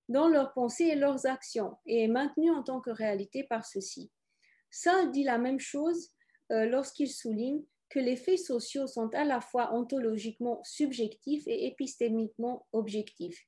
dans 0.08 0.28
leurs 0.28 0.54
pensées 0.54 0.90
et 0.90 0.96
leurs 0.96 1.26
actions, 1.26 1.78
et 1.88 2.04
est 2.04 2.08
maintenu 2.08 2.52
en 2.52 2.62
tant 2.62 2.80
que 2.80 2.92
réalité 2.92 3.44
par 3.44 3.66
ceux-ci. 3.66 4.12
Ça 4.70 5.08
dit 5.08 5.24
la 5.24 5.40
même 5.40 5.60
chose 5.60 6.12
euh, 6.52 6.68
lorsqu'il 6.68 7.10
souligne 7.10 7.64
que 7.90 8.00
les 8.00 8.16
faits 8.16 8.40
sociaux 8.40 8.88
sont 8.88 9.14
à 9.16 9.24
la 9.24 9.42
fois 9.42 9.74
ontologiquement 9.74 10.62
subjectifs 10.64 11.48
et 11.48 11.66
épistémiquement 11.66 12.68
objectifs. 12.72 13.48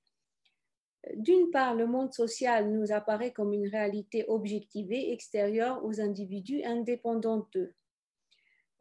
D'une 1.15 1.49
part, 1.49 1.75
le 1.75 1.87
monde 1.87 2.13
social 2.13 2.71
nous 2.71 2.91
apparaît 2.91 3.31
comme 3.31 3.53
une 3.53 3.67
réalité 3.67 4.25
objectivée, 4.27 5.11
extérieure 5.11 5.83
aux 5.83 5.99
individus, 5.99 6.63
indépendants 6.63 7.47
d'eux. 7.53 7.73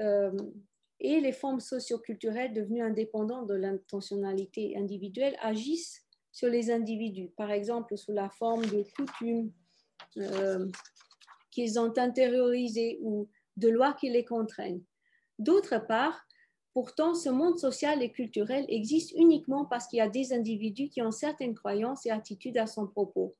Euh, 0.01 0.37
et 1.01 1.21
les 1.21 1.33
formes 1.33 1.61
socioculturelles 1.61 2.53
devenues 2.53 2.83
indépendantes 2.83 3.47
de 3.47 3.55
l'intentionnalité 3.55 4.77
individuelle 4.77 5.37
agissent 5.41 6.05
sur 6.31 6.49
les 6.49 6.71
individus, 6.71 7.31
par 7.37 7.51
exemple 7.51 7.97
sous 7.97 8.13
la 8.13 8.29
forme 8.29 8.67
de 8.67 8.85
coutumes 8.95 9.51
euh, 10.19 10.69
qu'ils 11.51 11.81
ont 11.81 11.97
intériorisées 11.97 12.99
ou 13.03 13.29
de 13.57 13.69
lois 13.69 13.95
qui 13.95 14.11
les 14.11 14.25
contraignent. 14.25 14.83
D'autre 15.41 15.85
part, 15.89 16.25
Pourtant, 16.73 17.15
ce 17.15 17.29
monde 17.29 17.59
social 17.59 18.01
et 18.01 18.13
culturel 18.13 18.65
existe 18.69 19.13
uniquement 19.17 19.65
parce 19.65 19.89
qu'il 19.89 19.97
y 19.97 20.03
a 20.03 20.09
des 20.09 20.33
individus 20.33 20.89
qui 20.89 21.03
ont 21.03 21.11
certaines 21.11 21.55
croyances 21.55 22.07
et 22.07 22.11
attitudes 22.11 22.59
à 22.59 22.69
son 22.69 22.87
propos. 22.87 23.35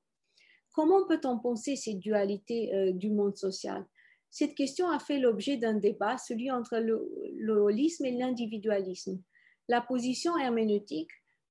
Comment 0.73 1.07
peut-on 1.07 1.39
penser 1.39 1.77
ces 1.77 1.95
dualités 1.95 2.75
euh, 2.75 2.93
du 2.93 3.11
monde 3.11 3.37
social? 3.37 3.87
Cette 4.31 4.55
question 4.57 4.89
a 4.89 4.99
fait 4.99 5.19
l'objet 5.19 5.57
d'un 5.57 5.75
débat, 5.75 6.19
celui 6.19 6.51
entre 6.51 6.79
le, 6.79 7.53
holisme 7.53 8.05
et 8.05 8.13
l'individualisme. 8.13 9.21
La 9.69 9.81
position 9.81 10.37
herméneutique, 10.37 11.11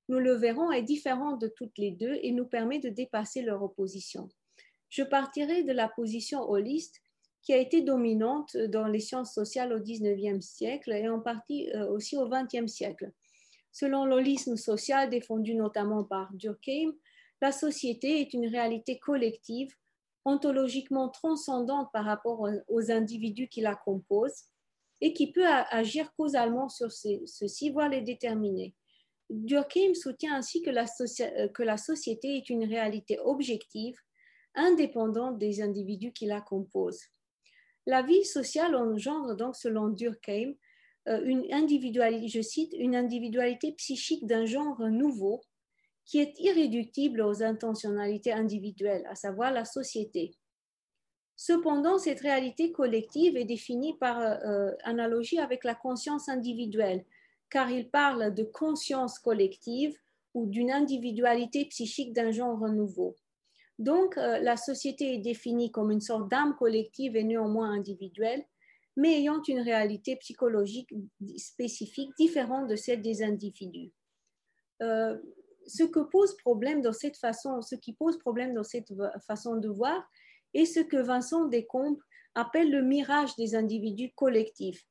nous 0.10 0.20
le 0.20 0.34
verrons, 0.34 0.72
est 0.72 0.84
différente 0.84 1.42
de 1.42 1.48
toutes 1.48 1.78
les 1.78 1.92
deux 1.92 2.20
et 2.22 2.32
nous 2.32 2.46
permet 2.46 2.80
de 2.80 2.90
dépasser 2.90 3.42
leur 3.42 3.64
opposition. 3.64 4.30
Je 4.90 5.04
partirai 5.04 5.64
de 5.64 5.72
la 5.72 5.88
position 5.88 6.42
holiste 6.42 7.02
qui 7.42 7.54
a 7.54 7.58
été 7.58 7.82
dominante 7.82 8.58
dans 8.58 8.88
les 8.88 9.00
sciences 9.00 9.34
sociales 9.34 9.74
au 9.74 9.80
XIXe 9.80 10.46
siècle 10.46 10.92
et 10.92 11.08
en 11.10 11.20
partie 11.20 11.70
euh, 11.74 11.90
aussi 11.90 12.18
au 12.18 12.28
XXe 12.28 12.72
siècle. 12.72 13.12
Selon 13.72 14.06
l'holisme 14.06 14.58
social 14.58 15.10
défendu 15.10 15.56
notamment 15.56 16.04
par 16.04 16.34
Durkheim, 16.34 16.94
la 17.42 17.52
société 17.52 18.20
est 18.22 18.34
une 18.34 18.48
réalité 18.48 19.00
collective, 19.00 19.70
ontologiquement 20.26 21.10
transcendante 21.10 21.90
par 21.94 22.06
rapport 22.06 22.48
aux 22.68 22.92
individus 22.92 23.48
qui 23.48 23.62
la 23.62 23.76
composent 23.76 24.46
et 25.02 25.14
qui 25.14 25.32
peut 25.32 25.46
agir 25.46 26.14
causalement 26.16 26.68
sur 26.68 26.92
ceux-ci, 26.92 27.70
voire 27.70 27.88
les 27.88 28.02
déterminer. 28.02 28.74
Durkheim 29.30 29.94
soutient 29.94 30.36
ainsi 30.36 30.62
que 30.62 30.72
la, 30.72 30.86
euh, 31.22 31.48
que 31.50 31.64
la 31.64 31.78
société 31.78 32.38
est 32.38 32.50
une 32.50 32.66
réalité 32.66 33.20
objective, 33.20 33.96
indépendante 34.56 35.38
des 35.38 35.62
individus 35.62 36.12
qui 36.12 36.26
la 36.26 36.42
composent. 36.42 37.04
La 37.90 38.04
vie 38.04 38.24
sociale 38.24 38.76
engendre 38.76 39.36
donc, 39.36 39.56
selon 39.56 39.88
Durkheim, 39.88 40.54
euh, 41.08 41.24
une 41.24 41.52
individualité, 41.52 43.72
psychique 43.72 44.28
d'un 44.28 44.46
genre 44.46 44.80
nouveau 44.82 45.42
qui 46.06 46.20
est 46.20 46.40
irréductible 46.40 47.22
aux 47.22 47.42
intentionnalités 47.42 48.32
individuelles, 48.32 49.08
à 49.10 49.16
savoir 49.16 49.52
la 49.52 49.66
société. 49.66 50.36
Cependant, 51.36 51.98
cette 51.98 52.20
réalité 52.20 52.72
collective 52.72 53.36
est 53.36 53.46
définie 53.46 53.98
par 53.98 54.22
euh, 54.22 54.70
analogie 54.84 55.40
avec 55.40 55.64
la 55.64 55.74
conscience 55.74 56.30
individuelle, 56.30 57.04
car 57.50 57.72
il 57.72 57.90
parle 57.90 58.36
de 58.36 58.44
conscience 58.44 59.18
collective 59.18 59.98
ou 60.36 60.46
d'une 60.46 60.70
individualité 60.70 61.66
psychique 61.66 62.14
d'un 62.14 62.30
genre 62.30 62.70
nouveau. 62.70 63.16
Donc, 63.80 64.18
euh, 64.18 64.40
la 64.40 64.58
société 64.58 65.14
est 65.14 65.20
définie 65.20 65.72
comme 65.72 65.90
une 65.90 66.02
sorte 66.02 66.30
d'âme 66.30 66.56
collective 66.58 67.16
et 67.16 67.24
néanmoins 67.24 67.72
individuelle, 67.72 68.44
mais 68.98 69.18
ayant 69.18 69.42
une 69.48 69.62
réalité 69.62 70.18
psychologique 70.18 70.94
spécifique 71.38 72.12
différente 72.18 72.68
de 72.68 72.76
celle 72.76 73.02
des 73.02 73.24
individus. 73.24 73.94
Euh, 74.82 75.18
ce 75.66 75.84
que 75.84 76.02
pose 76.02 76.36
problème 76.38 76.82
dans 76.82 76.94
cette 76.94 77.16
façon, 77.16 77.62
ce 77.62 77.76
qui 77.76 77.94
pose 77.94 78.20
problème 78.20 78.54
dans 78.54 78.64
cette 78.64 78.92
façon 79.26 79.56
de 79.56 79.70
voir, 79.70 80.06
est 80.54 80.66
ce 80.66 80.82
que 80.82 80.98
Vincent 80.98 81.46
Descombes 81.46 82.00
appelle 82.36 82.72
le 82.72 82.82
mirage 82.82 83.34
des 83.38 83.56
individus 83.56 84.12
collectifs. 84.14 84.86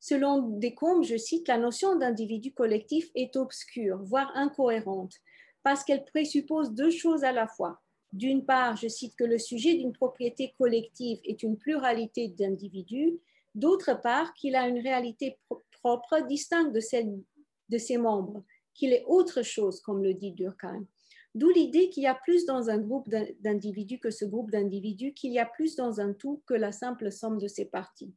Selon 0.00 0.48
Descombes, 0.58 1.04
je 1.04 1.16
cite, 1.16 1.46
la 1.46 1.58
notion 1.58 1.94
d'individu 1.96 2.52
collectif 2.52 3.10
est 3.14 3.36
obscure, 3.36 4.02
voire 4.02 4.32
incohérente, 4.34 5.14
parce 5.62 5.84
qu'elle 5.84 6.04
présuppose 6.04 6.72
deux 6.72 6.90
choses 6.90 7.24
à 7.24 7.32
la 7.32 7.46
fois. 7.46 7.80
D'une 8.12 8.44
part, 8.44 8.76
je 8.76 8.88
cite 8.88 9.14
que 9.16 9.24
le 9.24 9.38
sujet 9.38 9.74
d'une 9.74 9.92
propriété 9.92 10.54
collective 10.58 11.20
est 11.24 11.42
une 11.42 11.56
pluralité 11.56 12.28
d'individus, 12.28 13.20
d'autre 13.54 14.00
part, 14.00 14.34
qu'il 14.34 14.56
a 14.56 14.66
une 14.66 14.80
réalité 14.80 15.38
propre 15.82 16.26
distincte 16.26 16.72
de 16.72 16.80
celle 16.80 17.20
de 17.68 17.78
ses 17.78 17.98
membres, 17.98 18.42
qu'il 18.74 18.92
est 18.92 19.04
autre 19.06 19.42
chose, 19.42 19.80
comme 19.80 20.02
le 20.02 20.14
dit 20.14 20.32
Durkheim. 20.32 20.86
D'où 21.34 21.48
l'idée 21.50 21.90
qu'il 21.90 22.02
y 22.02 22.08
a 22.08 22.14
plus 22.14 22.44
dans 22.44 22.70
un 22.70 22.78
groupe 22.78 23.08
d'individus 23.40 24.00
que 24.00 24.10
ce 24.10 24.24
groupe 24.24 24.50
d'individus, 24.50 25.14
qu'il 25.14 25.32
y 25.32 25.38
a 25.38 25.46
plus 25.46 25.76
dans 25.76 26.00
un 26.00 26.12
tout 26.12 26.42
que 26.46 26.54
la 26.54 26.72
simple 26.72 27.12
somme 27.12 27.38
de 27.38 27.46
ses 27.46 27.66
parties. 27.66 28.12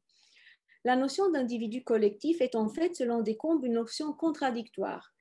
La 0.84 0.95
notion 0.95 1.30
d'individu 1.30 1.84
collectif 1.84 2.41
est 2.41 2.56
en 2.56 2.70
fait, 2.70 2.95
selon 2.95 3.22
Descombes, 3.22 3.64
une 3.65 3.74
notion 3.74 4.14
contradictoire. 4.14 5.14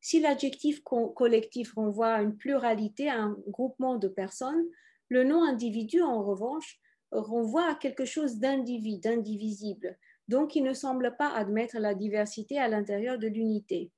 Si 0.00 0.20
l'adjectif 0.20 0.82
collectif 0.82 1.74
renvoie 1.74 2.14
à 2.14 2.22
une 2.22 2.36
pluralité, 2.36 3.08
à 3.08 3.20
un 3.20 3.36
groupement 3.48 3.96
de 3.96 4.08
personnes, 4.08 4.64
le 5.08 5.24
nom 5.24 5.42
individu, 5.42 6.00
en 6.00 6.22
revanche, 6.22 6.80
renvoie 7.10 7.70
à 7.70 7.74
quelque 7.74 8.04
chose 8.04 8.36
d'individu, 8.36 9.00
d'indivisible, 9.00 9.98
donc 10.28 10.54
il 10.54 10.62
ne 10.62 10.72
semble 10.72 11.16
pas 11.16 11.34
admettre 11.34 11.78
la 11.78 11.94
diversité 11.94 12.58
à 12.58 12.68
l'intérieur 12.68 13.18
de 13.18 13.26
l'unité. 13.26 13.90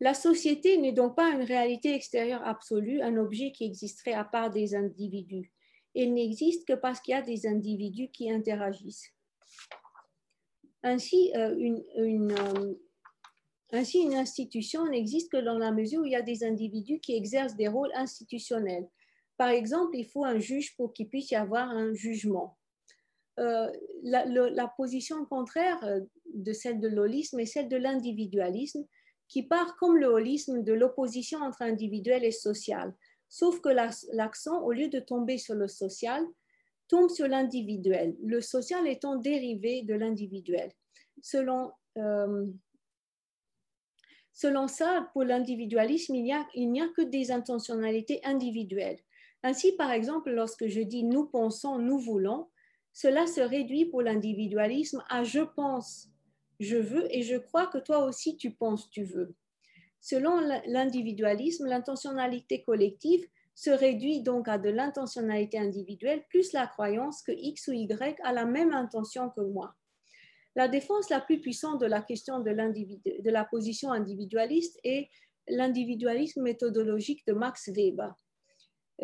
La 0.00 0.14
société 0.14 0.76
n'est 0.76 0.92
donc 0.92 1.16
pas 1.16 1.30
une 1.30 1.42
réalité 1.42 1.94
extérieure 1.94 2.46
absolue, 2.46 3.00
un 3.00 3.16
objet 3.16 3.50
qui 3.50 3.64
existerait 3.64 4.12
à 4.12 4.24
part 4.24 4.50
des 4.50 4.76
individus. 4.76 5.50
Elle 5.94 6.14
n'existe 6.14 6.68
que 6.68 6.74
parce 6.74 7.00
qu'il 7.00 7.12
y 7.12 7.16
a 7.16 7.22
des 7.22 7.46
individus 7.46 8.08
qui 8.08 8.30
interagissent. 8.30 9.12
Ainsi, 10.84 11.32
euh, 11.34 11.56
une, 11.56 12.30
euh, 12.30 12.74
ainsi, 13.72 14.00
une 14.00 14.14
institution 14.14 14.86
n'existe 14.86 15.30
que 15.30 15.36
dans 15.36 15.58
la 15.58 15.72
mesure 15.72 16.00
où 16.00 16.04
il 16.04 16.12
y 16.12 16.16
a 16.16 16.22
des 16.22 16.44
individus 16.44 17.00
qui 17.00 17.14
exercent 17.14 17.56
des 17.56 17.68
rôles 17.68 17.92
institutionnels. 17.94 18.88
Par 19.36 19.48
exemple, 19.48 19.96
il 19.96 20.06
faut 20.06 20.24
un 20.24 20.38
juge 20.38 20.74
pour 20.76 20.92
qu'il 20.92 21.08
puisse 21.08 21.30
y 21.30 21.36
avoir 21.36 21.68
un 21.68 21.92
jugement. 21.92 22.56
Euh, 23.38 23.70
la, 24.02 24.72
position 24.76 25.24
contraire 25.26 25.78
de 26.34 26.52
celle 26.52 26.80
de 26.80 26.88
l'holisme 26.88 27.38
est 27.38 27.46
celle 27.46 27.68
de 27.68 27.76
l'individualisme, 27.76 28.84
qui 29.28 29.42
part 29.42 29.76
comme 29.76 29.96
le 29.96 30.06
holisme 30.06 30.62
de 30.62 30.72
l'opposition 30.72 31.38
entre 31.40 31.62
individuel 31.62 32.24
et 32.24 32.32
social, 32.32 32.94
sauf 33.28 33.60
que 33.60 33.68
l'accent, 33.68 34.62
au 34.62 34.72
lieu 34.72 34.88
de 34.88 34.98
tomber 34.98 35.38
sur 35.38 35.54
le 35.54 35.68
social, 35.68 36.24
tombe 36.88 37.10
sur 37.10 37.28
l'individuel, 37.28 38.16
le 38.24 38.40
social 38.40 38.88
étant 38.88 39.16
dérivé 39.16 39.82
de 39.82 39.94
l'individuel. 39.94 40.72
Selon, 41.22 41.70
euh, 41.98 42.46
selon 44.38 44.68
ça, 44.68 45.10
pour 45.12 45.24
l'individualisme, 45.24 46.14
il 46.14 46.22
n'y 46.22 46.80
a, 46.80 46.88
que 46.96 47.02
des 47.02 47.32
intentionnalités 47.32 48.20
individuelles. 48.22 49.00
Ainsi, 49.42 49.72
par 49.72 49.90
exemple, 49.90 50.30
lorsque 50.30 50.68
je 50.68 50.80
dis 50.80 51.02
nous 51.02 51.26
pensons, 51.26 51.80
nous 51.80 51.98
voulons, 51.98 52.48
cela 52.92 53.26
se 53.26 53.40
réduit 53.40 53.86
pour 53.86 54.00
l'individualisme 54.00 55.02
à 55.08 55.24
je 55.24 55.40
pense, 55.40 56.08
je 56.60 56.76
veux 56.76 57.12
et 57.12 57.22
je 57.22 57.34
crois 57.34 57.66
que 57.66 57.78
toi 57.78 58.04
aussi 58.04 58.36
tu 58.36 58.52
penses, 58.52 58.88
tu 58.90 59.02
veux. 59.02 59.34
Selon 60.00 60.38
l'individualisme, 60.66 61.66
l'intentionnalité 61.66 62.62
collective 62.62 63.26
se 63.56 63.70
réduit 63.70 64.22
donc 64.22 64.46
à 64.46 64.56
de 64.56 64.70
l'intentionnalité 64.70 65.58
individuelle 65.58 66.22
plus 66.28 66.52
la 66.52 66.68
croyance 66.68 67.22
que 67.22 67.32
X 67.32 67.66
ou 67.66 67.72
Y 67.72 68.20
a 68.22 68.32
la 68.32 68.44
même 68.44 68.72
intention 68.72 69.30
que 69.30 69.40
moi. 69.40 69.74
La 70.58 70.66
défense 70.66 71.08
la 71.08 71.20
plus 71.20 71.40
puissante 71.40 71.80
de 71.80 71.86
la 71.86 72.02
question 72.02 72.40
de, 72.40 73.30
la 73.30 73.44
position 73.44 73.92
individualiste 73.92 74.76
est 74.82 75.08
l'individualisme 75.46 76.42
méthodologique 76.42 77.24
de 77.28 77.32
Max 77.32 77.68
Weber. 77.68 78.12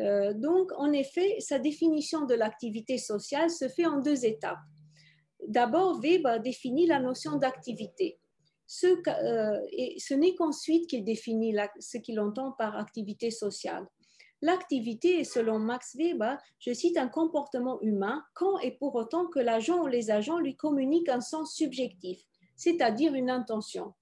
Euh, 0.01 0.35
donc, 0.35 0.73
en 0.77 0.91
effet, 0.91 1.37
sa 1.39 1.61
définition 1.61 2.27
de 2.27 2.35
l'activité 2.35 2.99
sociale 2.99 3.51
se 3.51 3.69
fait 3.69 3.87
en 3.87 4.01
deux 4.01 4.25
étapes. 4.25 4.59
D'abord, 5.47 6.01
Weber 6.01 6.41
définit 6.41 6.89
la 6.89 6.99
notion 6.99 7.37
d'activité. 7.37 8.19
Ce, 8.67 8.89
euh, 8.89 10.17
n'est 10.17 10.35
qu'ensuite 10.35 10.89
qu'il 10.89 11.05
définit 11.05 11.55
ce 11.79 11.99
qu'il 11.99 12.19
entend 12.19 12.51
par 12.59 12.77
activité 12.77 13.31
sociale. 13.31 13.87
L'activité 14.45 15.21
est, 15.21 15.25
selon 15.25 15.59
Max 15.59 15.97
Weber, 15.97 16.37
je 16.59 16.75
cite, 16.75 16.99
un 16.99 17.09
comportement 17.09 17.81
humain 17.81 18.23
quand 18.35 18.59
et 18.59 18.73
pour 18.73 18.95
autant 18.95 19.27
que 19.27 19.39
l'agent 19.39 19.83
ou 19.83 19.87
les 19.87 20.11
agents 20.11 20.39
lui 20.39 20.55
communiquent 20.55 21.09
un 21.09 21.23
sens 21.23 21.55
subjectif, 21.55 22.21
c'est-à-dire 22.55 23.15
une 23.15 23.31
intention. 23.31 23.95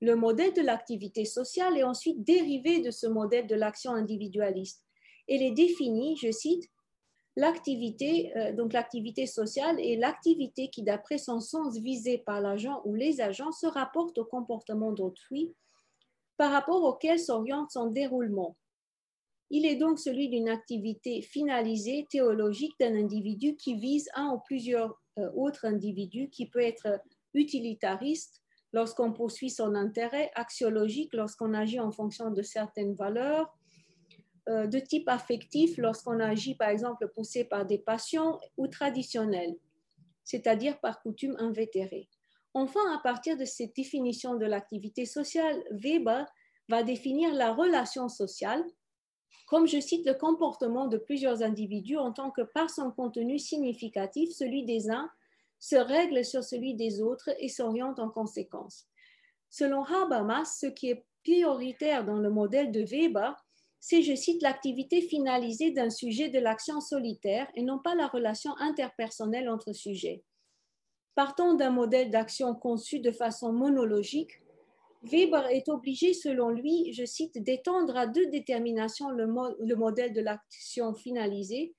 Le 0.00 0.16
modèle 0.16 0.54
de 0.54 0.62
l'activité 0.62 1.26
sociale 1.26 1.76
est 1.76 1.82
ensuite 1.82 2.24
dérivé 2.24 2.80
de 2.80 2.90
ce 2.90 3.06
modèle 3.06 3.46
de 3.46 3.54
l'action 3.54 3.92
individualiste. 3.92 4.82
Elle 5.28 5.42
est 5.42 5.50
définie, 5.50 6.16
je 6.16 6.30
cite, 6.30 6.70
l'activité, 7.36 8.34
euh, 8.34 8.54
donc 8.54 8.72
l'activité 8.72 9.26
sociale 9.26 9.78
est 9.78 9.96
l'activité 9.96 10.70
qui, 10.70 10.82
d'après 10.82 11.18
son 11.18 11.38
sens 11.38 11.78
visé 11.78 12.16
par 12.16 12.40
l'agent 12.40 12.80
ou 12.86 12.94
les 12.94 13.20
agents, 13.20 13.52
se 13.52 13.66
rapporte 13.66 14.16
au 14.16 14.24
comportement 14.24 14.92
d'autrui 14.92 15.52
par 16.38 16.50
rapport 16.50 16.82
auquel 16.82 17.18
s'oriente 17.18 17.72
son 17.72 17.88
déroulement. 17.88 18.56
Il 19.54 19.66
est 19.66 19.76
donc 19.76 19.98
celui 19.98 20.30
d'une 20.30 20.48
activité 20.48 21.20
finalisée 21.20 22.06
théologique 22.10 22.72
d'un 22.80 22.96
individu 22.96 23.54
qui 23.54 23.74
vise 23.74 24.08
un 24.14 24.30
ou 24.30 24.40
plusieurs 24.46 24.98
euh, 25.18 25.30
autres 25.36 25.66
individus, 25.66 26.30
qui 26.30 26.48
peut 26.48 26.62
être 26.62 26.98
utilitariste 27.34 28.40
lorsqu'on 28.72 29.12
poursuit 29.12 29.50
son 29.50 29.74
intérêt, 29.74 30.30
axiologique 30.34 31.12
lorsqu'on 31.12 31.52
agit 31.52 31.80
en 31.80 31.92
fonction 31.92 32.30
de 32.30 32.40
certaines 32.40 32.94
valeurs, 32.94 33.54
euh, 34.48 34.66
de 34.66 34.78
type 34.78 35.06
affectif 35.10 35.76
lorsqu'on 35.76 36.18
agit 36.18 36.54
par 36.54 36.70
exemple 36.70 37.06
poussé 37.14 37.44
par 37.44 37.66
des 37.66 37.78
passions 37.78 38.40
ou 38.56 38.68
traditionnelles, 38.68 39.54
c'est-à-dire 40.24 40.80
par 40.80 41.02
coutume 41.02 41.36
invétérée. 41.38 42.08
Enfin, 42.54 42.80
à 42.96 43.02
partir 43.02 43.36
de 43.36 43.44
cette 43.44 43.76
définition 43.76 44.36
de 44.36 44.46
l'activité 44.46 45.04
sociale, 45.04 45.62
Weber 45.72 46.26
va 46.70 46.82
définir 46.82 47.34
la 47.34 47.52
relation 47.52 48.08
sociale 48.08 48.64
comme 49.46 49.66
je 49.66 49.80
cite 49.80 50.06
le 50.06 50.14
comportement 50.14 50.86
de 50.86 50.96
plusieurs 50.96 51.42
individus 51.42 51.98
en 51.98 52.12
tant 52.12 52.30
que 52.30 52.42
par 52.42 52.70
son 52.70 52.90
contenu 52.90 53.38
significatif, 53.38 54.30
celui 54.30 54.64
des 54.64 54.90
uns 54.90 55.10
se 55.58 55.76
règle 55.76 56.24
sur 56.24 56.42
celui 56.42 56.74
des 56.74 57.00
autres 57.00 57.30
et 57.38 57.48
s'oriente 57.48 57.98
en 57.98 58.08
conséquence. 58.08 58.86
Selon 59.50 59.84
Habermas, 59.84 60.58
ce 60.58 60.66
qui 60.66 60.90
est 60.90 61.04
prioritaire 61.22 62.04
dans 62.04 62.18
le 62.18 62.30
modèle 62.30 62.72
de 62.72 62.82
Weber, 62.82 63.36
c'est, 63.78 64.02
je 64.02 64.14
cite, 64.14 64.42
l'activité 64.42 65.00
finalisée 65.02 65.72
d'un 65.72 65.90
sujet 65.90 66.28
de 66.28 66.38
l'action 66.38 66.80
solitaire 66.80 67.48
et 67.54 67.62
non 67.62 67.78
pas 67.78 67.94
la 67.94 68.06
relation 68.06 68.56
interpersonnelle 68.58 69.48
entre 69.48 69.72
sujets. 69.72 70.24
Partant 71.14 71.54
d'un 71.54 71.70
modèle 71.70 72.10
d'action 72.10 72.54
conçu 72.54 73.00
de 73.00 73.10
façon 73.10 73.52
monologique, 73.52 74.41
Weber 75.02 75.46
est 75.48 75.68
obligé, 75.68 76.14
selon 76.14 76.50
lui, 76.50 76.92
je 76.92 77.04
cite, 77.04 77.42
d'étendre 77.42 77.96
à 77.96 78.06
deux 78.06 78.26
déterminations 78.26 79.10
le, 79.10 79.26
le 79.58 79.74
modèle 79.74 80.12
de 80.12 80.20
l'action 80.20 80.94
finalisée 80.94 81.74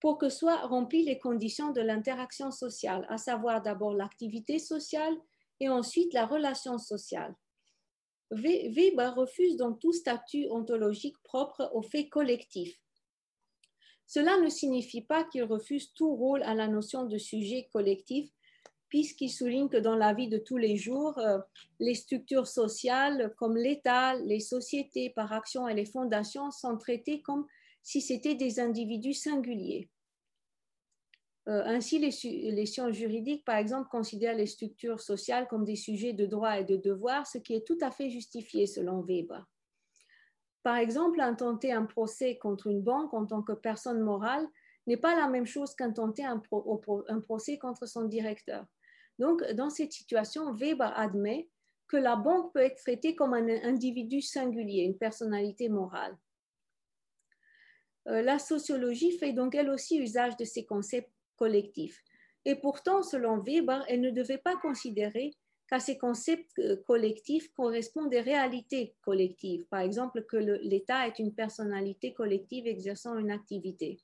pour 0.00 0.18
que 0.18 0.28
soient 0.28 0.66
remplies 0.66 1.04
les 1.04 1.20
conditions 1.20 1.70
de 1.70 1.80
l'interaction 1.80 2.50
sociale, 2.50 3.06
à 3.08 3.18
savoir 3.18 3.62
d'abord 3.62 3.94
l'activité 3.94 4.58
sociale 4.58 5.16
et 5.60 5.68
ensuite 5.68 6.12
la 6.12 6.26
relation 6.26 6.76
sociale. 6.78 7.36
Weber 8.32 9.14
refuse 9.14 9.56
donc 9.56 9.78
tout 9.78 9.92
statut 9.92 10.48
ontologique 10.50 11.16
propre 11.22 11.70
au 11.74 11.82
fait 11.82 12.08
collectif. 12.08 12.80
Cela 14.06 14.38
ne 14.38 14.48
signifie 14.48 15.02
pas 15.02 15.22
qu'il 15.22 15.44
refuse 15.44 15.92
tout 15.94 16.16
rôle 16.16 16.42
à 16.42 16.54
la 16.54 16.66
notion 16.66 17.04
de 17.04 17.18
sujet 17.18 17.68
collectif, 17.72 18.28
puisqu'il 18.92 19.30
souligne 19.30 19.70
que 19.70 19.78
dans 19.78 19.96
la 19.96 20.12
vie 20.12 20.28
de 20.28 20.36
tous 20.36 20.58
les 20.58 20.76
jours, 20.76 21.16
euh, 21.16 21.38
les 21.80 21.94
structures 21.94 22.46
sociales 22.46 23.32
comme 23.38 23.56
l'État, 23.56 24.14
les 24.16 24.38
sociétés 24.38 25.08
par 25.08 25.32
action 25.32 25.66
et 25.66 25.72
les 25.72 25.86
fondations 25.86 26.50
sont 26.50 26.76
traitées 26.76 27.22
comme 27.22 27.46
si 27.82 28.02
c'était 28.02 28.34
des 28.34 28.60
individus 28.60 29.14
singuliers. 29.14 29.88
Euh, 31.48 31.62
ainsi, 31.64 32.00
les, 32.00 32.66
sciences 32.66 32.92
juridiques, 32.92 33.46
par 33.46 33.56
exemple, 33.56 33.88
considèrent 33.88 34.36
les 34.36 34.46
structures 34.46 35.00
sociales 35.00 35.48
comme 35.48 35.64
des 35.64 35.76
sujets 35.76 36.12
de 36.12 36.26
droits 36.26 36.58
et 36.58 36.64
de 36.64 36.76
devoirs, 36.76 37.26
ce 37.26 37.38
qui 37.38 37.54
est 37.54 37.66
tout 37.66 37.78
à 37.80 37.90
fait 37.90 38.10
justifié 38.10 38.66
selon 38.66 39.00
Weber. 39.00 39.42
Par 40.62 40.76
exemple, 40.76 41.22
intenter 41.22 41.72
un 41.72 41.86
procès 41.86 42.36
contre 42.36 42.66
une 42.66 42.82
banque 42.82 43.14
en 43.14 43.24
tant 43.24 43.40
que 43.40 43.54
personne 43.54 44.00
morale 44.00 44.46
n'est 44.86 44.98
pas 44.98 45.16
la 45.16 45.28
même 45.28 45.46
chose 45.46 45.74
qu'intenter 45.74 46.24
un 46.26 46.42
procès 47.22 47.56
contre 47.56 47.86
son 47.86 48.04
directeur. 48.04 48.66
Donc, 49.18 49.42
dans 49.52 49.70
cette 49.70 49.92
situation, 49.92 50.52
Weber 50.52 50.92
admet 50.98 51.48
que 51.88 51.96
la 51.96 52.16
banque 52.16 52.52
peut 52.52 52.60
être 52.60 52.80
traitée 52.80 53.14
comme 53.14 53.34
un 53.34 53.48
individu 53.64 54.22
singulier, 54.22 54.82
une 54.82 54.96
personnalité 54.96 55.68
morale. 55.68 56.16
Euh, 58.08 58.22
la 58.22 58.38
sociologie 58.38 59.12
fait 59.18 59.32
donc 59.32 59.54
elle 59.54 59.70
aussi 59.70 59.98
usage 59.98 60.36
de 60.36 60.44
ces 60.44 60.64
concepts 60.64 61.12
collectifs. 61.36 62.02
Et 62.44 62.56
pourtant, 62.56 63.02
selon 63.02 63.38
Weber, 63.38 63.84
elle 63.88 64.00
ne 64.00 64.10
devait 64.10 64.38
pas 64.38 64.56
considérer 64.56 65.32
qu'à 65.68 65.78
ces 65.78 65.96
concepts 65.96 66.58
euh, 66.58 66.76
collectifs 66.86 67.52
correspondent 67.52 68.10
des 68.10 68.20
réalités 68.20 68.94
collectives, 69.02 69.64
par 69.66 69.80
exemple 69.80 70.24
que 70.24 70.36
l'État 70.36 71.06
est 71.06 71.18
une 71.18 71.34
personnalité 71.34 72.12
collective 72.12 72.66
exerçant 72.66 73.16
une 73.16 73.30
activité. 73.30 74.00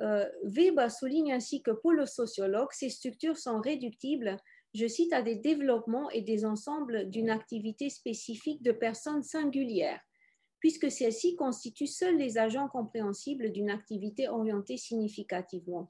Euh, 0.00 0.28
Weber 0.44 0.90
souligne 0.90 1.32
ainsi 1.32 1.62
que 1.62 1.70
pour 1.70 1.92
le 1.92 2.06
sociologue, 2.06 2.70
ces 2.72 2.88
structures 2.88 3.36
sont 3.36 3.60
réductibles, 3.60 4.36
je 4.74 4.86
cite, 4.86 5.12
à 5.12 5.22
des 5.22 5.36
développements 5.36 6.08
et 6.10 6.22
des 6.22 6.44
ensembles 6.44 7.10
d'une 7.10 7.30
activité 7.30 7.90
spécifique 7.90 8.62
de 8.62 8.72
personnes 8.72 9.22
singulières, 9.22 10.00
puisque 10.60 10.90
celles-ci 10.90 11.36
constituent 11.36 11.86
seuls 11.86 12.16
les 12.16 12.38
agents 12.38 12.68
compréhensibles 12.68 13.52
d'une 13.52 13.70
activité 13.70 14.28
orientée 14.28 14.78
significativement. 14.78 15.88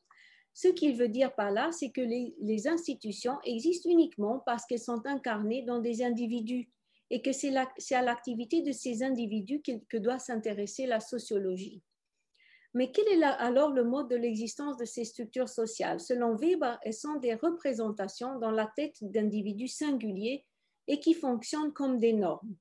Ce 0.54 0.68
qu'il 0.68 0.96
veut 0.96 1.08
dire 1.08 1.34
par 1.34 1.50
là, 1.50 1.70
c'est 1.72 1.90
que 1.90 2.00
les, 2.00 2.68
institutions 2.68 3.38
existent 3.44 3.88
uniquement 3.88 4.42
parce 4.44 4.66
qu'elles 4.66 4.80
sont 4.80 5.06
incarnées 5.06 5.62
dans 5.62 5.80
des 5.80 6.02
individus 6.02 6.68
et 7.08 7.22
que 7.22 7.32
c'est 7.32 7.54
à 7.54 8.02
l'activité 8.02 8.62
de 8.62 8.72
ces 8.72 9.02
individus 9.02 9.62
que 9.62 9.96
doit 9.96 10.18
s'intéresser 10.18 10.86
la 10.86 11.00
sociologie. 11.00 11.82
Mais 12.74 12.90
quel 12.90 13.06
est 13.08 13.22
alors 13.22 13.70
le 13.70 13.84
mode 13.84 14.08
de 14.08 14.16
l'existence 14.16 14.78
de 14.78 14.84
ces 14.84 15.04
structures 15.04 15.48
sociales? 15.48 16.00
Selon 16.00 16.36
Weber, 16.36 16.78
elles 16.82 16.94
sont 16.94 17.16
des 17.16 17.34
représentations 17.34 18.38
dans 18.38 18.50
la 18.50 18.70
tête 18.74 18.96
d'individus 19.02 19.68
singuliers 19.68 20.46
et 20.88 20.98
qui 20.98 21.12
fonctionnent 21.12 21.72
comme 21.72 21.98
des 21.98 22.14
normes. 22.14 22.56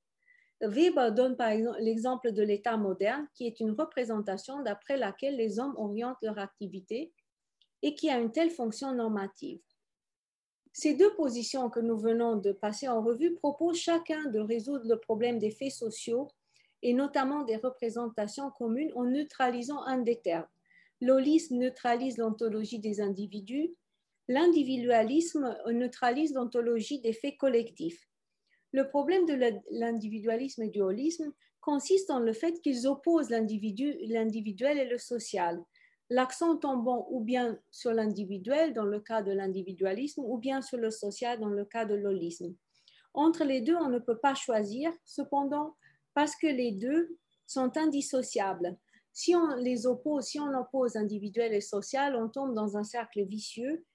Weber 0.60 1.14
donne 1.14 1.36
par 1.36 1.50
exemple 1.50 1.80
l'exemple 1.80 2.32
de 2.34 2.44
l'État 2.44 2.78
moderne, 2.78 3.28
qui 3.34 3.48
est 3.48 3.60
une 3.60 3.72
représentation 3.72 4.62
d'après 4.62 4.98
laquelle 4.98 5.38
les 5.38 5.60
hommes 5.60 5.76
orientent 5.78 6.22
leur 6.22 6.38
activité 6.38 7.14
et 7.82 7.96
qui 7.96 8.10
a 8.10 8.20
une 8.20 8.32
telle 8.32 8.52
fonction 8.52 8.94
normative. 8.94 9.62
Ces 10.74 10.94
deux 10.94 11.14
positions 11.16 11.70
que 11.70 11.80
nous 11.80 11.98
venons 11.98 12.36
de 12.36 12.52
passer 12.52 12.88
en 12.88 13.02
revue 13.02 13.36
proposent 13.36 13.80
chacun 13.80 14.30
de 14.30 14.40
résoudre 14.40 14.88
le 14.88 15.00
problème 15.00 15.40
des 15.40 15.52
faits 15.52 15.72
sociaux 15.72 16.28
et 16.84 16.94
notamment 16.94 17.44
des 17.44 17.58
représentations 17.58 18.52
communes 18.52 18.91
en 18.95 19.03
neutralisant 19.03 19.82
un 19.84 19.99
des 19.99 20.20
termes. 20.20 20.48
L'holisme 21.02 21.58
neutralise 21.58 22.18
l'ontologie 22.18 22.80
des 22.80 23.02
individus, 23.02 23.74
l'individualisme 24.28 25.58
neutralise 25.68 26.34
l'ontologie 26.34 27.02
des 27.02 27.14
faits 27.14 27.38
collectifs. 27.38 28.08
Le 28.72 28.88
problème 28.88 29.26
de 29.26 29.34
l'individualisme 29.72 30.64
et 30.64 30.70
du 30.70 30.82
holisme 30.82 31.34
consiste 31.60 32.08
dans 32.08 32.20
le 32.20 32.34
fait 32.34 32.62
qu'ils 32.62 32.88
opposent 32.88 33.30
l'individuel 33.30 34.78
et 34.78 34.86
le 34.86 34.98
social, 34.98 35.62
l'accent 36.10 36.58
tombant 36.58 37.08
ou 37.10 37.22
bien 37.22 37.60
sur 37.70 37.94
l'individuel 37.94 38.74
dans 38.74 38.86
le 38.86 38.99
cas 38.99 39.22
de 39.22 39.32
l'individualisme 39.32 40.22
ou 40.24 40.38
bien 40.38 40.62
sur 40.62 40.78
le 40.78 40.91
social 40.91 41.40
dans 41.40 41.49
le 41.49 41.66
cas 41.66 41.86
de 41.86 41.95
l'holisme. 41.95 42.56
Entre 43.14 43.44
les 43.44 43.62
deux, 43.62 43.76
on 43.76 43.90
ne 43.90 43.99
peut 43.99 44.18
pas 44.18 44.36
choisir. 44.36 44.91
Cependant, 45.03 45.76
parce 46.14 46.36
que 46.36 46.48
les 46.48 46.72
deux 46.72 47.18
sont 47.48 47.78
indissociables. 47.78 48.78
Si 49.14 49.36
on 49.36 49.56
les 49.56 49.86
oppose, 49.86 50.26
si 50.26 50.40
on 50.40 50.58
oppose 50.58 50.96
individuel 50.96 51.54
et 51.54 51.62
social, 51.62 52.16
on 52.16 52.30
tombe 52.30 52.54
dans 52.54 52.78
un 52.78 52.84
cercle 52.84 53.24
vicieux, 53.24 53.86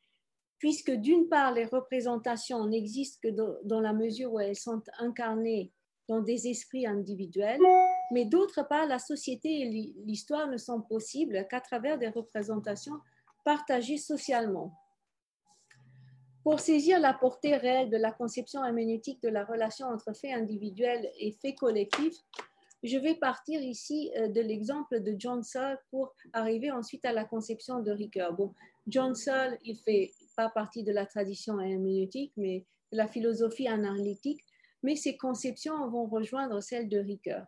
puisque 0.58 0.90
d'une 0.90 1.28
part, 1.28 1.52
les 1.52 1.64
représentations 1.64 2.66
n'existent 2.66 3.18
que 3.22 3.34
dans 3.64 3.80
la 3.80 3.92
mesure 3.92 4.32
où 4.32 4.40
elles 4.40 4.56
sont 4.56 4.82
incarnées 4.98 5.72
dans 6.08 6.20
des 6.20 6.48
esprits 6.48 6.86
individuels, 6.86 7.60
mais 8.12 8.24
d'autre 8.24 8.66
part, 8.68 8.86
la 8.86 8.98
société 8.98 9.60
et 9.60 9.94
l'histoire 10.04 10.48
ne 10.48 10.56
sont 10.56 10.80
possibles 10.80 11.46
qu'à 11.50 11.60
travers 11.60 11.98
des 11.98 12.08
représentations 12.08 12.98
partagées 13.44 13.98
socialement. 13.98 14.72
Pour 16.46 16.60
saisir 16.60 17.00
la 17.00 17.12
portée 17.12 17.56
réelle 17.56 17.90
de 17.90 17.96
la 17.96 18.12
conception 18.12 18.64
herméneutique 18.64 19.20
de 19.20 19.28
la 19.28 19.44
relation 19.44 19.88
entre 19.88 20.14
faits 20.14 20.30
individuels 20.32 21.10
et 21.18 21.32
faits 21.32 21.56
collectifs, 21.56 22.14
je 22.84 22.96
vais 22.98 23.16
partir 23.16 23.60
ici 23.60 24.12
euh, 24.16 24.28
de 24.28 24.40
l'exemple 24.40 25.00
de 25.00 25.16
John 25.18 25.42
Searle 25.42 25.76
pour 25.90 26.14
arriver 26.32 26.70
ensuite 26.70 27.04
à 27.04 27.10
la 27.10 27.24
conception 27.24 27.80
de 27.80 27.90
Ricoeur. 27.90 28.32
Bon, 28.32 28.54
John 28.86 29.16
Searle, 29.16 29.58
il 29.64 29.76
fait 29.76 30.12
pas 30.36 30.48
partie 30.48 30.84
de 30.84 30.92
la 30.92 31.04
tradition 31.04 31.60
herméneutique, 31.60 32.32
mais 32.36 32.64
de 32.92 32.96
la 32.96 33.08
philosophie 33.08 33.66
analytique, 33.66 34.38
mais 34.84 34.94
ses 34.94 35.16
conceptions 35.16 35.90
vont 35.90 36.06
rejoindre 36.06 36.60
celles 36.60 36.88
de 36.88 36.98
Ricoeur. 37.00 37.44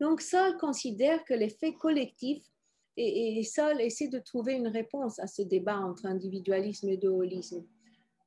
Donc, 0.00 0.22
Searle 0.22 0.56
considère 0.56 1.22
que 1.26 1.34
les 1.34 1.50
faits 1.50 1.76
collectifs, 1.76 2.46
et, 2.96 3.38
et 3.38 3.42
Searle 3.42 3.82
essaie 3.82 4.08
de 4.08 4.18
trouver 4.18 4.54
une 4.54 4.68
réponse 4.68 5.18
à 5.18 5.26
ce 5.26 5.42
débat 5.42 5.76
entre 5.76 6.06
individualisme 6.06 6.88
et 6.88 6.96
dualisme. 6.96 7.66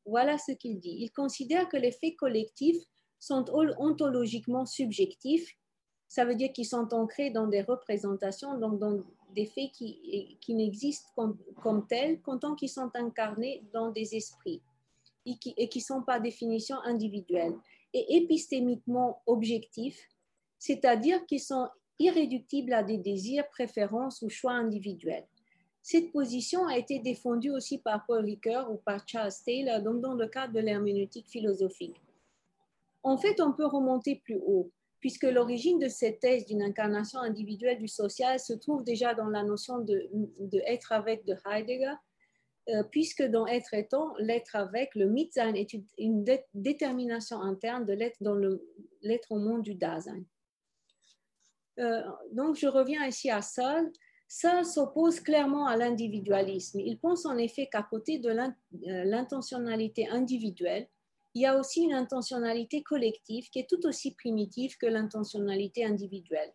Voilà 0.08 0.38
ce 0.38 0.54
qu'il 0.54 0.80
dit. 0.80 0.96
Il 1.00 1.12
considère 1.12 1.68
que 1.68 1.78
les 1.78 1.92
faits 1.92 2.16
collectifs 2.16 2.82
sont 3.20 3.46
ontologiquement 3.78 4.66
subjectifs. 4.66 5.54
Ça 6.08 6.24
veut 6.24 6.36
dire 6.36 6.54
qu'ils 6.54 6.66
sont 6.66 6.94
ancrés 6.94 7.30
dans 7.30 7.48
des 7.48 7.62
représentations, 7.62 8.58
donc 8.58 8.80
dans 8.80 9.04
des 9.36 9.46
faits 9.46 9.72
qui, 9.74 10.40
n'existent 10.50 11.10
comme, 11.62 11.86
tels 11.88 12.22
qu'en 12.22 12.56
qu'ils 12.56 12.70
sont 12.70 12.90
incarnés 12.96 13.66
dans 13.74 13.92
des 13.92 14.16
esprits 14.16 14.62
et 15.26 15.38
qui 15.38 15.54
ne 15.60 15.66
qui 15.66 15.82
sont 15.82 16.02
par 16.02 16.22
définition 16.22 16.78
individuels. 16.86 17.54
Et 17.94 18.18
épistémiquement 18.18 19.22
objectifs, 19.26 20.08
c'est-à-dire 20.58 21.26
qu'ils 21.26 21.42
sont 21.42 21.68
irréductibles 22.00 22.74
à 22.74 22.84
des 22.84 22.98
désirs, 22.98 23.50
préférences 23.50 24.22
ou 24.22 24.30
choix 24.30 24.54
individuels. 24.54 25.28
Cette 25.90 26.12
position 26.12 26.68
a 26.68 26.78
été 26.78 27.00
défendue 27.00 27.50
aussi 27.50 27.78
par 27.78 28.06
Paul 28.06 28.26
Ricoeur 28.26 28.70
ou 28.70 28.76
par 28.76 29.08
Charles 29.08 29.32
Taylor, 29.46 29.82
donc 29.82 30.02
dans 30.02 30.16
le 30.16 30.28
cadre 30.28 30.52
de 30.52 30.60
l'herméneutique 30.60 31.30
philosophique. 31.30 31.96
En 33.04 33.18
fait, 33.18 33.40
on 33.40 33.54
peut 33.54 33.68
remonter 33.68 34.18
plus 34.18 34.38
haut, 34.46 34.70
puisque 35.00 35.24
l'origine 35.24 35.80
de 35.80 35.88
cette 35.88 36.20
thèse 36.20 36.46
d'une 36.46 36.62
incarnation 36.62 37.22
individuelle 37.22 37.80
du 37.80 37.88
social 37.88 38.38
se 38.38 38.52
trouve 38.52 38.84
déjà 38.84 39.14
dans 39.14 39.30
la 39.30 39.44
notion 39.44 39.80
de, 39.80 40.10
être 40.66 40.92
avec 40.92 41.24
de 41.24 41.38
Heidegger, 41.50 41.96
euh, 42.68 42.84
puisque 42.92 43.24
dans 43.24 43.48
être 43.48 43.74
étant, 43.74 44.14
l'être 44.20 44.58
avec, 44.58 44.94
le 44.94 45.08
Mitsein 45.08 45.54
est 45.54 45.72
une, 45.98 46.26
détermination 46.54 47.42
interne 47.42 47.86
de 47.86 47.94
l'être 47.94 48.18
dans 48.20 48.36
l'être 49.04 49.32
au 49.32 49.40
monde 49.40 49.62
du 49.62 49.76
Dasein. 49.76 50.22
Euh, 51.80 52.02
donc, 52.34 52.58
je 52.58 52.68
reviens 52.68 53.06
ici 53.06 53.30
à 53.30 53.42
Seul. 53.42 53.90
Ça 54.28 54.64
s'oppose 54.64 55.22
clairement 55.22 55.68
à 55.68 55.78
l'individualisme. 55.78 56.80
Il 56.82 57.00
pense 57.00 57.26
en 57.26 57.38
effet 57.38 57.68
qu'à 57.72 57.84
côté 57.84 58.20
de 58.20 58.30
euh, 58.30 59.04
l'intentionnalité 59.06 60.08
individuelle, 60.10 60.88
il 61.34 61.42
y 61.42 61.46
a 61.46 61.58
aussi 61.58 61.84
une 61.84 61.94
intentionnalité 61.94 62.84
collective 62.84 63.50
qui 63.50 63.60
est 63.60 63.70
tout 63.70 63.86
aussi 63.86 64.16
primitive 64.16 64.78
que 64.78 64.86
l'intentionnalité 64.86 65.86
individuelle. 65.86 66.52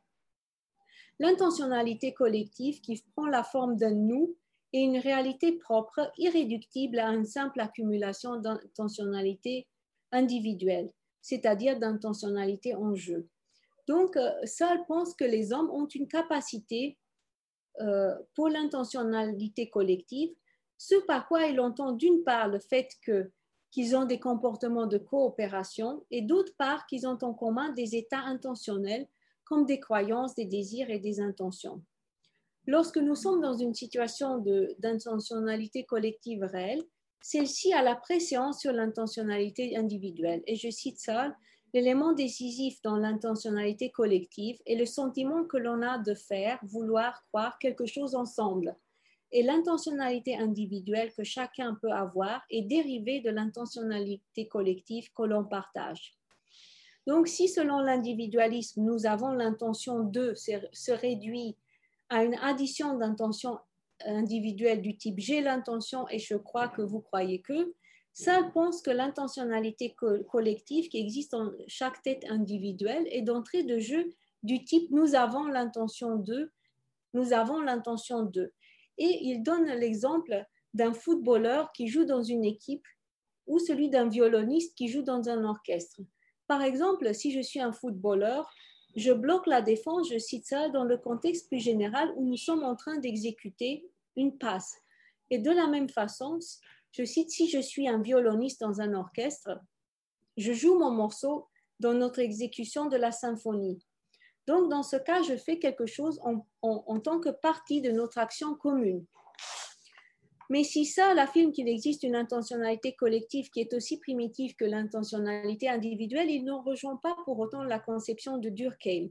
L'intentionnalité 1.19 2.13
collective 2.13 2.81
qui 2.81 3.03
prend 3.15 3.27
la 3.27 3.45
forme 3.45 3.77
d'un 3.77 3.93
nous 3.93 4.37
est 4.73 4.83
une 4.83 4.99
réalité 4.99 5.53
propre, 5.53 6.11
irréductible 6.19 6.99
à 6.99 7.11
une 7.15 7.27
simple 7.27 7.61
accumulation 7.61 8.37
d'intentionnalité 8.37 9.69
individuelle, 10.11 10.91
c'est-à-dire 11.21 11.79
d'intentionnalité 11.79 12.75
en 12.75 12.95
jeu. 12.95 13.29
Donc, 13.87 14.17
euh, 14.17 14.31
pense 14.87 15.15
que 15.15 15.25
les 15.25 15.53
hommes 15.53 15.71
ont 15.71 15.87
une 15.87 16.09
capacité 16.09 16.99
euh, 17.81 18.15
pour 18.35 18.49
l'intentionnalité 18.49 19.71
collective, 19.71 20.31
ce 20.77 20.97
par 21.07 21.27
quoi 21.29 21.47
il 21.47 21.61
entend 21.61 21.93
d'une 21.93 22.23
part 22.25 22.49
le 22.49 22.59
fait 22.59 22.89
qu'ils 23.71 23.97
ont 23.97 24.05
des 24.05 24.21
comportements 24.21 24.87
de 24.87 24.99
coopération 24.99 26.05
et 26.11 26.23
d'autre 26.23 26.53
part 26.59 26.87
qu'ils 26.87 27.07
ont 27.07 27.19
en 27.23 27.35
commun 27.35 27.73
des 27.73 27.97
états 27.97 28.21
intentionnels 28.21 29.07
comme 29.45 29.65
des 29.65 29.81
croyances, 29.81 30.35
des 30.35 30.45
désirs 30.45 30.91
et 30.91 30.99
des 30.99 31.21
intentions. 31.21 31.83
Lorsque 32.67 32.99
nous 32.99 33.17
sommes 33.17 33.41
dans 33.41 33.57
une 33.57 33.75
situation 33.75 34.39
d'intentionnalité 34.79 35.85
collective 35.85 36.43
réelle, 36.45 36.83
celle-ci 37.21 37.73
a 37.73 37.83
la 37.83 37.97
préséance 37.97 38.61
sur 38.61 38.73
l'intentionnalité 38.73 39.77
individuelle. 39.77 40.43
Et 40.47 40.57
je 40.57 40.71
cite 40.71 40.99
ça, 40.99 41.35
L'élément 41.75 42.13
décisif 42.13 42.83
dans 42.83 42.97
l'intentionnalité 42.97 43.91
collective 43.91 44.61
est 44.67 44.77
le 44.77 44.85
sentiment 44.85 45.45
que 45.45 45.57
l'on 45.57 45.81
a 45.83 45.99
de 45.99 46.15
faire, 46.15 46.59
vouloir, 46.63 47.25
croire 47.29 47.59
quelque 47.59 47.87
chose 47.87 48.15
ensemble. 48.15 48.77
Et 49.31 49.43
l'intentionnalité 49.43 50.37
individuelle 50.37 51.15
que 51.15 51.25
chacun 51.25 51.79
peut 51.81 51.93
avoir 51.93 52.43
est 52.51 52.63
dérivée 52.63 53.21
de 53.21 53.31
l'intentionnalité 53.31 54.49
collective 54.49 55.11
que 55.15 55.23
l'on 55.23 55.45
partage. 55.45 56.15
Donc, 57.07 57.27
si 57.27 57.49
selon 57.49 57.81
l'individualisme, 57.81 58.83
nous 58.83 59.07
avons 59.07 59.31
l'intention 59.33 60.05
de 60.05 60.35
se 60.35 60.93
réduit 60.93 61.57
à 62.11 62.25
une 62.25 62.35
addition 62.37 62.99
d'intentions 62.99 63.59
individuelles 64.05 64.83
du 64.83 64.97
type 64.97 65.19
j'ai 65.19 65.41
l'intention 65.41 66.07
et 66.09 66.19
je 66.19 66.35
crois 66.35 66.69
que 66.69 66.83
vous 66.83 67.01
croyez 67.01 67.41
que, 67.41 67.73
ça 68.13 68.43
pense 68.53 68.83
que 68.83 68.91
l'intentionnalité 68.91 69.95
collective 70.31 70.89
qui 70.89 70.99
existe 70.99 71.33
dans 71.33 71.51
chaque 71.67 72.03
tête 72.03 72.25
individuelle 72.29 73.07
est 73.11 73.23
d'entrée 73.23 73.63
de 73.63 73.79
jeu 73.79 74.13
du 74.43 74.65
type 74.65 74.91
nous 74.91 75.15
avons 75.15 75.45
l'intention 75.45 76.17
de, 76.17 76.51
nous 77.15 77.33
avons 77.33 77.61
l'intention 77.61 78.23
de. 78.23 78.53
Et 78.99 79.19
il 79.23 79.43
donne 79.43 79.67
l'exemple 79.67 80.45
d'un 80.75 80.93
footballeur 80.93 81.73
qui 81.73 81.89
joue 81.89 82.05
dans 82.05 82.23
une 82.23 82.45
équipe 82.45 82.87
ou 83.47 83.59
celui 83.59 83.89
d'un 83.89 84.09
violoniste 84.09 84.77
qui 84.77 84.89
joue 84.89 85.03
dans 85.03 85.29
un 85.29 85.45
orchestre. 85.45 86.01
Par 86.47 86.63
exemple, 86.63 87.15
si 87.15 87.33
je 87.33 87.41
suis 87.41 87.61
un 87.61 87.73
footballeur, 87.73 88.53
je 88.95 89.13
bloque 89.13 89.47
la 89.47 89.63
défense, 89.63 90.11
je 90.11 90.19
cite 90.19 90.47
ça 90.47 90.69
dans 90.69 90.85
le 90.85 90.99
contexte 90.99 91.49
plus 91.49 91.61
général 91.61 92.13
où 92.17 92.25
nous 92.27 92.37
sommes 92.37 92.63
en 92.63 92.77
train 92.77 92.99
d'exécuter 92.99 93.89
une 94.17 94.37
passe. 94.37 94.77
Et 95.31 95.39
de 95.39 95.51
la 95.51 95.67
même 95.67 95.89
façon, 95.89 96.39
je 96.93 97.05
cite, 97.05 97.31
si 97.31 97.49
je 97.49 97.59
suis 97.59 97.89
un 97.89 98.01
violoniste 98.01 98.61
dans 98.61 98.81
un 98.81 98.95
orchestre, 98.95 99.59
je 100.37 100.53
joue 100.53 100.79
mon 100.79 100.91
morceau 100.91 101.49
dans 101.81 101.95
notre 101.95 102.21
exécution 102.21 102.87
de 102.87 102.97
la 102.97 103.13
symphonie. 103.13 103.83
Donc, 104.47 104.71
dans 104.71 104.83
ce 104.83 104.97
cas, 104.97 105.23
je 105.23 105.37
fais 105.37 105.59
quelque 105.59 105.87
chose 105.87 106.21
en, 106.63 107.01
tant 107.01 107.21
que 107.21 107.31
partie 107.31 107.81
de 107.81 107.91
notre 107.91 108.19
action 108.19 108.55
commune. 108.55 109.05
Mais 110.51 110.65
si 110.65 110.85
ça 110.85 111.11
affirme 111.11 111.53
qu'il 111.53 111.69
existe 111.69 112.03
une 112.03 112.17
intentionnalité 112.17 112.95
collective 112.95 113.49
qui 113.51 113.61
est 113.61 113.73
aussi 113.73 113.99
primitive 113.99 114.55
que 114.57 114.65
l'intentionnalité 114.65 115.69
individuelle, 115.69 116.31
il 116.31 116.45
ne 116.45 116.53
rejoint 116.53 116.97
pas 117.03 117.17
pour 117.25 117.39
autant 117.39 117.63
la 117.63 117.79
conception 117.79 118.37
de 118.37 118.51
Durkheim. 118.51 119.09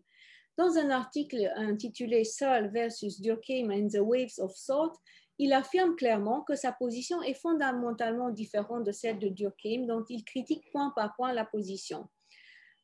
Dans 0.58 0.78
un 0.78 0.90
article 0.90 1.52
intitulé 1.56 2.26
Searle 2.26 2.70
versus 2.72 3.20
Durkheim 3.22 3.72
and 3.72 3.88
the 3.88 4.02
Waves 4.02 4.38
of 4.38 4.54
Thought, 4.54 4.96
il 5.42 5.54
affirme 5.54 5.96
clairement 5.96 6.42
que 6.42 6.56
sa 6.56 6.72
position 6.72 7.20
est 7.24 7.34
fondamentalement 7.34 8.30
différente 8.30 8.84
de 8.84 8.92
celle 8.92 9.18
de 9.18 9.28
Durkheim, 9.28 9.88
dont 9.88 10.06
il 10.08 10.24
critique 10.24 10.70
point 10.72 10.94
par 10.96 11.16
point 11.16 11.34
la 11.34 11.46
position. 11.46 12.08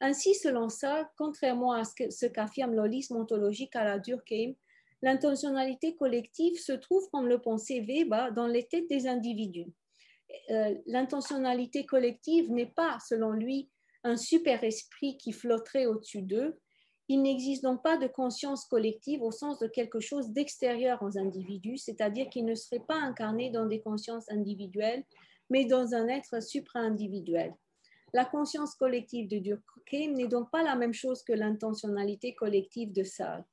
Ainsi, 0.02 0.34
selon 0.34 0.68
ça, 0.68 1.08
contrairement 1.20 1.74
à 1.74 1.84
ce 1.84 2.26
qu'affirme 2.26 2.74
l'holisme 2.74 3.16
ontologique 3.16 3.76
à 3.76 3.84
la 3.84 4.00
Durkheim, 4.00 4.54
l'intentionnalité 5.04 5.96
collective 5.96 6.58
se 6.58 6.72
trouve, 6.72 7.08
comme 7.12 7.28
le 7.28 7.40
pensait 7.40 7.82
Weber, 7.82 8.34
dans 8.34 8.48
les 8.48 8.68
têtes 8.68 8.90
des 8.90 9.06
individus. 9.06 9.72
Euh, 10.50 10.74
l'intentionnalité 10.88 11.86
collective 11.86 12.52
n'est 12.52 12.74
pas, 12.74 12.98
selon 13.08 13.34
lui, 13.34 13.70
un 14.04 14.18
super-esprit 14.18 15.16
qui 15.18 15.32
flotterait 15.32 15.86
au-dessus 15.86 16.24
d'eux. 16.24 16.60
Il 17.10 17.22
n'existe 17.22 17.64
donc 17.64 17.82
pas 17.84 17.98
de 17.98 18.08
conscience 18.08 18.66
collective 18.66 19.22
au 19.22 19.32
sens 19.32 19.60
de 19.60 19.68
quelque 19.68 20.00
chose 20.00 20.32
d'extérieur 20.32 21.02
aux 21.02 21.18
individus, 21.18 21.78
c'est-à-dire 21.78 22.30
qu'il 22.30 22.46
ne 22.46 22.56
serait 22.56 22.84
pas 22.86 22.98
incarné 22.98 23.50
dans 23.50 23.66
des 23.66 23.80
consciences 23.80 24.30
individuelles, 24.30 25.06
mais 25.50 25.66
dans 25.66 25.94
un 25.94 26.08
être 26.10 26.44
supra-individuel. 26.44 27.56
La 28.14 28.26
conscience 28.26 28.76
collective 28.76 29.30
de 29.30 29.38
Durkheim 29.38 30.14
n'est 30.14 30.28
donc 30.28 30.50
pas 30.52 30.64
la 30.64 30.76
même 30.76 30.94
chose 30.94 31.24
que 31.24 31.34
l'intentionnalité 31.34 32.36
collective 32.36 32.92
de 32.92 33.04
Sartre. 33.04 33.48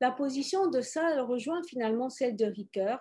La 0.00 0.10
position 0.10 0.68
de 0.68 0.80
ça 0.80 1.22
rejoint 1.22 1.62
finalement 1.64 2.08
celle 2.08 2.36
de 2.36 2.46
Ricoeur, 2.46 2.98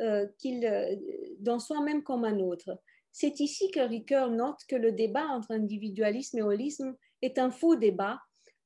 euh, 0.00 0.26
euh, 0.46 0.96
dans 1.40 1.58
soi-même 1.58 2.02
comme 2.02 2.24
un 2.24 2.38
autre. 2.38 2.80
C'est 3.12 3.40
ici 3.40 3.70
que 3.70 3.80
Ricoeur 3.80 4.30
note 4.30 4.60
que 4.68 4.76
le 4.76 4.92
débat 4.92 5.26
entre 5.26 5.50
individualisme 5.50 6.38
et 6.38 6.42
holisme 6.42 6.96
est 7.20 7.38
un 7.38 7.50
faux 7.50 7.76
débat, 7.76 8.18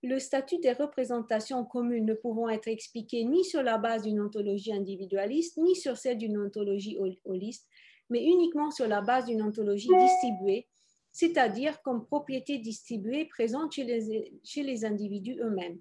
le 0.04 0.18
statut 0.18 0.58
des 0.58 0.72
représentations 0.72 1.64
communes 1.64 2.06
ne 2.06 2.14
pouvant 2.14 2.48
être 2.48 2.68
expliqué 2.68 3.24
ni 3.24 3.44
sur 3.44 3.62
la 3.62 3.78
base 3.78 4.02
d'une 4.02 4.20
ontologie 4.20 4.72
individualiste, 4.72 5.56
ni 5.56 5.74
sur 5.74 5.96
celle 5.96 6.18
d'une 6.18 6.38
ontologie 6.38 6.98
holiste, 7.24 7.66
mais 8.10 8.22
uniquement 8.24 8.70
sur 8.70 8.86
la 8.86 9.00
base 9.00 9.26
d'une 9.26 9.42
ontologie 9.42 9.88
distribuée, 9.88 10.68
c'est-à-dire 11.12 11.80
comme 11.82 12.04
propriété 12.04 12.58
distribuée 12.58 13.24
présente 13.26 13.72
chez 13.72 13.84
les, 13.84 14.32
chez 14.42 14.62
les 14.62 14.84
individus 14.84 15.38
eux-mêmes 15.40 15.78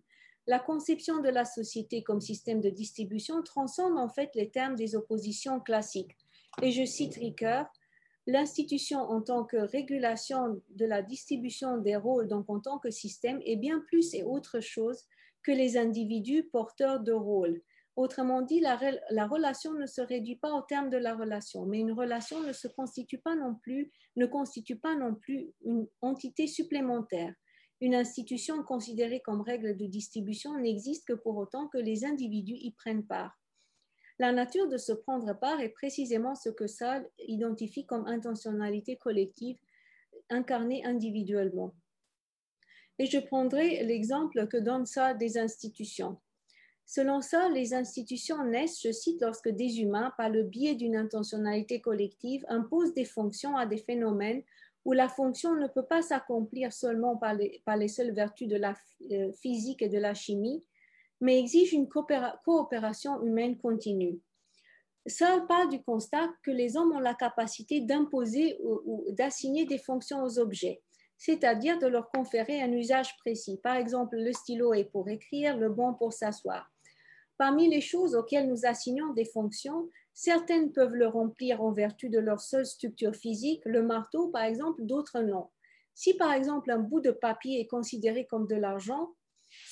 la 0.48 0.60
conception 0.60 1.22
de 1.22 1.30
la 1.30 1.46
société 1.46 2.04
comme 2.04 2.22
système 2.22 2.62
de 2.62 2.70
distribution 2.70 3.42
transcende 3.44 3.98
en 3.98 4.10
fait 4.10 4.30
les 4.36 4.50
termes 4.50 4.76
des 4.76 4.96
oppositions 4.96 5.60
classiques. 5.60 6.18
Et 6.62 6.72
je 6.72 6.86
cite 6.86 7.16
Ricoeur, 7.16 7.66
l'institution 8.28 9.00
en 9.00 9.22
tant 9.22 9.44
que 9.44 9.58
régulation 9.58 10.62
de 10.70 10.86
la 10.86 11.02
distribution 11.02 11.78
des 11.78 11.96
rôles, 11.96 12.28
donc 12.28 12.50
en 12.50 12.60
tant 12.60 12.80
que 12.80 12.90
système, 12.90 13.42
est 13.46 13.58
bien 13.58 13.80
plus 13.88 14.14
et 14.14 14.24
autre 14.24 14.60
chose 14.60 15.04
que 15.44 15.52
les 15.52 15.78
individus 15.78 16.44
porteurs 16.44 17.02
de 17.02 17.12
rôles. 17.12 17.62
Autrement 17.96 18.42
dit, 18.42 18.60
la, 18.60 18.80
la, 19.12 19.28
relation 19.28 19.74
ne 19.74 19.86
se 19.86 20.02
réduit 20.02 20.38
pas 20.38 20.54
au 20.54 20.62
terme 20.62 20.90
de 20.90 20.98
la 20.98 21.16
relation, 21.16 21.66
mais 21.66 21.80
une 21.80 21.92
relation 21.92 22.42
ne 22.42 22.54
se 22.54 22.68
constitue 22.68 23.20
pas 23.20 23.36
non 23.36 23.56
plus, 23.56 23.92
ne 24.16 24.26
constitue 24.26 24.78
pas 24.78 24.96
non 24.96 25.14
plus 25.14 25.54
une 25.64 25.88
entité 26.02 26.48
supplémentaire 26.48 27.34
une 27.84 27.96
institution 27.96 28.64
considérée 28.64 29.20
comme 29.20 29.42
règle 29.42 29.76
de 29.76 29.86
distribution 29.88 30.58
n'existe 30.58 31.06
que 31.06 31.12
pour 31.12 31.36
autant 31.36 31.68
que 31.68 31.78
les 31.78 32.06
individus 32.06 32.56
y 32.56 32.72
prennent 32.72 33.06
part. 33.06 33.38
La 34.24 34.32
nature 34.32 34.70
de 34.70 34.78
se 34.78 34.94
prendre 34.94 35.38
part 35.38 35.60
est 35.60 35.68
précisément 35.68 36.34
ce 36.34 36.48
que 36.48 36.66
Salle 36.66 37.06
identifie 37.28 37.86
comme 37.86 38.08
intentionnalité 38.08 38.96
collective 38.96 39.58
incarnée 40.30 40.86
individuellement. 40.86 41.74
Et 43.00 43.06
je 43.06 43.20
prendrai 43.20 43.84
l'exemple 43.84 44.48
que 44.48 44.56
donne 44.56 44.86
ça 44.86 45.14
des 45.14 45.38
institutions. 45.38 46.22
Selon 46.86 47.20
ça, 47.20 47.50
les 47.50 47.74
institutions 47.74 48.46
naissent, 48.46 48.82
je 48.82 48.94
cite, 48.94 49.20
lorsque 49.22 49.50
des 49.50 49.82
humains, 49.82 50.14
par 50.18 50.30
le 50.30 50.44
biais 50.44 50.76
d'une 50.76 50.96
intentionnalité 50.96 51.82
collective, 51.82 52.46
imposent 52.48 52.94
des 52.94 53.04
fonctions 53.04 53.58
à 53.58 53.66
des 53.66 53.80
phénomènes 53.80 54.42
où 54.86 54.94
la 54.94 55.10
fonction 55.10 55.54
ne 55.56 55.68
peut 55.68 55.86
pas 55.86 56.02
s'accomplir 56.02 56.72
seulement 56.72 57.18
par 57.18 57.34
les, 57.34 57.62
par 57.66 57.76
les, 57.76 57.90
seules 57.90 58.14
vertus 58.14 58.48
de 58.48 58.56
la 58.56 58.74
euh, 59.12 59.34
physique 59.34 59.82
et 59.82 59.90
de 59.90 60.00
la 60.00 60.14
chimie, 60.14 60.64
mais 61.24 61.40
exige 61.40 61.74
une 61.74 61.88
coopération 61.88 63.24
humaine 63.24 63.58
continue. 63.58 64.20
Seul 65.08 65.48
part 65.48 65.70
du 65.70 65.82
constat 65.82 66.30
que 66.44 66.52
les 66.52 66.76
hommes 66.78 66.92
ont 66.92 67.00
la 67.00 67.14
capacité 67.14 67.82
d'imposer 67.82 68.58
ou, 68.62 69.06
d'assigner 69.12 69.66
des 69.66 69.78
fonctions 69.78 70.24
aux 70.24 70.38
objets, 70.38 70.82
c'est-à-dire 71.18 71.80
de 71.80 71.88
leur 71.88 72.10
conférer 72.10 72.62
un 72.62 72.72
usage 72.72 73.16
précis. 73.18 73.60
Par 73.64 73.76
exemple, 73.76 74.18
le 74.18 74.34
stylo 74.34 74.74
est 74.74 74.86
pour 74.92 75.08
écrire, 75.10 75.58
le 75.58 75.70
banc 75.70 75.94
pour 75.94 76.14
s'asseoir. 76.14 76.70
Parmi 77.38 77.70
les 77.70 77.82
choses 77.82 78.16
auxquelles 78.16 78.48
nous 78.48 78.66
assignons 78.66 79.14
des 79.14 79.26
fonctions, 79.26 79.90
Certaines 80.14 80.72
peuvent 80.72 80.94
le 80.94 81.08
remplir 81.08 81.62
en 81.64 81.72
vertu 81.72 82.08
de 82.10 82.20
leur 82.20 82.40
seule 82.40 82.68
structure 82.68 83.16
physique, 83.16 83.64
le 83.66 83.82
marteau 83.82 84.28
par 84.28 84.44
exemple, 84.44 84.84
d'autres 84.84 85.22
non. 85.22 85.50
Si 85.96 86.14
par 86.14 86.34
exemple 86.34 86.72
un 86.72 86.80
bout 86.80 87.02
de 87.02 87.12
papier 87.12 87.60
est 87.60 87.68
considéré 87.68 88.26
comme 88.28 88.48
de 88.48 88.56
l'argent, 88.56 89.16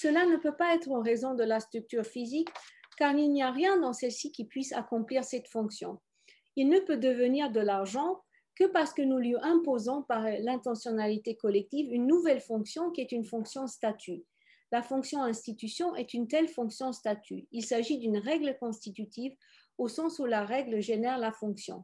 cela 0.02 0.26
ne 0.26 0.38
peut 0.38 0.56
pas 0.56 0.74
être 0.74 0.90
en 0.90 1.04
raison 1.04 1.36
de 1.36 1.44
la 1.44 1.60
structure 1.60 2.06
physique, 2.06 2.50
car 2.98 3.16
il 3.16 3.32
n'y 3.32 3.44
a 3.44 3.52
rien 3.52 3.78
dans 3.78 3.94
celle-ci 3.94 4.32
qui 4.32 4.46
puisse 4.46 4.74
accomplir 4.74 5.24
cette 5.24 5.48
fonction. 5.48 6.00
Il 6.56 6.70
ne 6.70 6.80
peut 6.80 6.98
devenir 6.98 7.52
de 7.52 7.60
l'argent 7.60 8.20
que 8.56 8.66
parce 8.66 8.96
que 8.96 9.04
nous 9.04 9.20
lui 9.20 9.36
imposons 9.44 10.02
par 10.02 10.24
l'intentionnalité 10.24 11.36
collective 11.36 11.94
une 11.94 12.08
nouvelle 12.08 12.42
fonction 12.42 12.90
qui 12.90 13.02
est 13.02 13.12
une 13.12 13.26
fonction 13.26 13.68
statut. 13.68 14.24
La 14.72 14.82
fonction 14.82 15.22
institution 15.22 15.96
est 15.96 16.16
une 16.16 16.28
telle 16.28 16.48
fonction 16.48 16.94
statut. 16.94 17.48
Il 17.52 17.64
s'agit 17.64 18.00
d'une 18.00 18.18
règle 18.18 18.58
constitutive 18.60 19.36
au 19.78 19.88
sens 19.88 20.18
où 20.18 20.26
la 20.26 20.46
règle 20.46 20.82
génère 20.82 21.20
la 21.20 21.32
fonction. 21.32 21.84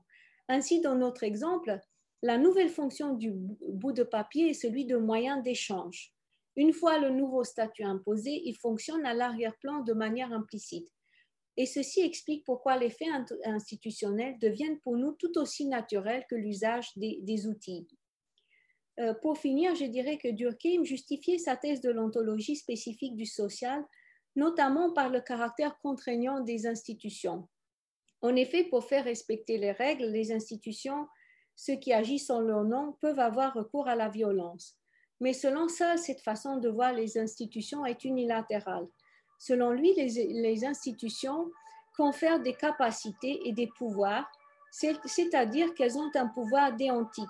Ainsi, 0.49 0.81
dans 0.81 0.95
notre 0.95 1.23
exemple, 1.23 1.79
la 2.23 2.39
nouvelle 2.39 2.69
fonction 2.69 3.13
du 3.13 3.31
bout 3.31 3.91
de 3.91 4.03
papier 4.03 4.49
est 4.49 4.53
celui 4.55 4.85
de 4.85 4.97
moyen 4.97 5.37
d'échange. 5.37 6.16
Une 6.57 6.73
fois 6.73 6.97
le 6.97 7.11
nouveau 7.11 7.43
statut 7.43 7.83
imposé, 7.83 8.41
il 8.43 8.55
fonctionne 8.55 9.05
à 9.05 9.13
l'arrière-plan 9.13 9.83
de 9.83 9.93
manière 9.93 10.33
implicite. 10.33 10.91
Et 11.55 11.67
ceci 11.67 12.01
explique 12.01 12.43
pourquoi 12.45 12.77
les 12.77 12.89
faits 12.89 13.09
institutionnels 13.45 14.37
deviennent 14.39 14.79
pour 14.79 14.97
nous 14.97 15.13
tout 15.13 15.37
aussi 15.37 15.67
naturels 15.67 16.25
que 16.29 16.35
l'usage 16.35 16.89
des, 16.95 17.47
outils. 17.47 17.87
Euh, 18.99 19.13
pour 19.21 19.37
finir, 19.37 19.75
je 19.75 19.85
dirais 19.85 20.17
que 20.17 20.29
Durkheim 20.29 20.83
justifiait 20.83 21.37
sa 21.37 21.55
thèse 21.55 21.81
de 21.81 21.91
l'ontologie 21.91 22.55
spécifique 22.55 23.15
du 23.15 23.27
social, 23.27 23.85
notamment 24.35 24.93
par 24.93 25.09
le 25.09 25.21
caractère 25.21 25.77
contraignant 25.79 26.41
des 26.41 26.65
institutions. 26.65 27.47
En 28.21 28.35
effet, 28.35 28.63
pour 28.63 28.83
faire 28.83 29.03
respecter 29.03 29.59
les 29.59 29.71
règles, 29.71 30.05
les 30.05 30.31
institutions, 30.31 31.07
ceux 31.55 31.75
qui 31.75 31.93
agissent 31.93 32.31
en 32.31 32.41
leur 32.41 32.63
nom, 32.63 32.93
peuvent 33.01 33.19
avoir 33.19 33.53
recours 33.53 33.87
à 33.87 33.95
la 33.95 34.09
violence. 34.09 34.76
Mais 35.19 35.33
selon 35.33 35.67
ça, 35.67 35.97
cette 35.97 36.21
façon 36.21 36.57
de 36.57 36.69
voir 36.69 36.93
les 36.93 37.17
institutions 37.17 37.85
est 37.85 38.05
unilatérale. 38.05 38.87
Selon 39.39 39.71
lui, 39.71 39.93
les, 39.93 40.65
institutions 40.65 41.51
confèrent 41.95 42.39
des 42.39 42.53
capacités 42.53 43.47
et 43.47 43.51
des 43.51 43.67
pouvoirs, 43.77 44.29
c'est-à-dire 44.71 45.73
qu'elles 45.73 45.97
ont 45.97 46.11
un 46.15 46.27
pouvoir 46.27 46.73
déontique. 46.73 47.25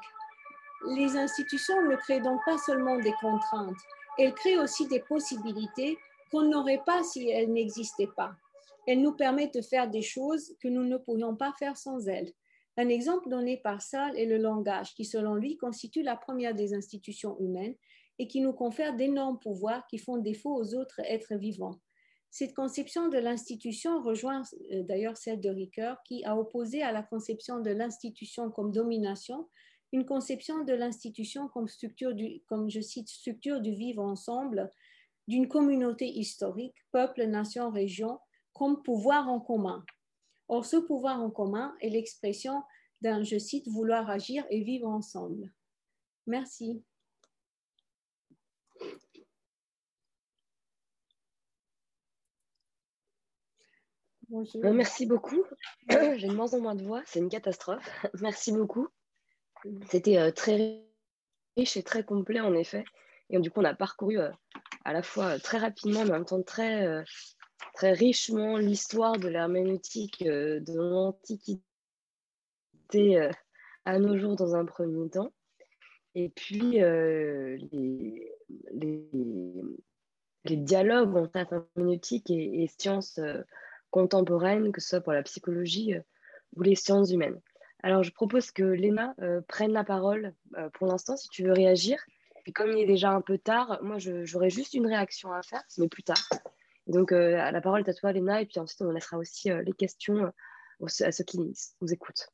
Les 0.90 1.16
institutions 1.16 1.82
ne 1.84 1.96
créent 1.96 2.22
donc 2.22 2.40
pas 2.46 2.58
seulement 2.58 2.98
des 2.98 3.14
contraintes, 3.22 3.78
elles 4.18 4.34
créent 4.34 4.58
aussi 4.58 4.88
des 4.88 5.00
possibilités 5.02 5.98
qu'on 6.32 6.44
n'aurait 6.44 6.84
pas 6.86 7.04
si 7.04 7.30
elles 7.30 7.52
n'existaient 7.52 8.10
pas. 8.16 8.32
Elles 8.86 9.02
nous 9.02 9.14
permettent 9.14 9.56
de 9.56 9.62
faire 9.62 9.90
des 9.90 10.02
choses 10.02 10.54
que 10.62 10.68
nous 10.68 10.84
ne 10.84 10.98
pourrions 10.98 11.36
pas 11.36 11.54
faire 11.54 11.78
sans 11.78 12.08
elles. 12.08 12.32
Un 12.78 12.90
exemple 12.90 13.28
donné 13.30 13.58
par 13.58 13.82
Salle 13.82 14.18
est 14.18 14.28
le 14.28 14.38
langage, 14.38 14.94
qui 14.94 15.04
selon 15.04 15.36
lui 15.36 15.58
constitue 15.58 16.04
la 16.04 16.16
première 16.16 16.54
des 16.54 16.76
institutions 16.76 17.38
humaines 17.40 17.76
et 18.20 18.28
qui 18.28 18.40
nous 18.40 18.54
confère 18.54 18.96
d'énormes 18.96 19.40
pouvoirs 19.40 19.86
qui 19.88 19.98
font 19.98 20.18
défaut 20.18 20.56
aux 20.56 20.76
autres 20.76 21.02
êtres 21.04 21.36
vivants. 21.36 21.80
Cette 22.30 22.54
conception 22.54 23.08
de 23.08 23.18
l'institution 23.18 24.04
rejoint 24.04 24.44
euh, 24.72 24.84
d'ailleurs 24.84 25.18
celle 25.18 25.42
de 25.42 25.50
Ricoeur, 25.50 25.98
qui 26.04 26.24
a 26.24 26.38
opposé 26.38 26.84
à 26.84 26.92
la 26.92 27.02
conception 27.02 27.62
de 27.62 27.72
l'institution 27.72 28.52
comme 28.52 28.72
domination 28.72 29.48
une 29.94 30.06
conception 30.06 30.64
de 30.64 30.74
l'institution 30.74 31.48
comme 31.48 31.68
structure 31.68 32.14
structure 33.06 33.62
du 33.62 33.72
vivre 33.74 34.04
ensemble 34.04 34.72
d'une 35.28 35.48
communauté 35.48 36.08
historique, 36.08 36.76
peuple, 36.92 37.26
nation, 37.26 37.72
région, 37.72 38.20
comme 38.54 38.82
pouvoir 38.84 39.30
en 39.30 39.40
commun. 39.40 39.84
Or, 40.50 40.66
ce 40.66 40.78
pouvoir 40.78 41.22
en 41.22 41.30
commun 41.30 41.76
est 41.82 41.90
l'expression 41.90 42.64
d'un, 43.02 43.24
je 43.24 43.38
cite, 43.38 43.68
vouloir 43.68 44.10
agir 44.10 44.46
et 44.50 44.64
vivre 44.64 44.88
ensemble. 44.88 45.52
Merci. 46.26 46.84
Euh, 54.32 54.74
merci 54.74 55.06
beaucoup. 55.06 55.44
J'ai 55.90 56.28
de 56.28 56.34
moins 56.34 56.54
en 56.54 56.60
moins 56.60 56.76
de 56.76 56.84
voix, 56.84 57.02
c'est 57.06 57.20
une 57.20 57.30
catastrophe. 57.30 57.90
Merci 58.22 58.52
beaucoup. 58.52 58.88
C'était 59.90 60.18
euh, 60.18 60.32
très 60.32 60.84
riche 61.56 61.78
et 61.78 61.84
très 61.84 62.04
complet 62.04 62.42
en 62.42 62.54
effet. 62.54 62.84
Et 63.30 63.40
du 63.40 63.50
coup, 63.50 63.62
on 63.62 63.66
a 63.66 63.74
parcouru 63.74 64.20
euh, 64.20 64.32
à 64.84 64.94
la 64.94 65.02
fois 65.02 65.40
très 65.40 65.58
rapidement, 65.58 66.04
mais 66.04 66.12
en 66.12 66.14
même 66.14 66.26
temps 66.26 66.44
très 66.44 67.04
très 67.74 67.92
richement 67.92 68.58
l'histoire 68.58 69.18
de 69.18 69.28
l'herméneutique 69.28 70.24
euh, 70.26 70.60
de 70.60 70.74
l'Antiquité 70.74 71.62
euh, 72.92 73.32
à 73.86 74.00
nos 74.00 74.18
jours 74.18 74.36
dans 74.36 74.56
un 74.56 74.66
premier 74.66 75.10
temps. 75.10 75.32
Et 76.16 76.30
puis 76.30 76.82
euh, 76.82 77.58
les, 77.72 78.32
dialogues 80.46 81.16
entre 81.16 81.38
herméneutique 81.76 82.32
et, 82.32 82.64
et 82.64 82.68
sciences 82.68 83.20
contemporaines, 83.92 84.72
que 84.72 84.82
ce 84.82 84.90
soit 84.90 85.02
pour 85.02 85.14
la 85.14 85.22
psychologie 85.24 85.94
ou 86.56 86.64
les 86.64 86.76
sciences 86.76 87.12
humaines. 87.12 87.40
Alors, 87.84 88.02
je 88.02 88.12
propose 88.12 88.52
que 88.52 88.64
Léna 88.64 89.14
prenne 89.48 89.72
la 89.74 89.84
parole 89.84 90.34
pour 90.74 90.88
l'instant, 90.88 91.16
si 91.18 91.30
tu 91.30 91.44
veux 91.44 91.52
réagir. 91.52 92.00
Et 92.46 92.54
comme 92.54 92.72
il 92.72 92.80
est 92.80 92.88
déjà 92.88 93.12
un 93.12 93.22
peu 93.22 93.38
tard, 93.38 93.78
moi, 93.84 93.98
j'aurais 94.00 94.50
juste 94.50 94.74
une 94.74 94.88
réaction 94.88 95.32
à 95.34 95.44
faire, 95.44 95.64
mais 95.78 95.90
plus 95.90 96.04
tard. 96.04 96.18
Donc, 96.88 97.12
euh, 97.12 97.52
la 97.52 97.62
parole 97.62 97.82
est 97.82 97.90
à 97.90 97.94
toi, 97.94 98.12
Léna, 98.12 98.42
et 98.42 98.46
puis 98.46 98.60
ensuite, 98.60 98.82
on 98.82 98.92
laissera 98.92 99.18
aussi 99.18 99.52
euh, 99.52 99.62
les 99.64 99.74
questions 99.74 100.18
euh, 100.18 100.88
à 101.02 101.12
ceux 101.12 101.24
qui 101.24 101.40
nous 101.40 101.94
écoutent. 101.94 102.30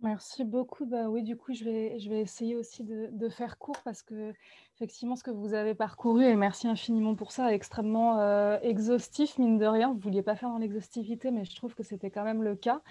Merci 0.00 0.42
beaucoup. 0.42 0.84
Bah 0.84 1.08
oui, 1.08 1.22
du 1.22 1.36
coup, 1.36 1.54
je 1.54 1.62
vais, 1.62 2.00
je 2.00 2.10
vais 2.10 2.20
essayer 2.20 2.56
aussi 2.56 2.82
de, 2.82 3.28
faire 3.28 3.56
court 3.56 3.76
parce 3.84 4.02
que, 4.02 4.32
effectivement, 4.74 5.14
ce 5.14 5.22
que 5.22 5.30
vous 5.30 5.54
avez 5.54 5.76
parcouru, 5.76 6.24
et 6.24 6.34
merci 6.34 6.66
infiniment 6.66 7.14
pour 7.14 7.30
ça, 7.30 7.52
est 7.52 7.54
extrêmement 7.54 8.20
exhaustif, 8.62 9.38
mine 9.38 9.58
de 9.58 9.66
rien. 9.66 9.90
Vous 9.90 9.98
ne 9.98 10.02
vouliez 10.02 10.22
pas 10.22 10.34
faire 10.34 10.48
dans 10.48 10.58
l'exhaustivité, 10.58 11.30
mais 11.30 11.44
je 11.44 11.54
trouve 11.54 11.76
que 11.76 11.84
c'était 11.84 12.10
quand 12.10 12.24
même 12.24 12.42
le 12.42 12.56
cas 12.56 12.82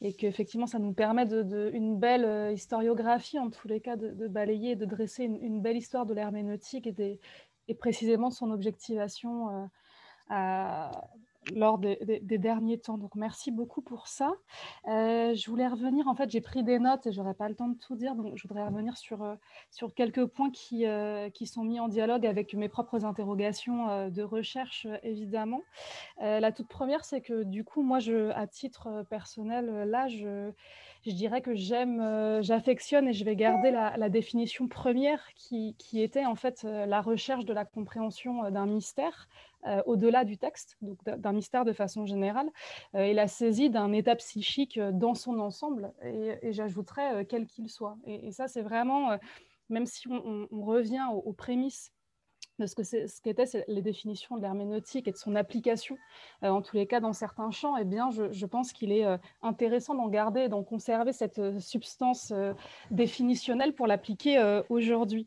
et 0.00 0.12
qu'effectivement, 0.12 0.68
ça 0.68 0.78
nous 0.78 0.92
permet 0.92 1.26
de, 1.26 1.72
une 1.72 1.98
belle 1.98 2.52
historiographie, 2.52 3.40
en 3.40 3.50
tous 3.50 3.66
les 3.66 3.80
cas, 3.80 3.96
de, 3.96 4.28
balayer 4.28 4.76
de 4.76 4.84
dresser 4.84 5.24
une, 5.24 5.60
belle 5.60 5.76
histoire 5.76 6.06
de 6.06 6.14
l'herméneutique 6.14 6.86
et, 6.86 7.18
et, 7.66 7.74
précisément 7.74 8.28
de 8.28 8.34
son 8.34 8.52
objectivation 8.52 9.68
lors 11.54 11.78
des, 11.78 11.98
derniers 12.38 12.78
temps. 12.78 12.98
Donc, 12.98 13.14
merci 13.14 13.50
beaucoup 13.50 13.82
pour 13.82 14.08
ça. 14.08 14.32
Euh, 14.88 15.34
je 15.34 15.50
voulais 15.50 15.66
revenir, 15.66 16.06
en 16.08 16.14
fait, 16.14 16.30
j'ai 16.30 16.40
pris 16.40 16.62
des 16.62 16.78
notes 16.78 17.06
et 17.06 17.12
je 17.12 17.20
n'aurai 17.20 17.34
pas 17.34 17.48
le 17.48 17.54
temps 17.54 17.68
de 17.68 17.78
tout 17.78 17.96
dire, 17.96 18.14
donc 18.14 18.36
je 18.36 18.46
voudrais 18.46 18.64
revenir 18.64 18.96
sur, 18.96 19.22
euh, 19.22 19.34
sur 19.70 19.94
quelques 19.94 20.26
points 20.26 20.50
qui, 20.50 20.86
euh, 20.86 21.30
qui 21.30 21.46
sont 21.46 21.64
mis 21.64 21.80
en 21.80 21.88
dialogue 21.88 22.26
avec 22.26 22.54
mes 22.54 22.68
propres 22.68 23.04
interrogations 23.04 24.08
de 24.08 24.22
recherche, 24.22 24.86
évidemment. 25.02 25.62
la 26.18 26.52
toute 26.52 26.68
première, 26.68 27.04
c'est 27.04 27.20
que 27.20 27.42
du 27.42 27.64
coup, 27.64 27.82
moi, 27.82 27.98
je, 27.98 28.30
à 28.30 28.46
titre 28.46 29.04
personnel, 29.08 29.84
là, 29.88 30.08
je 30.08 30.50
je 31.06 31.12
dirais 31.12 31.40
que 31.40 31.54
j'aime, 31.54 32.42
j'affectionne 32.42 33.08
et 33.08 33.14
je 33.14 33.24
vais 33.24 33.34
garder 33.34 33.70
la, 33.70 33.96
la 33.96 34.10
définition 34.10 34.68
première 34.68 35.32
qui, 35.34 35.74
qui, 35.78 36.02
était 36.02 36.26
en 36.26 36.34
fait 36.34 36.62
la 36.64 37.00
recherche 37.00 37.46
de 37.46 37.54
la 37.54 37.64
compréhension 37.64 38.50
d'un 38.50 38.66
mystère 38.66 39.26
euh, 39.66 39.82
au-delà 39.84 40.24
du 40.24 40.38
texte, 40.38 40.78
donc 40.80 40.98
d'un 41.04 41.32
mystère 41.32 41.66
de 41.66 41.74
façon 41.74 42.06
générale, 42.06 42.48
euh, 42.94 43.02
et 43.02 43.12
la 43.12 43.28
saisie 43.28 43.68
d'un 43.68 43.92
état 43.92 44.16
psychique 44.16 44.78
euh, 44.78 44.90
dans 44.90 45.14
son 45.14 45.38
ensemble, 45.38 45.92
et, 46.02 46.52
j'ajouterais 46.52 47.26
quel 47.26 47.46
qu'il 47.46 47.68
soit. 47.68 47.98
Et, 48.06 48.32
ça, 48.32 48.48
c'est 48.48 48.62
vraiment, 48.62 49.18
même 49.68 49.86
si 49.86 50.08
on, 50.08 50.48
revient 50.50 51.04
aux, 51.12 51.32
prémices 51.32 51.92
de 52.58 52.66
ce 52.66 52.74
que 52.74 52.82
ce 52.82 53.20
qu'étaient 53.22 53.64
les 53.68 53.82
définitions 53.82 54.36
de 54.36 54.42
l'herméneutique 54.42 55.08
et 55.08 55.12
de 55.12 55.16
son 55.16 55.34
application, 55.34 55.96
en 56.42 56.62
tous 56.62 56.76
les 56.76 56.86
cas 56.86 57.00
dans 57.00 57.12
certains 57.12 57.50
champs, 57.50 57.76
eh 57.76 57.84
bien, 57.84 58.10
je, 58.10 58.46
pense 58.46 58.72
qu'il 58.72 58.92
est 58.92 59.06
intéressant 59.42 59.94
d'en 59.94 60.08
garder 60.08 60.48
d'en 60.48 60.62
conserver 60.62 61.12
cette 61.12 61.58
substance 61.58 62.32
définitionnelle 62.90 63.74
pour 63.74 63.86
l'appliquer 63.86 64.62
aujourd'hui. 64.68 65.26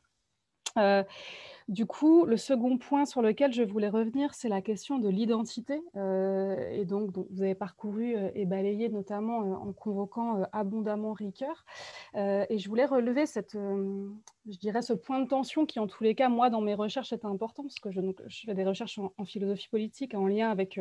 Du 1.69 1.85
coup, 1.85 2.25
le 2.25 2.35
second 2.35 2.77
point 2.77 3.05
sur 3.05 3.21
lequel 3.21 3.53
je 3.53 3.63
voulais 3.63 3.87
revenir, 3.87 4.33
c'est 4.33 4.49
la 4.49 4.61
question 4.61 4.99
de 4.99 5.07
l'identité. 5.07 5.81
Euh, 5.95 6.55
et 6.71 6.83
donc, 6.83 7.11
vous 7.31 7.41
avez 7.41 7.55
parcouru 7.55 8.15
euh, 8.15 8.29
et 8.35 8.45
balayé 8.45 8.89
notamment 8.89 9.43
euh, 9.43 9.55
en 9.55 9.71
convoquant 9.71 10.43
abondamment 10.51 11.13
Ricoeur. 11.13 11.63
et 12.15 12.57
je 12.57 12.69
voulais 12.69 12.85
relever 12.85 13.25
cette, 13.25 13.53
je 13.53 14.57
dirais, 14.57 14.81
ce 14.81 14.93
point 14.93 15.19
de 15.19 15.27
tension 15.27 15.65
qui, 15.65 15.79
en 15.79 15.87
tous 15.87 16.03
les 16.03 16.15
cas, 16.15 16.27
moi, 16.27 16.49
dans 16.49 16.61
mes 16.61 16.75
recherches, 16.75 17.13
est 17.13 17.25
important, 17.25 17.63
parce 17.63 17.79
que 17.79 17.91
je, 17.91 18.01
fais 18.45 18.53
des 18.53 18.65
recherches 18.65 18.99
en, 18.99 19.25
philosophie 19.25 19.69
politique 19.69 20.15
en 20.15 20.27
lien 20.27 20.49
avec, 20.49 20.79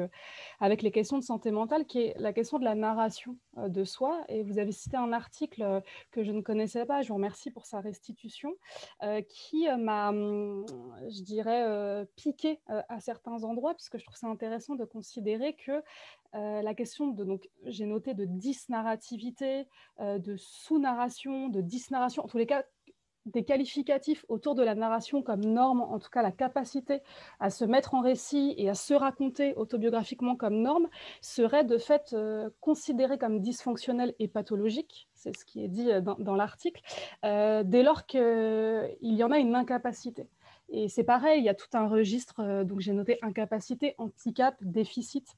avec 0.60 0.82
les 0.82 0.90
questions 0.90 1.18
de 1.18 1.22
santé 1.22 1.50
mentale, 1.50 1.86
qui 1.86 2.00
est 2.00 2.14
la 2.18 2.32
question 2.32 2.58
de 2.58 2.64
la 2.64 2.74
narration 2.74 3.36
de 3.56 3.84
soi. 3.84 4.20
Et 4.28 4.42
vous 4.42 4.58
avez 4.58 4.72
cité 4.72 4.96
un 4.96 5.12
article 5.12 5.82
que 6.10 6.24
je 6.24 6.32
ne 6.32 6.40
connaissais 6.40 6.86
pas, 6.86 7.02
je 7.02 7.08
vous 7.08 7.14
remercie 7.14 7.50
pour 7.50 7.66
sa 7.66 7.80
restitution, 7.80 8.54
qui 9.28 9.66
m'a 9.78 10.10
hum, 10.10 10.64
je 11.08 11.22
dirais, 11.22 11.64
euh, 11.66 12.04
piqué 12.16 12.60
euh, 12.70 12.82
à 12.88 13.00
certains 13.00 13.44
endroits, 13.44 13.74
puisque 13.74 13.98
je 13.98 14.04
trouve 14.04 14.16
ça 14.16 14.26
intéressant 14.26 14.74
de 14.74 14.84
considérer 14.84 15.54
que 15.54 15.82
euh, 16.34 16.62
la 16.62 16.74
question 16.74 17.08
de, 17.08 17.24
donc 17.24 17.48
j'ai 17.66 17.86
noté 17.86 18.14
de 18.14 18.24
disnarrativité, 18.24 19.66
de 20.00 20.36
sous-narration, 20.36 21.48
de 21.48 21.60
disnarration, 21.60 22.24
en 22.24 22.28
tous 22.28 22.38
les 22.38 22.46
cas, 22.46 22.64
des 23.26 23.44
qualificatifs 23.44 24.24
autour 24.28 24.56
de 24.56 24.64
la 24.64 24.74
narration 24.74 25.22
comme 25.22 25.44
norme, 25.44 25.80
en 25.80 26.00
tout 26.00 26.10
cas 26.10 26.22
la 26.22 26.32
capacité 26.32 27.02
à 27.38 27.50
se 27.50 27.64
mettre 27.64 27.94
en 27.94 28.00
récit 28.00 28.54
et 28.56 28.68
à 28.68 28.74
se 28.74 28.94
raconter 28.94 29.54
autobiographiquement 29.54 30.34
comme 30.34 30.60
norme, 30.60 30.88
serait 31.20 31.62
de 31.62 31.78
fait 31.78 32.16
considéré 32.60 33.18
comme 33.18 33.40
dysfonctionnel 33.40 34.14
et 34.18 34.26
pathologique, 34.26 35.08
c'est 35.14 35.36
ce 35.36 35.44
qui 35.44 35.62
est 35.62 35.68
dit 35.68 35.88
dans 36.00 36.34
l'article, 36.34 36.82
dès 37.22 37.82
lors 37.84 38.06
qu'il 38.06 38.96
y 39.02 39.22
en 39.22 39.30
a 39.30 39.38
une 39.38 39.54
incapacité. 39.54 40.26
Et 40.72 40.88
c'est 40.88 41.04
pareil, 41.04 41.40
il 41.40 41.44
y 41.44 41.50
a 41.50 41.54
tout 41.54 41.68
un 41.74 41.86
registre, 41.86 42.40
euh, 42.40 42.64
donc 42.64 42.80
j'ai 42.80 42.94
noté 42.94 43.18
incapacité, 43.20 43.94
handicap, 43.98 44.56
déficit, 44.62 45.36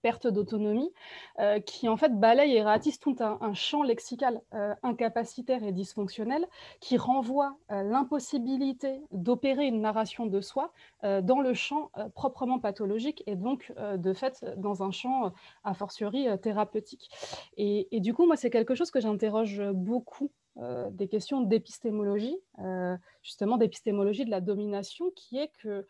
perte 0.00 0.26
d'autonomie, 0.26 0.92
euh, 1.40 1.60
qui 1.60 1.88
en 1.88 1.96
fait 1.98 2.18
balaye 2.18 2.56
et 2.56 2.62
ratisse 2.62 2.98
tout 2.98 3.16
un, 3.20 3.52
champ 3.52 3.82
lexical 3.82 4.40
euh, 4.54 4.74
incapacitaire 4.82 5.62
et 5.62 5.72
dysfonctionnel 5.72 6.46
qui 6.80 6.96
renvoie 6.96 7.56
l'impossibilité 7.68 9.00
d'opérer 9.10 9.66
une 9.66 9.80
narration 9.80 10.26
de 10.26 10.40
soi 10.40 10.72
dans 11.02 11.40
le 11.40 11.54
champ 11.54 11.90
proprement 12.14 12.58
pathologique 12.58 13.22
et 13.26 13.36
donc 13.36 13.72
de 13.96 14.12
fait 14.12 14.44
dans 14.56 14.82
un 14.82 14.90
champ 14.90 15.32
a 15.64 15.74
fortiori 15.74 16.26
thérapeutique. 16.40 17.10
Et, 17.56 17.88
et, 17.94 18.00
du 18.00 18.12
coup, 18.14 18.26
moi, 18.26 18.36
c'est 18.36 18.50
quelque 18.50 18.74
chose 18.74 18.90
que 18.90 19.00
j'interroge 19.00 19.62
beaucoup 19.72 20.30
euh, 20.58 20.88
des 20.90 21.06
questions 21.06 21.42
d'épistémologie, 21.42 22.38
euh, 22.60 22.96
justement 23.22 23.58
d'épistémologie 23.58 24.24
de 24.24 24.30
la 24.30 24.40
domination, 24.40 25.10
qui 25.14 25.38
est 25.38 25.50
que 25.58 25.86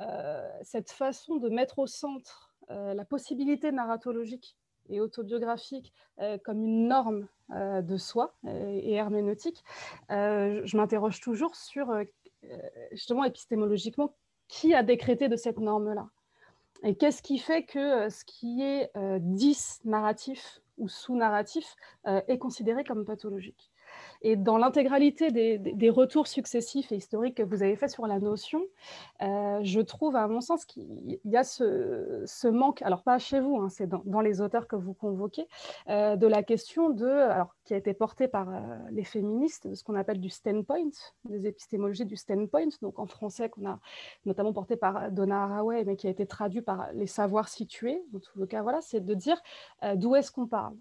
euh, 0.00 0.50
cette 0.62 0.90
façon 0.90 1.36
de 1.36 1.48
mettre 1.48 1.78
au 1.78 1.86
centre 1.86 2.50
la 2.68 3.04
possibilité 3.04 3.70
narratologique 3.70 4.56
et 4.88 5.00
autobiographique 5.00 5.92
comme 6.42 6.62
une 6.62 6.88
norme 6.88 7.26
de 7.50 7.96
soi 7.98 8.34
et 8.46 8.94
herméneutique, 8.94 9.62
je 10.08 10.76
m'interroge 10.76 11.20
toujours 11.20 11.54
sur 11.54 11.92
justement 12.92 13.24
épistémologiquement, 13.24 14.14
qui 14.48 14.72
a 14.74 14.82
décrété 14.82 15.28
de 15.28 15.36
cette 15.36 15.58
norme-là? 15.58 16.08
Et 16.82 16.94
qu'est-ce 16.94 17.20
qui 17.20 17.38
fait 17.38 17.64
que 17.64 18.08
ce 18.08 18.24
qui 18.24 18.62
est 18.62 18.90
dis 19.20 19.58
narratif 19.84 20.60
ou 20.78 20.88
sous-narratif 20.88 21.76
est 22.06 22.38
considéré 22.38 22.84
comme 22.84 23.04
pathologique? 23.04 23.71
Et 24.22 24.36
dans 24.36 24.56
l'intégralité 24.56 25.30
des, 25.30 25.90
retours 25.90 26.26
successifs 26.26 26.92
et 26.92 26.96
historiques 26.96 27.36
que 27.36 27.42
vous 27.42 27.62
avez 27.62 27.76
faits 27.76 27.90
sur 27.90 28.06
la 28.06 28.18
notion, 28.18 28.62
euh, 29.20 29.58
je 29.62 29.80
trouve, 29.80 30.16
à 30.16 30.26
mon 30.28 30.40
sens, 30.40 30.64
qu'il 30.64 31.18
y 31.24 31.36
a 31.36 31.44
ce, 31.44 32.48
manque, 32.48 32.82
alors 32.82 33.02
pas 33.02 33.18
chez 33.18 33.40
vous, 33.40 33.58
hein, 33.58 33.68
c'est 33.68 33.88
dans, 33.88 34.20
les 34.20 34.40
auteurs 34.40 34.68
que 34.68 34.76
vous 34.76 34.94
convoquez, 34.94 35.48
euh, 35.88 36.16
de 36.16 36.26
la 36.26 36.42
question 36.42 36.90
de, 36.90 37.06
alors 37.06 37.54
qui 37.64 37.74
a 37.74 37.76
été 37.76 37.94
portée 37.94 38.28
par 38.28 38.48
euh, 38.48 38.60
les 38.90 39.04
féministes, 39.04 39.66
de 39.66 39.74
ce 39.74 39.82
qu'on 39.82 39.96
appelle 39.96 40.20
du 40.20 40.30
standpoint, 40.30 40.90
des 41.24 41.46
épistémologies 41.46 42.06
du 42.06 42.16
standpoint, 42.16 42.68
donc 42.80 42.98
en 42.98 43.06
français 43.06 43.48
qu'on 43.48 43.68
a 43.68 43.80
notamment 44.24 44.52
porté 44.52 44.76
par 44.76 45.10
Donna 45.10 45.42
Haraway, 45.44 45.84
mais 45.84 45.96
qui 45.96 46.06
a 46.06 46.10
été 46.10 46.26
traduit 46.26 46.62
par 46.62 46.92
les 46.92 47.06
savoirs 47.06 47.48
situés. 47.48 48.02
En 48.14 48.20
tout 48.20 48.46
cas, 48.46 48.62
voilà, 48.62 48.80
c'est 48.80 49.04
de 49.04 49.14
dire 49.14 49.40
d'où 49.96 50.14
est-ce 50.14 50.30
qu'on 50.30 50.46
parle 50.46 50.76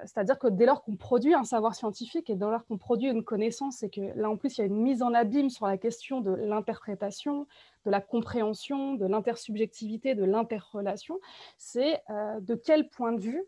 c'est-à-dire 0.00 0.38
que 0.38 0.48
dès 0.48 0.66
lors 0.66 0.82
qu'on 0.82 0.96
produit 0.96 1.34
un 1.34 1.44
savoir 1.44 1.74
scientifique 1.74 2.30
et 2.30 2.36
dès 2.36 2.44
lors 2.44 2.64
qu'on 2.66 2.78
produit 2.78 3.08
une 3.08 3.24
connaissance, 3.24 3.82
et 3.82 3.90
que 3.90 4.00
là 4.16 4.30
en 4.30 4.36
plus 4.36 4.56
il 4.56 4.60
y 4.60 4.64
a 4.64 4.66
une 4.66 4.80
mise 4.80 5.02
en 5.02 5.14
abîme 5.14 5.50
sur 5.50 5.66
la 5.66 5.78
question 5.78 6.20
de 6.20 6.30
l'interprétation, 6.30 7.46
de 7.84 7.90
la 7.90 8.00
compréhension, 8.00 8.94
de 8.94 9.06
l'intersubjectivité, 9.06 10.14
de 10.14 10.24
l'interrelation, 10.24 11.18
c'est 11.56 12.00
euh, 12.10 12.40
de 12.40 12.54
quel 12.54 12.88
point 12.88 13.12
de 13.12 13.20
vue 13.20 13.42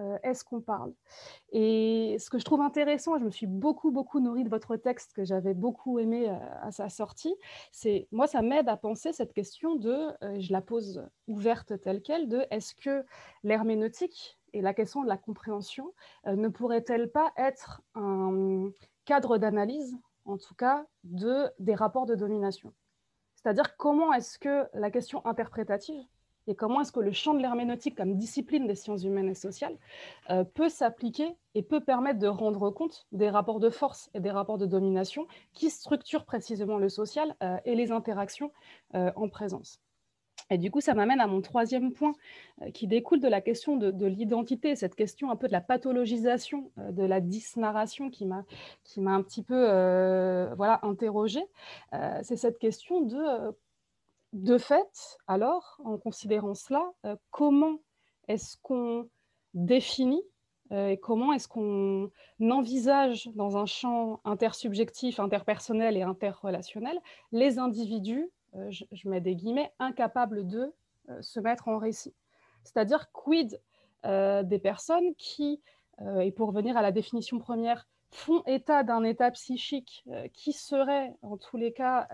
euh, 0.00 0.16
est-ce 0.22 0.42
qu'on 0.42 0.62
parle? 0.62 0.94
Et 1.50 2.16
ce 2.18 2.30
que 2.30 2.38
je 2.38 2.44
trouve 2.44 2.62
intéressant, 2.62 3.18
je 3.18 3.24
me 3.24 3.30
suis 3.30 3.46
beaucoup, 3.46 3.90
beaucoup 3.90 4.20
nourrie 4.20 4.44
de 4.44 4.48
votre 4.48 4.76
texte 4.76 5.12
que 5.12 5.24
j'avais 5.24 5.52
beaucoup 5.52 5.98
aimé 5.98 6.30
euh, 6.30 6.36
à 6.62 6.72
sa 6.72 6.88
sortie, 6.88 7.34
c'est, 7.72 8.08
moi, 8.10 8.26
ça 8.26 8.40
m'aide 8.40 8.70
à 8.70 8.78
penser 8.78 9.12
cette 9.12 9.34
question 9.34 9.76
de, 9.76 10.08
je 10.38 10.50
la 10.50 10.62
pose 10.62 11.06
ouverte 11.28 11.78
telle 11.82 12.00
qu'elle, 12.00 12.28
de 12.28 12.46
est-ce 12.50 12.74
que 12.74 13.04
l'herméneutique 13.42 14.38
et 14.52 14.60
la 14.60 14.74
question 14.74 15.02
de 15.02 15.08
la 15.08 15.16
compréhension 15.16 15.92
euh, 16.26 16.36
ne 16.36 16.48
pourrait-elle 16.48 17.10
pas 17.10 17.32
être 17.36 17.82
un 17.94 18.70
cadre 19.04 19.38
d'analyse, 19.38 19.96
en 20.24 20.36
tout 20.36 20.54
cas, 20.54 20.86
de, 21.04 21.50
des 21.58 21.74
rapports 21.74 22.06
de 22.06 22.14
domination? 22.14 22.72
C'est-à-dire 23.34 23.76
comment 23.76 24.12
est-ce 24.12 24.38
que 24.38 24.66
la 24.74 24.90
question 24.90 25.24
interprétative 25.26 26.04
et 26.48 26.56
comment 26.56 26.80
est-ce 26.80 26.90
que 26.90 27.00
le 27.00 27.12
champ 27.12 27.34
de 27.34 27.40
l'herméneutique 27.40 27.96
comme 27.96 28.16
discipline 28.16 28.66
des 28.66 28.74
sciences 28.74 29.04
humaines 29.04 29.28
et 29.28 29.34
sociales 29.34 29.78
euh, 30.30 30.42
peut 30.42 30.68
s'appliquer 30.68 31.36
et 31.54 31.62
peut 31.62 31.80
permettre 31.80 32.18
de 32.18 32.26
rendre 32.26 32.70
compte 32.70 33.06
des 33.12 33.30
rapports 33.30 33.60
de 33.60 33.70
force 33.70 34.10
et 34.14 34.20
des 34.20 34.30
rapports 34.30 34.58
de 34.58 34.66
domination 34.66 35.26
qui 35.52 35.70
structurent 35.70 36.24
précisément 36.24 36.78
le 36.78 36.88
social 36.88 37.36
euh, 37.42 37.58
et 37.64 37.74
les 37.76 37.92
interactions 37.92 38.52
en 38.92 39.28
présence? 39.28 39.80
Et 40.50 40.58
du 40.58 40.70
coup, 40.70 40.80
ça 40.80 40.94
m'amène 40.94 41.20
à 41.20 41.26
mon 41.26 41.40
troisième 41.40 41.92
point 41.92 42.12
euh, 42.62 42.70
qui 42.70 42.86
découle 42.86 43.20
de 43.20 43.28
la 43.28 43.40
question 43.40 43.76
de, 43.76 44.06
l'identité, 44.06 44.76
cette 44.76 44.94
question 44.94 45.30
un 45.30 45.36
peu 45.36 45.46
de 45.46 45.52
la 45.52 45.60
pathologisation 45.60 46.70
euh, 46.78 46.92
de 46.92 47.04
la 47.04 47.20
disnarration 47.20 48.10
qui 48.10 48.26
m'a 48.26 48.44
un 49.06 49.22
petit 49.22 49.42
peu 49.42 49.66
euh, 49.68 50.54
voilà, 50.56 50.80
interrogée. 50.82 51.44
C'est 52.22 52.36
cette 52.36 52.58
question 52.58 53.00
de, 53.02 53.54
de 54.32 54.58
fait, 54.58 55.18
alors, 55.26 55.80
en 55.84 55.98
considérant 55.98 56.54
cela, 56.54 56.92
comment 57.30 57.78
est-ce 58.28 58.56
qu'on 58.62 59.08
définit 59.54 60.22
et 60.70 60.98
comment 60.98 61.34
est-ce 61.34 61.48
qu'on 61.48 62.10
envisage 62.40 63.28
dans 63.34 63.58
un 63.58 63.66
champ 63.66 64.20
intersubjectif, 64.24 65.20
interpersonnel 65.20 65.98
et 65.98 66.02
interrelationnel 66.02 66.98
les 67.30 67.58
individus 67.58 68.30
euh, 68.56 68.70
je, 68.70 69.08
mets 69.08 69.20
des 69.20 69.34
guillemets, 69.34 69.72
incapables 69.78 70.46
de 70.46 70.72
euh, 71.08 71.22
se 71.22 71.40
mettre 71.40 71.68
en 71.68 71.78
récit. 71.78 72.14
C'est-à-dire 72.64 73.10
quid 73.12 73.60
euh, 74.04 74.42
des 74.42 74.58
personnes 74.58 75.14
qui, 75.16 75.60
et 76.20 76.32
pour 76.32 76.48
revenir 76.48 76.76
à 76.76 76.82
la 76.82 76.90
définition 76.90 77.38
première, 77.38 77.86
font 78.10 78.42
état 78.46 78.82
d'un 78.82 79.04
état 79.04 79.30
psychique 79.30 80.04
qui 80.32 80.52
serait, 80.52 81.14
en 81.22 81.36
tous 81.36 81.56
les 81.56 81.72
cas, 81.72 82.08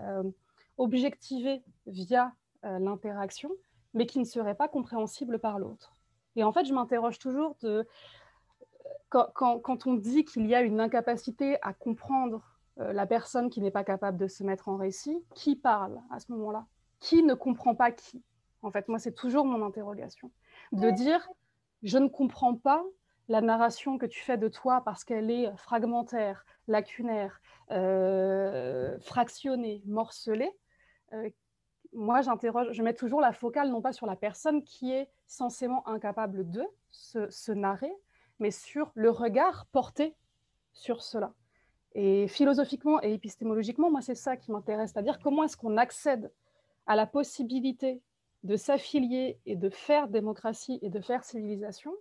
objectivé 0.77 1.63
via 1.87 2.33
l'interaction, 2.61 3.49
mais 3.93 4.05
qui 4.05 4.19
ne 4.19 4.25
serait 4.25 4.53
pas 4.53 4.67
compréhensible 4.67 5.39
par 5.39 5.57
l'autre. 5.57 5.93
Et 6.35 6.43
en 6.43 6.51
fait, 6.51 6.65
je 6.65 6.73
m'interroge 6.73 7.17
toujours 7.19 7.55
de 7.61 7.87
quand, 9.09 9.87
on 9.87 9.93
dit 9.95 10.23
qu'il 10.23 10.45
y 10.45 10.55
a 10.55 10.61
une 10.61 10.79
incapacité 10.79 11.57
à 11.61 11.73
comprendre 11.73 12.48
la 12.79 13.05
personne 13.05 13.49
qui 13.49 13.61
n'est 13.61 13.71
pas 13.71 13.83
capable 13.83 14.17
de 14.17 14.27
se 14.27 14.43
mettre 14.43 14.69
en 14.69 14.77
récit, 14.77 15.23
qui 15.35 15.55
parle 15.55 15.99
à 16.09 16.19
ce 16.19 16.31
moment-là? 16.31 16.65
Qui 16.99 17.23
ne 17.23 17.33
comprend 17.33 17.75
pas 17.75 17.91
qui? 17.91 18.23
En 18.61 18.71
fait, 18.71 18.87
moi, 18.87 18.99
c'est 18.99 19.13
toujours 19.13 19.45
mon 19.45 19.65
interrogation. 19.65 20.31
De 20.71 20.89
dire, 20.91 21.29
je 21.83 21.97
ne 21.97 22.07
comprends 22.07 22.55
pas 22.55 22.83
la 23.29 23.41
narration 23.41 23.97
que 23.97 24.05
tu 24.05 24.19
fais 24.21 24.37
de 24.37 24.47
toi 24.47 24.81
parce 24.83 25.03
qu'elle 25.03 25.29
est 25.29 25.55
fragmentaire, 25.57 26.45
lacunaire, 26.67 27.41
euh, 27.71 28.97
fractionnée, 28.99 29.83
morcelée. 29.85 30.51
Euh, 31.13 31.29
moi, 31.93 32.21
j'interroge, 32.21 32.71
je 32.71 32.83
mets 32.83 32.93
toujours 32.93 33.21
la 33.21 33.31
focale 33.31 33.69
non 33.69 33.81
pas 33.81 33.93
sur 33.93 34.07
la 34.07 34.15
personne 34.15 34.63
qui 34.63 34.91
est 34.91 35.09
censément 35.27 35.87
incapable 35.87 36.49
de 36.49 36.63
se 36.91 37.51
narrer, 37.51 37.93
mais 38.39 38.51
sur 38.51 38.91
le 38.95 39.09
regard 39.09 39.67
porté 39.67 40.15
sur 40.73 41.01
cela. 41.01 41.33
Et 41.95 42.27
philosophiquement 42.27 43.01
et 43.01 43.13
épistémologiquement, 43.13 43.89
moi, 43.89 44.01
c'est 44.01 44.15
ça 44.15 44.37
qui 44.37 44.51
m'intéresse, 44.51 44.91
c'est-à-dire 44.91 45.19
comment 45.19 45.43
est-ce 45.43 45.57
qu'on 45.57 45.77
accède 45.77 46.31
à 46.85 46.95
la 46.95 47.07
possibilité 47.07 48.01
de 48.43 48.55
s'affilier 48.55 49.39
et 49.45 49.55
de 49.55 49.69
faire 49.69 50.07
démocratie 50.07 50.79
et 50.81 50.89
de 50.89 51.01
faire 51.01 51.23
civilisation, 51.23 51.93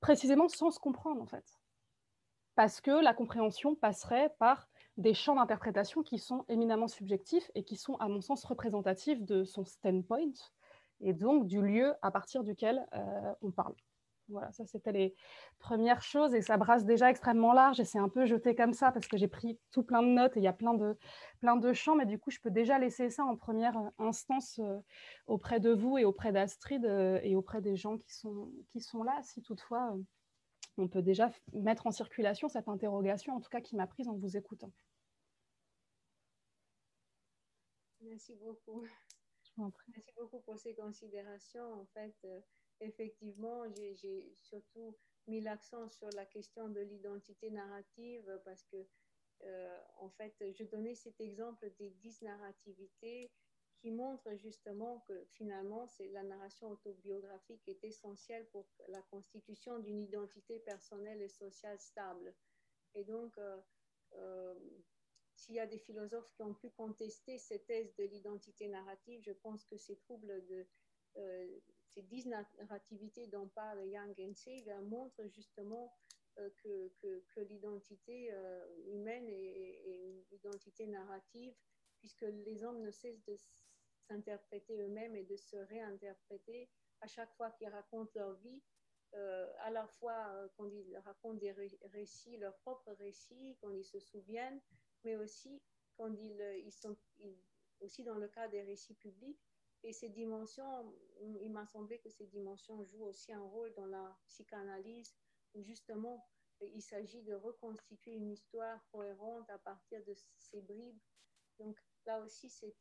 précisément 0.00 0.48
sans 0.48 0.70
se 0.70 0.78
comprendre, 0.78 1.22
en 1.22 1.26
fait. 1.26 1.44
Parce 2.54 2.80
que 2.80 2.90
la 2.90 3.14
compréhension 3.14 3.74
passerait 3.74 4.34
par 4.38 4.68
des 4.96 5.14
champs 5.14 5.34
d'interprétation 5.34 6.02
qui 6.02 6.18
sont 6.18 6.44
éminemment 6.48 6.88
subjectifs 6.88 7.50
et 7.54 7.64
qui 7.64 7.76
sont, 7.76 7.96
à 7.96 8.08
mon 8.08 8.20
sens, 8.20 8.44
représentatifs 8.44 9.22
de 9.22 9.44
son 9.44 9.64
standpoint 9.64 10.32
et 11.00 11.12
donc 11.12 11.46
du 11.46 11.60
lieu 11.60 11.94
à 12.02 12.10
partir 12.10 12.44
duquel 12.44 12.86
euh, 12.94 13.34
on 13.42 13.50
parle. 13.50 13.74
Voilà, 14.28 14.50
ça 14.52 14.64
c'était 14.64 14.92
les 14.92 15.14
premières 15.58 16.00
choses 16.00 16.34
et 16.34 16.40
ça 16.40 16.56
brasse 16.56 16.86
déjà 16.86 17.10
extrêmement 17.10 17.52
large 17.52 17.78
et 17.78 17.84
c'est 17.84 17.98
un 17.98 18.08
peu 18.08 18.24
jeté 18.24 18.54
comme 18.54 18.72
ça 18.72 18.90
parce 18.90 19.06
que 19.06 19.18
j'ai 19.18 19.28
pris 19.28 19.58
tout 19.70 19.82
plein 19.82 20.02
de 20.02 20.08
notes 20.08 20.36
et 20.36 20.40
il 20.40 20.42
y 20.42 20.48
a 20.48 20.54
plein 20.54 20.72
de, 20.72 20.96
plein 21.40 21.56
de 21.56 21.72
champs, 21.74 21.94
mais 21.94 22.06
du 22.06 22.18
coup 22.18 22.30
je 22.30 22.40
peux 22.40 22.50
déjà 22.50 22.78
laisser 22.78 23.10
ça 23.10 23.24
en 23.24 23.36
première 23.36 23.76
instance 23.98 24.58
euh, 24.60 24.78
auprès 25.26 25.60
de 25.60 25.70
vous 25.70 25.98
et 25.98 26.06
auprès 26.06 26.32
d'Astrid 26.32 26.86
euh, 26.86 27.20
et 27.22 27.36
auprès 27.36 27.60
des 27.60 27.76
gens 27.76 27.98
qui 27.98 28.14
sont, 28.14 28.50
qui 28.70 28.80
sont 28.80 29.02
là, 29.02 29.20
si 29.22 29.42
toutefois 29.42 29.92
euh, 29.94 30.02
on 30.78 30.88
peut 30.88 31.02
déjà 31.02 31.30
mettre 31.52 31.86
en 31.86 31.90
circulation 31.90 32.48
cette 32.48 32.68
interrogation, 32.68 33.34
en 33.34 33.40
tout 33.40 33.50
cas 33.50 33.60
qui 33.60 33.76
m'a 33.76 33.86
prise 33.86 34.08
en 34.08 34.16
vous 34.16 34.38
écoutant. 34.38 34.72
Merci 38.00 38.34
beaucoup. 38.36 38.86
Merci 39.56 40.12
beaucoup 40.16 40.40
pour 40.40 40.58
ces 40.58 40.74
considérations. 40.74 41.80
En 41.80 41.86
fait, 41.94 42.14
effectivement, 42.80 43.64
j'ai 43.70 44.36
surtout 44.40 44.96
mis 45.26 45.40
l'accent 45.40 45.88
sur 45.88 46.08
la 46.10 46.26
question 46.26 46.68
de 46.68 46.80
l'identité 46.80 47.50
narrative 47.50 48.40
parce 48.44 48.64
que, 48.64 48.86
euh, 49.42 49.80
en 49.98 50.10
fait, 50.10 50.34
je 50.52 50.64
donnais 50.64 50.94
cet 50.94 51.20
exemple 51.20 51.70
des 51.78 51.90
dix 51.90 52.22
narrativités 52.22 53.30
qui 53.76 53.90
montrent 53.90 54.34
justement 54.36 55.00
que 55.00 55.24
finalement, 55.32 55.86
c'est 55.86 56.08
la 56.08 56.22
narration 56.22 56.70
autobiographique 56.70 57.68
est 57.68 57.84
essentielle 57.84 58.46
pour 58.50 58.66
la 58.88 59.02
constitution 59.02 59.78
d'une 59.78 60.00
identité 60.00 60.58
personnelle 60.60 61.20
et 61.20 61.28
sociale 61.28 61.78
stable. 61.78 62.34
Et 62.94 63.04
donc, 63.04 63.36
euh, 63.38 63.60
euh, 64.14 64.54
s'il 65.34 65.56
y 65.56 65.60
a 65.60 65.66
des 65.66 65.78
philosophes 65.78 66.30
qui 66.34 66.42
ont 66.42 66.54
pu 66.54 66.70
contester 66.70 67.38
cette 67.38 67.66
thèse 67.66 67.94
de 67.96 68.04
l'identité 68.04 68.68
narrative, 68.68 69.20
je 69.22 69.32
pense 69.32 69.64
que 69.64 69.76
ces 69.76 69.96
troubles 69.96 70.46
de 70.46 70.66
ces 71.94 72.02
dix 72.02 72.26
narrativités 72.26 73.28
dont 73.28 73.48
parle 73.48 73.86
Yang 73.86 74.16
Gensei 74.16 74.64
montrent 74.82 75.26
justement 75.28 75.94
euh, 76.38 76.50
que, 76.62 77.22
que, 77.34 77.40
l'identité 77.42 78.32
euh, 78.32 78.66
humaine 78.92 79.28
est, 79.28 79.80
une 79.86 80.24
identité 80.32 80.86
narrative, 80.88 81.54
puisque 81.98 82.22
les 82.22 82.64
hommes 82.64 82.80
ne 82.80 82.90
cessent 82.90 83.22
de 83.24 83.36
s'interpréter 84.08 84.76
eux-mêmes 84.80 85.14
et 85.14 85.22
de 85.22 85.36
se 85.36 85.56
réinterpréter 85.56 86.68
à 87.00 87.06
chaque 87.06 87.32
fois 87.36 87.52
qu'ils 87.52 87.68
racontent 87.68 88.10
leur 88.16 88.34
vie, 88.34 88.60
euh, 89.14 89.48
à 89.60 89.70
la 89.70 89.86
fois 89.86 90.48
quand 90.56 90.66
ils 90.66 90.96
racontent 90.98 91.38
des 91.38 91.52
récits, 91.92 92.36
leurs 92.38 92.58
propres 92.58 92.92
récits, 92.94 93.56
quand 93.60 93.72
ils 93.72 93.84
se 93.84 94.00
souviennent, 94.00 94.60
mais 95.04 95.14
aussi 95.16 95.62
quand 95.96 96.12
ils 96.12 96.72
sont 96.72 96.96
aussi 97.80 98.02
dans 98.02 98.16
le 98.16 98.26
cas 98.26 98.48
des 98.48 98.62
récits 98.62 98.94
publics, 98.94 99.38
et 99.84 99.92
ces 99.92 100.08
dimensions, 100.08 100.92
il 101.20 101.52
m'a 101.52 101.66
semblé 101.66 101.98
que 101.98 102.08
ces 102.08 102.26
dimensions 102.26 102.82
jouent 102.84 103.04
aussi 103.04 103.32
un 103.32 103.42
rôle 103.42 103.72
dans 103.74 103.86
la 103.86 104.16
psychanalyse, 104.26 105.14
où 105.54 105.62
justement, 105.62 106.26
il 106.60 106.80
s'agit 106.80 107.22
de 107.22 107.34
reconstituer 107.34 108.14
une 108.14 108.30
histoire 108.30 108.80
cohérente 108.90 109.48
à 109.50 109.58
partir 109.58 110.02
de 110.04 110.14
ces 110.38 110.62
bribes 110.62 110.98
Donc 111.58 111.78
là 112.06 112.20
aussi, 112.20 112.48
c'est 112.48 112.74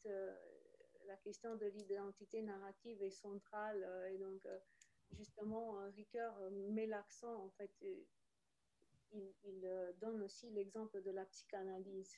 la 1.06 1.18
question 1.18 1.56
de 1.58 1.66
l'identité 1.66 2.42
narrative 2.42 3.02
est 3.04 3.12
centrale. 3.12 3.86
et 4.10 4.18
donc, 4.18 4.48
justement, 5.12 5.74
Ricoeur 5.92 6.34
met 6.52 6.88
l'accent, 6.88 7.36
en 7.44 7.50
fait, 7.52 7.72
il, 7.82 8.08
donne 10.00 10.24
aussi 10.24 10.50
l'exemple 10.52 11.02
de 11.02 11.12
la 11.12 11.26
psychanalyse. 11.26 12.16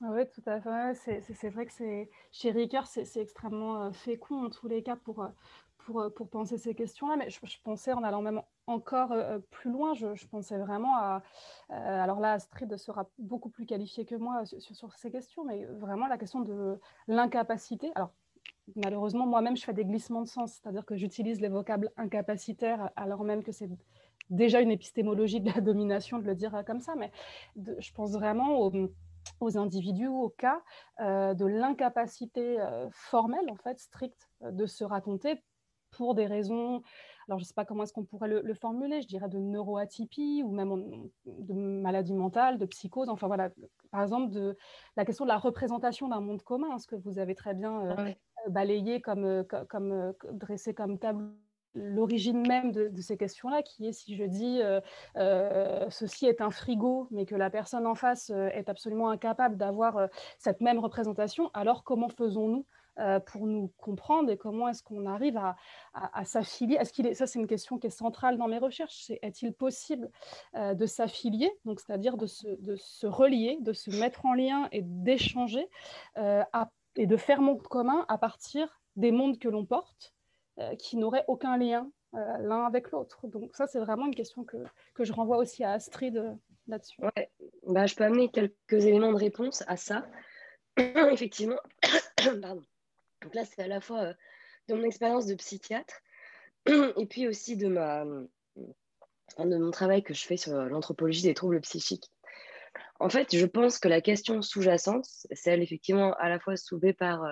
Oui, 0.00 0.22
tout 0.32 0.42
à 0.46 0.60
fait. 0.60 1.20
C'est 1.20 1.48
vrai 1.50 1.66
que 1.66 1.72
chez 2.30 2.50
Ricoeur, 2.50 2.86
c'est 2.86 3.20
extrêmement 3.20 3.90
fécond 3.92 4.46
en 4.46 4.50
tous 4.50 4.68
les 4.68 4.82
cas 4.82 4.96
pour, 4.96 5.26
pour, 5.78 6.12
pour 6.14 6.28
penser 6.28 6.56
ces 6.56 6.74
questions-là. 6.74 7.16
Mais 7.16 7.30
je, 7.30 7.40
pensais, 7.64 7.92
en 7.92 8.04
allant 8.04 8.22
même 8.22 8.40
encore 8.66 9.12
plus 9.50 9.72
loin, 9.72 9.94
je, 9.94 10.26
pensais 10.26 10.56
vraiment 10.56 10.96
à... 10.96 11.22
alors 11.70 12.20
là, 12.20 12.34
Astrid 12.34 12.76
sera 12.76 13.08
beaucoup 13.18 13.48
plus 13.48 13.66
qualifiée 13.66 14.04
que 14.04 14.14
moi 14.14 14.44
sur, 14.44 14.92
ces 14.94 15.10
questions, 15.10 15.44
mais 15.44 15.64
vraiment 15.64 16.06
la 16.06 16.18
question 16.18 16.40
de 16.40 16.78
l'incapacité. 17.08 17.90
Alors, 17.96 18.12
malheureusement, 18.76 19.26
moi-même, 19.26 19.56
je 19.56 19.64
fais 19.64 19.72
des 19.72 19.84
glissements 19.84 20.22
de 20.22 20.28
sens, 20.28 20.60
c'est-à-dire 20.62 20.84
que 20.84 20.96
j'utilise 20.96 21.40
les 21.40 21.48
vocables 21.48 21.90
incapacitaires 21.96 22.90
alors 22.96 23.24
même 23.24 23.42
que 23.42 23.52
c'est 23.52 23.70
déjà 24.30 24.60
une 24.60 24.70
épistémologie 24.70 25.40
de 25.40 25.50
la 25.50 25.60
domination 25.60 26.18
de 26.18 26.24
le 26.24 26.34
dire 26.34 26.62
comme 26.66 26.80
ça, 26.80 26.94
mais 26.94 27.10
je 27.56 27.92
pense 27.92 28.12
vraiment 28.12 28.58
aux, 29.40 29.58
individus, 29.58 30.08
au 30.08 30.28
cas 30.28 30.62
euh, 31.00 31.34
de 31.34 31.46
l'incapacité 31.46 32.60
euh, 32.60 32.88
formelle, 32.90 33.50
en 33.50 33.56
fait, 33.56 33.78
stricte, 33.78 34.28
euh, 34.42 34.50
de 34.50 34.66
se 34.66 34.84
raconter 34.84 35.42
pour 35.90 36.14
des 36.14 36.26
raisons, 36.26 36.82
alors 37.26 37.38
je 37.38 37.44
ne 37.44 37.46
sais 37.46 37.54
pas 37.54 37.64
comment 37.64 37.82
est-ce 37.82 37.94
qu'on 37.94 38.04
pourrait 38.04 38.28
le, 38.28 38.54
formuler, 38.54 39.00
je 39.00 39.06
dirais 39.06 39.28
de 39.28 39.38
neuroatypie 39.38 40.42
ou 40.44 40.52
même 40.52 41.08
de 41.24 41.54
maladie 41.54 42.12
mentale, 42.12 42.58
de 42.58 42.66
psychose, 42.66 43.08
enfin 43.08 43.26
voilà, 43.26 43.48
par 43.90 44.02
exemple, 44.02 44.30
de 44.30 44.54
la 44.96 45.06
question 45.06 45.24
de 45.24 45.30
la 45.30 45.38
représentation 45.38 46.08
d'un 46.08 46.20
monde 46.20 46.42
commun, 46.42 46.76
ce 46.76 46.86
que 46.86 46.94
vous 46.94 47.18
avez 47.18 47.34
très 47.34 47.54
bien 47.54 47.96
balayé 48.48 49.00
comme, 49.00 49.46
comme, 49.70 50.12
dressé 50.30 50.74
comme 50.74 50.98
tableau 50.98 51.30
l'origine 51.78 52.46
même 52.46 52.72
de, 52.72 53.00
ces 53.00 53.16
questions-là, 53.16 53.62
qui 53.62 53.86
est 53.86 53.92
si 53.92 54.16
je 54.16 54.24
dis 54.24 54.60
euh, 54.62 54.80
euh, 55.16 55.86
ceci 55.90 56.26
est 56.26 56.40
un 56.40 56.50
frigo, 56.50 57.08
mais 57.10 57.24
que 57.24 57.34
la 57.34 57.50
personne 57.50 57.86
en 57.86 57.94
face 57.94 58.30
euh, 58.30 58.48
est 58.48 58.68
absolument 58.68 59.10
incapable 59.10 59.56
d'avoir 59.56 60.08
cette 60.38 60.60
même 60.60 60.78
représentation, 60.78 61.50
alors 61.54 61.84
comment 61.84 62.08
faisons-nous 62.08 62.66
pour 63.26 63.46
nous 63.46 63.72
comprendre 63.76 64.28
et 64.28 64.36
comment 64.36 64.66
est-ce 64.66 64.82
qu'on 64.82 65.06
arrive 65.06 65.38
à, 65.94 66.24
s'affilier? 66.24 66.74
Est-ce 66.74 66.92
qu'il 66.92 67.06
est, 67.06 67.14
ça 67.14 67.28
c'est 67.28 67.38
une 67.38 67.46
question 67.46 67.78
qui 67.78 67.86
est 67.86 67.90
centrale 67.90 68.38
dans 68.38 68.48
mes 68.48 68.58
recherches, 68.58 69.12
est-il 69.22 69.52
possible 69.52 70.10
de 70.56 70.84
s'affilier, 70.84 71.48
donc 71.64 71.78
c'est-à-dire 71.78 72.16
de 72.16 72.26
se, 72.26 72.48
de 72.48 72.74
se, 72.74 73.06
relier, 73.06 73.56
de 73.60 73.72
se 73.72 73.92
mettre 74.00 74.26
en 74.26 74.34
lien 74.34 74.68
et 74.72 74.82
d'échanger 74.82 75.68
et 76.16 77.06
de 77.06 77.16
faire 77.16 77.40
monde 77.40 77.62
commun 77.62 78.04
à 78.08 78.18
partir 78.18 78.80
des 78.96 79.12
mondes 79.12 79.38
que 79.38 79.48
l'on 79.48 79.64
porte 79.64 80.12
qui 80.78 80.96
n'auraient 80.96 81.24
aucun 81.28 81.56
lien 81.56 81.90
euh, 82.14 82.38
l'un 82.38 82.64
avec 82.64 82.90
l'autre. 82.90 83.26
Donc 83.26 83.54
ça, 83.54 83.66
c'est 83.66 83.80
vraiment 83.80 84.06
une 84.06 84.14
question 84.14 84.42
que, 84.42 84.56
que, 84.94 85.04
je 85.04 85.12
renvoie 85.12 85.36
aussi 85.36 85.62
à 85.62 85.72
Astrid 85.72 86.16
euh, 86.16 86.32
là-dessus. 86.66 87.02
Bah, 87.66 87.84
je 87.84 87.94
peux 87.94 88.04
amener 88.04 88.30
quelques 88.30 88.86
éléments 88.86 89.12
de 89.12 89.18
réponse 89.18 89.62
à 89.66 89.76
ça. 89.76 90.06
Effectivement, 90.78 91.60
pardon. 92.40 92.62
Donc 93.22 93.34
là, 93.34 93.44
c'est 93.44 93.60
à 93.60 93.66
la 93.66 93.82
fois 93.82 94.14
de 94.68 94.74
mon 94.74 94.84
expérience 94.84 95.26
de 95.26 95.34
psychiatre 95.34 96.00
et 96.66 97.06
puis 97.06 97.28
aussi 97.28 97.58
de, 97.58 97.68
ma, 97.68 98.06
de 98.06 99.56
mon 99.58 99.70
travail 99.70 100.02
que 100.02 100.14
je 100.14 100.24
fais 100.24 100.38
sur 100.38 100.54
l'anthropologie 100.54 101.24
des 101.24 101.34
troubles 101.34 101.60
psychiques. 101.60 102.10
En 103.00 103.10
fait, 103.10 103.36
je 103.36 103.46
pense 103.46 103.78
que 103.78 103.88
la 103.88 104.00
question 104.00 104.40
sous-jacente, 104.40 105.06
celle 105.32 105.62
effectivement 105.62 106.14
à 106.14 106.30
la 106.30 106.38
fois 106.38 106.56
soulevée 106.56 106.94
par 106.94 107.22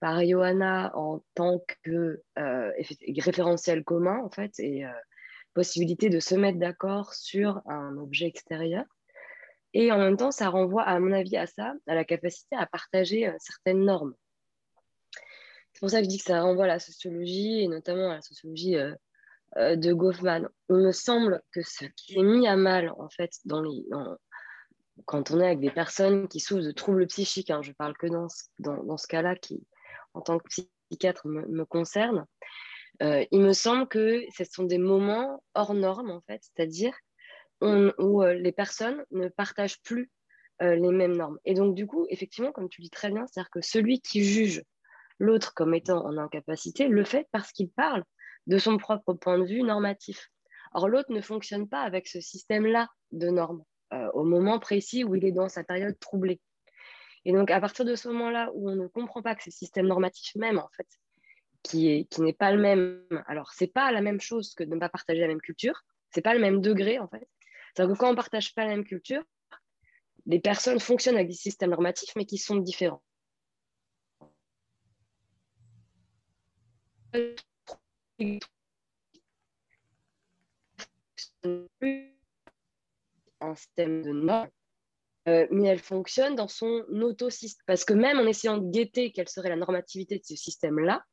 par 0.00 0.24
Johanna 0.24 0.90
en 0.96 1.22
tant 1.34 1.62
que 1.82 2.22
euh, 2.38 2.72
référentiel 3.18 3.84
commun, 3.84 4.18
en 4.24 4.30
fait, 4.30 4.58
et 4.58 4.84
euh, 4.84 4.90
possibilité 5.54 6.08
de 6.08 6.20
se 6.20 6.34
mettre 6.34 6.58
d'accord 6.58 7.14
sur 7.14 7.60
un 7.66 7.96
objet 7.98 8.26
extérieur. 8.26 8.84
Et 9.74 9.92
en 9.92 9.98
même 9.98 10.16
temps, 10.16 10.32
ça 10.32 10.48
renvoie, 10.48 10.82
à 10.82 10.98
mon 10.98 11.12
avis, 11.12 11.36
à 11.36 11.46
ça, 11.46 11.74
à 11.86 11.94
la 11.94 12.04
capacité 12.04 12.56
à 12.56 12.66
partager 12.66 13.28
euh, 13.28 13.34
certaines 13.38 13.84
normes. 13.84 14.14
C'est 15.72 15.80
pour 15.80 15.90
ça 15.90 15.98
que 15.98 16.04
je 16.04 16.08
dis 16.08 16.18
que 16.18 16.24
ça 16.24 16.42
renvoie 16.42 16.64
à 16.64 16.68
la 16.68 16.78
sociologie, 16.80 17.62
et 17.62 17.68
notamment 17.68 18.10
à 18.10 18.16
la 18.16 18.22
sociologie 18.22 18.74
de 19.56 19.92
Goffman. 19.92 20.48
Il 20.68 20.76
me 20.76 20.90
semble 20.90 21.40
que 21.52 21.62
ce 21.62 21.84
qui 21.96 22.18
est 22.18 22.24
mis 22.24 22.48
à 22.48 22.56
mal, 22.56 22.92
en 22.98 23.08
fait, 23.08 23.30
quand 25.06 25.30
on 25.30 25.40
est 25.40 25.46
avec 25.46 25.60
des 25.60 25.70
personnes 25.70 26.26
qui 26.26 26.40
souffrent 26.40 26.64
de 26.64 26.72
troubles 26.72 27.06
psychiques, 27.06 27.50
hein, 27.50 27.62
je 27.62 27.70
parle 27.70 27.96
que 27.96 28.08
dans, 28.08 28.26
dans, 28.58 28.82
dans 28.82 28.96
ce 28.96 29.06
cas-là, 29.06 29.36
qui, 29.36 29.64
en 30.14 30.20
tant 30.20 30.38
que 30.38 30.48
psychiatre 30.48 31.26
me, 31.26 31.64
concerne, 31.64 32.26
euh, 33.02 33.24
il 33.30 33.40
me 33.40 33.52
semble 33.52 33.88
que 33.88 34.22
ce 34.36 34.44
sont 34.44 34.64
des 34.64 34.78
moments 34.78 35.42
hors 35.54 35.74
normes, 35.74 36.10
en 36.10 36.20
fait, 36.22 36.42
c'est-à-dire 36.42 36.94
où 37.62 38.22
euh, 38.22 38.34
les 38.34 38.52
personnes 38.52 39.04
ne 39.10 39.28
partagent 39.28 39.82
plus 39.82 40.10
euh, 40.62 40.76
les 40.76 40.90
mêmes 40.90 41.16
normes. 41.16 41.38
Et 41.44 41.54
donc, 41.54 41.74
du 41.74 41.86
coup, 41.86 42.06
effectivement, 42.08 42.52
comme 42.52 42.68
tu 42.68 42.80
dis 42.80 42.90
très 42.90 43.10
bien, 43.10 43.26
c'est-à-dire 43.26 43.50
que 43.50 43.60
celui 43.60 44.00
qui 44.00 44.24
juge 44.24 44.62
l'autre 45.18 45.52
comme 45.54 45.74
étant 45.74 46.04
en 46.06 46.16
incapacité 46.16 46.88
le 46.88 47.04
fait 47.04 47.28
parce 47.32 47.52
qu'il 47.52 47.70
parle 47.70 48.02
de 48.46 48.56
son 48.56 48.78
propre 48.78 49.12
point 49.12 49.38
de 49.38 49.44
vue 49.44 49.62
normatif. 49.62 50.30
Or, 50.72 50.88
l'autre 50.88 51.12
ne 51.12 51.20
fonctionne 51.20 51.68
pas 51.68 51.82
avec 51.82 52.08
ce 52.08 52.20
système-là 52.20 52.88
de 53.12 53.28
normes 53.28 53.62
au 54.14 54.22
moment 54.22 54.60
précis 54.60 55.02
où 55.02 55.16
il 55.16 55.24
est 55.24 55.32
dans 55.32 55.48
sa 55.48 55.64
période 55.64 55.98
troublée. 55.98 56.40
Et 57.24 57.32
donc, 57.32 57.50
à 57.50 57.60
partir 57.60 57.84
de 57.84 57.94
ce 57.94 58.08
moment-là 58.08 58.50
où 58.54 58.70
on 58.70 58.76
ne 58.76 58.86
comprend 58.86 59.22
pas 59.22 59.34
que 59.34 59.42
c'est 59.42 59.50
le 59.50 59.54
système 59.54 59.86
normatif 59.86 60.34
même, 60.36 60.58
en 60.58 60.68
fait, 60.76 60.86
qui 61.62 61.86
n'est 61.86 62.04
qui 62.06 62.32
pas 62.32 62.52
le 62.52 62.60
même, 62.60 63.04
alors, 63.26 63.52
c'est 63.52 63.72
pas 63.72 63.92
la 63.92 64.00
même 64.00 64.20
chose 64.20 64.54
que 64.54 64.64
de 64.64 64.74
ne 64.74 64.80
pas 64.80 64.88
partager 64.88 65.20
la 65.20 65.28
même 65.28 65.40
culture, 65.40 65.84
c'est 66.10 66.22
pas 66.22 66.34
le 66.34 66.40
même 66.40 66.60
degré, 66.60 66.98
en 66.98 67.08
fait. 67.08 67.28
C'est-à-dire 67.74 67.94
que 67.94 68.00
quand 68.00 68.08
on 68.08 68.12
ne 68.12 68.16
partage 68.16 68.54
pas 68.54 68.64
la 68.64 68.70
même 68.70 68.84
culture, 68.84 69.22
les 70.26 70.40
personnes 70.40 70.80
fonctionnent 70.80 71.16
avec 71.16 71.28
des 71.28 71.34
systèmes 71.34 71.70
normatifs, 71.70 72.14
mais 72.16 72.24
qui 72.24 72.38
sont 72.38 72.56
différents. 72.56 73.02
système 83.56 84.02
de 84.02 84.12
normes 84.12 84.48
euh, 85.28 85.46
mais 85.50 85.68
elle 85.68 85.78
fonctionne 85.78 86.34
dans 86.34 86.48
son 86.48 86.84
auto-système. 86.90 87.62
Parce 87.66 87.84
que 87.84 87.92
même 87.92 88.18
en 88.18 88.26
essayant 88.26 88.56
de 88.56 88.70
guetter 88.70 89.12
quelle 89.12 89.28
serait 89.28 89.50
la 89.50 89.56
normativité 89.56 90.18
de 90.18 90.24
ce 90.24 90.36
système-là, 90.36 91.04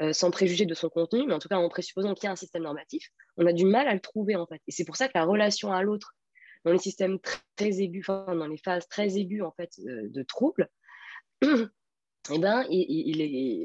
euh, 0.00 0.12
sans 0.14 0.30
préjuger 0.30 0.64
de 0.64 0.74
son 0.74 0.88
contenu, 0.88 1.26
mais 1.26 1.34
en 1.34 1.38
tout 1.38 1.48
cas 1.48 1.56
en 1.56 1.68
présupposant 1.68 2.14
qu'il 2.14 2.24
y 2.24 2.28
a 2.28 2.32
un 2.32 2.36
système 2.36 2.62
normatif, 2.62 3.10
on 3.36 3.46
a 3.46 3.52
du 3.52 3.66
mal 3.66 3.86
à 3.88 3.94
le 3.94 4.00
trouver 4.00 4.36
en 4.36 4.46
fait. 4.46 4.60
Et 4.66 4.72
c'est 4.72 4.84
pour 4.84 4.96
ça 4.96 5.08
que 5.08 5.12
la 5.14 5.24
relation 5.24 5.72
à 5.72 5.82
l'autre, 5.82 6.14
dans 6.64 6.72
les 6.72 6.78
systèmes 6.78 7.18
très, 7.56 7.80
aigus, 7.82 8.06
dans 8.06 8.46
les 8.46 8.56
phases 8.56 8.88
très 8.88 9.18
aiguës 9.18 9.42
en 9.42 9.52
fait 9.52 9.70
euh, 9.86 10.08
de 10.08 10.22
troubles, 10.22 10.70
eh 11.42 12.38
ben, 12.38 12.66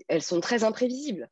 elles 0.08 0.22
sont 0.22 0.42
très 0.42 0.66
imprévisibles. 0.66 1.30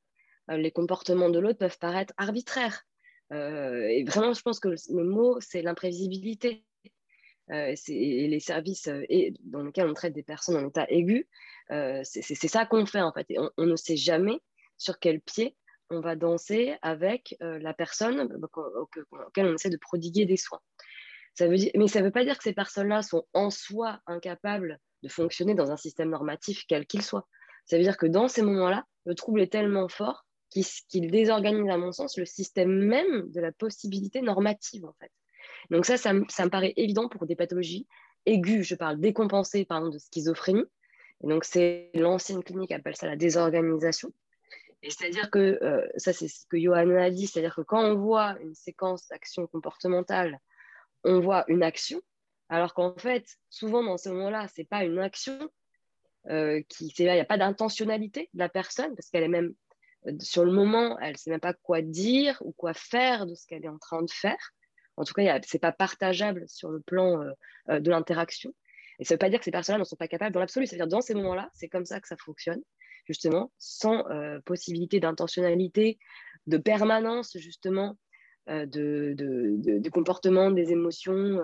les 0.48 0.72
comportements 0.72 1.30
de 1.30 1.40
l'autre 1.40 1.60
peuvent 1.60 1.80
paraître 1.80 2.14
arbitraires. 2.18 2.84
et 3.32 4.04
vraiment, 4.08 4.34
je 4.34 4.42
pense 4.44 4.60
que 4.60 4.70
le 4.70 5.04
mot, 5.04 5.40
c'est 5.42 5.64
l'imprévisibilité. 5.64 6.65
Euh, 7.52 7.76
et 7.88 8.28
les 8.28 8.40
services 8.40 8.88
euh, 8.88 9.04
dans 9.42 9.62
lesquels 9.64 9.88
on 9.88 9.94
traite 9.94 10.14
des 10.14 10.24
personnes 10.24 10.56
en 10.56 10.68
état 10.68 10.86
aigu, 10.90 11.28
euh, 11.72 12.02
c'est 12.04 12.48
ça 12.48 12.66
qu'on 12.66 12.86
fait 12.86 13.02
en 13.02 13.12
fait. 13.12 13.28
On, 13.58 13.66
ne 13.66 13.76
sait 13.76 13.98
jamais 13.98 14.40
sur 14.78 15.00
quel 15.00 15.22
pied 15.22 15.56
on 15.92 16.00
va 16.00 16.16
danser 16.16 16.76
avec 16.82 17.36
la 17.40 17.74
personne 17.76 18.28
auquel 18.42 19.46
on 19.46 19.54
essaie 19.54 19.70
de 19.70 19.78
prodiguer 19.78 20.26
des 20.26 20.38
soins. 20.38 20.60
Ça 21.36 21.48
veut 21.48 21.58
dire, 21.58 21.72
mais 21.76 21.88
ça 21.88 22.00
ne 22.00 22.06
veut 22.06 22.12
pas 22.12 22.24
dire 22.24 22.38
que 22.38 22.44
ces 22.44 22.54
personnes-là 22.54 23.04
sont 23.04 23.28
en 23.34 23.52
soi 23.52 24.00
incapables 24.08 24.80
de 25.04 25.10
fonctionner 25.10 25.54
dans 25.54 25.72
un 25.72 25.78
système 25.78 26.10
normatif 26.10 26.64
quel 26.68 26.88
qu'il 26.88 27.04
soit. 27.04 27.28
Ça 27.66 27.78
veut 27.78 27.84
dire 27.84 27.98
que 27.98 28.08
dans 28.08 28.28
ces 28.28 28.42
moments-là, 28.42 28.86
le 29.06 29.14
trouble 29.14 29.42
est 29.42 29.52
tellement 29.52 29.88
fort 29.88 30.26
qu'il 30.50 31.12
désorganise, 31.12 31.70
à 31.70 31.78
mon 31.78 31.92
sens, 31.92 32.18
le 32.18 32.26
système 32.26 32.72
même 32.72 33.30
de 33.32 33.42
la 33.42 33.52
possibilité 33.52 34.22
normative, 34.22 34.86
en 34.86 34.94
fait. 35.00 35.12
Donc 35.72 35.86
ça, 35.86 35.98
ça, 35.98 36.14
me 36.14 36.50
paraît 36.50 36.74
évident 36.78 37.10
pour 37.10 37.26
des 37.26 37.36
pathologies 37.36 37.88
aiguës, 38.26 38.66
je 38.66 38.76
parle 38.76 39.00
décompensées, 39.00 39.66
par 39.66 39.80
exemple, 39.80 39.96
de 39.96 40.00
schizophrénie. 40.00 40.66
Et 41.24 41.28
donc 41.28 41.44
c'est 41.46 41.92
l'ancienne 41.94 42.44
clinique 42.44 42.72
appelle 42.72 42.96
ça 42.96 43.08
la 43.08 43.16
désorganisation. 43.16 44.12
Et 44.84 44.90
c'est-à-dire 44.90 45.32
que, 45.32 45.58
euh, 45.64 45.88
ça 45.98 46.14
c'est 46.14 46.28
ce 46.28 46.46
que 46.48 46.60
Johanna 46.60 47.04
a 47.04 47.10
dit, 47.10 47.28
c'est-à-dire 47.28 47.56
que 47.56 47.62
quand 47.62 47.84
on 47.84 47.96
voit 47.96 48.38
une 48.42 48.54
séquence 48.54 49.08
d'action 49.08 49.48
comportementale, 49.48 50.40
on 51.04 51.20
voit 51.20 51.46
une 51.48 51.64
action, 51.64 52.02
alors 52.50 52.74
qu'en 52.74 52.96
fait, 52.96 53.26
souvent 53.50 53.84
dans 53.84 53.98
ce 53.98 54.10
moment-là, 54.10 54.48
ce 54.48 54.62
n'est 54.62 54.66
pas 54.66 54.84
une 54.84 55.00
action, 55.00 55.50
euh, 56.30 56.62
il 56.80 56.94
n'y 57.00 57.10
a 57.10 57.26
pas 57.26 57.38
d'intentionnalité 57.38 58.30
de 58.34 58.40
la 58.40 58.50
personne, 58.50 58.96
parce 58.96 59.10
qu'elle 59.10 59.24
est 59.24 59.28
même, 59.28 59.54
euh, 60.08 60.14
sur 60.20 60.44
le 60.46 60.52
moment, 60.52 61.00
elle 61.00 61.14
ne 61.14 61.18
sait 61.18 61.30
même 61.32 61.40
pas 61.40 61.54
quoi 61.54 61.82
dire 61.82 62.38
ou 62.42 62.52
quoi 62.52 62.74
faire 62.74 63.26
de 63.26 63.36
ce 63.36 63.46
qu'elle 63.48 63.66
est 63.66 63.70
en 63.70 63.80
train 63.80 64.02
de 64.02 64.12
faire. 64.12 64.54
En 64.98 65.04
tout 65.04 65.14
cas, 65.14 65.40
ce 65.42 65.56
n'est 65.56 65.60
pas 65.60 65.72
partageable 65.72 66.46
sur 66.48 66.70
le 66.70 66.80
plan 66.80 67.22
euh, 67.22 67.32
euh, 67.70 67.80
de 67.80 67.90
l'interaction. 67.90 68.54
Et 69.00 69.04
ça 69.04 69.14
ne 69.14 69.16
veut 69.16 69.20
pas 69.20 69.30
dire 69.30 69.40
que 69.40 69.46
ces 69.46 69.52
personnes-là 69.52 69.80
ne 69.80 69.84
sont 69.84 69.98
pas 69.98 70.08
capables 70.08 70.34
dans 70.34 70.40
l'absolu. 70.40 70.68
C'est-à-dire 70.68 70.88
dans 70.88 71.02
ces 71.02 71.14
moments-là, 71.16 71.50
c'est 71.54 71.68
comme 71.68 71.86
ça 71.86 72.00
que 72.00 72.08
ça 72.08 72.16
fonctionne, 72.18 72.62
justement, 73.06 73.52
sans 73.58 74.10
euh, 74.10 74.40
possibilité 74.46 75.00
d'intentionnalité, 75.00 76.00
de 76.48 76.58
permanence, 76.58 77.38
justement, 77.38 77.98
euh, 78.50 78.66
de, 78.66 79.14
de, 79.18 79.90
comportement, 79.90 80.52
des 80.52 80.72
émotions, 80.72 81.42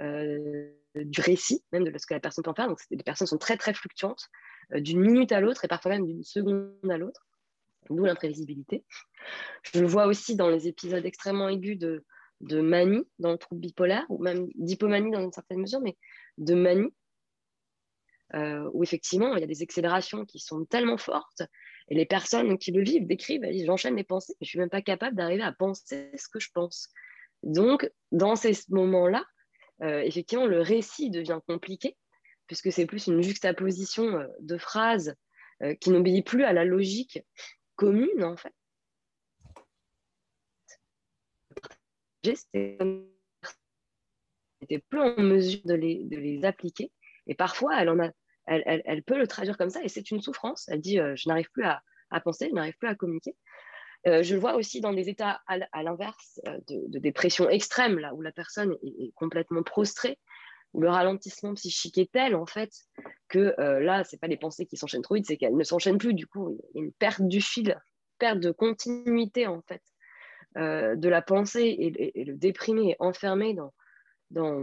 du 0.00 1.20
récit, 1.20 1.62
même 1.72 1.84
de 1.84 1.98
ce 1.98 2.06
que 2.06 2.14
la 2.14 2.20
personne 2.20 2.44
peut 2.44 2.50
en 2.50 2.54
faire. 2.54 2.68
Donc, 2.68 2.80
les 2.90 3.02
personnes 3.02 3.26
sont 3.26 3.38
très, 3.38 3.58
très 3.58 3.74
fluctuantes, 3.74 4.28
d'une 4.74 5.00
minute 5.00 5.32
à 5.32 5.40
l'autre 5.40 5.64
et 5.64 5.68
parfois 5.68 5.92
même 5.92 6.06
d'une 6.06 6.22
seconde 6.22 6.72
à 6.88 6.96
l'autre, 6.96 7.26
d'où 7.90 8.04
l'imprévisibilité. 8.04 8.84
Je 9.62 9.80
le 9.80 9.86
vois 9.86 10.06
aussi 10.06 10.36
dans 10.36 10.48
les 10.48 10.66
épisodes 10.66 11.04
extrêmement 11.04 11.48
aigus 11.48 11.78
de, 11.78 12.04
de 12.40 12.60
manie 12.60 13.04
dans 13.18 13.32
le 13.32 13.38
trouble 13.38 13.60
bipolaire, 13.60 14.04
ou 14.08 14.22
même 14.22 14.48
d'hypomanie 14.54 15.10
dans 15.10 15.22
une 15.22 15.32
certaine 15.32 15.60
mesure, 15.60 15.80
mais 15.80 15.96
de 16.38 16.54
manie, 16.54 16.92
euh, 18.34 18.68
où 18.72 18.82
effectivement 18.82 19.34
il 19.36 19.40
y 19.40 19.44
a 19.44 19.46
des 19.46 19.62
accélérations 19.62 20.24
qui 20.24 20.38
sont 20.38 20.64
tellement 20.64 20.98
fortes, 20.98 21.42
et 21.88 21.94
les 21.94 22.06
personnes 22.06 22.58
qui 22.58 22.72
le 22.72 22.82
vivent 22.82 23.06
décrivent, 23.06 23.46
j'enchaîne 23.64 23.96
les 23.96 24.04
pensées, 24.04 24.34
mais 24.40 24.44
je 24.44 24.50
suis 24.50 24.58
même 24.58 24.70
pas 24.70 24.82
capable 24.82 25.16
d'arriver 25.16 25.42
à 25.42 25.52
penser 25.52 26.10
ce 26.16 26.28
que 26.28 26.40
je 26.40 26.50
pense. 26.52 26.88
Donc, 27.42 27.90
dans 28.12 28.34
ces 28.34 28.52
moments-là, 28.70 29.24
euh, 29.82 30.00
effectivement, 30.00 30.46
le 30.46 30.60
récit 30.60 31.10
devient 31.10 31.38
compliqué, 31.46 31.96
puisque 32.46 32.72
c'est 32.72 32.86
plus 32.86 33.06
une 33.06 33.22
juxtaposition 33.22 34.04
euh, 34.04 34.26
de 34.40 34.58
phrases 34.58 35.14
qui 35.80 35.88
n'obéit 35.88 36.26
plus 36.26 36.44
à 36.44 36.52
la 36.52 36.66
logique 36.66 37.18
commune, 37.76 38.22
en 38.22 38.36
fait. 38.36 38.52
N'était 44.60 44.78
plus 44.88 45.00
en 45.00 45.20
mesure 45.20 45.60
de 45.64 45.74
les, 45.74 46.44
appliquer. 46.44 46.92
Et 47.26 47.34
parfois, 47.34 47.80
elle, 47.80 47.88
en 47.88 47.98
a, 47.98 48.10
elle, 48.46 49.02
peut 49.02 49.18
le 49.18 49.26
traduire 49.26 49.56
comme 49.56 49.70
ça, 49.70 49.82
et 49.82 49.88
c'est 49.88 50.10
une 50.10 50.20
souffrance. 50.20 50.68
Elle 50.68 50.80
dit, 50.80 50.98
euh, 51.00 51.14
je 51.16 51.28
n'arrive 51.28 51.50
plus 51.50 51.64
à, 51.64 51.82
à, 52.10 52.20
penser, 52.20 52.48
je 52.48 52.54
n'arrive 52.54 52.76
plus 52.78 52.88
à 52.88 52.94
communiquer. 52.94 53.36
Euh, 54.06 54.22
je 54.22 54.34
le 54.34 54.40
vois 54.40 54.54
aussi 54.54 54.80
dans 54.80 54.92
des 54.92 55.08
états 55.08 55.40
à, 55.46 55.82
l'inverse 55.82 56.40
euh, 56.46 56.58
de, 56.68 56.84
de, 56.88 56.98
dépression 56.98 57.48
extrême, 57.48 57.98
là 57.98 58.14
où 58.14 58.22
la 58.22 58.30
personne 58.30 58.76
est, 58.82 59.12
complètement 59.14 59.62
prostrée, 59.64 60.18
où 60.74 60.80
le 60.80 60.88
ralentissement 60.88 61.54
psychique 61.54 61.98
est 61.98 62.12
tel, 62.12 62.36
en 62.36 62.46
fait, 62.46 62.70
que 63.28 63.54
là, 63.58 64.04
ce 64.04 64.14
n'est 64.14 64.20
pas 64.20 64.26
les 64.28 64.36
pensées 64.36 64.66
qui 64.66 64.76
s'enchaînent 64.76 65.02
trop 65.02 65.14
vite, 65.14 65.26
c'est 65.26 65.36
qu'elles 65.36 65.56
ne 65.56 65.64
s'enchaînent 65.64 65.98
plus. 65.98 66.14
Du 66.14 66.26
coup, 66.26 66.56
il 66.74 66.78
y 66.78 66.82
a 66.82 66.84
une 66.84 66.92
perte 66.92 67.22
du 67.22 67.40
fil, 67.40 67.80
perte 68.18 68.38
de 68.38 68.52
continuité, 68.52 69.46
en 69.46 69.62
fait. 69.62 69.82
Euh, 70.56 70.96
de 70.96 71.10
la 71.10 71.20
pensée 71.20 71.76
et, 72.14 72.24
le 72.24 72.34
déprimé 72.34 72.92
est 72.92 72.96
enfermé 72.98 73.52
dans, 73.52 73.74
dans, 74.30 74.58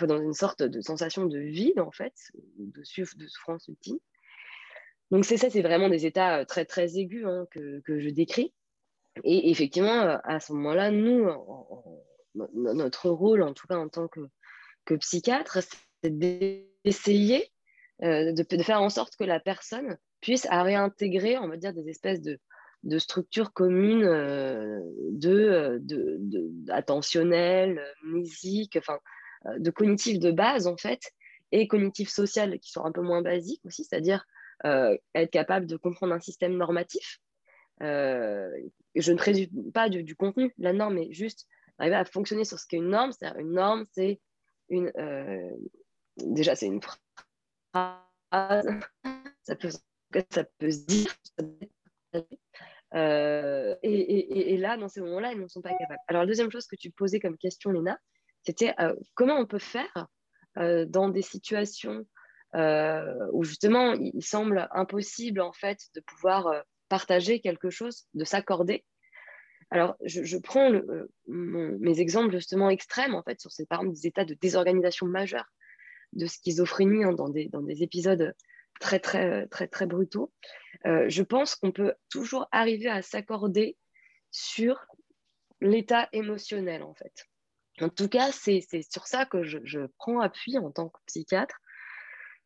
dans 0.00 0.22
une 0.22 0.32
sorte 0.32 0.62
de 0.62 0.80
sensation 0.80 1.26
de 1.26 1.38
vide, 1.38 1.80
en 1.80 1.90
fait, 1.90 2.14
de, 2.56 2.84
souffrance 2.84 3.66
ultime. 3.66 3.98
Donc, 5.10 5.24
c'est 5.24 5.38
ça, 5.38 5.50
c'est 5.50 5.62
vraiment 5.62 5.88
des 5.88 6.06
états 6.06 6.38
euh, 6.38 6.44
très, 6.44 6.64
très 6.64 6.98
aigus 6.98 7.24
hein, 7.26 7.46
que, 7.50 7.98
je 7.98 8.10
décris. 8.10 8.54
Et 9.24 9.50
effectivement, 9.50 10.02
euh, 10.02 10.18
à 10.22 10.38
ce 10.38 10.52
moment-là, 10.52 10.92
nous, 10.92 11.28
notre 12.54 13.10
rôle, 13.10 13.42
en 13.42 13.54
tout 13.54 13.66
cas 13.66 13.78
en 13.78 13.88
tant 13.88 14.06
que, 14.06 14.20
que 14.84 14.94
psychiatre, 14.94 15.58
c'est 16.02 16.16
d'essayer 16.16 17.50
de, 18.00 18.56
de, 18.56 18.62
faire 18.62 18.80
en 18.80 18.88
sorte 18.88 19.16
que 19.16 19.24
la 19.24 19.40
personne 19.40 19.98
puisse 20.20 20.46
réintégrer, 20.48 21.38
on 21.38 21.48
va 21.48 21.56
dire, 21.56 21.72
des 21.72 21.88
espèces 21.88 22.20
de, 22.20 22.38
de 22.82 22.98
structures 22.98 23.52
communes 23.52 24.04
euh, 24.04 24.80
de, 25.10 25.78
de, 25.82 26.16
de 26.20 26.50
attentionnelles, 26.70 27.82
musique, 28.02 28.76
enfin, 28.76 28.98
euh, 29.46 29.58
de 29.58 29.70
cognitifs 29.70 30.18
de 30.18 30.30
base 30.30 30.66
en 30.66 30.76
fait, 30.76 31.12
et 31.52 31.68
cognitifs 31.68 32.10
sociales 32.10 32.58
qui 32.58 32.70
sont 32.70 32.84
un 32.84 32.92
peu 32.92 33.02
moins 33.02 33.22
basiques 33.22 33.64
aussi, 33.64 33.84
c'est-à-dire 33.84 34.24
euh, 34.64 34.96
être 35.14 35.30
capable 35.30 35.66
de 35.66 35.76
comprendre 35.76 36.12
un 36.12 36.20
système 36.20 36.56
normatif. 36.56 37.20
je 37.80 39.12
ne 39.12 39.16
présume 39.16 39.72
pas 39.72 39.88
du, 39.88 40.16
contenu, 40.16 40.52
la 40.58 40.72
norme, 40.72 40.94
mais 40.94 41.12
juste 41.12 41.46
arriver 41.78 41.96
à 41.96 42.04
fonctionner 42.04 42.44
sur 42.44 42.58
ce 42.58 42.66
qu'est 42.66 42.76
une 42.76 42.90
norme. 42.90 43.12
C'est-à-dire 43.12 43.40
une 43.40 43.52
norme, 43.52 43.86
c'est 43.92 44.20
une 44.68 44.92
déjà 46.16 46.54
c'est 46.54 46.66
une 46.66 46.80
phrase, 46.82 48.66
ça 49.42 49.56
peut, 49.56 49.70
ça 50.30 50.44
peut 50.44 50.70
se 50.70 50.84
dire, 50.86 51.10
euh, 52.94 53.74
et, 53.82 54.56
là, 54.58 54.76
dans 54.76 54.88
ces 54.88 55.00
moments-là, 55.00 55.32
ils 55.32 55.40
ne 55.40 55.48
sont 55.48 55.62
pas 55.62 55.74
capables. 55.74 56.00
Alors, 56.08 56.22
la 56.22 56.26
deuxième 56.26 56.50
chose 56.50 56.66
que 56.66 56.76
tu 56.76 56.90
posais 56.90 57.20
comme 57.20 57.38
question, 57.38 57.70
Léna, 57.70 57.98
c'était 58.44 58.74
euh, 58.80 58.94
comment 59.14 59.36
on 59.36 59.46
peut 59.46 59.58
faire 59.58 60.08
euh, 60.58 60.84
dans 60.86 61.08
des 61.08 61.22
situations 61.22 62.06
où 63.32 63.44
justement 63.44 63.94
il 63.94 64.22
semble 64.22 64.68
impossible 64.72 65.40
en 65.40 65.54
fait 65.54 65.78
de 65.94 66.02
pouvoir 66.02 66.52
partager 66.90 67.40
quelque 67.40 67.70
chose, 67.70 68.04
de 68.12 68.24
s'accorder? 68.24 68.84
Alors, 69.70 69.96
je, 70.04 70.36
prends 70.36 70.70
mes 71.28 72.00
exemples 72.00 72.32
justement 72.32 72.68
extrêmes 72.68 73.14
en 73.14 73.22
fait 73.22 73.40
sur 73.40 73.50
ces, 73.50 73.64
des 73.84 74.06
états 74.06 74.26
de 74.26 74.34
désorganisation 74.34 75.06
majeure, 75.06 75.46
de 76.12 76.26
schizophrénie 76.26 77.04
dans 77.16 77.30
des 77.30 77.82
épisodes 77.82 78.34
très, 78.82 78.98
très, 78.98 79.46
très, 79.46 79.68
très 79.68 79.86
brutaux. 79.86 80.32
Euh, 80.84 81.08
je 81.08 81.22
pense 81.22 81.54
qu'on 81.54 81.72
peut 81.72 81.94
toujours 82.10 82.48
arriver 82.50 82.88
à 82.88 83.00
s'accorder 83.00 83.78
sur 84.30 84.86
l'état 85.60 86.08
émotionnel, 86.12 86.82
en 86.82 86.94
fait. 86.94 87.28
En 87.80 87.88
tout 87.88 88.08
cas, 88.08 88.32
c'est 88.32 88.60
sur 88.90 89.06
ça 89.06 89.24
que 89.24 89.44
je, 89.44 89.86
prends 89.98 90.20
appui 90.20 90.58
en 90.58 90.70
tant 90.70 90.88
que 90.88 90.98
psychiatre, 91.06 91.58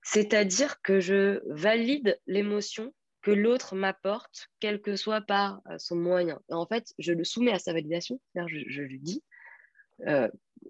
c'est-à-dire 0.02 0.80
que 0.82 1.00
je 1.00 1.40
valide 1.46 2.20
l'émotion 2.26 2.94
que 3.22 3.32
l'autre 3.32 3.74
m'apporte, 3.74 4.48
quel 4.60 4.80
que 4.80 4.94
soit 4.94 5.22
par 5.22 5.60
euh, 5.68 5.78
son 5.78 5.96
moyen. 5.96 6.38
Et 6.48 6.54
en 6.54 6.66
fait, 6.66 6.92
je 6.98 7.12
le 7.12 7.24
soumets 7.24 7.52
à 7.52 7.58
sa 7.58 7.72
validation, 7.72 8.20
je, 8.36 8.58
je 8.68 8.82
lui 8.82 9.00
dis, 9.00 9.24
euh, 10.06 10.28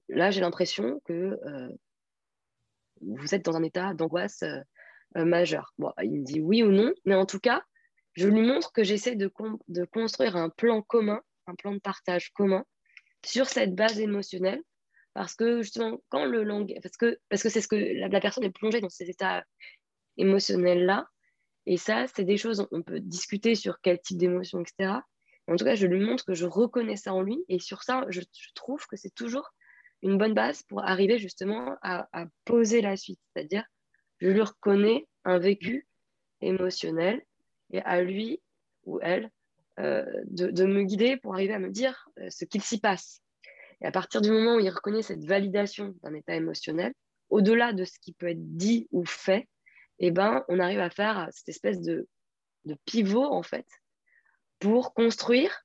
là 0.08 0.30
j'ai 0.30 0.40
l'impression 0.40 1.00
que 1.04 1.38
vous 3.02 3.34
êtes 3.34 3.44
dans 3.44 3.56
un 3.56 3.62
état 3.62 3.92
d'angoisse 3.92 4.42
majeur. 5.24 5.72
Bon, 5.78 5.92
il 6.02 6.20
me 6.20 6.24
dit 6.24 6.40
oui 6.40 6.62
ou 6.62 6.70
non, 6.70 6.92
mais 7.04 7.14
en 7.14 7.26
tout 7.26 7.40
cas, 7.40 7.62
je 8.14 8.28
lui 8.28 8.40
montre 8.40 8.72
que 8.72 8.82
j'essaie 8.82 9.14
de, 9.14 9.30
de 9.68 9.84
construire 9.84 10.36
un 10.36 10.48
plan 10.48 10.82
commun, 10.82 11.20
un 11.46 11.54
plan 11.54 11.72
de 11.72 11.78
partage 11.78 12.32
commun 12.32 12.64
sur 13.24 13.46
cette 13.46 13.74
base 13.74 14.00
émotionnelle, 14.00 14.62
parce 15.14 15.34
que 15.34 15.62
justement, 15.62 15.98
quand 16.08 16.24
le 16.24 16.42
langage, 16.42 16.78
parce 16.82 16.96
que 16.96 17.18
parce 17.28 17.42
que 17.42 17.48
c'est 17.48 17.60
ce 17.60 17.68
que 17.68 17.76
la, 17.76 18.20
personne 18.20 18.44
est 18.44 18.50
plongée 18.50 18.80
dans 18.80 18.88
ces 18.88 19.08
états 19.10 19.44
émotionnels 20.16 20.84
là, 20.86 21.06
et 21.66 21.76
ça, 21.76 22.06
c'est 22.14 22.24
des 22.24 22.36
choses 22.36 22.66
on 22.70 22.82
peut 22.82 23.00
discuter 23.00 23.54
sur 23.54 23.80
quel 23.80 24.00
type 24.00 24.18
d'émotion, 24.18 24.60
etc. 24.60 25.00
En 25.48 25.56
tout 25.56 25.64
cas, 25.64 25.74
je 25.74 25.86
lui 25.86 26.00
montre 26.00 26.24
que 26.24 26.34
je 26.34 26.46
reconnais 26.46 26.96
ça 26.96 27.12
en 27.12 27.22
lui, 27.22 27.38
et 27.48 27.58
sur 27.58 27.82
ça, 27.82 28.04
je, 28.08 28.20
trouve 28.54 28.84
que 28.86 28.96
c'est 28.96 29.14
toujours 29.14 29.48
une 30.02 30.18
bonne 30.18 30.34
base 30.34 30.62
pour 30.64 30.84
arriver 30.84 31.18
justement 31.18 31.76
à, 31.82 32.08
à 32.12 32.26
poser 32.44 32.80
la 32.80 32.96
suite, 32.96 33.20
c'est-à-dire 33.34 33.64
je 34.20 34.28
lui 34.28 34.40
reconnais 34.40 35.06
un 35.24 35.38
vécu 35.38 35.86
émotionnel 36.40 37.22
et 37.72 37.80
à 37.80 38.02
lui 38.02 38.40
ou 38.84 38.98
elle 39.02 39.30
euh, 39.78 40.04
de, 40.26 40.64
me 40.64 40.84
guider 40.84 41.16
pour 41.16 41.34
arriver 41.34 41.54
à 41.54 41.58
me 41.58 41.70
dire 41.70 42.08
euh, 42.18 42.30
ce 42.30 42.44
qu'il 42.44 42.62
s'y 42.62 42.80
passe. 42.80 43.20
Et 43.82 43.86
à 43.86 43.90
partir 43.90 44.22
du 44.22 44.30
moment 44.30 44.56
où 44.56 44.60
il 44.60 44.70
reconnaît 44.70 45.02
cette 45.02 45.24
validation 45.24 45.94
d'un 46.02 46.14
état 46.14 46.34
émotionnel, 46.34 46.94
au-delà 47.28 47.72
de 47.72 47.84
ce 47.84 47.98
qui 47.98 48.14
peut 48.14 48.28
être 48.28 48.56
dit 48.56 48.88
ou 48.90 49.04
fait, 49.04 49.48
eh 49.98 50.10
ben, 50.10 50.44
on 50.48 50.60
arrive 50.60 50.80
à 50.80 50.88
faire 50.88 51.28
cette 51.30 51.48
espèce 51.48 51.80
de, 51.80 52.08
pivot, 52.84 53.24
en 53.24 53.42
fait, 53.42 53.66
pour 54.60 54.94
construire 54.94 55.62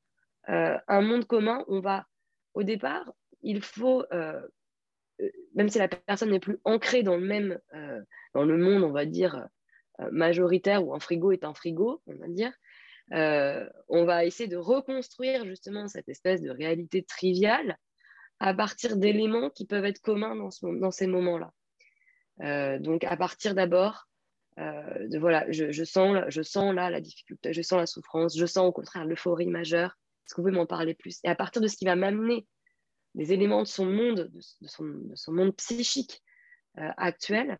euh, 0.50 0.78
un 0.88 1.02
monde 1.02 1.26
commun. 1.26 1.64
On 1.68 1.80
va, 1.80 2.06
au 2.54 2.64
départ, 2.64 3.12
il 3.44 3.62
faut 3.62 4.04
même 5.56 5.70
si 5.70 5.80
la 5.80 5.88
personne 5.88 6.32
n'est 6.32 6.40
plus 6.40 6.60
ancrée 6.64 7.04
dans 7.04 7.18
le 7.18 7.26
même, 7.26 7.60
euh, 7.74 8.02
dans 8.34 8.44
le 8.44 8.58
monde, 8.58 8.84
on 8.84 8.92
va 8.92 9.06
dire, 9.06 9.48
euh, 10.00 10.10
majoritaire, 10.12 10.86
où 10.86 10.94
un 10.94 11.00
frigo 11.00 11.32
est 11.32 11.44
un 11.44 11.54
frigo, 11.54 12.02
on 12.08 12.16
va 12.16 12.28
dire, 12.28 12.52
on 13.90 14.06
va 14.06 14.24
essayer 14.24 14.48
de 14.48 14.56
reconstruire 14.56 15.46
justement 15.46 15.90
cette 15.90 16.08
espèce 16.08 16.42
de 16.42 16.50
réalité 16.50 17.04
triviale 17.04 17.78
à 18.40 18.54
partir 18.54 18.96
d'éléments 18.96 19.50
qui 19.50 19.66
peuvent 19.66 19.84
être 19.84 20.00
communs 20.00 20.36
dans, 20.36 20.92
ces 20.92 21.08
moments-là. 21.08 22.80
donc, 22.80 23.04
à 23.04 23.18
partir 23.18 23.54
d'abord 23.54 24.08
voilà, 24.56 25.46
je, 25.52 25.72
je, 25.72 25.84
sens, 25.84 26.24
je 26.30 26.42
sens 26.42 26.74
là 26.74 26.90
la 26.90 27.02
difficulté, 27.02 27.52
je 27.52 27.62
sens 27.62 27.80
la 27.80 27.86
souffrance, 27.86 28.38
je 28.38 28.46
sens 28.46 28.66
au 28.66 28.72
contraire 28.72 29.04
l'euphorie 29.04 29.48
majeure. 29.48 29.98
Est-ce 30.26 30.36
que 30.36 30.42
vous 30.42 30.48
pouvez 30.48 30.58
m'en 30.58 30.66
parler 30.66 30.94
plus? 30.94 31.20
Et 31.26 31.28
à 31.28 31.36
partir 31.36 31.62
de 31.62 31.68
ce 31.68 31.76
qui 31.76 31.84
va 31.84 31.98
m'amener 31.98 32.48
des 33.16 33.34
éléments 33.34 33.64
de 33.64 33.68
son 33.68 33.86
monde, 33.86 34.32
de, 34.34 34.68
son, 34.68 35.32
monde 35.34 35.56
psychique 35.56 36.22
euh, 36.78 36.90
actuel, 36.98 37.58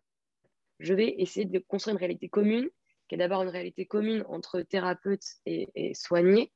je 0.78 0.94
vais 0.94 1.14
essayer 1.18 1.46
de 1.46 1.58
construire 1.58 1.94
une 1.94 2.00
réalité 2.00 2.28
commune, 2.28 2.68
qui 3.08 3.14
est 3.14 3.18
d'abord 3.18 3.42
une 3.42 3.50
réalité 3.50 3.86
commune 3.86 4.24
entre 4.28 4.62
thérapeute 4.62 5.24
et, 5.46 5.68
et 5.74 5.94
soigné, 5.94 6.52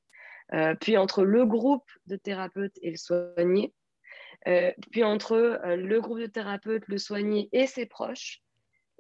euh, 0.55 0.75
puis 0.81 0.97
entre 0.97 1.25
le 1.25 1.45
groupe 1.45 1.89
de 2.07 2.17
thérapeutes 2.17 2.79
et 2.83 2.91
le 2.91 2.97
soigné, 2.97 3.75
puis 4.91 5.03
entre 5.03 5.37
le 5.65 6.01
groupe 6.01 6.21
de 6.21 6.27
thérapeutes, 6.27 6.87
le 6.87 6.99
soigné 6.99 7.49
et 7.53 7.67
ses 7.67 7.87
proches. 7.87 8.43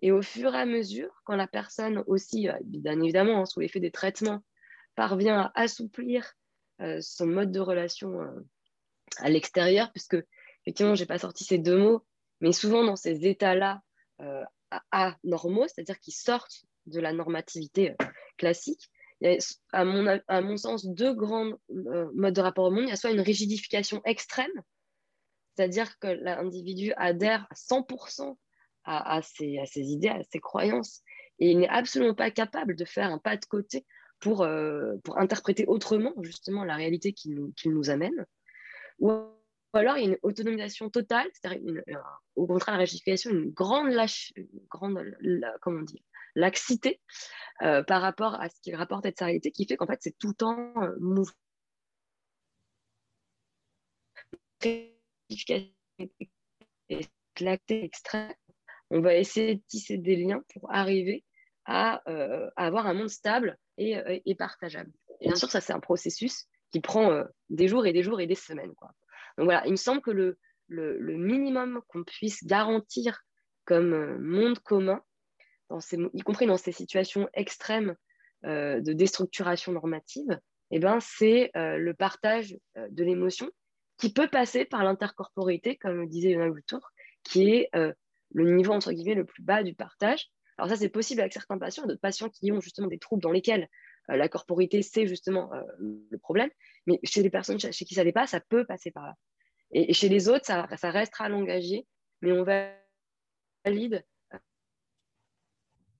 Et 0.02 0.10
au 0.10 0.20
fur 0.20 0.54
et 0.54 0.58
à 0.58 0.66
mesure, 0.66 1.22
quand 1.24 1.36
la 1.36 1.46
personne 1.46 2.02
aussi, 2.08 2.48
bien 2.64 3.00
évidemment, 3.00 3.40
hein, 3.42 3.44
sous 3.46 3.60
l'effet 3.60 3.78
des 3.78 3.92
traitements, 3.92 4.42
parvient 4.96 5.38
à 5.38 5.52
assouplir 5.54 6.32
son 7.00 7.26
mode 7.26 7.52
de 7.52 7.60
relation 7.60 8.18
à 9.18 9.28
l'extérieur, 9.28 9.90
puisque 9.92 10.16
effectivement, 10.62 10.94
je 10.94 11.02
n'ai 11.02 11.06
pas 11.06 11.18
sorti 11.18 11.44
ces 11.44 11.58
deux 11.58 11.78
mots, 11.78 12.04
mais 12.40 12.52
souvent 12.52 12.84
dans 12.84 12.96
ces 12.96 13.26
états-là 13.26 13.82
anormaux, 14.90 15.66
c'est-à-dire 15.68 15.98
qui 16.00 16.10
sortent 16.10 16.64
de 16.86 17.00
la 17.00 17.12
normativité 17.12 17.94
classique, 18.36 18.90
il 19.20 19.30
y 19.30 19.36
a, 19.36 20.20
à 20.28 20.40
mon, 20.42 20.56
sens, 20.56 20.86
deux 20.86 21.14
grands 21.14 21.52
euh, 21.70 22.10
modes 22.14 22.34
de 22.34 22.40
rapport 22.40 22.66
au 22.66 22.70
monde. 22.70 22.84
Il 22.84 22.90
y 22.90 22.92
a 22.92 22.96
soit 22.96 23.10
une 23.10 23.20
rigidification 23.20 24.02
extrême, 24.04 24.52
c'est-à-dire 25.54 25.98
que 25.98 26.08
l'individu 26.08 26.92
adhère 26.96 27.46
à 27.50 27.54
100% 27.54 28.36
à, 28.84 29.20
ses, 29.22 29.58
à, 29.58 29.64
idées, 29.76 30.08
à 30.08 30.22
ses 30.30 30.38
croyances, 30.38 31.02
et 31.38 31.50
il 31.50 31.58
n'est 31.58 31.68
absolument 31.68 32.14
pas 32.14 32.30
capable 32.30 32.76
de 32.76 32.84
faire 32.84 33.10
un 33.10 33.18
pas 33.18 33.36
de 33.36 33.44
côté 33.46 33.84
pour, 34.20 34.42
euh, 34.42 34.94
interpréter 35.16 35.66
autrement, 35.66 36.12
justement, 36.22 36.64
la 36.64 36.76
réalité 36.76 37.12
qu'il 37.12 37.34
nous, 37.34 37.52
nous, 37.64 37.90
amène. 37.90 38.26
Ou 38.98 39.12
alors, 39.72 39.98
il 39.98 40.04
y 40.04 40.06
a 40.06 40.10
une 40.10 40.18
autonomisation 40.22 40.88
totale, 40.90 41.28
c'est-à-dire, 41.34 41.82
au 42.34 42.46
contraire, 42.46 42.76
la 42.76 42.80
rigidification, 42.80 43.30
une 43.30 43.50
grande 43.50 43.90
lâche, 43.90 44.32
grande, 44.70 44.98
comment 45.60 45.80
on 45.80 45.84
laxité 46.34 47.00
euh, 47.62 47.82
par 47.82 48.02
rapport 48.02 48.40
à 48.40 48.48
ce 48.48 48.60
qu'il 48.60 48.76
rapporte 48.76 49.06
être 49.06 49.18
sa 49.18 49.24
réalité, 49.26 49.50
qui 49.50 49.66
fait 49.66 49.76
qu'en 49.76 49.86
fait, 49.86 49.98
c'est 50.00 50.16
tout 50.18 50.28
le 50.28 50.34
temps 50.34 50.72
euh, 50.82 50.94
mouvement. 51.00 51.34
on 58.90 59.00
va 59.00 59.14
essayer 59.14 59.56
de 59.56 59.62
tisser 59.68 59.98
des 59.98 60.16
liens 60.16 60.42
pour 60.54 60.72
arriver 60.72 61.24
à, 61.64 62.02
euh, 62.08 62.48
avoir 62.56 62.86
un 62.86 62.94
monde 62.94 63.10
stable 63.10 63.58
et, 63.78 64.34
partageable. 64.38 64.92
Bien 65.20 65.34
sûr, 65.34 65.50
ça, 65.50 65.60
c'est 65.60 65.72
un 65.72 65.80
processus 65.80 66.46
qui 66.76 66.80
prend 66.80 67.24
des 67.48 67.68
jours 67.68 67.86
et 67.86 67.94
des 67.94 68.02
jours 68.02 68.20
et 68.20 68.26
des 68.26 68.34
semaines. 68.34 68.74
Donc 69.38 69.46
voilà, 69.46 69.64
il 69.64 69.70
me 69.70 69.76
semble 69.76 70.02
que 70.02 70.10
le, 70.10 70.38
minimum 70.68 71.80
qu'on 71.88 72.04
puisse 72.04 72.44
garantir 72.44 73.18
comme 73.64 74.18
monde 74.18 74.58
commun, 74.58 75.00
y 76.12 76.20
compris 76.20 76.44
dans 76.44 76.58
ces 76.58 76.72
situations 76.72 77.30
extrêmes 77.32 77.96
euh, 78.44 78.82
de 78.82 78.92
déstructuration 78.92 79.72
normative, 79.72 80.38
eh 80.70 80.78
ben, 80.78 80.98
c'est 81.00 81.50
euh, 81.56 81.78
le 81.78 81.94
partage 81.94 82.54
euh, 82.76 82.86
de 82.90 83.04
l'émotion 83.04 83.48
qui 83.96 84.12
peut 84.12 84.28
passer 84.28 84.66
par 84.66 84.84
l'intercorporité, 84.84 85.76
comme 85.78 86.02
le 86.02 86.06
disait 86.06 86.32
Yona 86.32 86.52
Tour, 86.66 86.90
qui 87.22 87.48
est 87.48 87.70
le 87.72 88.50
niveau 88.50 88.74
entre 88.74 88.92
guillemets 88.92 89.14
le 89.14 89.24
plus 89.24 89.42
bas 89.42 89.62
du 89.62 89.74
partage. 89.74 90.26
Alors 90.58 90.68
ça, 90.68 90.76
c'est 90.76 90.90
possible 90.90 91.22
avec 91.22 91.32
certains 91.32 91.56
patients, 91.56 91.86
d'autres 91.86 92.02
patients 92.02 92.28
qui 92.28 92.52
ont 92.52 92.60
justement 92.60 92.88
des 92.88 92.98
troubles 92.98 93.22
dans 93.22 93.32
lesquels 93.32 93.66
la 94.08 94.28
corporité, 94.28 94.82
c'est 94.82 95.06
justement 95.06 95.50
le 95.78 96.18
problème. 96.18 96.50
Mais 96.86 97.00
chez 97.02 97.22
les 97.22 97.30
personnes 97.30 97.58
chez, 97.58 97.70
qui 97.70 97.94
ça 97.94 98.04
pas, 98.12 98.26
ça 98.26 98.40
peut 98.40 98.64
passer 98.64 98.90
par 98.90 99.06
là. 99.06 99.14
Et, 99.72 99.92
chez 99.92 100.08
les 100.08 100.28
autres, 100.28 100.46
ça, 100.46 100.68
ça 100.76 100.90
restera 100.90 101.24
à 101.24 101.28
l'engager, 101.28 101.86
mais 102.22 102.32
on 102.32 102.44
valide 103.64 104.04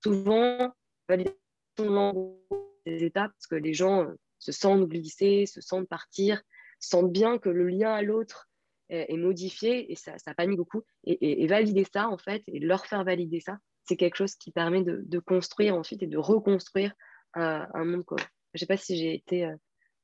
souvent, 0.06 0.72
validation 1.08 2.38
des 2.86 3.04
étapes, 3.04 3.32
parce 3.32 3.46
que 3.48 3.56
les 3.56 3.74
gens 3.74 4.04
euh, 4.04 4.14
se 4.38 4.52
sentent 4.52 4.88
glisser, 4.88 5.46
se 5.46 5.60
sentent 5.60 5.88
partir, 5.88 6.42
sentent 6.78 7.12
bien 7.12 7.38
que 7.38 7.48
le 7.48 7.68
lien 7.68 7.92
à 7.92 8.02
l'autre 8.02 8.48
est, 8.88 9.16
modifié 9.16 9.90
et 9.90 9.96
ça, 9.96 10.16
ça 10.18 10.32
panique 10.34 10.58
beaucoup. 10.58 10.82
Et, 11.04 11.46
valider 11.48 11.84
ça, 11.92 12.08
en 12.08 12.18
fait, 12.18 12.44
et 12.46 12.60
leur 12.60 12.86
faire 12.86 13.02
valider 13.02 13.40
ça, 13.40 13.58
c'est 13.84 13.96
quelque 13.96 14.16
chose 14.16 14.36
qui 14.36 14.52
permet 14.52 14.82
de, 14.82 15.18
construire 15.18 15.74
ensuite 15.74 16.02
et 16.04 16.06
de 16.06 16.18
reconstruire 16.18 16.92
un, 17.36 17.84
monde 17.84 18.04
commun. 18.04 18.22
Je 18.54 18.60
sais 18.60 18.66
pas 18.66 18.76
si 18.76 18.96
j'ai 18.96 19.14
été 19.14 19.44
euh, 19.44 19.56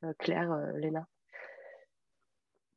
euh, 0.05 0.13
claire, 0.19 0.55
Léna. 0.77 1.07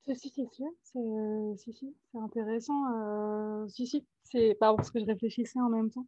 Si, 0.05 0.15
si, 0.15 0.29
si, 0.29 1.95
c'est 2.11 2.17
intéressant. 2.19 3.67
si, 3.67 3.87
si, 3.87 4.05
c'est 4.23 4.55
pas 4.55 4.75
parce 4.75 4.91
que 4.91 4.99
je 4.99 5.05
réfléchissais 5.05 5.59
en 5.59 5.69
même 5.69 5.89
temps. 5.89 6.05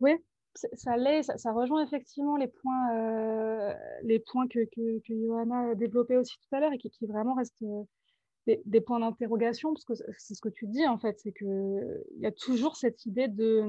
Oui, 0.00 0.12
ça 0.56 0.96
l'est, 0.96 1.22
ça, 1.22 1.52
rejoint 1.52 1.84
effectivement 1.84 2.36
les 2.36 2.48
points, 2.48 2.94
euh, 2.94 3.74
les 4.02 4.18
points 4.18 4.48
que, 4.48 4.64
que, 4.64 5.00
que, 5.00 5.14
Johanna 5.26 5.70
a 5.70 5.74
développés 5.74 6.16
aussi 6.16 6.36
tout 6.38 6.56
à 6.56 6.60
l'heure 6.60 6.72
et 6.72 6.78
qui, 6.78 6.90
vraiment 7.06 7.34
restent 7.34 7.62
euh, 7.62 8.56
des, 8.64 8.80
points 8.80 9.00
d'interrogation, 9.00 9.72
parce 9.72 9.84
que 9.84 9.94
c'est 10.18 10.34
ce 10.34 10.40
que 10.40 10.48
tu 10.48 10.66
dis 10.66 10.86
en 10.86 10.98
fait, 10.98 11.18
c'est 11.20 11.32
qu'il 11.32 12.04
y 12.18 12.26
a 12.26 12.32
toujours 12.32 12.76
cette 12.76 13.04
idée 13.06 13.28
de 13.28 13.64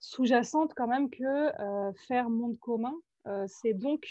sous-jacente 0.00 0.72
quand 0.74 0.88
même 0.88 1.10
que 1.10 1.24
euh, 1.24 1.92
faire 2.08 2.30
monde 2.30 2.58
commun, 2.58 2.94
c'est 3.46 3.74
donc 3.74 4.06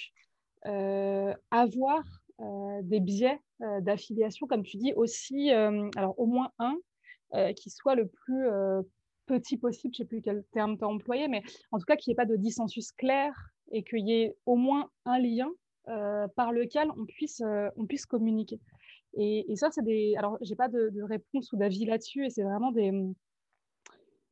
avoir 1.52 2.04
des 2.84 3.00
biais 3.00 3.40
d'affiliation, 3.82 4.48
comme 4.48 4.64
tu 4.64 4.78
dis, 4.78 4.94
aussi, 4.94 5.52
alors 5.52 6.18
au 6.18 6.26
moins 6.26 6.52
un, 6.60 6.76
qui 7.54 7.70
soit 7.70 7.96
le 7.96 8.08
plus 8.08 8.48
petit 9.26 9.58
possible, 9.58 9.94
je 9.94 10.02
ne 10.02 10.06
sais 10.06 10.10
plus 10.10 10.22
quel 10.22 10.44
terme 10.52 10.78
tu 10.78 10.84
as 10.84 10.88
employé, 10.88 11.28
mais 11.28 11.44
en 11.72 11.78
tout 11.78 11.86
cas 11.86 11.96
qu'il 11.96 12.12
n'y 12.12 12.14
ait 12.14 12.16
pas 12.16 12.26
de 12.26 12.36
dissensus 12.36 12.92
clair 12.92 13.34
et 13.72 13.84
qu'il 13.84 14.08
y 14.08 14.24
ait 14.24 14.36
au 14.46 14.56
moins 14.56 14.90
un 15.06 15.20
lien 15.20 15.50
euh, 15.88 16.28
par 16.36 16.52
lequel 16.52 16.90
on 16.98 17.06
puisse, 17.06 17.42
euh, 17.42 17.70
on 17.76 17.86
puisse 17.86 18.06
communiquer. 18.06 18.60
Et, 19.16 19.46
ça, 19.56 19.70
c'est 19.72 19.84
des. 19.84 20.14
Alors, 20.18 20.38
je 20.42 20.50
n'ai 20.50 20.56
pas 20.56 20.68
de, 20.68 21.02
réponse 21.02 21.52
ou 21.52 21.58
d'avis 21.58 21.86
là-dessus, 21.86 22.26
et 22.26 22.30
c'est 22.30 22.44
vraiment 22.44 22.72
des, 22.72 22.92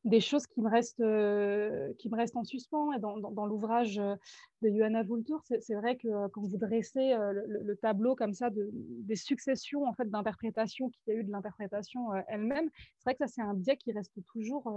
des 0.08 0.20
choses 0.20 0.46
qui 0.46 0.60
me 0.60 0.68
restent, 0.68 1.00
euh, 1.00 1.92
qui 1.98 2.08
me 2.08 2.16
restent 2.16 2.36
en 2.36 2.44
suspens. 2.44 2.92
Et 2.92 2.98
dans, 2.98 3.18
dans, 3.18 3.46
l'ouvrage 3.46 3.98
euh, 3.98 4.16
de 4.62 4.70
Johanna 4.70 5.02
Vultur, 5.02 5.40
c'est 5.44 5.74
vrai 5.74 5.96
que 5.96 6.08
euh, 6.08 6.28
quand 6.32 6.42
vous 6.42 6.56
dressez 6.56 7.14
le, 7.14 7.76
tableau 7.76 8.16
comme 8.16 8.34
ça 8.34 8.50
de, 8.50 8.70
des 8.72 9.16
successions 9.16 9.84
en 9.84 9.94
fait, 9.94 10.10
d'interprétations 10.10 10.90
qu'il 10.90 11.02
y 11.06 11.10
a 11.16 11.20
eu 11.20 11.24
de 11.24 11.30
l'interprétation 11.30 12.12
elle-même, 12.26 12.68
c'est 12.98 13.04
vrai 13.04 13.14
que 13.14 13.26
ça, 13.26 13.28
c'est 13.28 13.42
un 13.42 13.54
biais 13.54 13.76
qui 13.76 13.92
reste 13.92 14.18
toujours, 14.32 14.72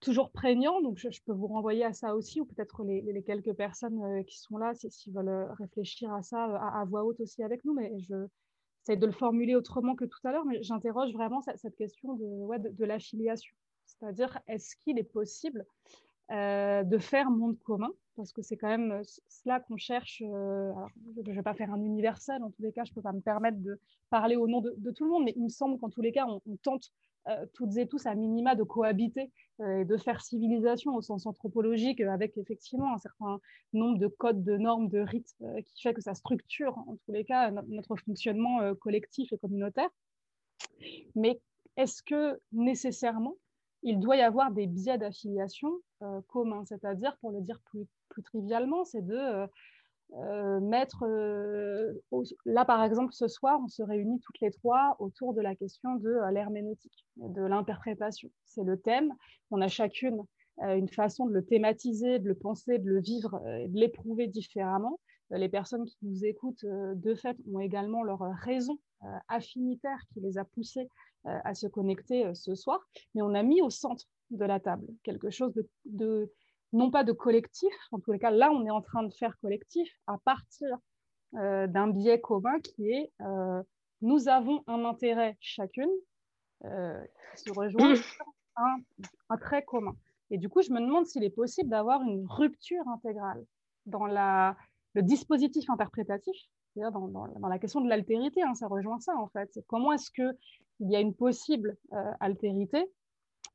toujours 0.00 0.30
prégnant. 0.30 0.80
Donc, 0.82 0.98
je, 0.98 1.08
peux 1.24 1.32
vous 1.32 1.46
renvoyer 1.46 1.84
à 1.84 1.92
ça 1.92 2.14
aussi, 2.14 2.40
ou 2.40 2.44
peut-être 2.44 2.84
les, 2.84 3.00
les, 3.00 3.22
quelques 3.22 3.54
personnes 3.54 4.24
qui 4.24 4.38
sont 4.38 4.58
là, 4.58 4.74
s'ils 4.74 5.14
veulent 5.14 5.48
réfléchir 5.58 6.12
à 6.12 6.22
ça 6.22 6.44
à, 6.44 6.84
voix 6.84 7.04
haute 7.04 7.20
aussi 7.20 7.42
avec 7.42 7.64
nous. 7.64 7.72
Mais 7.72 7.98
je, 8.00 8.26
c'est 8.82 8.96
de 8.96 9.06
le 9.06 9.12
formuler 9.12 9.54
autrement 9.54 9.94
que 9.94 10.04
tout 10.04 10.18
à 10.24 10.32
l'heure, 10.32 10.44
mais 10.44 10.62
j'interroge 10.62 11.12
vraiment 11.12 11.40
cette, 11.40 11.76
question 11.76 12.14
de, 12.14 12.24
ouais, 12.24 12.58
de, 12.58 12.84
l'affiliation. 12.84 13.54
C'est-à-dire, 13.98 14.38
est-ce 14.46 14.76
qu'il 14.76 14.98
est 14.98 15.04
possible 15.04 15.66
euh, 16.30 16.82
de 16.84 16.98
faire 16.98 17.30
monde 17.30 17.58
commun? 17.64 17.90
Parce 18.16 18.32
que 18.32 18.42
c'est 18.42 18.56
quand 18.56 18.68
même 18.68 18.92
euh, 18.92 19.02
cela 19.28 19.60
qu'on 19.60 19.76
cherche. 19.76 20.22
Euh, 20.24 20.72
je 21.16 21.30
ne 21.30 21.36
vais 21.36 21.42
pas 21.42 21.54
faire 21.54 21.72
un 21.72 21.80
universel, 21.80 22.42
en 22.42 22.50
tous 22.50 22.62
les 22.62 22.72
cas, 22.72 22.84
je 22.84 22.92
ne 22.92 22.94
peux 22.94 23.02
pas 23.02 23.12
me 23.12 23.20
permettre 23.20 23.58
de 23.58 23.80
parler 24.10 24.36
au 24.36 24.46
nom 24.46 24.60
de, 24.60 24.90
tout 24.90 25.04
le 25.04 25.10
monde, 25.10 25.24
mais 25.24 25.34
il 25.36 25.44
me 25.44 25.48
semble 25.48 25.78
qu'en 25.78 25.90
tous 25.90 26.02
les 26.02 26.12
cas, 26.12 26.26
on 26.26 26.56
tente 26.62 26.92
toutes 27.52 27.76
et 27.76 27.86
tous 27.86 28.06
à 28.06 28.14
minima 28.14 28.54
de 28.54 28.64
cohabiter 28.64 29.30
et 29.62 29.84
de 29.84 29.96
faire 29.98 30.22
civilisation 30.22 30.96
au 30.96 31.02
sens 31.02 31.26
anthropologique 31.26 32.00
avec 32.00 32.36
effectivement 32.38 32.94
un 32.94 32.98
certain 32.98 33.38
nombre 33.74 33.98
de 33.98 34.08
codes, 34.08 34.42
de 34.42 34.56
normes, 34.56 34.88
de 34.88 35.00
rites 35.00 35.36
qui 35.66 35.82
fait 35.82 35.92
que 35.92 36.00
ça 36.00 36.14
structure 36.14 36.78
en 36.78 36.96
tous 36.96 37.12
les 37.12 37.24
cas 37.24 37.50
notre 37.68 37.94
fonctionnement 37.94 38.74
collectif 38.76 39.32
et 39.32 39.38
communautaire. 39.38 39.90
Mais 41.14 41.40
est-ce 41.76 42.02
que 42.02 42.40
nécessairement 42.52 43.36
il 43.82 43.98
doit 43.98 44.16
y 44.16 44.22
avoir 44.22 44.50
des 44.50 44.66
biais 44.66 44.98
d'affiliation 44.98 45.70
communs, 46.28 46.64
c'est-à-dire, 46.64 47.16
pour 47.18 47.30
le 47.30 47.40
dire 47.40 47.60
plus, 47.66 47.86
plus 48.08 48.22
trivialement, 48.22 48.84
c'est 48.84 49.04
de 49.04 49.48
euh, 50.14 50.58
mettre, 50.58 51.04
euh, 51.06 51.92
là 52.44 52.64
par 52.64 52.82
exemple 52.82 53.12
ce 53.12 53.28
soir, 53.28 53.60
on 53.62 53.68
se 53.68 53.82
réunit 53.82 54.18
toutes 54.20 54.40
les 54.40 54.50
trois 54.50 54.96
autour 54.98 55.34
de 55.34 55.40
la 55.40 55.54
question 55.54 55.94
de 55.96 56.08
euh, 56.08 56.30
l'herméneutique, 56.32 57.06
de 57.16 57.42
l'interprétation. 57.42 58.28
C'est 58.44 58.64
le 58.64 58.76
thème. 58.76 59.14
On 59.50 59.60
a 59.60 59.68
chacune 59.68 60.22
une 60.62 60.88
façon 60.88 61.24
de 61.26 61.32
le 61.32 61.42
thématiser, 61.42 62.18
de 62.18 62.28
le 62.28 62.34
penser, 62.34 62.78
de 62.78 62.86
le 62.86 63.00
vivre 63.00 63.40
de 63.40 63.80
l'éprouver 63.80 64.26
différemment. 64.26 65.00
Les 65.30 65.48
personnes 65.48 65.86
qui 65.86 65.96
nous 66.02 66.26
écoutent, 66.26 66.66
de 66.66 67.14
fait, 67.14 67.34
ont 67.50 67.60
également 67.60 68.02
leur 68.02 68.18
raison 68.18 68.78
affinitaire 69.28 69.98
qui 70.12 70.20
les 70.20 70.36
a 70.36 70.44
poussées 70.44 70.86
à 71.24 71.54
se 71.54 71.66
connecter 71.66 72.34
ce 72.34 72.54
soir. 72.54 72.80
Mais 73.14 73.22
on 73.22 73.34
a 73.34 73.42
mis 73.42 73.62
au 73.62 73.70
centre 73.70 74.04
de 74.30 74.44
la 74.44 74.60
table 74.60 74.86
quelque 75.02 75.30
chose 75.30 75.52
de 75.84 76.32
non 76.72 76.90
pas 76.90 77.04
de 77.04 77.12
collectif, 77.12 77.72
en 77.90 77.98
tous 77.98 78.12
les 78.12 78.18
cas, 78.18 78.30
là, 78.30 78.50
on 78.52 78.64
est 78.64 78.70
en 78.70 78.80
train 78.80 79.02
de 79.02 79.12
faire 79.12 79.38
collectif 79.40 79.92
à 80.06 80.18
partir 80.18 80.68
euh, 81.34 81.66
d'un 81.66 81.88
biais 81.88 82.20
commun 82.20 82.60
qui 82.60 82.90
est 82.90 83.12
euh, 83.20 83.62
nous 84.02 84.28
avons 84.28 84.62
un 84.66 84.84
intérêt 84.84 85.36
chacune 85.40 85.90
euh, 86.64 87.04
qui 87.36 87.44
se 87.44 87.52
rejoint 87.52 87.94
sur 87.94 88.24
un, 88.56 88.78
un, 89.28 89.36
trait 89.36 89.64
commun. 89.64 89.94
Et 90.30 90.38
du 90.38 90.48
coup, 90.48 90.62
je 90.62 90.72
me 90.72 90.80
demande 90.80 91.06
s'il 91.06 91.24
est 91.24 91.30
possible 91.30 91.68
d'avoir 91.68 92.02
une 92.02 92.26
rupture 92.26 92.86
intégrale 92.88 93.44
dans 93.86 94.06
la, 94.06 94.56
le 94.94 95.02
dispositif 95.02 95.68
interprétatif 95.68 96.36
dans, 96.76 97.08
dans, 97.08 97.48
la 97.48 97.58
question 97.58 97.80
de 97.80 97.88
l'altérité, 97.88 98.42
hein, 98.42 98.54
ça 98.54 98.68
rejoint 98.68 99.00
ça 99.00 99.14
en 99.16 99.26
fait. 99.28 99.58
Comment 99.66 99.92
est-ce 99.92 100.10
qu'il 100.80 100.90
y 100.90 100.96
a 100.96 101.00
une 101.00 101.14
possible 101.14 101.76
altérité 102.20 102.90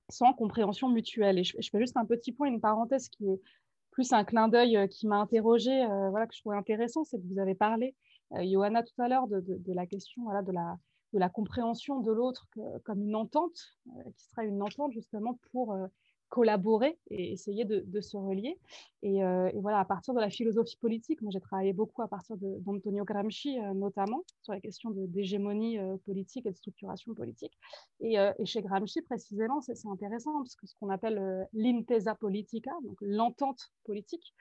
sans 0.09 0.33
compréhension 0.33 0.89
mutuelle. 0.89 1.39
Et 1.39 1.43
je, 1.43 1.69
fais 1.71 1.79
juste 1.79 1.97
un 1.97 2.05
petit 2.05 2.31
point, 2.31 2.47
une 2.47 2.61
parenthèse 2.61 3.09
qui 3.09 3.27
est 3.27 3.41
plus 3.89 4.13
un 4.13 4.23
clin 4.23 4.47
d'œil 4.47 4.87
qui 4.89 5.07
m'a 5.07 5.17
interrogé, 5.17 5.85
voilà, 6.11 6.27
que 6.27 6.35
je 6.35 6.41
trouvais 6.41 6.57
intéressant, 6.57 7.03
c'est 7.03 7.17
que 7.17 7.25
vous 7.25 7.39
avez 7.39 7.55
parlé, 7.55 7.95
Johanna, 8.31 8.83
tout 8.83 9.01
à 9.01 9.07
l'heure, 9.07 9.27
de, 9.27 9.73
la 9.73 9.87
question 9.87 10.23
voilà, 10.23 10.43
de 10.43 10.51
la 10.51 10.77
de 11.15 11.19
la 11.19 11.29
compréhension 11.29 12.01
de 12.01 12.11
l'autre 12.11 12.45
comme 12.83 13.01
une 13.01 13.15
entente, 13.15 13.77
euh, 13.87 14.11
qui 14.17 14.25
sera 14.25 14.43
une 14.43 14.61
entente 14.61 14.91
justement 14.91 15.39
pour 15.51 15.71
euh, 15.71 15.87
collaborer 16.35 16.99
et 17.09 17.31
essayer 17.31 17.63
de, 17.63 18.01
se 18.01 18.17
relier. 18.17 18.59
Euh, 19.05 19.49
et, 19.53 19.59
voilà, 19.61 19.79
à 19.79 19.85
partir 19.85 20.13
de 20.13 20.19
la 20.19 20.29
philosophie 20.29 20.75
politique, 20.75 21.21
moi 21.21 21.31
j'ai 21.31 21.39
travaillé 21.39 21.71
beaucoup 21.71 22.01
à 22.01 22.09
partir 22.09 22.35
d'Antonio 22.37 23.05
Gramsci 23.05 23.57
notamment 23.73 24.21
sur 24.41 24.51
la 24.51 24.59
question 24.59 24.89
d'hégémonie 24.93 25.77
politique 26.05 26.45
et 26.45 26.51
de 26.51 26.55
structuration 26.57 27.13
politique. 27.13 27.57
Et, 28.01 28.17
chez 28.43 28.61
Gramsci 28.61 29.01
précisément, 29.01 29.61
c'est 29.61 29.87
intéressant 29.87 30.33
parce 30.39 30.57
que 30.57 30.67
ce 30.67 30.75
qu'on 30.77 30.89
appelle 30.89 31.47
l'intesa 31.53 32.15
politica, 32.15 32.71
donc 32.83 32.97
l'entente 32.99 33.71
politique, 33.85 34.33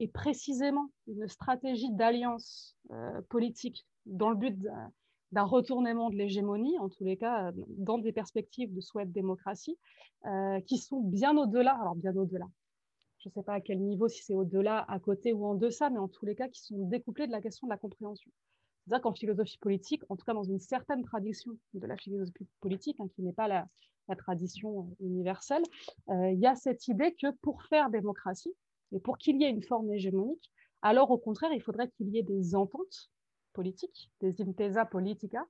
est 0.00 0.12
précisément 0.12 0.88
une 1.06 1.28
stratégie 1.28 1.92
d'alliance 1.92 2.74
politique 3.28 3.86
dans 4.06 4.30
le 4.30 4.36
but 4.36 4.58
d'un 5.34 5.42
retournement 5.42 6.10
de 6.10 6.16
l'hégémonie, 6.16 6.78
en 6.78 6.88
tous 6.88 7.02
les 7.02 7.16
cas, 7.16 7.50
dans 7.66 7.98
des 7.98 8.12
perspectives 8.12 8.72
de 8.72 8.80
souhait 8.80 9.04
de 9.04 9.12
démocratie, 9.12 9.76
euh, 10.26 10.60
qui 10.60 10.78
sont 10.78 11.00
bien 11.00 11.36
au-delà, 11.36 11.72
alors 11.72 11.96
bien 11.96 12.14
au-delà, 12.16 12.46
je 13.18 13.28
ne 13.28 13.32
sais 13.32 13.42
pas 13.42 13.54
à 13.54 13.60
quel 13.60 13.80
niveau, 13.80 14.06
si 14.06 14.22
c'est 14.22 14.34
au-delà, 14.34 14.84
à 14.88 15.00
côté 15.00 15.32
ou 15.32 15.44
en 15.44 15.56
deçà, 15.56 15.90
mais 15.90 15.98
en 15.98 16.06
tous 16.06 16.24
les 16.24 16.36
cas, 16.36 16.48
qui 16.48 16.62
sont 16.62 16.86
découplés 16.86 17.26
de 17.26 17.32
la 17.32 17.40
question 17.40 17.66
de 17.66 17.72
la 17.72 17.76
compréhension. 17.76 18.30
C'est-à-dire 18.86 19.02
qu'en 19.02 19.12
philosophie 19.12 19.58
politique, 19.58 20.02
en 20.08 20.14
tout 20.14 20.24
cas 20.24 20.34
dans 20.34 20.44
une 20.44 20.60
certaine 20.60 21.02
tradition 21.02 21.50
de 21.72 21.86
la 21.86 21.96
philosophie 21.96 22.46
politique, 22.60 23.00
hein, 23.00 23.08
qui 23.16 23.22
n'est 23.22 23.32
pas 23.32 23.48
la, 23.48 23.66
tradition 24.18 24.86
euh, 25.00 25.06
universelle, 25.06 25.62
euh, 26.10 26.30
il 26.30 26.38
y 26.38 26.46
a 26.46 26.54
cette 26.54 26.86
idée 26.86 27.12
que 27.20 27.32
pour 27.42 27.64
faire 27.64 27.90
démocratie, 27.90 28.54
et 28.92 29.00
pour 29.00 29.18
qu'il 29.18 29.40
y 29.40 29.44
ait 29.44 29.50
une 29.50 29.64
forme 29.64 29.92
hégémonique, 29.92 30.52
alors 30.82 31.10
au 31.10 31.18
contraire, 31.18 31.50
il 31.52 31.62
faudrait 31.62 31.88
qu'il 31.96 32.08
y 32.10 32.18
ait 32.18 32.22
des 32.22 32.54
ententes 32.54 33.10
politiques, 33.54 34.10
des 34.20 34.42
intesa 34.42 34.84
politica, 34.84 35.46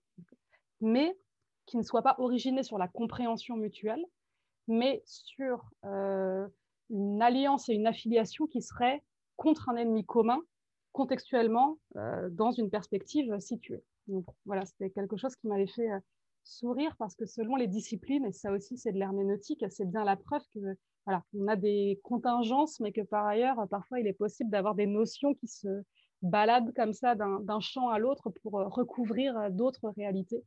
mais 0.81 1.19
qui 1.67 1.77
ne 1.77 1.83
soient 1.83 2.03
pas 2.03 2.15
originés 2.19 2.63
sur 2.63 2.79
la 2.79 2.87
compréhension 2.89 3.57
mutuelle, 3.57 4.05
mais 4.69 5.03
sur 5.07 5.65
euh, 5.85 6.47
une 6.91 7.21
alliance 7.23 7.69
et 7.69 7.75
une 7.75 7.87
affiliation 7.87 8.47
qui 8.47 8.63
seraient 8.63 9.03
contre 9.37 9.69
un 9.69 9.77
ennemi 9.77 10.05
commun, 10.05 10.41
contextuellement, 10.93 11.79
euh, 11.97 12.29
dans 12.31 12.53
une 12.53 12.71
perspective 12.71 13.39
située. 13.41 13.83
Donc 14.07 14.27
voilà, 14.45 14.65
c'était 14.65 14.91
quelque 14.91 15.17
chose 15.17 15.35
qui 15.37 15.49
m'avait 15.49 15.67
fait 15.67 15.91
euh, 15.91 15.99
sourire 16.45 16.95
parce 16.99 17.15
que 17.15 17.27
selon 17.27 17.57
les 17.57 17.67
disciplines, 17.67 18.25
et 18.27 18.33
ça 18.33 18.53
aussi 18.53 18.77
c'est 18.77 18.93
de 18.93 18.99
l'herméneutique, 18.99 19.65
c'est 19.71 19.91
bien 19.91 20.05
la 20.05 20.17
preuve 20.17 20.43
que 20.53 20.61
voilà, 21.07 21.23
on 21.35 21.49
a 21.49 21.57
des 21.57 22.01
contingences, 22.03 22.81
mais 22.81 22.93
que 22.93 23.03
par 23.03 23.27
ailleurs, 23.27 23.67
parfois 23.69 24.01
il 24.01 24.07
est 24.07 24.15
possible 24.15 24.51
d'avoir 24.51 24.75
des 24.75 24.87
notions 24.87 25.35
qui 25.35 25.49
se 25.49 25.83
balade 26.25 26.73
comme 26.75 26.93
ça 26.93 27.15
d'un 27.15 27.61
champ 27.61 27.91
à 27.91 27.99
l'autre 27.99 28.31
pour 28.31 28.59
euh, 28.59 28.69
recouvrir 28.69 29.37
euh, 29.39 29.51
d'autres 29.51 29.91
réalités, 29.91 30.43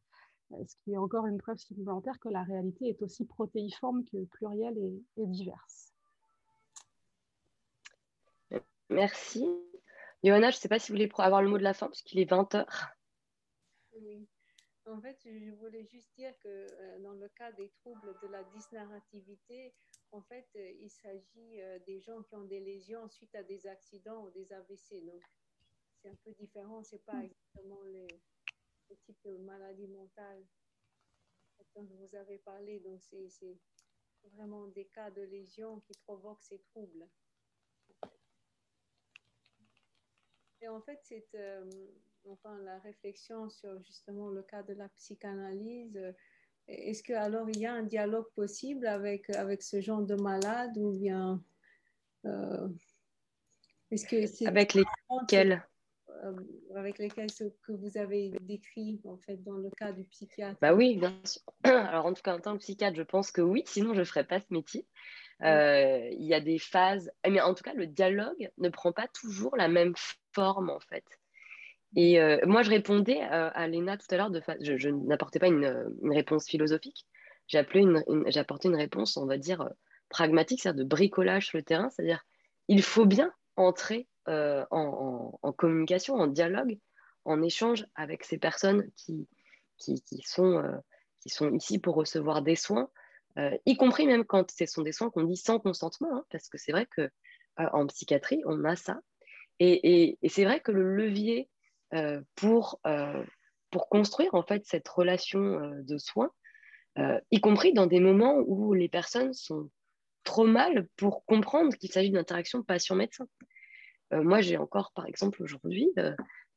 euh, 0.51 0.63
ce 0.67 0.75
qui 0.83 0.93
est 0.93 0.97
encore 0.97 1.27
une 1.27 1.37
preuve 1.37 1.57
supplémentaire 1.57 2.19
que 2.19 2.29
la 2.29 2.43
réalité 2.43 2.89
est 2.89 3.01
aussi 3.01 3.25
protéiforme 3.25 4.03
que 4.05 4.25
plurielle 4.25 4.77
et, 4.77 5.25
diverse. 5.27 5.93
Merci. 8.89 9.45
Johanna, 10.23 10.49
je 10.49 10.57
ne 10.57 10.61
sais 10.61 10.69
pas 10.69 10.79
si 10.79 10.91
vous 10.91 10.97
voulez 10.97 11.11
avoir 11.17 11.41
le 11.41 11.49
mot 11.49 11.57
de 11.57 11.63
la 11.63 11.73
fin, 11.73 11.87
puisqu'il 11.87 12.19
est 12.19 12.29
20h. 12.29 12.65
Oui. 14.01 14.27
En 14.85 15.01
fait, 15.01 15.19
je 15.25 15.51
voulais 15.55 15.83
juste 15.83 16.09
dire 16.15 16.31
que 16.41 17.01
dans 17.03 17.11
le 17.11 17.27
cas 17.35 17.51
des 17.51 17.69
troubles 17.81 18.15
de 18.23 18.27
la 18.29 18.41
dysnarrativité, 18.45 19.73
en 20.13 20.21
fait, 20.21 20.47
il 20.55 20.89
s'agit 20.89 21.59
des 21.85 21.99
gens 21.99 22.23
qui 22.23 22.35
ont 22.35 22.45
des 22.45 22.61
lésions 22.61 23.09
suite 23.09 23.35
à 23.35 23.43
des 23.43 23.67
accidents 23.67 24.23
ou 24.23 24.29
des 24.29 24.53
AVC. 24.53 25.05
Donc, 25.05 25.21
c'est 26.01 26.09
un 26.09 26.15
peu 26.23 26.31
différent. 26.39 26.83
C'est 26.83 27.03
pas 27.05 27.23
exactement 27.23 27.83
les, 27.83 28.07
le 28.89 28.95
type 28.97 29.17
de 29.25 29.37
maladie 29.37 29.87
mentale 29.87 30.43
dont 31.75 31.83
vous 31.83 32.15
avez 32.15 32.37
parlé. 32.39 32.79
Donc, 32.79 33.01
c'est 33.03 33.57
vraiment 34.33 34.67
des 34.67 34.85
cas 34.85 35.11
de 35.11 35.21
lésions 35.21 35.79
qui 35.81 35.93
provoquent 36.05 36.43
ces 36.43 36.59
troubles. 36.59 37.07
Et 40.61 40.67
en 40.67 40.81
fait, 40.81 40.99
c'est 41.03 41.27
euh, 41.35 41.63
enfin 42.25 42.57
la 42.59 42.79
réflexion 42.79 43.49
sur 43.49 43.79
justement 43.83 44.29
le 44.29 44.41
cas 44.43 44.63
de 44.63 44.73
la 44.73 44.89
psychanalyse. 44.89 45.99
Est-ce 46.67 47.03
que 47.03 47.13
alors 47.13 47.49
il 47.49 47.59
y 47.59 47.65
a 47.65 47.73
un 47.73 47.83
dialogue 47.83 48.29
possible 48.33 48.87
avec 48.87 49.29
avec 49.29 49.61
ce 49.61 49.81
genre 49.81 50.01
de 50.01 50.15
malade 50.15 50.77
ou 50.77 50.91
bien 50.91 51.43
euh, 52.25 52.67
est-ce 53.91 54.05
que 54.07 54.25
c'est 54.25 54.47
avec 54.47 54.73
lesquels? 54.73 55.53
euh, 55.53 55.76
avec 56.75 56.97
lesquels 56.97 57.31
ce 57.31 57.45
que 57.65 57.71
vous 57.71 57.97
avez 57.97 58.31
décrit 58.41 58.99
en 59.05 59.17
fait 59.17 59.43
dans 59.43 59.57
le 59.57 59.69
cas 59.69 59.91
du 59.91 60.03
psychiatre? 60.05 60.57
Bah 60.61 60.73
oui, 60.73 60.97
bien 60.97 61.13
sûr. 61.23 61.41
Alors 61.63 62.05
en 62.05 62.13
tout 62.13 62.21
cas 62.21 62.35
en 62.35 62.39
tant 62.39 62.53
que 62.53 62.59
psychiatre, 62.59 62.95
je 62.95 63.03
pense 63.03 63.31
que 63.31 63.41
oui, 63.41 63.63
sinon 63.65 63.93
je 63.93 63.99
ne 63.99 64.05
ferais 64.05 64.23
pas 64.23 64.39
ce 64.39 64.45
métier. 64.51 64.85
Euh, 65.43 66.09
il 66.11 66.25
y 66.25 66.33
a 66.33 66.41
des 66.41 66.57
phases, 66.57 67.11
mais 67.29 67.41
en 67.41 67.53
tout 67.53 67.63
cas 67.63 67.73
le 67.73 67.85
dialogue 67.85 68.49
ne 68.57 68.69
prend 68.69 68.91
pas 68.91 69.07
toujours 69.07 69.55
la 69.55 69.67
même 69.67 69.93
forme 70.33 70.69
en 70.69 70.79
fait. 70.79 71.05
Et 71.95 72.19
euh, 72.19 72.39
moi 72.45 72.63
je 72.63 72.69
répondais 72.69 73.21
à 73.21 73.67
Léna 73.67 73.97
tout 73.97 74.07
à 74.09 74.17
l'heure, 74.17 74.31
de 74.31 74.41
je, 74.59 74.89
n'apportais 74.89 75.39
pas 75.39 75.47
une, 75.47 75.93
réponse 76.03 76.47
philosophique, 76.47 77.05
j'ai 77.47 77.63
une, 77.75 78.03
une 78.07 78.75
réponse, 78.75 79.15
on 79.15 79.25
va 79.25 79.37
dire, 79.37 79.69
pragmatique, 80.09 80.61
c'est-à-dire 80.61 80.83
de 80.83 80.89
bricolage 80.89 81.47
sur 81.47 81.57
le 81.57 81.63
terrain, 81.63 81.89
c'est-à-dire 81.89 82.25
il 82.67 82.81
faut 82.81 83.05
bien 83.05 83.31
entrer 83.55 84.07
euh, 84.27 84.65
en, 84.71 85.53
communication, 85.53 86.15
en 86.15 86.27
dialogue, 86.27 86.77
en 87.25 87.41
échange 87.41 87.85
avec 87.95 88.23
ces 88.23 88.37
personnes 88.37 88.89
qui, 88.95 89.27
qui, 89.77 90.01
sont, 90.25 90.57
euh, 90.57 90.77
qui 91.21 91.29
sont 91.29 91.51
ici 91.53 91.79
pour 91.79 91.95
recevoir 91.95 92.41
des 92.41 92.55
soins, 92.55 92.89
euh, 93.37 93.57
y 93.65 93.77
compris 93.77 94.05
même 94.05 94.25
quand 94.25 94.51
ce 94.51 94.65
sont 94.65 94.81
des 94.81 94.91
soins 94.91 95.09
qu'on 95.09 95.23
dit 95.23 95.37
sans 95.37 95.59
consentement, 95.59 96.13
hein, 96.13 96.25
parce 96.29 96.49
que 96.49 96.57
c'est 96.57 96.71
vrai 96.71 96.87
que 96.87 97.09
en 97.57 97.87
psychiatrie, 97.87 98.43
on 98.45 98.63
a 98.65 98.75
ça. 98.75 98.99
Et, 99.59 100.11
et, 100.21 100.29
c'est 100.29 100.45
vrai 100.45 100.59
que 100.59 100.71
le 100.71 100.95
levier 100.95 101.49
pour, 102.35 102.79
pour 103.71 103.89
construire 103.89 104.35
en 104.35 104.43
fait 104.43 104.63
cette 104.67 104.87
relation 104.87 105.81
de 105.81 105.97
soins, 105.97 106.29
y 107.31 107.41
compris 107.41 107.73
dans 107.73 107.87
des 107.87 107.99
moments 107.99 108.35
où 108.45 108.75
les 108.75 108.89
personnes 108.89 109.33
sont 109.33 109.71
trop 110.23 110.45
mal 110.45 110.87
pour 110.97 111.25
comprendre 111.25 111.75
qu'il 111.75 111.91
s'agit 111.91 112.09
d'une 112.09 112.19
interaction 112.19 112.61
patient-médecin. 112.61 113.27
Euh, 114.13 114.23
moi, 114.23 114.41
j'ai 114.41 114.57
encore, 114.57 114.91
par 114.93 115.05
exemple, 115.05 115.41
aujourd'hui, 115.43 115.91
euh, 115.97 116.15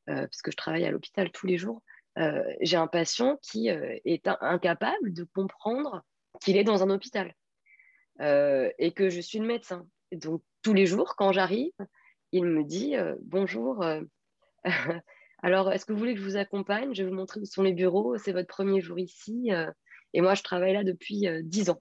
euh, 0.08 0.26
puisque 0.26 0.50
je 0.50 0.56
travaille 0.56 0.84
à 0.84 0.90
l'hôpital 0.90 1.30
tous 1.30 1.46
les 1.46 1.58
jours, 1.58 1.82
j'ai 2.60 2.76
un 2.76 2.88
patient 2.88 3.38
qui 3.40 3.68
est 3.68 4.28
incapable 4.42 5.14
de 5.14 5.24
comprendre 5.24 6.02
qu'il 6.42 6.58
est 6.58 6.64
dans 6.64 6.82
un 6.82 6.90
hôpital 6.90 7.32
et 8.18 8.92
que 8.94 9.08
je 9.08 9.20
suis 9.22 9.40
médecin. 9.40 9.86
donc, 10.12 10.42
tous 10.60 10.74
les 10.74 10.84
jours, 10.84 11.14
quand 11.16 11.32
j'arrive, 11.32 11.72
il 12.32 12.44
me 12.44 12.62
dit 12.62 12.94
Bonjour, 13.22 13.82
alors 15.42 15.72
est-ce 15.72 15.86
que 15.86 15.94
vous 15.94 15.98
voulez 15.98 16.12
que 16.12 16.20
je 16.20 16.24
vous 16.24 16.36
accompagne? 16.36 16.94
Je 16.94 17.04
vais 17.04 17.08
vous 17.08 17.14
montrer 17.14 17.40
où 17.40 17.46
sont 17.46 17.62
les 17.62 17.72
bureaux, 17.72 18.18
c'est 18.18 18.32
votre 18.32 18.48
premier 18.48 18.82
jour 18.82 18.98
ici. 18.98 19.50
et 20.12 20.20
moi, 20.20 20.34
je 20.34 20.42
travaille 20.42 20.74
là 20.74 20.84
depuis 20.84 21.26
10 21.42 21.70
ans. 21.70 21.80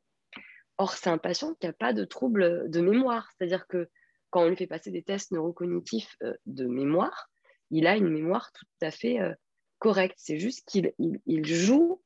Or, 0.78 0.94
c'est 0.94 1.10
un 1.10 1.18
patient 1.18 1.54
qui 1.56 1.68
n'a 1.68 1.74
pas 1.74 1.92
de 1.92 2.06
trouble 2.06 2.70
de 2.70 2.80
mémoire, 2.80 3.30
c'est-à-dire 3.36 3.68
que 3.68 3.90
quand 4.30 4.44
on 4.44 4.50
lui 4.50 4.56
fait 4.56 4.68
passer 4.68 4.92
des 4.92 5.04
tests 5.04 5.32
neurocognitifs 5.32 6.16
euh, 6.24 6.34
de 6.46 6.66
mémoire, 6.66 7.30
il 7.72 7.88
a 7.88 7.96
une 7.96 8.10
mémoire 8.10 8.52
tout 8.52 8.66
à 8.82 8.92
fait 8.92 9.20
euh, 9.20 9.34
correcte. 9.80 10.16
C'est 10.18 10.40
juste 10.40 10.68
qu'il 10.68 11.46
joue 11.46 12.02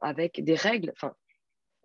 avec 0.00 0.42
des 0.42 0.54
règles. 0.54 0.92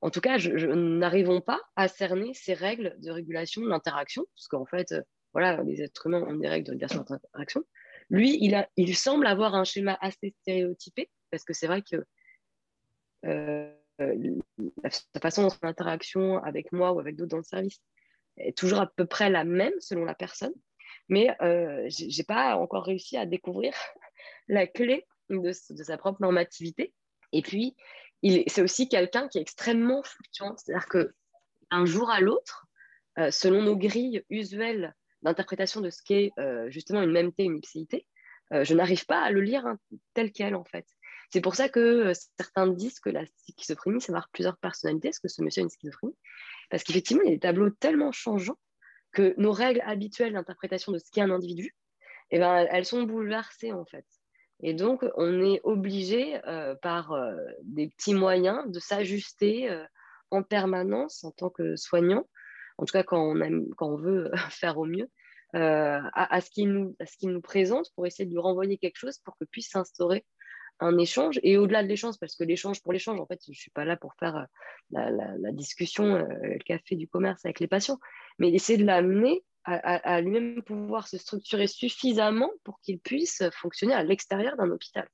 En 0.01 0.09
tout 0.09 0.21
cas, 0.21 0.37
je, 0.37 0.67
n'arrivons 0.67 1.41
pas 1.41 1.59
à 1.75 1.87
cerner 1.87 2.33
ces 2.33 2.53
règles 2.53 2.95
de 2.99 3.11
régulation 3.11 3.61
de 3.61 3.67
l'interaction, 3.67 4.25
parce 4.35 4.47
qu'en 4.47 4.65
fait, 4.65 4.91
euh, 4.93 5.01
voilà, 5.33 5.61
les 5.63 5.81
êtres 5.81 6.07
humains 6.07 6.21
ont 6.21 6.35
des 6.35 6.47
règles 6.47 6.65
de 6.65 6.71
régulation 6.71 7.01
de 7.01 7.07
l'interaction. 7.09 7.63
Lui, 8.09 8.39
il, 8.41 8.95
semble 8.95 9.27
avoir 9.27 9.55
un 9.55 9.63
schéma 9.63 9.97
assez 10.01 10.33
stéréotypé, 10.41 11.09
parce 11.29 11.43
que 11.43 11.53
c'est 11.53 11.67
vrai 11.67 11.83
que 11.83 12.03
sa 13.21 15.19
façon 15.21 15.49
d'interaction 15.61 16.41
avec 16.41 16.71
moi 16.71 16.93
ou 16.93 16.99
avec 16.99 17.15
d'autres 17.17 17.31
dans 17.31 17.37
le 17.37 17.43
service 17.43 17.79
est 18.39 18.57
toujours 18.57 18.79
à 18.79 18.87
peu 18.87 19.05
près 19.05 19.29
la 19.29 19.43
même 19.43 19.73
selon 19.79 20.05
la 20.05 20.15
personne, 20.15 20.53
mais 21.07 21.29
euh, 21.41 21.87
je 21.89 22.05
n'ai 22.05 22.23
pas 22.23 22.55
encore 22.55 22.85
réussi 22.85 23.17
à 23.17 23.25
découvrir 23.25 23.73
la 24.47 24.67
clé 24.67 25.05
de, 25.29 25.51
sa 25.51 25.97
propre 25.97 26.21
normativité. 26.21 26.93
Et 27.31 27.41
puis, 27.41 27.75
c'est 28.47 28.61
aussi 28.61 28.89
quelqu'un 28.89 29.27
qui 29.27 29.37
est 29.37 29.41
extrêmement 29.41 30.03
fluctuant, 30.03 30.55
c'est-à-dire 30.57 30.87
que 30.87 31.13
un 31.71 31.85
jour 31.85 32.09
à 32.09 32.19
l'autre, 32.19 32.65
euh, 33.19 33.31
selon 33.31 33.61
nos 33.61 33.77
grilles 33.77 34.23
usuelles 34.29 34.95
d'interprétation 35.21 35.81
de 35.81 35.89
ce 35.89 36.01
qu'est 36.01 36.31
euh, 36.39 36.69
justement 36.71 37.01
une 37.01 37.11
même 37.11 37.31
une 37.37 37.57
ipséité, 37.57 38.05
je 38.51 38.73
n'arrive 38.73 39.05
pas 39.05 39.21
à 39.21 39.29
le 39.29 39.41
lire 39.41 39.67
hein, 39.67 39.77
tel 40.15 40.31
quel, 40.31 40.55
en 40.55 40.63
fait. 40.63 40.83
C'est 41.31 41.41
pour 41.41 41.55
ça 41.55 41.69
que 41.69 42.11
certains 42.37 42.65
disent 42.65 42.99
que 42.99 43.11
la 43.11 43.23
schizophrénie, 43.57 44.01
c'est 44.01 44.11
avoir 44.11 44.29
plusieurs 44.29 44.57
personnalités, 44.57 45.11
ce 45.11 45.19
que 45.19 45.27
ce 45.27 45.43
monsieur 45.43 45.61
a 45.61 45.63
une 45.65 45.69
schizophrénie? 45.69 46.15
Parce 46.69 46.83
qu'effectivement, 46.83 47.23
il 47.23 47.29
y 47.29 47.31
a 47.31 47.35
des 47.35 47.39
tableaux 47.39 47.69
tellement 47.69 48.11
changeants 48.11 48.59
que 49.11 49.33
nos 49.37 49.51
règles 49.51 49.81
habituelles 49.85 50.33
d'interprétation 50.33 50.91
de 50.91 50.99
ce 50.99 51.09
qu'est 51.11 51.21
un 51.21 51.31
individu, 51.31 51.75
eh 52.31 52.39
ben, 52.39 52.67
elles 52.71 52.85
sont 52.85 53.03
bouleversées, 53.03 53.73
en 53.73 53.85
fait. 53.85 54.05
Et 54.61 54.73
donc, 54.73 55.03
on 55.15 55.41
est 55.41 55.61
obligé, 55.63 56.39
par 56.81 57.15
des 57.63 57.87
petits 57.89 58.13
moyens, 58.13 58.69
de 58.69 58.79
s'ajuster 58.79 59.69
en 60.31 60.43
permanence 60.43 61.23
en 61.23 61.31
tant 61.31 61.49
que 61.49 61.75
soignant, 61.75 62.27
en 62.77 62.85
tout 62.85 62.93
cas 62.93 63.03
quand 63.03 63.33
on, 63.79 63.95
veut 63.97 64.31
faire 64.51 64.77
au 64.77 64.85
mieux, 64.85 65.09
euh, 65.55 65.99
à, 66.13 66.41
ce 66.41 66.49
qu'il 66.51 66.71
nous, 66.71 66.95
nous, 67.23 67.41
présente 67.41 67.91
pour 67.95 68.05
essayer 68.05 68.25
de 68.25 68.31
lui 68.31 68.39
renvoyer 68.39 68.77
quelque 68.77 68.97
chose 68.97 69.17
pour 69.19 69.35
que 69.37 69.45
puisse 69.45 69.69
s'instaurer 69.69 70.25
un 70.79 70.97
échange. 70.97 71.39
Et 71.43 71.57
au-delà 71.57 71.83
de 71.83 71.87
l'échange, 71.87 72.15
parce 72.19 72.35
que 72.35 72.43
l'échange 72.43 72.81
pour 72.81 72.93
l'échange, 72.93 73.19
en 73.19 73.25
fait, 73.25 73.39
je 73.45 73.51
ne 73.51 73.55
suis 73.55 73.71
pas 73.71 73.85
là 73.85 73.97
pour 73.97 74.13
faire 74.15 74.47
euh, 74.95 75.35
la, 75.39 75.51
discussion, 75.51 76.15
euh, 76.15 76.25
le 76.41 76.59
café 76.59 76.95
du 76.95 77.07
commerce 77.07 77.45
avec 77.45 77.59
les 77.59 77.67
patients, 77.67 77.99
mais 78.37 78.51
essayer 78.51 78.77
de 78.77 78.85
l'amener 78.85 79.43
à, 79.65 80.21
lui-même 80.21 80.63
pouvoir 80.63 81.07
se 81.07 81.19
structurer 81.19 81.67
suffisamment 81.67 82.49
pour 82.63 82.79
qu'il 82.79 82.99
puisse 82.99 83.43
fonctionner 83.51 83.93
à 83.93 84.03
l'extérieur 84.03 84.57
d'un 84.57 84.71
hôpital. 84.71 85.07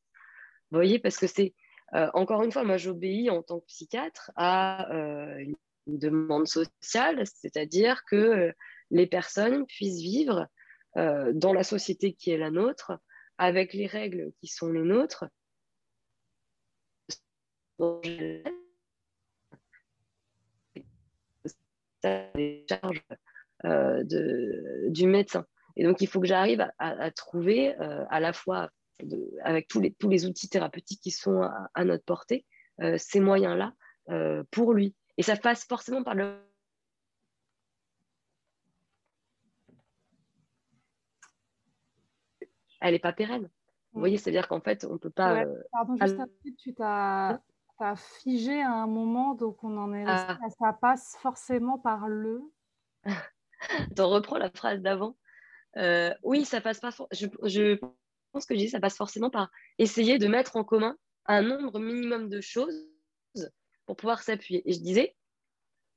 Vous 0.72 0.78
voyez, 0.78 0.98
parce 0.98 1.18
que 1.18 1.28
c'est, 1.28 1.54
encore 2.14 2.42
une 2.42 2.54
fois, 2.54 2.64
moi 2.64 2.78
j'obéis 2.78 3.30
en 3.30 3.44
tant 3.44 3.60
que 3.60 3.66
psychiatre 3.66 4.32
à 4.38 4.88
une 4.92 5.98
demande 5.98 6.48
sociale, 6.48 7.24
c'est-à-dire 7.26 8.06
que 8.06 8.54
les 8.92 9.08
personnes 9.08 9.66
puissent 9.66 10.02
vivre 10.02 10.48
euh, 10.98 11.32
dans 11.34 11.54
la 11.54 11.64
société 11.64 12.14
qui 12.14 12.32
est 12.32 12.38
la 12.38 12.52
nôtre, 12.52 12.94
avec 13.38 13.74
les 13.74 13.86
règles 13.86 14.32
qui 14.40 14.48
sont 14.48 14.72
les 14.72 14.82
nôtres. 14.82 15.26
Euh, 23.66 24.04
du 24.90 25.08
médecin. 25.08 25.46
Et 25.76 25.84
donc, 25.84 26.02
il 26.02 26.08
faut 26.08 26.20
que 26.20 26.28
j'arrive 26.28 26.66
à, 26.78 27.12
trouver 27.12 27.76
euh, 27.80 28.06
à 28.10 28.20
la 28.20 28.32
fois, 28.32 28.70
avec 29.44 29.68
tous 29.68 29.82
les, 29.82 29.92
tous 29.94 30.08
les 30.08 30.26
outils 30.26 30.48
thérapeutiques 30.48 31.02
qui 31.02 31.12
sont 31.12 31.42
à 31.74 31.86
notre 31.86 32.06
portée, 32.06 32.46
ces 32.98 33.20
moyens-là 33.20 33.74
pour 34.52 34.74
lui. 34.74 34.96
Et 35.18 35.24
ça 35.24 35.36
passe 35.36 35.66
forcément 35.66 36.04
par 36.04 36.16
le 36.16 36.38
elle 42.86 42.94
n'est 42.94 43.00
pas 43.00 43.14
pérenne. 43.14 43.50
Vous 43.94 44.00
voyez, 44.00 44.18
c'est-à-dire 44.18 44.48
qu'en 44.48 44.62
fait, 44.62 44.86
on 44.86 44.94
ne 44.94 44.98
peut 44.98 45.10
pas. 45.10 45.44
Euh, 45.44 45.64
pardon, 45.72 45.96
juste 45.96 46.20
après, 46.20 46.52
tu 46.58 46.74
t'as 46.74 47.40
figé 47.96 48.62
à 48.62 48.72
un 48.72 48.88
moment, 48.88 49.34
donc 49.36 49.64
on 49.64 49.78
en 49.78 49.94
est 49.94 50.06
ah. 50.08 50.38
ça 50.60 50.74
passe 50.74 51.16
forcément 51.20 51.78
par 51.78 52.08
le. 52.08 52.42
On 54.00 54.10
reprends 54.10 54.38
la 54.38 54.52
phrase 54.52 54.82
d'avant. 54.82 55.18
Euh, 55.78 56.14
oui, 56.24 56.46
ça 56.46 56.62
passe 56.62 56.80
pas. 56.80 56.92
Je, 57.12 57.28
je, 57.44 57.80
pense 58.32 58.46
que 58.46 58.54
je 58.54 58.60
dis 58.60 58.70
ça 58.70 58.80
passe 58.80 58.98
forcément 58.98 59.30
par 59.30 59.50
essayer 59.78 60.18
de 60.18 60.28
mettre 60.28 60.56
en 60.56 60.64
commun 60.64 60.98
un 61.26 61.42
nombre 61.42 61.80
minimum 61.80 62.30
de 62.30 62.42
choses 62.42 62.88
pour 63.86 63.96
pouvoir 63.96 64.22
s'appuyer. 64.22 64.62
Et 64.70 64.74
je 64.74 64.80
disais 64.80 65.16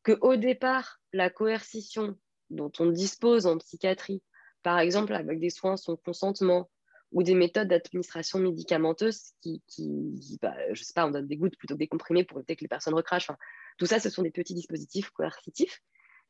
qu'au 0.04 0.36
départ, 0.36 1.00
la 1.12 1.30
coercition 1.30 2.16
dont 2.50 2.72
on 2.78 2.86
dispose 2.86 3.46
en 3.46 3.58
psychiatrie, 3.58 4.22
par 4.62 4.78
exemple 4.78 5.14
avec 5.14 5.38
des 5.40 5.50
soins 5.50 5.76
sans 5.76 5.96
consentement, 5.96 6.70
ou 7.12 7.22
des 7.22 7.34
méthodes 7.34 7.68
d'administration 7.68 8.38
médicamenteuse 8.38 9.32
qui, 9.40 9.62
qui 9.66 10.38
bah, 10.42 10.54
je 10.72 10.82
sais 10.82 10.92
pas, 10.92 11.06
on 11.06 11.10
donne 11.10 11.26
des 11.26 11.36
gouttes 11.36 11.56
plutôt 11.56 11.74
que 11.74 11.78
des 11.78 11.88
comprimés 11.88 12.24
pour 12.24 12.38
éviter 12.38 12.56
que 12.56 12.62
les 12.62 12.68
personnes 12.68 12.94
recrachent. 12.94 13.30
tout 13.78 13.86
ça, 13.86 13.98
ce 13.98 14.10
sont 14.10 14.22
des 14.22 14.30
petits 14.30 14.54
dispositifs 14.54 15.10
coercitifs. 15.10 15.80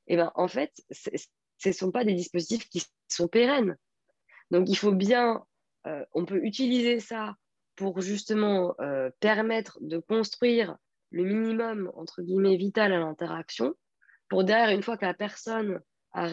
Et 0.07 0.17
ben, 0.17 0.31
en 0.37 0.49
fait, 0.49 0.73
ce 0.91 1.69
ne 1.69 1.73
sont 1.73 1.91
pas 1.91 2.05
des 2.05 2.15
dispositifs 2.15 2.69
qui 2.69 2.83
sont 3.09 3.29
pérennes. 3.29 3.77
Donc, 4.51 4.69
il 4.69 4.77
faut 4.77 4.93
bien, 4.93 5.45
euh, 5.87 6.05
on 6.13 6.25
peut 6.25 6.43
utiliser 6.45 7.01
ça 7.01 7.35
pour 7.75 8.01
justement 8.01 8.75
euh, 8.81 9.11
permettre 9.21 9.79
de 9.81 9.99
construire 9.99 10.77
le 11.11 11.25
minimum, 11.25 11.91
entre 11.95 12.23
guillemets, 12.23 12.57
vital 12.57 12.93
à 12.93 12.99
l'interaction, 12.99 13.75
pour 14.29 14.45
derrière, 14.45 14.71
une 14.71 14.83
fois 14.83 14.97
que 14.97 15.07
la 15.07 15.15
personne 15.15 15.81
a, 16.13 16.27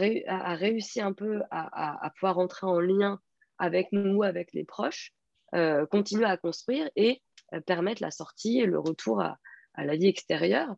réussi 0.55 1.01
un 1.01 1.13
peu 1.13 1.41
à, 1.51 2.05
à 2.05 2.09
pouvoir 2.11 2.39
entrer 2.39 2.65
en 2.65 2.79
lien 2.79 3.19
avec 3.57 3.91
nous, 3.91 4.23
avec 4.23 4.53
les 4.53 4.63
proches, 4.63 5.13
euh, 5.53 5.85
continuer 5.85 6.25
à 6.25 6.37
construire 6.37 6.89
et 6.95 7.21
euh, 7.53 7.61
permettre 7.61 8.01
la 8.01 8.11
sortie 8.11 8.59
et 8.59 8.65
le 8.65 8.79
retour 8.79 9.21
à, 9.21 9.37
la 9.77 9.95
vie 9.95 10.07
extérieure, 10.07 10.75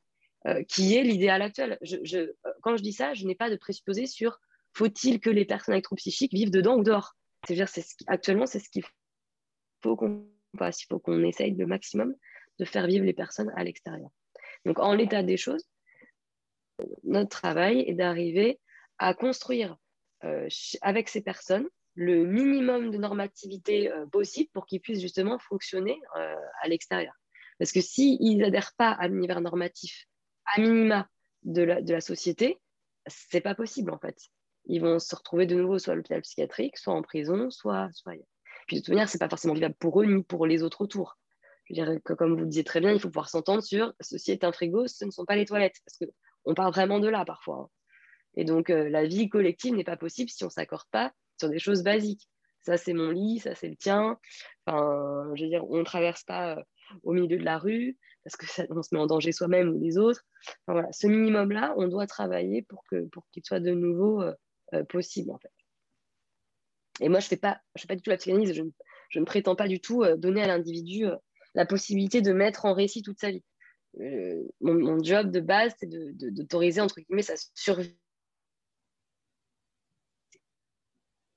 euh, 0.48 0.64
qui 0.64 0.96
est 0.96 1.04
l'idéal 1.04 1.42
actuel. 1.42 1.80
Quand 2.62 2.76
je 2.76 2.82
dis 2.82 2.94
ça, 2.94 3.14
je 3.14 3.26
n'ai 3.26 3.36
pas 3.36 3.50
de 3.50 3.56
présupposé 3.56 4.06
sur 4.08 4.40
faut-il 4.74 5.20
que 5.20 5.30
les 5.30 5.46
personnes 5.46 5.74
avec 5.74 5.86
troubles 5.86 6.00
psychiques 6.00 6.34
vivent 6.34 6.52
dedans 6.52 6.78
ou 6.78 6.84
dehors. 6.84 7.16
C'est-à-dire, 7.46 7.70
c'est 7.70 7.82
ce 7.82 7.96
actuellement, 8.08 8.46
c'est 8.46 8.60
ce 8.60 8.70
qu'il 8.70 8.84
faut 9.82 9.96
qu'on 9.96 10.28
fasse. 10.58 10.84
Il 10.84 10.88
faut 10.88 11.00
qu'on 11.00 11.24
essaye 11.24 11.56
le 11.56 11.66
maximum 11.66 12.16
de 12.60 12.66
faire 12.66 12.88
vivre 12.88 13.06
les 13.06 13.14
personnes 13.14 13.52
à 13.56 13.64
l'extérieur. 13.64 14.10
Donc, 14.66 14.80
en 14.80 14.94
l'état 14.94 15.24
des 15.24 15.38
choses, 15.38 15.64
notre 17.04 17.30
travail 17.30 17.82
est 17.88 17.94
d'arriver 17.94 18.60
à 18.98 19.14
construire 19.14 19.78
avec 20.82 21.10
ces 21.10 21.22
personnes 21.22 21.68
le 21.98 22.26
minimum 22.26 22.92
de 22.92 22.98
normativité 22.98 23.92
euh, 23.92 24.06
possible 24.06 24.52
pour 24.54 24.68
qu'ils 24.68 24.80
puissent 24.80 25.02
justement 25.02 25.40
fonctionner 25.40 26.00
euh, 26.16 26.36
à 26.62 26.68
l'extérieur. 26.68 27.14
Parce 27.58 27.72
que 27.72 27.82
s'ils 27.82 28.38
n'adhèrent 28.38 28.76
pas 28.78 28.92
à 28.92 29.08
l'univers 29.08 29.42
normatif, 29.42 30.06
à 30.46 30.62
minima 30.62 31.10
de 31.42 31.64
la, 31.64 31.82
de 31.82 31.92
la 31.92 32.02
société, 32.02 32.60
c'est 33.08 33.42
pas 33.42 33.56
possible 33.56 33.92
en 33.92 33.98
fait. 33.98 34.16
Ils 34.66 34.80
vont 34.80 35.00
se 35.00 35.16
retrouver 35.16 35.48
de 35.48 35.56
nouveau 35.56 35.80
soit 35.80 35.94
à 35.94 35.96
l'hôpital 35.96 36.22
psychiatrique, 36.22 36.78
soit 36.78 36.94
en 36.94 37.02
prison, 37.02 37.50
soit. 37.50 37.90
Puis 38.68 38.76
de 38.76 38.82
toute 38.82 38.90
manière, 38.90 39.10
c'est 39.10 39.18
pas 39.18 39.30
forcément 39.30 39.56
vivable 39.56 39.76
pour 39.80 40.00
eux 40.00 40.06
ni 40.06 40.22
pour 40.24 40.46
les 40.46 40.62
autres 40.62 40.82
autour. 40.82 41.18
Je 41.66 41.74
dirais 41.74 42.00
que, 42.06 42.14
comme 42.14 42.34
vous 42.36 42.42
le 42.42 42.46
disiez 42.46 42.64
très 42.64 42.80
bien, 42.80 42.92
il 42.92 43.00
faut 43.00 43.10
pouvoir 43.10 43.30
s'entendre 43.30 43.64
sur 43.64 43.92
ceci 44.02 44.32
est 44.32 44.44
un 44.44 44.52
frigo, 44.52 44.86
ce 44.86 45.04
ne 45.04 45.12
sont 45.12 45.26
pas 45.26 45.36
les 45.36 45.46
toilettes. 45.46 45.78
Parce 45.84 45.98
qu'on 45.98 46.54
part 46.54 46.70
vraiment 46.70 47.00
de 47.00 47.08
là 47.08 47.26
parfois. 47.26 47.56
Hein. 47.56 47.70
Et 48.36 48.46
donc, 48.46 48.70
euh, 48.70 48.88
la 48.88 49.06
vie 49.06 49.30
collective 49.30 49.74
n'est 49.74 49.84
pas 49.84 49.98
possible 49.98 50.30
si 50.30 50.44
on 50.44 50.48
ne 50.48 50.52
s'accorde 50.52 50.88
pas 50.92 51.12
sur 51.38 51.50
des 51.50 51.60
choses 51.60 51.84
basiques. 51.84 52.28
Ça, 52.62 52.78
c'est 52.78 52.94
mon 52.94 53.12
lit, 53.12 53.40
ça, 53.40 53.56
c'est 53.56 53.70
le 53.70 53.78
tien. 53.78 54.20
Enfin, 54.66 55.32
je 55.36 55.44
veux 55.44 55.50
dire, 55.50 55.64
on 55.70 55.78
ne 55.78 55.84
traverse 55.84 56.24
pas 56.24 56.58
euh, 56.58 56.64
au 57.04 57.14
milieu 57.14 57.38
de 57.38 57.44
la 57.44 57.58
rue 57.58 57.98
parce 58.26 58.36
que 58.36 58.46
ça, 58.46 58.66
on 58.70 58.84
se 58.84 58.94
met 58.94 59.00
en 59.00 59.08
danger 59.08 59.32
soi-même 59.32 59.70
ou 59.70 59.80
les 59.80 59.98
autres. 59.98 60.26
Enfin, 60.66 60.74
voilà, 60.74 60.92
ce 60.92 61.08
minimum-là, 61.08 61.74
on 61.78 61.88
doit 61.88 62.08
travailler 62.08 62.64
pour 62.64 62.84
qu'il 62.90 63.08
pour 63.10 63.26
qu'il 63.32 63.46
soit 63.46 63.62
de 63.62 63.72
nouveau 63.72 64.22
euh, 64.22 64.34
euh, 64.74 64.84
possible, 64.84 65.32
en 65.32 65.38
fait. 65.38 65.52
Et 67.00 67.10
moi, 67.10 67.20
je 67.20 67.28
ne 67.28 67.30
fais, 67.30 67.38
pas, 67.38 67.62
fais 67.78 67.88
pas 67.88 67.96
du 67.96 68.02
tout 68.02 68.10
la 68.10 68.18
psychanalyse. 68.18 68.54
Je, 68.54 68.64
je 69.10 69.20
ne 69.20 69.26
prétends 69.26 69.56
pas 69.56 69.70
du 69.70 69.80
tout 69.80 70.04
donner 70.18 70.42
à 70.42 70.48
l'individu 70.48 71.06
la 71.54 71.66
possibilité 71.66 72.22
de 72.22 72.34
mettre 72.34 72.66
en 72.66 72.74
récit 72.74 73.04
toute 73.04 73.20
sa 73.20 73.32
vie. 73.32 73.44
Mon, 74.60 75.02
job 75.04 75.32
de 75.32 75.40
base, 75.40 75.74
c'est 75.80 75.88
d'autoriser, 75.88 76.80
de, 76.80 76.84
entre 76.84 77.00
guillemets, 77.00 77.22
sa 77.22 77.36
survie 77.54 77.96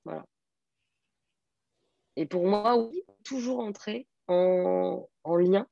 Voilà. 0.05 0.25
Et 2.17 2.27
pour 2.27 2.47
moi, 2.47 2.77
oui, 2.77 3.03
toujours 3.25 3.61
entrer 3.61 4.07
en, 4.29 5.09
lien 5.25 5.67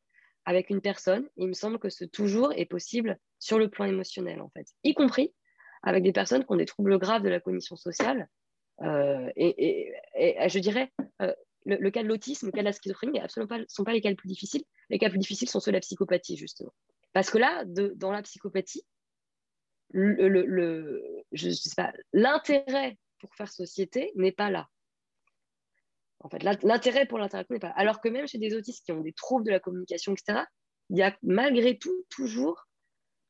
avec 0.44 0.70
une 0.70 0.80
personne. 0.80 1.28
il 1.36 1.48
me 1.48 1.52
semble 1.52 1.78
que 1.78 1.90
ce 1.90 2.04
toujours 2.04 2.52
est 2.52 2.64
possible 2.64 3.18
sur 3.38 3.58
le 3.58 3.68
plan 3.68 3.84
émotionnel, 3.84 4.40
en 4.40 4.48
fait, 4.48 4.66
y 4.82 4.94
compris 4.94 5.34
avec 5.82 6.02
des 6.02 6.12
personnes 6.12 6.44
qui 6.44 6.52
ont 6.52 6.56
des 6.56 6.66
troubles 6.66 6.98
graves 6.98 7.22
de 7.22 7.28
la 7.28 7.40
cognition 7.40 7.76
sociale. 7.76 8.28
Euh, 8.82 9.30
et, 9.36 9.92
je 10.46 10.58
dirais, 10.58 10.90
euh, 11.22 11.32
le, 11.66 11.90
cas 11.90 12.02
de 12.02 12.08
l'autisme, 12.08 12.46
le 12.46 12.52
cas 12.52 12.60
de 12.60 12.64
la 12.64 12.72
schizophrénie, 12.72 13.20
absolument 13.20 13.58
pas, 13.58 13.62
sont 13.68 13.84
pas 13.84 13.92
les 13.92 14.00
cas 14.00 14.08
les 14.08 14.16
plus 14.16 14.28
difficiles. 14.28 14.64
Les 14.90 14.98
cas 14.98 15.06
les 15.06 15.10
plus 15.10 15.18
difficiles 15.18 15.48
sont 15.48 15.60
ceux 15.60 15.70
de 15.70 15.76
la 15.76 15.80
psychopathie, 15.80 16.36
justement. 16.36 16.72
Parce 17.12 17.30
que 17.30 17.38
là, 17.38 17.64
dans 17.66 18.10
la 18.10 18.22
psychopathie, 18.22 18.84
l'intérêt 22.12 22.98
pour 23.18 23.34
faire 23.34 23.48
société 23.48 24.12
n'est 24.16 24.32
pas 24.32 24.50
là. 24.50 24.68
En 26.20 26.28
fait, 26.28 26.42
l'intérêt 26.42 27.06
pour 27.06 27.18
l'interaction 27.18 27.54
n'est 27.54 27.60
pas 27.60 27.68
là. 27.68 27.74
Alors 27.76 28.00
que 28.00 28.08
même 28.08 28.26
chez 28.26 28.38
des 28.38 28.54
autistes 28.54 28.84
qui 28.84 28.92
ont 28.92 29.00
des 29.00 29.12
troubles 29.12 29.44
de 29.44 29.50
la 29.50 29.60
communication, 29.60 30.12
etc., 30.12 30.40
il 30.90 30.98
y 30.98 31.02
a 31.02 31.16
malgré 31.22 31.78
tout 31.78 32.04
toujours 32.08 32.66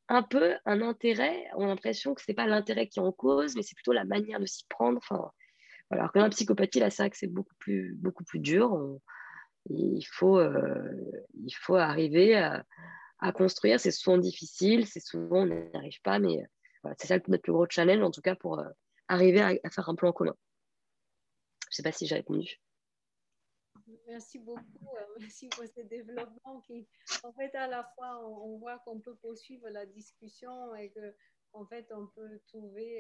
un 0.09 0.23
peu 0.23 0.55
un 0.65 0.81
intérêt. 0.81 1.44
On 1.56 1.65
a 1.65 1.69
l'impression 1.69 2.15
que 2.15 2.23
ce 2.23 2.31
n'est 2.31 2.35
pas 2.35 2.47
l'intérêt 2.47 2.89
qui 2.89 2.98
est 2.98 3.02
en 3.02 3.12
cause, 3.12 3.56
mais 3.56 3.62
c'est 3.62 3.74
plutôt 3.74 3.93
la 3.93 4.05
manière 4.05 4.40
de 4.40 4.47
s'y 4.47 4.65
prendre. 4.69 4.98
Enfin, 4.98 5.31
Alors 5.90 6.12
que 6.12 6.19
dans 6.19 6.24
la 6.24 6.31
psychopathie, 6.31 6.81
là, 6.81 6.90
c'est 6.90 7.02
vrai 7.02 7.10
que 7.10 7.16
c'est 7.19 7.27
beaucoup 7.27 7.55
plus, 7.59 7.94
beaucoup 7.97 8.24
plus 8.24 8.39
dur. 8.39 8.98
il, 9.69 10.05
faut, 10.10 10.39
euh, 10.39 10.93
il 11.35 11.55
faut 11.55 11.77
arriver 11.77 12.36
à, 12.36 12.65
construire. 13.35 13.81
C'est 13.81 13.90
souvent 13.90 14.16
difficile, 14.16 14.86
c'est 14.86 15.01
souvent 15.01 15.43
on 15.43 15.47
n'y 15.47 15.74
arrive 15.74 16.01
pas, 16.02 16.19
mais 16.20 16.39
c'est 16.98 17.09
ça 17.09 17.19
notre 17.27 17.43
plus 17.43 17.52
gros 17.52 17.66
challenge, 17.69 18.02
en 18.02 18.12
tout 18.12 18.23
cas 18.23 18.36
pour, 18.36 18.60
euh, 18.60 18.69
arriver 19.09 19.41
à, 19.41 19.71
faire 19.71 19.89
un 19.89 19.95
plan 19.95 20.13
commun. 20.13 20.37
Je 21.65 21.69
ne 21.73 21.75
sais 21.77 21.83
pas 21.83 21.93
si 21.93 22.07
j'ai 22.07 22.15
répondu. 22.15 22.61
Merci 24.07 24.39
beaucoup. 24.39 24.63
Merci 25.21 25.49
pour 25.49 25.65
ce 25.65 25.81
développement 25.81 26.61
qui, 26.61 26.87
en 27.23 27.33
fait, 27.33 27.55
à 27.55 27.67
la 27.67 27.85
fois, 27.95 28.25
on, 28.27 28.59
voit 28.59 28.79
qu'on 28.81 29.01
peut 29.01 29.17
poursuivre 29.17 29.69
la 29.69 29.87
discussion 29.87 30.75
et 30.77 30.91
que, 30.91 31.15
en 31.53 31.67
fait, 31.67 31.87
on 31.93 32.07
peut 32.07 32.41
trouver 32.47 32.97